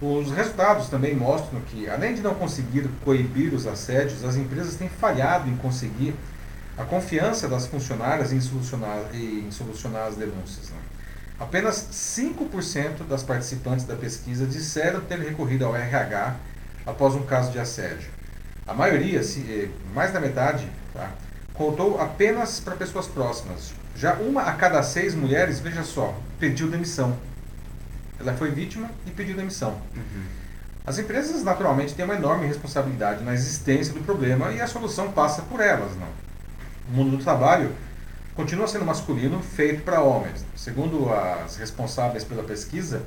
Os 0.00 0.32
resultados 0.32 0.88
também 0.88 1.14
mostram 1.14 1.60
que, 1.60 1.88
além 1.88 2.14
de 2.14 2.20
não 2.20 2.34
conseguir 2.34 2.90
coibir 3.04 3.54
os 3.54 3.66
assédios, 3.66 4.24
as 4.24 4.34
empresas 4.36 4.74
têm 4.74 4.88
falhado 4.88 5.48
em 5.48 5.56
conseguir 5.56 6.14
a 6.76 6.84
confiança 6.84 7.48
das 7.48 7.68
funcionárias 7.68 8.32
em 8.32 8.40
solucionar, 8.40 9.04
em 9.14 9.48
solucionar 9.52 10.08
as 10.08 10.16
denúncias. 10.16 10.70
né? 10.70 10.76
Apenas 11.38 11.88
5% 11.92 13.06
das 13.08 13.22
participantes 13.22 13.84
da 13.84 13.96
pesquisa 13.96 14.46
disseram 14.46 15.00
ter 15.00 15.18
recorrido 15.18 15.64
ao 15.64 15.74
RH 15.74 16.36
após 16.86 17.14
um 17.14 17.22
caso 17.22 17.50
de 17.50 17.58
assédio. 17.58 18.08
A 18.66 18.72
maioria, 18.72 19.20
eh, 19.20 19.68
mais 19.92 20.12
da 20.12 20.20
metade, 20.20 20.66
tá, 20.92 21.10
contou 21.52 22.00
apenas 22.00 22.60
para 22.60 22.76
pessoas 22.76 23.06
próximas. 23.06 23.72
Já 23.96 24.14
uma 24.14 24.42
a 24.42 24.52
cada 24.54 24.82
seis 24.82 25.14
mulheres, 25.14 25.60
veja 25.60 25.82
só, 25.82 26.18
pediu 26.38 26.70
demissão. 26.70 27.16
Ela 28.18 28.32
foi 28.34 28.50
vítima 28.50 28.90
e 29.06 29.10
pediu 29.10 29.36
demissão. 29.36 29.80
Uhum. 29.94 30.24
As 30.86 30.98
empresas, 30.98 31.42
naturalmente, 31.42 31.94
têm 31.94 32.04
uma 32.04 32.14
enorme 32.14 32.46
responsabilidade 32.46 33.24
na 33.24 33.34
existência 33.34 33.92
do 33.92 34.00
problema 34.00 34.52
e 34.52 34.60
a 34.60 34.66
solução 34.66 35.10
passa 35.10 35.42
por 35.42 35.60
elas. 35.60 35.96
Não? 35.96 36.08
O 36.88 36.92
mundo 36.92 37.16
do 37.16 37.24
trabalho 37.24 37.72
continua 38.34 38.66
sendo 38.66 38.84
masculino, 38.84 39.42
feito 39.42 39.82
para 39.82 40.00
homens. 40.00 40.44
Segundo 40.56 41.12
as 41.12 41.56
responsáveis 41.56 42.24
pela 42.24 42.42
pesquisa, 42.42 43.02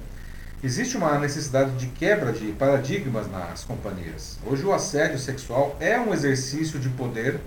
existe 0.64 0.98
uma 0.98 1.18
necessidade 1.20 1.72
de 1.78 1.88
quebra 1.88 2.32
de 2.32 2.52
paradigmas 2.54 3.30
nas 3.30 3.64
companhias. 3.64 4.38
Hoje, 4.46 4.66
o 4.66 4.74
assédio 4.74 5.20
sexual 5.20 5.76
é 5.80 6.00
um 6.00 6.14
exercício 6.14 6.80
de 6.80 6.90
poder 6.90 7.40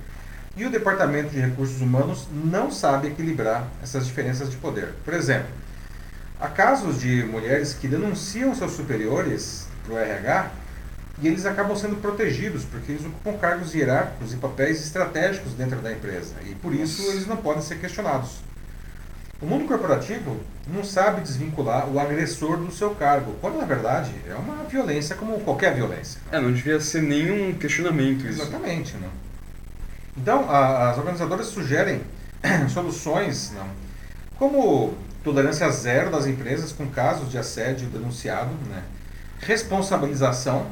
e 0.57 0.65
o 0.65 0.71
Departamento 0.71 1.31
de 1.31 1.41
Recursos 1.41 1.81
Humanos 1.81 2.27
não 2.33 2.71
sabe 2.71 3.09
equilibrar 3.09 3.69
essas 3.83 4.07
diferenças 4.07 4.51
de 4.51 4.57
poder. 4.57 4.95
Por 5.05 5.15
exemplo, 5.15 5.49
Há 6.41 6.49
casos 6.49 6.99
de 6.99 7.23
mulheres 7.25 7.75
que 7.75 7.87
denunciam 7.87 8.55
seus 8.55 8.73
superiores 8.73 9.67
para 9.85 9.95
o 9.95 9.99
RH 9.99 10.51
e 11.23 11.29
eles 11.29 11.45
acabam 11.47 11.77
sendo 11.77 11.97
protegidos 12.01 12.65
porque 12.65 12.93
eles 12.93 13.05
ocupam 13.05 13.37
cargos 13.39 13.75
hierárquicos 13.75 14.33
e 14.33 14.37
papéis 14.37 14.83
estratégicos 14.85 15.53
dentro 15.55 15.79
da 15.81 15.93
empresa 15.93 16.35
e 16.47 16.55
por 16.55 16.75
isso 16.75 17.03
eles 17.11 17.27
não 17.27 17.37
podem 17.37 17.63
ser 17.63 17.79
questionados. 17.79 18.39
O 19.41 19.47
mundo 19.47 19.67
corporativo 19.67 20.39
não 20.67 20.85
sabe 20.85 21.23
desvincular 21.23 21.89
o 21.89 21.99
agressor 21.99 22.59
do 22.59 22.71
seu 22.71 22.91
cargo, 22.95 23.35
quando 23.41 23.57
na 23.59 23.65
verdade 23.65 24.13
é 24.29 24.35
uma 24.35 24.65
violência 24.65 25.17
como 25.17 25.41
qualquer 25.41 25.75
violência. 25.75 26.21
É, 26.31 26.39
não 26.39 26.53
devia 26.53 26.79
ser 26.79 27.03
nenhum 27.03 27.55
questionamento 27.55 28.27
isso. 28.27 28.43
Exatamente. 28.43 28.95
Não? 28.99 29.09
Então, 30.17 30.51
a- 30.51 30.91
as 30.91 30.99
organizadoras 30.99 31.47
sugerem 31.47 32.03
soluções 32.69 33.51
não? 33.55 33.67
como 34.39 34.95
tolerância 35.25 35.71
zero 35.71 36.11
das 36.11 36.27
empresas 36.27 36.73
com 36.73 36.87
casos 36.89 37.31
de 37.31 37.39
assédio 37.39 37.89
denunciado, 37.89 38.51
né? 38.69 38.83
responsabilização, 39.41 40.67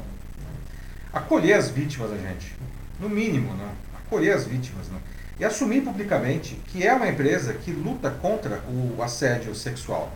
acolher 1.18 1.54
as 1.54 1.68
vítimas, 1.68 2.12
a 2.12 2.16
gente, 2.16 2.54
no 2.98 3.08
mínimo, 3.08 3.54
não? 3.54 3.70
acolher 4.06 4.32
as 4.32 4.46
vítimas 4.46 4.88
não? 4.88 4.98
e 5.38 5.44
assumir 5.44 5.82
publicamente 5.82 6.54
que 6.66 6.86
é 6.86 6.92
uma 6.94 7.08
empresa 7.08 7.52
que 7.52 7.70
luta 7.70 8.10
contra 8.10 8.62
o 8.68 9.02
assédio 9.02 9.54
sexual. 9.54 10.12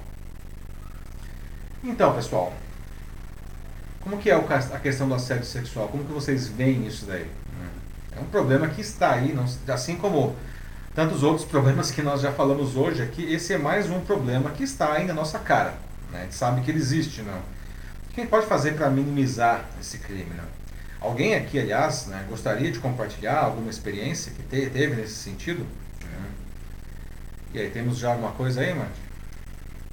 Então, 1.84 2.14
pessoal, 2.14 2.52
como 4.00 4.18
que 4.18 4.30
é 4.30 4.34
a 4.34 4.78
questão 4.78 5.08
do 5.08 5.14
assédio 5.14 5.44
sexual? 5.44 5.88
Como 5.88 6.04
que 6.04 6.12
vocês 6.12 6.48
veem 6.48 6.86
isso 6.86 7.04
daí? 7.06 7.28
É 8.16 8.20
um 8.20 8.24
problema 8.24 8.68
que 8.68 8.80
está 8.80 9.12
aí, 9.12 9.32
não- 9.32 9.46
assim 9.68 9.96
como 9.96 10.36
tantos 10.94 11.22
outros 11.22 11.46
problemas 11.48 11.90
que 11.90 12.02
nós 12.02 12.20
já 12.20 12.32
falamos 12.32 12.76
hoje 12.76 13.02
aqui, 13.02 13.32
esse 13.32 13.52
é 13.52 13.58
mais 13.58 13.90
um 13.90 14.00
problema 14.00 14.50
que 14.50 14.62
está 14.62 14.92
aí 14.92 15.06
na 15.06 15.14
nossa 15.14 15.38
cara. 15.38 15.74
Né? 16.10 16.20
A 16.20 16.22
gente 16.24 16.34
sabe 16.34 16.60
que 16.60 16.70
ele 16.70 16.78
existe, 16.78 17.22
não? 17.22 17.38
O 17.38 18.14
que 18.14 18.20
a 18.20 18.24
gente 18.24 18.30
pode 18.30 18.46
fazer 18.46 18.74
para 18.74 18.90
minimizar 18.90 19.64
esse 19.80 19.98
crime? 19.98 20.30
Não? 20.36 20.61
Alguém 21.02 21.34
aqui, 21.34 21.58
aliás, 21.58 22.06
né, 22.06 22.24
gostaria 22.28 22.70
de 22.70 22.78
compartilhar 22.78 23.38
alguma 23.40 23.70
experiência 23.70 24.32
que 24.32 24.42
te- 24.42 24.70
teve 24.70 24.94
nesse 24.94 25.14
sentido? 25.14 25.66
Né? 26.04 26.28
E 27.54 27.58
aí, 27.60 27.70
temos 27.70 27.98
já 27.98 28.10
alguma 28.10 28.30
coisa 28.32 28.60
aí, 28.60 28.72
mano? 28.74 28.90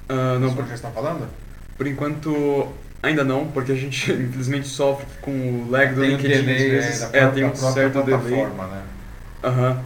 Ah, 0.08 0.38
não, 0.40 0.54
por, 0.54 0.68
já 0.68 0.76
está 0.76 0.90
falando? 0.92 1.28
por 1.78 1.88
enquanto 1.88 2.68
ainda 3.02 3.24
não, 3.24 3.48
porque 3.48 3.72
a 3.72 3.76
gente 3.76 4.12
infelizmente 4.12 4.68
sofre 4.68 5.06
com 5.22 5.32
o 5.32 5.70
lag 5.70 5.94
do 5.94 6.02
Tem 6.02 6.10
um 6.14 6.18
LinkedIn 6.18 6.46
delay, 6.46 6.78
às 6.78 6.86
vezes. 6.86 7.14
é, 7.14 7.20
É, 7.20 7.28
tem 7.28 7.44
um 7.46 7.56
certo 7.56 8.04
delay. 8.04 8.44
né? 8.46 8.84
Aham. 9.44 9.84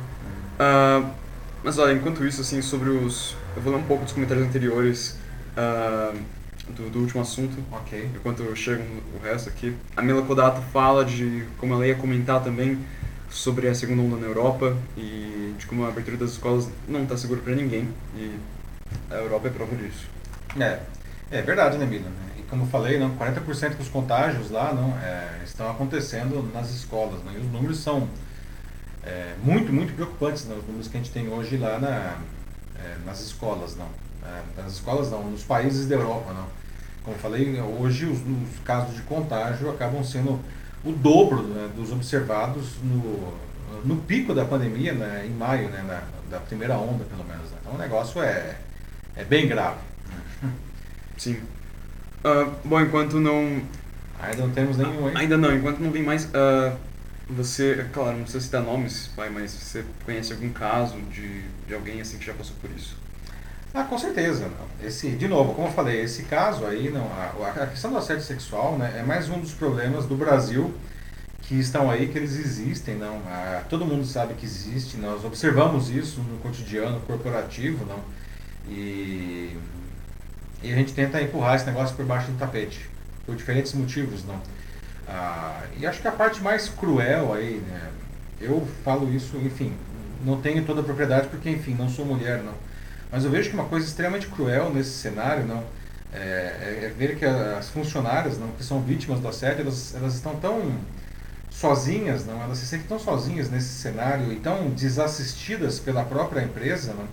Ah, 0.60 1.10
mas 1.64 1.78
olha, 1.78 1.94
enquanto 1.94 2.26
isso, 2.26 2.42
assim, 2.42 2.62
sobre 2.62 2.90
os. 2.90 3.36
Eu 3.56 3.62
vou 3.62 3.72
ler 3.74 3.80
um 3.80 3.84
pouco 3.84 4.04
dos 4.04 4.14
comentários 4.14 4.46
anteriores 4.46 5.18
ah, 5.56 6.14
do, 6.70 6.90
do 6.90 7.00
último 7.00 7.22
assunto, 7.22 7.58
Ok. 7.72 8.10
enquanto 8.16 8.56
chega 8.56 8.84
o 9.16 9.24
resto 9.24 9.50
aqui. 9.50 9.76
A 9.96 10.02
Mila 10.02 10.22
Kodato 10.22 10.62
fala 10.72 11.04
de 11.04 11.46
como 11.58 11.74
ela 11.74 11.86
ia 11.86 11.96
comentar 11.96 12.44
também 12.44 12.80
sobre 13.30 13.68
a 13.68 13.76
segunda 13.76 14.02
onda 14.02 14.18
na 14.18 14.28
Europa 14.28 14.78
e 14.96 15.56
de 15.58 15.66
como 15.66 15.84
a 15.86 15.90
abertura 15.90 16.18
das 16.18 16.32
escolas 16.32 16.70
não 16.88 17.04
está 17.04 17.18
segura 17.18 17.42
para 17.42 17.56
ninguém. 17.56 17.90
E 18.16 18.38
a 19.10 19.16
Europa 19.16 19.48
é 19.48 19.52
prova 19.52 19.76
disso. 19.76 20.08
É, 20.60 20.80
é 21.32 21.42
verdade, 21.42 21.78
né, 21.78 21.86
Mila? 21.86 22.10
E 22.38 22.44
como 22.44 22.64
eu 22.64 22.68
falei, 22.68 23.00
não, 23.00 23.16
40% 23.18 23.76
dos 23.76 23.90
contágios 23.90 24.52
lá 24.52 24.74
não, 24.74 24.96
é, 25.00 25.42
estão 25.44 25.70
acontecendo 25.70 26.50
nas 26.54 26.70
escolas. 26.70 27.24
Né? 27.24 27.34
E 27.36 27.40
os 27.40 27.52
números 27.52 27.80
são 27.80 28.08
é, 29.04 29.34
muito, 29.44 29.74
muito 29.74 29.94
preocupantes, 29.94 30.46
né? 30.46 30.56
os 30.56 30.66
números 30.66 30.88
que 30.88 30.96
a 30.96 31.00
gente 31.00 31.12
tem 31.12 31.28
hoje 31.28 31.58
lá 31.58 31.80
na, 31.80 32.18
é, 32.80 32.98
nas 33.06 33.20
escolas. 33.22 33.76
Não. 33.76 34.03
É, 34.26 34.62
nas 34.62 34.74
escolas 34.74 35.12
não, 35.12 35.24
nos 35.30 35.44
países 35.44 35.88
da 35.88 35.96
Europa. 35.96 36.34
Não. 36.34 36.48
Como 37.04 37.18
falei, 37.18 37.60
hoje 37.60 38.06
os, 38.06 38.20
os 38.20 38.60
casos 38.64 38.96
de 38.96 39.02
contágio 39.02 39.70
acabam 39.70 40.04
sendo 40.04 40.40
o 40.86 40.92
dobro 40.92 41.42
né, 41.44 41.70
dos 41.76 41.92
observados 41.92 42.76
no, 42.82 43.34
no 43.84 43.98
pico 43.98 44.34
da 44.34 44.46
pandemia, 44.46 44.94
né, 44.94 45.26
em 45.26 45.32
maio, 45.32 45.70
né, 45.70 45.82
na, 45.82 46.02
da 46.30 46.40
primeira 46.40 46.78
onda, 46.78 47.04
pelo 47.06 47.24
menos. 47.26 47.50
né. 47.52 47.58
Então 47.62 47.76
o 47.76 47.78
negócio 47.78 48.22
é, 48.22 48.58
é 49.16 49.24
bem 49.26 49.48
grave. 49.48 49.80
Sim. 51.18 51.38
Ah, 52.24 52.50
bom, 52.64 52.80
enquanto 52.82 53.20
não. 53.20 53.62
Ainda 54.22 54.44
não 54.44 54.52
temos 54.52 54.78
nenhum, 54.78 55.10
hein? 55.10 55.14
Ainda 55.18 55.38
não, 55.38 55.54
enquanto 55.56 55.80
não 55.80 55.92
vem 55.92 56.04
mais. 56.04 56.30
ah, 56.34 56.76
Você, 57.30 57.86
claro, 57.94 58.14
não 58.18 58.24
precisa 58.24 58.44
citar 58.44 58.62
nomes, 58.62 59.08
pai, 59.16 59.30
mas 59.30 59.52
você 59.52 59.86
conhece 60.06 60.32
algum 60.34 60.50
caso 60.52 60.98
de, 61.12 61.42
de 61.68 61.74
alguém 61.74 62.00
assim 62.02 62.18
que 62.18 62.26
já 62.26 62.34
passou 62.34 62.56
por 62.62 62.70
isso? 62.72 62.96
Ah, 63.74 63.84
com 63.84 63.98
certeza. 63.98 64.48
Não. 64.48 64.88
Esse, 64.88 65.10
de 65.12 65.28
novo, 65.28 65.54
como 65.56 65.68
eu 65.68 65.72
falei, 65.72 66.02
esse 66.02 66.24
caso 66.24 66.66
aí, 66.66 66.92
não, 66.92 67.06
a, 67.06 67.64
a 67.64 67.68
questão 67.68 67.92
do 67.92 67.98
assédio 67.98 68.24
sexual 68.24 68.78
né, 68.78 68.98
é 69.00 69.04
mais 69.04 69.30
um 69.30 69.40
dos 69.40 69.52
problemas 69.54 70.06
do 70.06 70.16
Brasil 70.16 70.74
que 71.42 71.56
estão 71.56 71.90
aí, 71.90 72.08
que 72.08 72.18
eles 72.18 72.38
existem, 72.38 72.96
não. 72.96 73.20
Ah, 73.28 73.64
todo 73.70 73.86
mundo 73.86 74.06
sabe 74.06 74.36
que 74.36 74.46
existe, 74.46 74.98
nós 74.98 75.26
observamos 75.26 75.90
isso 75.90 76.22
no 76.22 76.38
cotidiano 76.38 77.00
corporativo, 77.02 77.86
não. 77.86 78.00
E, 78.68 79.58
e 80.62 80.72
a 80.72 80.76
gente 80.76 80.94
tenta 80.94 81.22
empurrar 81.22 81.56
esse 81.56 81.66
negócio 81.66 81.96
por 81.96 82.06
baixo 82.06 82.32
do 82.32 82.38
tapete, 82.38 82.90
por 83.26 83.36
diferentes 83.36 83.74
motivos, 83.74 84.24
não. 84.26 84.40
Ah, 85.08 85.64
e 85.78 85.86
acho 85.86 86.02
que 86.02 86.08
a 86.08 86.12
parte 86.12 86.42
mais 86.42 86.70
cruel 86.70 87.34
aí, 87.34 87.62
né, 87.68 87.90
eu 88.40 88.66
falo 88.84 89.14
isso, 89.14 89.36
enfim, 89.38 89.74
não 90.24 90.40
tenho 90.40 90.64
toda 90.64 90.82
a 90.82 90.84
propriedade 90.84 91.28
porque, 91.28 91.50
enfim, 91.50 91.74
não 91.74 91.90
sou 91.90 92.06
mulher, 92.06 92.42
não. 92.44 92.54
Mas 93.14 93.24
eu 93.24 93.30
vejo 93.30 93.50
que 93.52 93.56
uma 93.56 93.66
coisa 93.66 93.86
extremamente 93.86 94.26
cruel 94.26 94.74
nesse 94.74 94.90
cenário, 94.90 95.46
não, 95.46 95.64
é, 96.12 96.18
é, 96.18 96.86
é 96.86 96.90
ver 96.90 97.16
que 97.16 97.24
as 97.24 97.70
funcionárias, 97.70 98.40
não, 98.40 98.48
que 98.50 98.64
são 98.64 98.82
vítimas 98.82 99.20
do 99.20 99.28
assédio, 99.28 99.62
elas, 99.62 99.94
elas 99.94 100.16
estão 100.16 100.36
tão 100.38 100.74
sozinhas, 101.52 102.26
não, 102.26 102.42
elas 102.42 102.58
se 102.58 102.66
sentem 102.66 102.88
tão 102.88 102.98
sozinhas 102.98 103.52
nesse 103.52 103.70
cenário 103.70 104.34
e 104.34 104.38
tão 104.38 104.72
desassistidas 104.72 105.80
pela 105.80 106.04
própria 106.04 106.42
empresa, 106.42 106.96
não. 106.96 107.06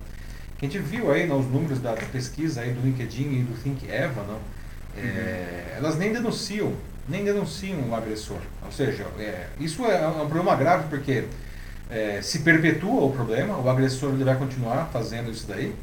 Que 0.57 0.65
a 0.65 0.69
gente 0.69 0.79
viu 0.79 1.11
aí 1.11 1.27
nos 1.27 1.45
números 1.45 1.79
da, 1.79 1.93
da 1.93 2.05
pesquisa 2.07 2.61
aí 2.61 2.71
do 2.71 2.81
LinkedIn 2.81 3.39
e 3.39 3.43
do 3.43 3.53
Think 3.61 3.87
Eva, 3.87 4.23
não, 4.23 4.39
é, 4.97 5.01
uhum. 5.01 5.77
elas 5.77 5.99
nem 5.99 6.11
denunciam 6.11 6.73
nem 7.07 7.23
denunciam 7.23 7.79
o 7.89 7.95
agressor. 7.95 8.39
Ou 8.65 8.71
seja, 8.71 9.05
é, 9.19 9.47
isso 9.59 9.85
é 9.85 10.07
um 10.07 10.27
problema 10.27 10.55
grave 10.55 10.87
porque 10.89 11.25
é, 11.89 12.21
se 12.21 12.39
perpetua 12.39 13.03
o 13.03 13.11
problema, 13.11 13.57
o 13.57 13.69
agressor 13.69 14.13
ele 14.13 14.23
vai 14.23 14.35
continuar 14.35 14.89
fazendo 14.91 15.29
isso 15.29 15.45
daí. 15.47 15.75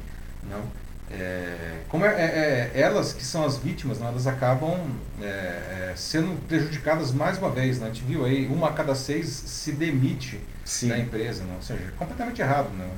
Não? 0.44 0.62
É, 1.10 1.80
como 1.88 2.04
é, 2.04 2.08
é, 2.08 2.70
é 2.74 2.80
elas 2.80 3.14
que 3.14 3.24
são 3.24 3.44
as 3.44 3.56
vítimas, 3.56 3.98
não, 3.98 4.08
elas 4.08 4.26
acabam 4.26 4.78
é, 5.22 5.92
sendo 5.96 6.38
prejudicadas 6.46 7.12
mais 7.12 7.38
uma 7.38 7.50
vez. 7.50 7.78
Né? 7.78 7.86
A 7.86 7.88
gente 7.90 8.04
viu 8.04 8.24
aí, 8.24 8.46
uma 8.46 8.68
a 8.68 8.72
cada 8.72 8.94
seis 8.94 9.26
se 9.28 9.72
demite 9.72 10.40
Sim. 10.64 10.88
da 10.88 10.98
empresa. 10.98 11.44
Não? 11.44 11.56
Ou 11.56 11.62
seja, 11.62 11.92
completamente 11.96 12.42
errado. 12.42 12.68
Não? 12.76 12.88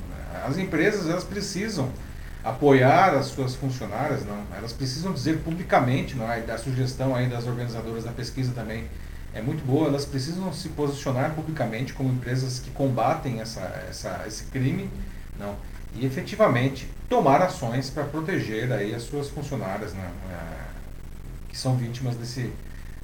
As 0.45 0.57
empresas 0.57 1.09
elas 1.09 1.23
precisam 1.23 1.89
apoiar 2.43 3.13
as 3.13 3.27
suas 3.27 3.55
funcionárias, 3.55 4.25
não. 4.25 4.43
Elas 4.57 4.73
precisam 4.73 5.13
dizer 5.13 5.37
publicamente, 5.39 6.15
não 6.15 6.29
é? 6.31 6.39
A 6.51 6.57
sugestão 6.57 7.15
aí 7.15 7.27
das 7.27 7.47
organizadoras 7.47 8.03
da 8.03 8.11
pesquisa 8.11 8.51
também 8.53 8.85
é 9.33 9.41
muito 9.41 9.65
boa. 9.65 9.87
Elas 9.87 10.05
precisam 10.05 10.51
se 10.51 10.69
posicionar 10.69 11.33
publicamente 11.33 11.93
como 11.93 12.09
empresas 12.09 12.59
que 12.59 12.71
combatem 12.71 13.39
essa, 13.39 13.61
essa, 13.89 14.23
esse 14.27 14.45
crime, 14.45 14.89
não. 15.39 15.55
E 15.95 16.05
efetivamente 16.05 16.89
tomar 17.11 17.41
ações 17.41 17.89
para 17.89 18.05
proteger 18.05 18.71
aí 18.71 18.95
as 18.95 19.03
suas 19.03 19.27
funcionárias, 19.29 19.93
né? 19.93 20.09
que 21.49 21.57
são 21.57 21.75
vítimas 21.75 22.15
desse, 22.15 22.49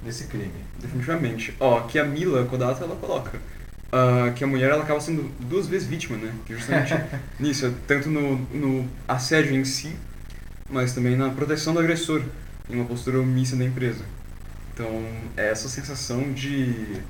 desse 0.01 0.27
crime. 0.27 0.63
Definitivamente. 0.79 1.53
Ó, 1.59 1.79
aqui 1.79 1.99
a 1.99 2.05
Mila 2.05 2.45
Kodata 2.45 2.85
ela 2.85 2.95
coloca 2.95 3.37
uh, 3.37 4.33
que 4.33 4.45
a 4.45 4.47
mulher 4.47 4.69
ela 4.69 4.83
acaba 4.83 5.01
sendo 5.01 5.29
duas 5.41 5.67
vezes 5.67 5.89
vítima, 5.89 6.15
né? 6.15 6.33
Que 6.45 6.53
justamente 6.53 6.93
nisso, 7.37 7.75
tanto 7.85 8.09
no, 8.09 8.37
no 8.53 8.89
assédio 9.05 9.53
em 9.53 9.65
si, 9.65 9.93
mas 10.69 10.93
também 10.93 11.17
na 11.17 11.29
proteção 11.29 11.73
do 11.73 11.81
agressor, 11.81 12.23
em 12.69 12.75
uma 12.75 12.85
postura 12.85 13.19
omissa 13.19 13.57
da 13.57 13.65
empresa. 13.65 14.05
Então, 14.73 15.05
é 15.35 15.49
essa 15.49 15.67
sensação 15.67 16.31
de 16.31 17.01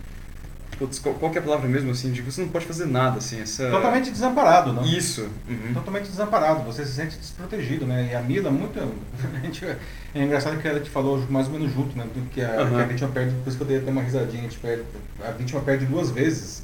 Putz, 0.77 0.99
qual, 0.99 1.15
qual 1.15 1.33
é 1.33 1.39
a 1.39 1.41
palavra 1.41 1.67
mesmo, 1.67 1.91
assim, 1.91 2.11
de 2.11 2.21
que 2.21 2.31
você 2.31 2.41
não 2.41 2.49
pode 2.49 2.65
fazer 2.65 2.85
nada, 2.85 3.17
assim, 3.17 3.41
essa... 3.41 3.69
Totalmente 3.69 4.11
desamparado, 4.11 4.73
não? 4.73 4.85
Isso. 4.85 5.27
Uhum. 5.49 5.73
Totalmente 5.73 6.07
desamparado, 6.07 6.63
você 6.63 6.85
se 6.85 6.93
sente 6.93 7.17
desprotegido, 7.17 7.85
né? 7.85 8.09
E 8.11 8.15
a 8.15 8.21
Mila, 8.21 8.51
muito... 8.51 8.79
é 10.13 10.23
engraçado 10.23 10.57
que 10.61 10.67
ela 10.67 10.79
te 10.79 10.89
falou 10.89 11.25
mais 11.29 11.47
ou 11.47 11.53
menos 11.53 11.73
junto, 11.73 11.97
né? 11.97 12.05
Que 12.31 12.43
a, 12.43 12.61
uhum. 12.61 12.75
que 12.75 12.81
a 12.81 12.83
vítima 12.83 13.09
perde, 13.09 13.35
por 13.43 13.47
isso 13.47 13.57
que 13.57 13.63
eu 13.63 13.67
dei 13.67 13.77
até 13.77 13.89
uma 13.89 14.01
risadinha, 14.03 14.47
perde, 14.61 14.83
a 15.25 15.31
vítima 15.31 15.61
perde 15.61 15.85
duas 15.85 16.11
vezes, 16.11 16.63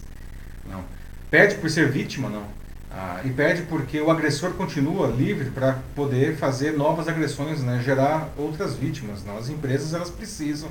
não. 0.69 0.83
Perde 1.31 1.55
por 1.55 1.69
ser 1.69 1.89
vítima, 1.89 2.29
não. 2.29 2.43
Ah, 2.91 3.21
e 3.25 3.29
perde 3.31 3.63
porque 3.63 3.99
o 3.99 4.11
agressor 4.11 4.51
continua 4.51 5.07
livre 5.07 5.49
para 5.49 5.79
poder 5.95 6.35
fazer 6.35 6.73
novas 6.73 7.07
agressões, 7.07 7.63
né? 7.63 7.81
Gerar 7.83 8.29
outras 8.37 8.75
vítimas, 8.75 9.23
não? 9.25 9.35
As 9.35 9.49
empresas, 9.49 9.95
elas 9.95 10.11
precisam 10.11 10.69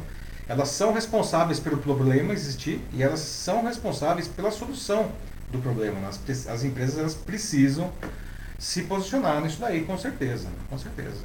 elas 0.52 0.68
são 0.68 0.92
responsáveis 0.92 1.58
pelo 1.58 1.78
problema 1.78 2.34
existir 2.34 2.78
e 2.92 3.02
elas 3.02 3.20
são 3.20 3.64
responsáveis 3.64 4.28
pela 4.28 4.50
solução 4.50 5.10
do 5.50 5.58
problema. 5.58 5.96
As, 6.06 6.46
as 6.46 6.62
empresas 6.62 6.98
elas 6.98 7.14
precisam 7.14 7.90
se 8.58 8.82
posicionar 8.82 9.40
nisso 9.40 9.58
daí, 9.58 9.82
com 9.82 9.96
certeza, 9.96 10.48
com 10.68 10.76
certeza. 10.76 11.22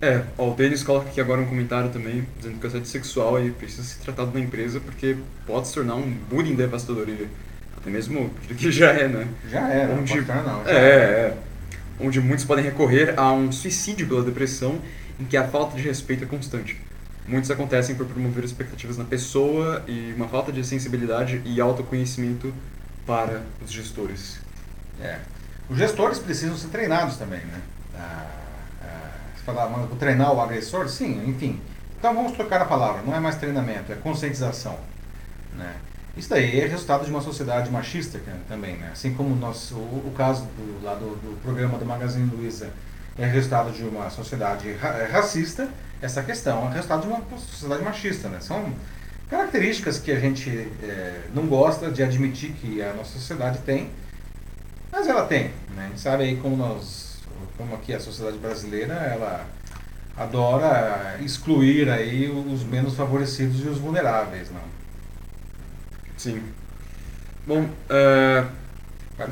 É, 0.00 0.22
ó, 0.38 0.52
o 0.52 0.54
Denis 0.54 0.82
coloca 0.82 1.10
aqui 1.10 1.20
agora 1.20 1.42
um 1.42 1.46
comentário 1.46 1.90
também, 1.90 2.26
dizendo 2.38 2.58
que 2.58 2.64
o 2.64 2.68
assédio 2.68 2.86
sexual 2.86 3.36
aí 3.36 3.50
precisa 3.50 3.82
ser 3.82 3.98
tratado 4.00 4.32
na 4.32 4.40
empresa 4.40 4.80
porque 4.80 5.18
pode 5.46 5.68
se 5.68 5.74
tornar 5.74 5.96
um 5.96 6.10
bullying 6.30 6.54
devastador, 6.54 7.06
até 7.76 7.90
mesmo 7.90 8.30
que 8.56 8.72
já 8.72 8.90
é, 8.90 9.06
né? 9.06 9.28
Já 9.50 9.68
é, 9.68 9.86
onde, 9.86 10.16
não, 10.16 10.24
pode 10.24 10.46
não. 10.46 10.64
Já 10.64 10.70
é, 10.70 10.74
é, 10.74 10.78
é, 10.78 11.36
onde 12.00 12.20
muitos 12.22 12.46
podem 12.46 12.64
recorrer 12.64 13.18
a 13.18 13.30
um 13.32 13.52
suicídio 13.52 14.08
pela 14.08 14.22
depressão 14.22 14.80
em 15.20 15.24
que 15.26 15.36
a 15.36 15.46
falta 15.46 15.76
de 15.76 15.82
respeito 15.82 16.24
é 16.24 16.26
constante 16.26 16.85
muitos 17.28 17.50
acontecem 17.50 17.94
por 17.94 18.06
promover 18.06 18.44
expectativas 18.44 18.96
na 18.96 19.04
pessoa 19.04 19.82
e 19.86 20.12
uma 20.14 20.28
falta 20.28 20.52
de 20.52 20.64
sensibilidade 20.64 21.42
e 21.44 21.60
autoconhecimento 21.60 22.52
para 23.06 23.42
os 23.64 23.70
gestores. 23.70 24.38
É. 25.00 25.18
Os 25.68 25.78
gestores 25.78 26.18
precisam 26.18 26.56
ser 26.56 26.68
treinados 26.68 27.16
também, 27.16 27.40
né? 27.40 27.60
Ah, 27.94 28.26
ah, 28.82 29.10
falar, 29.44 29.68
mas 29.68 29.88
vou 29.88 29.96
treinar 29.96 30.32
o 30.32 30.40
agressor? 30.40 30.88
Sim, 30.88 31.28
enfim. 31.28 31.60
Então 31.98 32.14
vamos 32.14 32.32
trocar 32.32 32.60
a 32.62 32.66
palavra, 32.66 33.02
não 33.02 33.14
é 33.14 33.20
mais 33.20 33.36
treinamento, 33.36 33.92
é 33.92 33.96
conscientização. 33.96 34.78
Né? 35.54 35.74
Isso 36.16 36.30
daí 36.30 36.60
é 36.60 36.66
resultado 36.66 37.04
de 37.04 37.10
uma 37.10 37.20
sociedade 37.20 37.70
machista 37.70 38.20
também, 38.48 38.76
né? 38.76 38.90
Assim 38.92 39.12
como 39.12 39.34
o, 39.34 39.36
nosso, 39.36 39.74
o, 39.74 40.08
o 40.08 40.14
caso 40.16 40.44
do, 40.56 40.84
lá 40.84 40.94
do, 40.94 41.16
do 41.16 41.40
programa 41.42 41.78
do 41.78 41.84
Magazine 41.84 42.30
Luiza 42.34 42.70
é 43.18 43.26
resultado 43.26 43.72
de 43.72 43.82
uma 43.82 44.10
sociedade 44.10 44.72
ra 44.72 45.06
racista, 45.06 45.68
essa 46.00 46.22
questão 46.22 46.68
é 46.70 46.74
resultado 46.74 47.02
de 47.02 47.08
uma 47.08 47.22
sociedade 47.38 47.82
machista. 47.82 48.28
Né? 48.28 48.40
São 48.40 48.72
características 49.28 49.98
que 49.98 50.12
a 50.12 50.20
gente 50.20 50.50
é, 50.82 51.22
não 51.34 51.46
gosta 51.46 51.90
de 51.90 52.02
admitir 52.02 52.52
que 52.52 52.82
a 52.82 52.92
nossa 52.92 53.12
sociedade 53.12 53.58
tem, 53.60 53.90
mas 54.92 55.08
ela 55.08 55.26
tem. 55.26 55.50
Né? 55.74 55.84
A 55.84 55.88
gente 55.88 56.00
sabe 56.00 56.24
aí 56.24 56.36
como 56.36 56.56
nós, 56.56 57.22
como 57.56 57.74
aqui 57.74 57.94
a 57.94 58.00
sociedade 58.00 58.38
brasileira, 58.38 58.94
ela 58.94 59.46
adora 60.16 61.18
excluir 61.20 61.90
aí 61.90 62.30
os 62.30 62.64
menos 62.64 62.94
favorecidos 62.94 63.64
e 63.64 63.68
os 63.68 63.78
vulneráveis. 63.78 64.50
Não? 64.50 64.62
Sim. 66.16 66.42
Bom, 67.46 67.62
uh, 67.62 68.50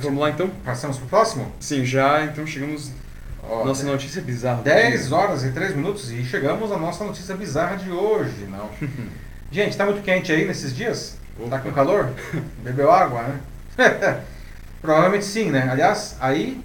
vamos 0.00 0.20
lá 0.20 0.30
então? 0.30 0.48
Passamos 0.64 0.98
para 0.98 1.06
o 1.06 1.08
próximo? 1.08 1.52
Sim, 1.58 1.84
já 1.84 2.24
então 2.24 2.46
chegamos 2.46 2.90
Nossa 3.48 3.84
notícia 3.84 4.22
bizarra. 4.22 4.62
10 4.62 5.12
horas 5.12 5.44
e 5.44 5.50
3 5.50 5.76
minutos 5.76 6.10
e 6.10 6.24
chegamos 6.24 6.72
à 6.72 6.76
nossa 6.76 7.04
notícia 7.04 7.34
bizarra 7.34 7.76
de 7.76 7.90
hoje, 7.90 8.46
não. 8.48 8.68
Gente, 9.50 9.76
tá 9.76 9.84
muito 9.84 10.02
quente 10.02 10.32
aí 10.32 10.46
nesses 10.46 10.74
dias? 10.74 11.16
Opa. 11.38 11.50
Tá 11.50 11.58
com 11.58 11.72
calor? 11.72 12.12
Bebeu 12.62 12.90
água, 12.90 13.22
né? 13.22 13.40
Provavelmente 14.80 15.24
sim, 15.24 15.50
né? 15.50 15.68
Aliás, 15.70 16.16
aí 16.20 16.62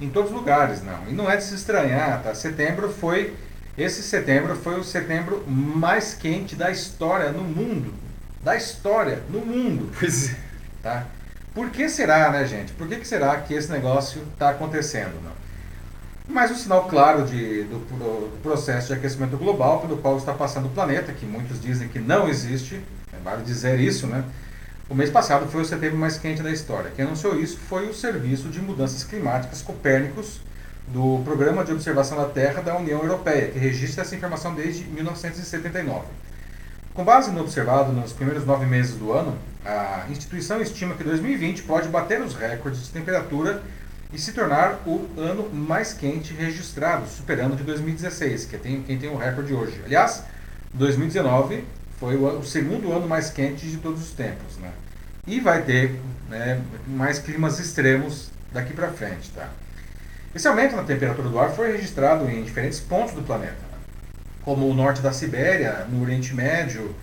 em 0.00 0.08
todos 0.08 0.30
os 0.30 0.36
lugares, 0.36 0.82
não. 0.82 1.08
E 1.08 1.12
não 1.12 1.30
é 1.30 1.36
de 1.36 1.44
se 1.44 1.54
estranhar, 1.54 2.22
tá? 2.22 2.34
Setembro 2.34 2.88
foi 2.88 3.34
esse 3.80 4.02
setembro 4.02 4.54
foi 4.56 4.78
o 4.78 4.84
setembro 4.84 5.42
mais 5.48 6.12
quente 6.12 6.54
da 6.54 6.70
história 6.70 7.30
no 7.32 7.42
mundo. 7.42 7.94
Da 8.42 8.56
história 8.56 9.22
no 9.30 9.40
mundo. 9.40 9.90
Pois 9.98 10.32
é. 10.32 10.36
Tá? 10.82 11.06
Por 11.54 11.70
que 11.70 11.88
será, 11.88 12.30
né, 12.30 12.46
gente? 12.46 12.72
Por 12.72 12.86
que, 12.86 12.96
que 12.96 13.08
será 13.08 13.40
que 13.40 13.54
esse 13.54 13.70
negócio 13.70 14.22
está 14.32 14.50
acontecendo, 14.50 15.14
não? 15.22 15.32
Mas 16.30 16.50
um 16.50 16.54
sinal 16.54 16.88
claro 16.88 17.24
de, 17.24 17.64
do, 17.64 17.78
do, 17.78 18.42
processo 18.42 18.88
de 18.88 18.94
aquecimento 18.94 19.36
global 19.36 19.80
pelo 19.80 19.98
qual 19.98 20.16
está 20.16 20.32
passando 20.32 20.66
o 20.66 20.70
planeta, 20.70 21.12
que 21.12 21.26
muitos 21.26 21.60
dizem 21.60 21.88
que 21.88 21.98
não 21.98 22.28
existe, 22.28 22.80
é 23.12 23.16
vale 23.22 23.42
dizer 23.42 23.80
isso, 23.80 24.06
né? 24.06 24.24
O 24.88 24.94
mês 24.94 25.10
passado 25.10 25.46
foi 25.48 25.62
o 25.62 25.64
setembro 25.64 25.98
mais 25.98 26.18
quente 26.18 26.42
da 26.42 26.50
história. 26.50 26.90
Quem 26.94 27.04
anunciou 27.04 27.38
isso 27.38 27.58
foi 27.58 27.88
o 27.88 27.94
Serviço 27.94 28.48
de 28.48 28.60
Mudanças 28.60 29.04
Climáticas 29.04 29.62
Copérnicos 29.62 30.40
do 30.88 31.22
Programa 31.24 31.64
de 31.64 31.72
Observação 31.72 32.18
da 32.18 32.24
Terra 32.24 32.60
da 32.60 32.76
União 32.76 33.00
Europeia, 33.00 33.48
que 33.50 33.58
registra 33.58 34.02
essa 34.02 34.16
informação 34.16 34.54
desde 34.54 34.84
1979. 34.84 36.06
Com 36.92 37.04
base 37.04 37.30
no 37.30 37.40
observado 37.40 37.92
nos 37.92 38.12
primeiros 38.12 38.44
nove 38.44 38.66
meses 38.66 38.96
do 38.96 39.12
ano, 39.12 39.38
a 39.64 40.06
instituição 40.10 40.60
estima 40.60 40.94
que 40.94 41.04
2020 41.04 41.62
pode 41.62 41.88
bater 41.88 42.20
os 42.20 42.34
recordes 42.34 42.82
de 42.82 42.90
temperatura 42.90 43.62
e 44.12 44.18
se 44.18 44.32
tornar 44.32 44.80
o 44.86 45.08
ano 45.16 45.48
mais 45.52 45.92
quente 45.92 46.34
registrado, 46.34 47.08
superando 47.08 47.56
de 47.56 47.62
2016, 47.62 48.46
que 48.46 48.56
é 48.56 48.58
tem, 48.58 48.82
quem 48.82 48.98
tem 48.98 49.08
o 49.08 49.16
recorde 49.16 49.52
hoje. 49.52 49.80
Aliás, 49.84 50.24
2019 50.74 51.64
foi 51.98 52.16
o, 52.16 52.38
o, 52.38 52.44
segundo 52.44 52.92
ano 52.92 53.06
mais 53.06 53.30
quente 53.30 53.66
de 53.66 53.76
todos 53.76 54.02
os 54.02 54.10
tempos. 54.10 54.56
Né? 54.56 54.72
e 55.26 55.40
vai 55.40 55.62
ter 55.62 56.00
né, 56.28 56.60
mais 56.86 57.18
climas 57.18 57.58
extremos 57.58 58.30
daqui 58.52 58.72
para 58.72 58.88
frente. 58.88 59.30
Tá? 59.30 59.48
Esse 60.34 60.48
aumento 60.48 60.76
na 60.76 60.82
temperatura 60.82 61.28
do 61.28 61.38
ar 61.38 61.50
foi 61.50 61.72
registrado 61.72 62.28
em 62.28 62.42
diferentes 62.42 62.80
pontos 62.80 63.14
do 63.14 63.22
planeta, 63.22 63.52
né? 63.52 63.78
como 64.42 64.68
o 64.68 64.74
norte 64.74 65.00
da 65.00 65.12
Sibéria, 65.12 65.86
no 65.88 66.02
Oriente 66.02 66.34
Médio, 66.34 66.94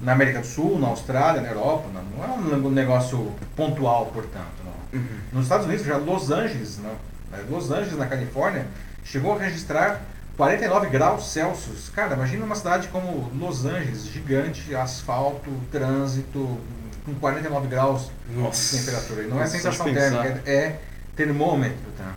na 0.00 0.12
América 0.12 0.40
do 0.40 0.46
Sul, 0.46 0.78
na 0.78 0.88
Austrália, 0.88 1.40
na 1.40 1.48
Europa. 1.48 1.88
Não, 1.92 2.38
não 2.38 2.54
é 2.54 2.56
um 2.56 2.70
negócio 2.70 3.32
pontual, 3.56 4.06
portanto. 4.06 4.63
Uhum. 4.94 5.18
Nos 5.32 5.42
Estados 5.44 5.66
Unidos, 5.66 5.84
já 5.84 5.96
Los 5.96 6.30
Angeles, 6.30 6.78
não, 6.78 6.90
né? 7.30 7.44
Los 7.50 7.70
Angeles, 7.70 7.98
na 7.98 8.06
Califórnia, 8.06 8.66
chegou 9.04 9.34
a 9.34 9.38
registrar 9.38 10.00
49 10.36 10.88
graus 10.88 11.32
Celsius. 11.32 11.90
Cara, 11.90 12.14
imagina 12.14 12.44
uma 12.44 12.54
cidade 12.54 12.88
como 12.88 13.30
Los 13.34 13.64
Angeles, 13.64 14.06
gigante, 14.06 14.74
asfalto, 14.74 15.50
trânsito, 15.70 16.58
com 17.04 17.14
49 17.14 17.68
graus 17.68 18.10
Nossa. 18.30 18.76
de 18.76 18.82
temperatura. 18.82 19.22
E 19.22 19.26
não 19.26 19.42
é 19.42 19.46
sensação 19.46 19.92
térmica, 19.92 20.42
é, 20.46 20.54
é 20.54 20.80
termômetro. 21.14 21.92
Tá? 21.96 22.14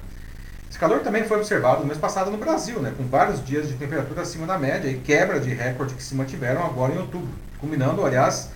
Esse 0.70 0.80
calor 0.80 1.00
também 1.00 1.24
foi 1.26 1.38
observado 1.38 1.82
no 1.82 1.88
mês 1.88 2.00
passado 2.00 2.32
no 2.32 2.38
Brasil, 2.38 2.80
né, 2.80 2.94
com 2.96 3.04
vários 3.06 3.44
dias 3.44 3.68
de 3.68 3.74
temperatura 3.76 4.22
acima 4.22 4.46
da 4.46 4.58
média 4.58 4.90
e 4.90 5.00
quebra 5.00 5.40
de 5.40 5.54
recorde 5.54 5.94
que 5.94 6.04
se 6.04 6.14
mantiveram 6.16 6.66
agora 6.66 6.94
em 6.94 6.98
outubro, 6.98 7.30
culminando, 7.60 8.06
aliás, 8.06 8.50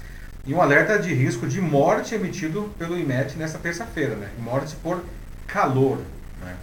em 0.46 0.54
um 0.54 0.62
alerta 0.62 0.98
de 0.98 1.14
risco 1.14 1.48
de 1.48 1.62
morte 1.62 2.16
emitido 2.16 2.72
pelo 2.78 2.98
IMET 2.98 3.38
nesta 3.38 3.60
terça-feira, 3.60 4.16
né, 4.16 4.30
morte 4.40 4.76
por 4.78 5.04
calor. 5.46 6.00
Né. 6.44 6.56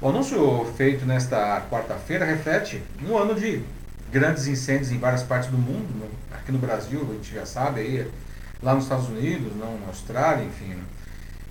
O 0.00 0.08
anúncio 0.08 0.64
feito 0.76 1.06
nesta 1.06 1.62
quarta-feira 1.70 2.24
reflete 2.24 2.82
um 3.06 3.16
ano 3.16 3.34
de 3.34 3.62
grandes 4.10 4.46
incêndios 4.46 4.90
em 4.90 4.98
várias 4.98 5.22
partes 5.22 5.50
do 5.50 5.58
mundo, 5.58 5.88
né, 6.00 6.08
aqui 6.32 6.50
no 6.50 6.58
Brasil, 6.58 7.06
a 7.08 7.14
gente 7.14 7.32
já 7.32 7.46
sabe 7.46 7.80
aí, 7.80 8.10
lá 8.62 8.74
nos 8.74 8.84
Estados 8.84 9.08
Unidos, 9.08 9.54
não, 9.56 9.78
na 9.78 9.86
Austrália, 9.88 10.44
enfim. 10.44 10.74
Né? 10.74 10.82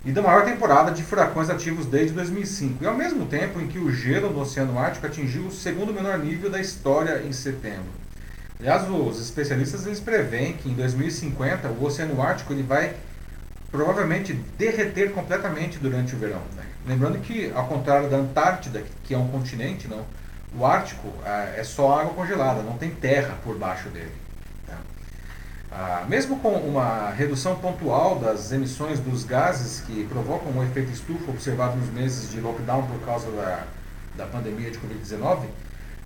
E 0.04 0.12
da 0.12 0.22
maior 0.22 0.44
temporada 0.44 0.90
de 0.90 1.02
furacões 1.02 1.50
ativos 1.50 1.86
desde 1.86 2.14
2005. 2.14 2.82
E 2.82 2.86
ao 2.86 2.96
mesmo 2.96 3.26
tempo 3.26 3.60
em 3.60 3.66
que 3.66 3.78
o 3.78 3.92
gelo 3.92 4.30
no 4.30 4.40
Oceano 4.40 4.78
Ártico 4.78 5.06
atingiu 5.06 5.46
o 5.46 5.52
segundo 5.52 5.92
menor 5.92 6.18
nível 6.18 6.48
da 6.48 6.60
história 6.60 7.22
em 7.26 7.32
setembro. 7.32 7.97
Aliás, 8.58 8.88
os 8.88 9.20
especialistas 9.20 9.86
eles 9.86 10.00
preveem 10.00 10.54
que 10.54 10.68
em 10.68 10.74
2050 10.74 11.68
o 11.68 11.84
Oceano 11.84 12.20
Ártico 12.20 12.52
ele 12.52 12.62
vai 12.62 12.94
provavelmente 13.70 14.32
derreter 14.32 15.12
completamente 15.12 15.78
durante 15.78 16.14
o 16.14 16.18
verão. 16.18 16.42
Né? 16.56 16.64
Lembrando 16.86 17.18
que, 17.20 17.52
ao 17.54 17.66
contrário 17.66 18.08
da 18.08 18.16
Antártida, 18.16 18.82
que 19.04 19.14
é 19.14 19.18
um 19.18 19.28
continente, 19.28 19.86
não, 19.86 20.04
o 20.56 20.64
Ártico 20.64 21.12
ah, 21.24 21.52
é 21.56 21.62
só 21.62 22.00
água 22.00 22.14
congelada, 22.14 22.62
não 22.62 22.78
tem 22.78 22.90
terra 22.90 23.36
por 23.44 23.56
baixo 23.56 23.88
dele. 23.90 24.12
Ah, 25.70 26.06
mesmo 26.08 26.38
com 26.40 26.48
uma 26.54 27.10
redução 27.10 27.56
pontual 27.56 28.18
das 28.18 28.50
emissões 28.52 29.00
dos 29.00 29.22
gases 29.24 29.80
que 29.82 30.06
provocam 30.06 30.50
o 30.52 30.64
efeito 30.64 30.90
estufa 30.90 31.30
observado 31.30 31.76
nos 31.76 31.90
meses 31.90 32.30
de 32.30 32.40
lockdown 32.40 32.86
por 32.86 33.00
causa 33.04 33.30
da, 33.30 33.64
da 34.16 34.26
pandemia 34.26 34.70
de 34.70 34.78
Covid-19, 34.78 35.42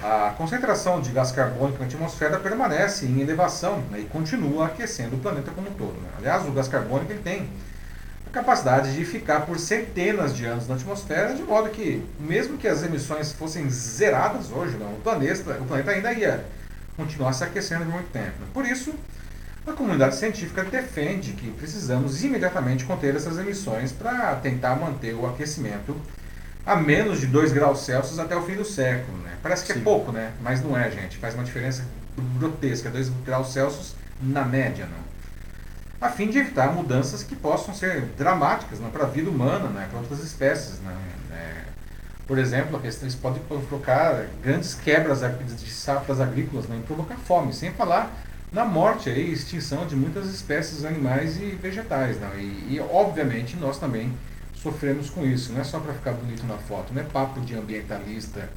a 0.03 0.35
concentração 0.37 1.01
de 1.01 1.11
gás 1.13 1.31
carbônico 1.31 1.79
na 1.79 1.87
atmosfera 1.87 2.39
permanece 2.39 3.07
em 3.07 3.21
elevação 3.21 3.79
né, 3.91 4.01
e 4.01 4.05
continua 4.05 4.67
aquecendo 4.67 5.15
o 5.15 5.19
planeta 5.19 5.53
como 5.53 5.71
um 5.71 5.75
todo. 5.75 5.95
Né? 6.01 6.09
Aliás, 6.19 6.47
o 6.47 6.51
gás 6.51 6.67
carbônico 6.67 7.13
ele 7.13 7.23
tem 7.23 7.49
a 8.27 8.31
capacidade 8.31 8.95
de 8.95 9.05
ficar 9.05 9.43
por 9.43 9.59
centenas 9.61 10.35
de 10.35 10.45
anos 10.45 10.67
na 10.67 10.75
atmosfera, 10.75 11.35
de 11.35 11.43
modo 11.43 11.71
que, 11.71 12.05
mesmo 12.19 12.59
que 12.59 12.67
as 12.67 12.83
emissões 12.83 13.33
fossem 13.33 13.71
zeradas 13.71 14.51
hoje, 14.51 14.77
não, 14.77 14.93
o, 14.93 15.01
planeta, 15.01 15.59
o 15.61 15.65
planeta 15.65 15.93
ainda 15.93 16.13
ia 16.13 16.45
continuar 16.97 17.33
se 17.33 17.45
aquecendo 17.45 17.85
por 17.85 17.93
muito 17.93 18.11
tempo. 18.11 18.45
Por 18.53 18.67
isso, 18.67 18.93
a 19.65 19.73
comunidade 19.73 20.17
científica 20.17 20.65
defende 20.65 21.33
que 21.35 21.49
precisamos 21.53 22.25
imediatamente 22.25 22.85
conter 22.85 23.15
essas 23.15 23.39
emissões 23.39 23.93
para 23.93 24.35
tentar 24.37 24.75
manter 24.75 25.15
o 25.15 25.25
aquecimento 25.27 25.97
a 26.65 26.77
menos 26.77 27.21
de 27.21 27.27
2 27.27 27.53
graus 27.53 27.81
Celsius 27.81 28.19
até 28.19 28.37
o 28.37 28.43
fim 28.43 28.55
do 28.55 28.65
século. 28.65 29.19
Né? 29.19 29.33
Parece 29.43 29.65
que 29.65 29.73
é 29.73 29.75
Sim. 29.75 29.81
é 29.81 29.85
pouco, 29.85 30.13
né? 30.13 30.33
mas 30.41 30.63
não 30.63 30.77
é, 30.77 30.91
gente. 30.91 31.17
Faz 31.19 31.35
uma 31.35 31.45
diferença 31.45 31.85
grotesca, 32.39 32.91
2 32.91 33.09
graus 33.25 33.53
Celsius 33.53 33.95
na 34.21 34.45
média. 34.45 34.87
Não? 34.87 35.03
A 36.07 36.11
fim 36.11 36.29
de 36.29 36.39
evitar 36.39 36.73
mudanças 36.73 37.23
que 37.23 37.37
possam 37.37 37.75
ser 37.75 38.03
dramáticas 38.19 38.81
né? 38.81 38.89
para 38.93 39.05
a 39.05 39.09
vida 39.09 39.31
humana, 39.31 39.69
né? 39.69 39.87
para 39.91 40.01
outras 40.01 40.21
espécies. 40.21 40.81
Né? 40.81 40.97
É, 41.33 41.65
por 42.27 42.39
exemplo, 42.39 42.77
a 42.77 42.81
questão, 42.81 43.09
isso 43.09 43.19
pode 43.19 43.41
provocar 43.41 44.27
grandes 44.43 44.75
quebras 44.75 45.21
de 45.21 45.71
safras 45.71 46.21
agrícolas 46.21 46.67
né? 46.67 46.79
e 46.81 46.87
provocar 46.87 47.17
fome, 47.17 47.53
sem 47.53 47.73
falar 47.73 48.13
na 48.53 48.65
morte 48.65 49.09
e 49.09 49.33
extinção 49.33 49.87
de 49.87 49.97
muitas 49.97 50.27
espécies 50.27 50.85
animais 50.85 51.37
e 51.39 51.47
vegetais. 51.47 52.21
Não? 52.21 52.39
E, 52.39 52.75
e, 52.75 52.81
obviamente 52.93 53.57
nós 53.57 53.79
também 53.79 54.13
sofremos 54.63 55.11
com 55.11 55.27
isso, 55.27 55.53
não 55.53 55.61
é 55.61 55.65
só 55.65 55.81
para 55.81 55.93
ficar 55.93 56.13
bonito 56.13 56.45
na 56.47 56.57
foto, 56.57 56.93
não 56.95 57.03
é 57.03 57.05
papo 57.05 57.41
de 57.41 57.55
ambientalista 57.55 58.49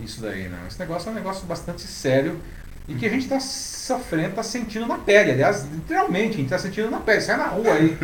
isso 0.00 0.20
daí, 0.20 0.48
não. 0.48 0.66
Esse 0.66 0.78
negócio 0.78 1.08
é 1.08 1.12
um 1.12 1.14
negócio 1.14 1.46
bastante 1.46 1.82
sério 1.82 2.40
e 2.88 2.94
que 2.94 3.06
a 3.06 3.08
gente 3.08 3.22
está 3.22 3.38
sofrendo, 3.38 4.30
está 4.30 4.42
sentindo 4.42 4.86
na 4.86 4.98
pele. 4.98 5.32
Aliás, 5.32 5.64
literalmente, 5.70 6.34
a 6.34 6.36
gente 6.38 6.44
está 6.44 6.58
sentindo 6.58 6.90
na 6.90 7.00
pele. 7.00 7.20
Sai 7.20 7.36
na 7.36 7.46
rua 7.46 7.74
aí, 7.74 7.96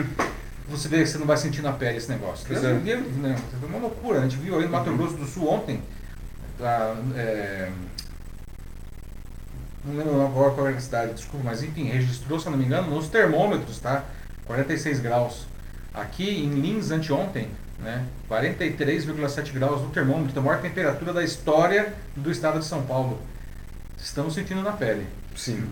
você 0.69 0.89
vê 0.89 0.99
que 0.99 1.07
você 1.07 1.19
não 1.19 1.27
vai 1.27 1.37
sentir 1.37 1.63
na 1.63 1.73
pele 1.73 1.97
esse 1.97 2.09
negócio. 2.09 2.47
É. 2.55 2.61
Né? 2.61 3.37
É 3.63 3.67
uma 3.67 3.79
loucura. 3.79 4.21
A 4.21 4.23
gente 4.23 4.37
viu 4.37 4.57
aí 4.57 4.65
no 4.65 4.71
Mato 4.71 4.95
Grosso 4.97 5.17
do 5.17 5.27
Sul 5.27 5.49
ontem, 5.49 5.83
tá, 6.59 6.95
é, 7.17 7.71
não 9.85 9.97
lembro 9.97 10.23
agora 10.23 10.51
qual 10.53 10.69
era 10.69 10.77
a 10.77 10.81
cidade, 10.81 11.15
desculpa, 11.15 11.45
mas 11.45 11.63
enfim, 11.63 11.85
registrou, 11.85 12.39
se 12.39 12.47
eu 12.47 12.53
não 12.53 12.59
me 12.59 12.65
engano, 12.65 12.95
nos 12.95 13.09
termômetros, 13.09 13.79
tá? 13.79 14.05
46 14.45 15.01
graus. 15.01 15.47
Aqui 16.01 16.31
em 16.31 16.51
Lins, 16.61 16.91
anteontem, 16.93 17.49
né? 17.81 18.05
43,7 18.31 19.53
graus 19.53 19.83
no 19.83 19.91
termômetro, 19.91 20.31
então, 20.31 20.43
a 20.43 20.47
maior 20.47 20.63
temperatura 20.63 21.13
da 21.13 21.25
história 21.25 21.93
do 22.15 22.31
estado 22.31 22.61
de 22.61 22.65
São 22.65 22.83
Paulo. 22.83 23.21
Estamos 23.97 24.35
sentindo 24.35 24.63
na 24.63 24.73
pele. 24.73 25.07
Sim. 25.35 25.65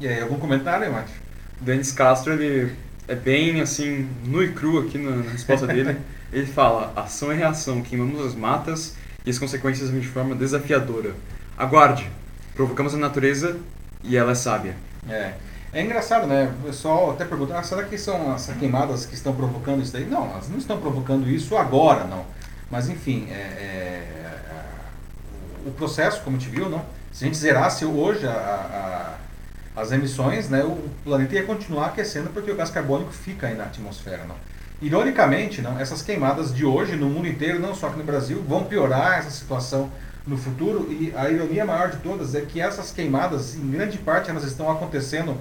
E 0.00 0.08
aí, 0.08 0.20
algum 0.20 0.38
comentário, 0.38 0.92
Mate? 0.92 1.12
Denis 1.60 1.92
Castro, 1.92 2.32
ele 2.32 2.74
é 3.06 3.14
bem 3.14 3.60
assim, 3.60 4.08
nu 4.24 4.42
e 4.42 4.52
cru 4.52 4.80
aqui 4.80 4.98
na, 4.98 5.16
na 5.16 5.30
resposta 5.30 5.66
dele. 5.68 5.96
ele 6.32 6.46
fala: 6.46 6.92
ação 6.96 7.32
e 7.32 7.36
reação, 7.36 7.80
queimamos 7.80 8.24
as 8.24 8.34
matas 8.34 8.96
e 9.24 9.30
as 9.30 9.38
consequências 9.38 9.88
vêm 9.88 10.00
de 10.00 10.08
forma 10.08 10.34
desafiadora. 10.34 11.14
Aguarde, 11.56 12.10
provocamos 12.54 12.92
a 12.94 12.98
natureza 12.98 13.56
e 14.02 14.16
ela 14.16 14.32
é 14.32 14.34
sábia. 14.34 14.74
É. 15.08 15.34
É 15.72 15.82
engraçado, 15.82 16.26
né? 16.26 16.52
O 16.60 16.66
pessoal 16.66 17.10
até 17.10 17.24
pergunta, 17.24 17.58
ah, 17.58 17.62
será 17.62 17.84
que 17.84 17.98
são 17.98 18.32
as 18.32 18.46
queimadas 18.58 19.04
que 19.04 19.14
estão 19.14 19.34
provocando 19.34 19.82
isso 19.82 19.92
daí? 19.92 20.06
Não, 20.06 20.30
elas 20.30 20.48
não 20.48 20.58
estão 20.58 20.78
provocando 20.78 21.28
isso 21.28 21.56
agora, 21.56 22.04
não. 22.04 22.24
Mas 22.70 22.88
enfim, 22.88 23.28
é, 23.30 23.34
é, 23.34 24.28
o 25.66 25.70
processo, 25.72 26.22
como 26.22 26.36
a 26.36 26.40
gente 26.40 26.50
viu, 26.50 26.68
não? 26.68 26.82
se 27.12 27.24
a 27.24 27.26
gente 27.26 27.36
zerasse 27.36 27.84
hoje 27.84 28.26
a, 28.26 29.18
a, 29.76 29.80
as 29.80 29.92
emissões, 29.92 30.48
né, 30.48 30.62
o 30.62 30.76
planeta 31.04 31.34
ia 31.34 31.42
continuar 31.42 31.86
aquecendo 31.86 32.30
porque 32.30 32.50
o 32.50 32.56
gás 32.56 32.70
carbônico 32.70 33.12
fica 33.12 33.48
aí 33.48 33.56
na 33.56 33.64
atmosfera. 33.64 34.24
Não? 34.24 34.36
Ironicamente, 34.80 35.60
não, 35.60 35.78
essas 35.78 36.02
queimadas 36.02 36.54
de 36.54 36.64
hoje 36.64 36.96
no 36.96 37.08
mundo 37.08 37.26
inteiro, 37.26 37.58
não 37.58 37.74
só 37.74 37.88
aqui 37.88 37.98
no 37.98 38.04
Brasil, 38.04 38.44
vão 38.46 38.64
piorar 38.64 39.18
essa 39.18 39.30
situação 39.30 39.90
no 40.26 40.36
futuro 40.36 40.86
e 40.90 41.12
a 41.16 41.28
ironia 41.30 41.64
maior 41.64 41.90
de 41.90 41.96
todas 41.98 42.34
é 42.34 42.42
que 42.42 42.60
essas 42.60 42.92
queimadas, 42.92 43.56
em 43.56 43.70
grande 43.70 43.98
parte, 43.98 44.30
elas 44.30 44.44
estão 44.44 44.70
acontecendo 44.70 45.36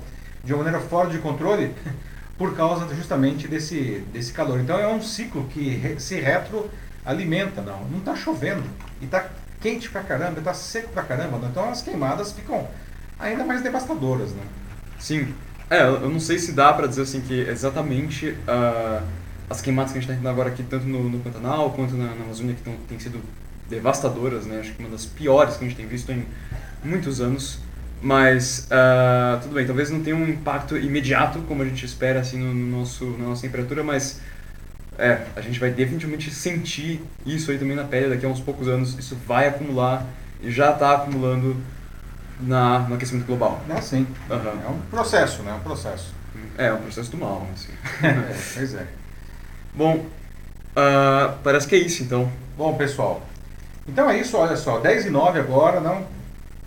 de 0.48 0.54
uma 0.54 0.64
maneira 0.64 0.80
fora 0.80 1.10
de 1.10 1.20
controle 1.20 1.76
por 2.38 2.56
causa 2.56 2.88
justamente 2.96 3.50
desse, 3.50 4.02
desse 4.14 4.32
calor. 4.32 4.62
Então 4.62 4.80
é 4.80 4.88
um 4.88 5.02
ciclo 5.02 5.46
que 5.48 5.72
re, 5.72 6.00
se 6.00 6.16
retroalimenta, 6.22 7.62
não. 7.62 7.84
Não 7.86 8.00
está 8.00 8.16
chovendo 8.16 8.64
e 9.02 9.06
está 9.06 9.28
quente 9.60 9.90
pra 9.90 10.02
caramba, 10.02 10.40
está 10.40 10.54
seco 10.54 10.90
pra 10.90 11.04
caramba, 11.04 11.38
não? 11.38 11.50
então 11.50 11.70
as 11.70 11.82
queimadas 11.82 12.32
ficam 12.32 12.66
ainda 13.20 13.44
mais 13.44 13.62
devastadoras, 13.62 14.32
né? 14.32 14.44
Sim. 14.98 15.34
É, 15.70 15.82
eu 15.82 16.10
não 16.10 16.20
sei 16.20 16.40
se 16.40 16.54
dá 16.54 16.72
para 16.72 16.88
dizer 16.88 17.02
assim 17.02 17.20
que 17.20 17.42
exatamente 17.42 18.30
uh, 18.30 19.04
as 19.50 19.60
queimadas 19.60 19.92
que 19.92 19.98
a 19.98 20.02
gente 20.02 20.10
está 20.10 20.22
tendo 20.22 20.30
agora 20.32 20.50
aqui, 20.50 20.64
tanto 20.64 20.86
no, 20.86 21.10
no 21.10 21.20
Pantanal 21.20 21.72
quanto 21.72 21.94
na, 21.96 22.16
na 22.16 22.24
Amazônia, 22.24 22.56
que 22.56 22.64
têm 22.88 23.00
sido 23.00 23.22
devastadoras, 23.70 24.46
né? 24.46 24.62
Acho 24.62 24.74
que 24.74 24.80
uma 24.82 24.90
das 24.90 25.06
piores 25.06 25.58
que 25.58 25.66
a 25.66 25.68
gente 25.68 25.76
tem 25.76 25.88
visto 25.88 26.10
em 26.10 26.26
muitos 26.86 27.20
anos. 27.20 27.60
Mas 28.02 28.68
uh, 28.72 29.42
tudo 29.42 29.56
bem, 29.56 29.66
talvez 29.66 29.90
não 29.90 30.02
tenha 30.02 30.16
um 30.16 30.28
impacto 30.28 30.78
imediato 30.78 31.40
como 31.42 31.64
a 31.64 31.66
gente 31.66 31.84
espera 31.86 32.20
assim 32.20 32.38
no, 32.38 32.54
no 32.54 32.80
nosso 32.80 33.06
na 33.06 33.30
nossa 33.30 33.42
temperatura, 33.42 33.84
mas 33.84 34.22
é, 34.98 35.22
a 35.36 35.42
gente 35.42 35.60
vai 35.60 35.72
definitivamente 35.72 36.32
sentir 36.32 37.02
isso 37.26 37.52
aí 37.52 37.58
também 37.58 37.76
na 37.76 37.84
pele 37.84 38.10
daqui 38.10 38.26
a 38.26 38.30
uns 38.30 38.40
poucos 38.40 38.68
anos. 38.68 38.98
Isso 38.98 39.16
vai 39.28 39.48
acumular 39.48 40.06
e 40.42 40.52
já 40.52 40.72
está 40.72 40.96
acumulando 40.96 41.58
na, 42.40 42.80
no 42.80 42.96
aquecimento 42.96 43.26
global. 43.26 43.62
É 43.70 43.82
sim. 43.82 44.08
Uhum. 44.30 44.64
É 44.66 44.70
um 44.70 44.80
processo, 44.90 45.42
né? 45.44 45.52
É 45.52 45.54
um 45.56 45.60
processo. 45.60 46.14
É, 46.58 46.68
é 46.68 46.74
um 46.74 46.82
processo 46.82 47.12
do 47.12 47.18
mal, 47.18 47.48
assim. 47.54 47.72
é, 48.04 48.36
pois 48.56 48.74
é. 48.76 48.88
Bom, 49.74 49.98
uh, 49.98 51.38
parece 51.44 51.68
que 51.68 51.76
é 51.76 51.80
isso 51.80 52.04
então. 52.04 52.32
Bom, 52.58 52.76
pessoal, 52.76 53.24
então 53.88 54.10
é 54.10 54.20
isso, 54.20 54.36
olha 54.36 54.58
só, 54.58 54.80
10 54.80 55.06
e 55.06 55.10
9 55.12 55.40
agora, 55.40 55.80
não? 55.80 56.17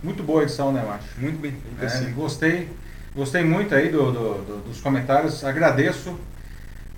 Muito 0.02 0.22
boa 0.22 0.42
edição, 0.42 0.72
né, 0.72 0.82
Macho? 0.86 1.08
Muito 1.18 1.38
bem, 1.38 1.54
é, 1.80 2.10
Gostei. 2.10 2.68
Gostei 3.14 3.44
muito 3.44 3.74
aí 3.74 3.88
do, 3.88 4.12
do, 4.12 4.34
do, 4.44 4.68
dos 4.68 4.80
comentários, 4.80 5.44
agradeço 5.44 6.16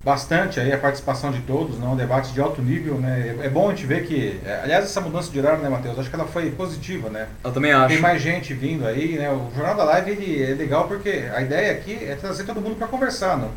bastante 0.05 0.59
aí 0.59 0.73
a 0.73 0.79
participação 0.79 1.31
de 1.31 1.41
todos, 1.43 1.79
né? 1.79 1.87
um 1.87 1.97
debate 1.97 2.33
de 2.33 2.41
alto 2.41 2.61
nível, 2.61 2.97
né? 2.97 3.37
É 3.41 3.49
bom 3.49 3.69
a 3.69 3.71
gente 3.71 3.87
ver 3.87 4.05
que, 4.05 4.41
é, 4.45 4.61
aliás, 4.63 4.85
essa 4.85 5.01
mudança 5.01 5.31
de 5.31 5.39
horário, 5.39 5.63
né, 5.63 5.69
Matheus? 5.69 5.99
Acho 5.99 6.11
que 6.11 6.15
ela 6.15 6.27
foi 6.27 6.51
positiva, 6.51 7.09
né? 7.09 7.29
Eu 7.43 7.53
também 7.53 7.73
acho. 7.73 7.95
Tem 7.95 8.01
mais 8.01 8.21
gente 8.21 8.53
vindo 8.53 8.87
aí, 8.87 9.17
né? 9.17 9.31
O 9.31 9.51
Jornal 9.55 9.77
da 9.77 9.85
Live 9.85 10.11
ele 10.11 10.43
é 10.43 10.55
legal 10.55 10.89
porque 10.89 11.25
a 11.35 11.41
ideia 11.41 11.73
aqui 11.73 12.05
é 12.05 12.15
trazer 12.17 12.45
todo 12.45 12.61
mundo 12.61 12.77
para 12.77 12.89
conversar, 12.89 13.39
não? 13.39 13.51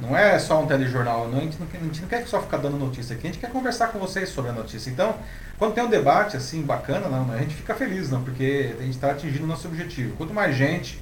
Não 0.00 0.16
é 0.16 0.38
só 0.38 0.62
um 0.62 0.66
telejornal, 0.66 1.28
não, 1.28 1.38
a, 1.38 1.42
gente 1.42 1.58
não 1.58 1.66
quer, 1.66 1.78
a 1.78 1.84
gente 1.84 2.00
não 2.00 2.08
quer 2.08 2.26
só 2.26 2.40
ficar 2.40 2.58
dando 2.58 2.78
notícia 2.78 3.16
aqui, 3.16 3.26
a 3.26 3.30
gente 3.30 3.40
quer 3.40 3.50
conversar 3.50 3.88
com 3.88 3.98
vocês 3.98 4.28
sobre 4.28 4.50
a 4.50 4.54
notícia. 4.54 4.90
Então, 4.90 5.16
quando 5.58 5.74
tem 5.74 5.82
um 5.82 5.90
debate 5.90 6.36
assim 6.36 6.62
bacana, 6.62 7.08
não, 7.08 7.32
a 7.32 7.38
gente 7.38 7.54
fica 7.54 7.74
feliz, 7.74 8.08
não, 8.08 8.22
porque 8.22 8.74
a 8.78 8.82
gente 8.82 8.94
está 8.94 9.10
atingindo 9.10 9.44
o 9.44 9.46
nosso 9.48 9.66
objetivo. 9.66 10.14
Quanto 10.16 10.32
mais 10.32 10.56
gente 10.56 11.00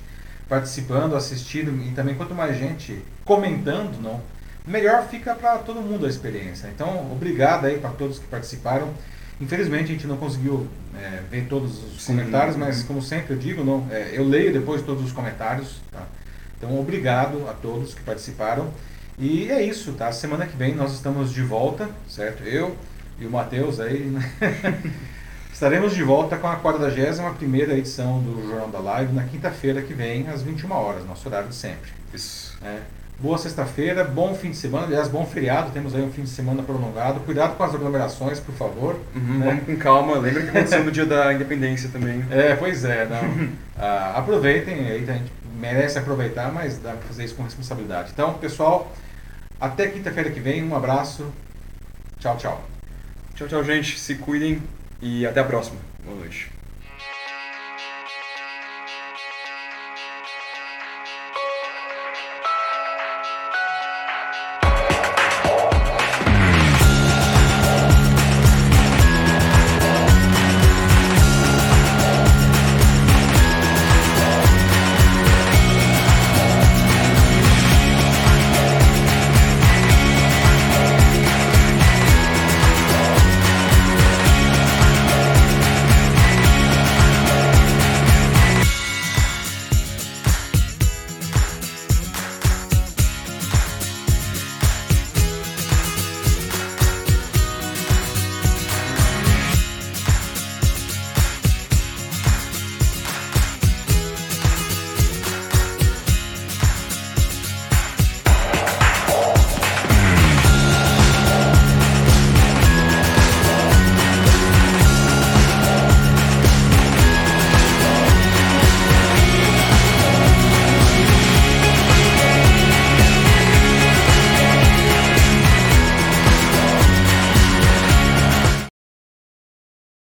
participando, 0.49 1.15
assistindo 1.15 1.71
e 1.85 1.91
também 1.93 2.15
quanto 2.15 2.35
mais 2.35 2.57
gente 2.57 3.03
comentando, 3.25 4.01
não, 4.01 4.21
melhor 4.67 5.07
fica 5.09 5.35
para 5.35 5.59
todo 5.59 5.81
mundo 5.81 6.07
a 6.07 6.09
experiência. 6.09 6.69
Então, 6.69 7.11
obrigado 7.13 7.67
aí 7.67 7.79
para 7.79 7.91
todos 7.91 8.19
que 8.19 8.27
participaram. 8.27 8.89
Infelizmente 9.41 9.85
a 9.85 9.95
gente 9.95 10.07
não 10.07 10.17
conseguiu 10.17 10.67
é, 10.95 11.21
ver 11.31 11.47
todos 11.47 11.85
os 11.85 12.03
Sim, 12.03 12.17
comentários, 12.17 12.57
mas 12.57 12.83
como 12.83 13.03
sempre 13.03 13.35
eu 13.35 13.39
digo, 13.39 13.63
não, 13.63 13.87
é, 13.91 14.13
eu 14.15 14.25
leio 14.25 14.53
depois 14.53 14.81
todos 14.81 15.05
os 15.05 15.13
comentários. 15.13 15.81
Tá? 15.93 16.03
Então, 16.57 16.79
obrigado 16.79 17.49
a 17.49 17.53
todos 17.53 17.95
que 17.95 18.03
participaram. 18.03 18.71
E 19.19 19.51
é 19.51 19.63
isso, 19.63 19.93
tá? 19.93 20.13
Semana 20.13 20.47
que 20.47 20.57
vem 20.57 20.75
nós 20.75 20.93
estamos 20.93 21.33
de 21.33 21.43
volta, 21.43 21.89
certo? 22.09 22.43
Eu 22.43 22.77
e 23.19 23.27
o 23.27 23.31
Matheus 23.31 23.81
aí. 23.81 24.01
Né? 24.01 24.33
Estaremos 25.53 25.95
de 25.95 26.03
volta 26.03 26.37
com 26.37 26.47
a 26.47 26.57
41 26.57 27.35
primeira 27.35 27.73
edição 27.79 28.21
do 28.21 28.47
Jornal 28.47 28.69
da 28.69 28.79
Live 28.79 29.15
na 29.15 29.23
quinta-feira 29.23 29.81
que 29.81 29.95
vem, 29.95 30.29
às 30.29 30.43
21 30.43 30.71
horas, 30.71 31.07
nosso 31.07 31.27
horário 31.27 31.49
de 31.49 31.55
sempre. 31.55 31.91
Isso. 32.13 32.59
É. 32.63 32.81
Boa 33.19 33.39
sexta-feira, 33.39 34.05
bom 34.05 34.35
fim 34.35 34.51
de 34.51 34.59
semana, 34.59 34.85
aliás, 34.85 35.09
bom 35.09 35.25
feriado, 35.25 35.71
temos 35.71 35.95
aí 35.95 36.03
um 36.03 36.13
fim 36.13 36.25
de 36.25 36.29
semana 36.29 36.63
prolongado. 36.63 37.21
Cuidado 37.21 37.57
com 37.57 37.65
as 37.65 37.75
aglomerações, 37.75 38.39
por 38.39 38.55
favor. 38.55 39.01
Uhum, 39.15 39.39
né? 39.39 39.47
Vamos 39.47 39.65
com 39.65 39.77
calma, 39.77 40.19
lembra 40.19 40.43
que 40.43 40.51
aconteceu 40.51 40.85
no 40.85 40.91
dia 40.91 41.07
da 41.07 41.33
independência 41.33 41.89
também. 41.89 42.23
É, 42.31 42.55
pois 42.55 42.85
é, 42.85 43.07
não. 43.07 43.49
ah, 43.83 44.19
aproveitem, 44.19 44.75
aí 44.75 45.09
a 45.09 45.13
gente 45.15 45.33
merece 45.57 45.99
aproveitar, 45.99 46.53
mas 46.53 46.79
dá 46.79 46.93
para 46.93 47.09
fazer 47.09 47.25
isso 47.25 47.35
com 47.35 47.43
responsabilidade. 47.43 48.11
Então, 48.13 48.35
pessoal, 48.35 48.93
até 49.61 49.89
quinta-feira 49.89 50.31
que 50.31 50.41
vem, 50.41 50.63
um 50.63 50.77
abraço, 50.77 51.27
tchau, 52.19 52.37
tchau. 52.37 52.65
Tchau, 53.35 53.49
tchau, 53.49 53.65
gente, 53.65 53.99
se 53.99 54.15
cuidem 54.17 54.63
e 55.01 55.27
até 55.27 55.41
a 55.41 55.45
próxima. 55.45 55.79
Boa 56.05 56.19
noite. 56.19 56.51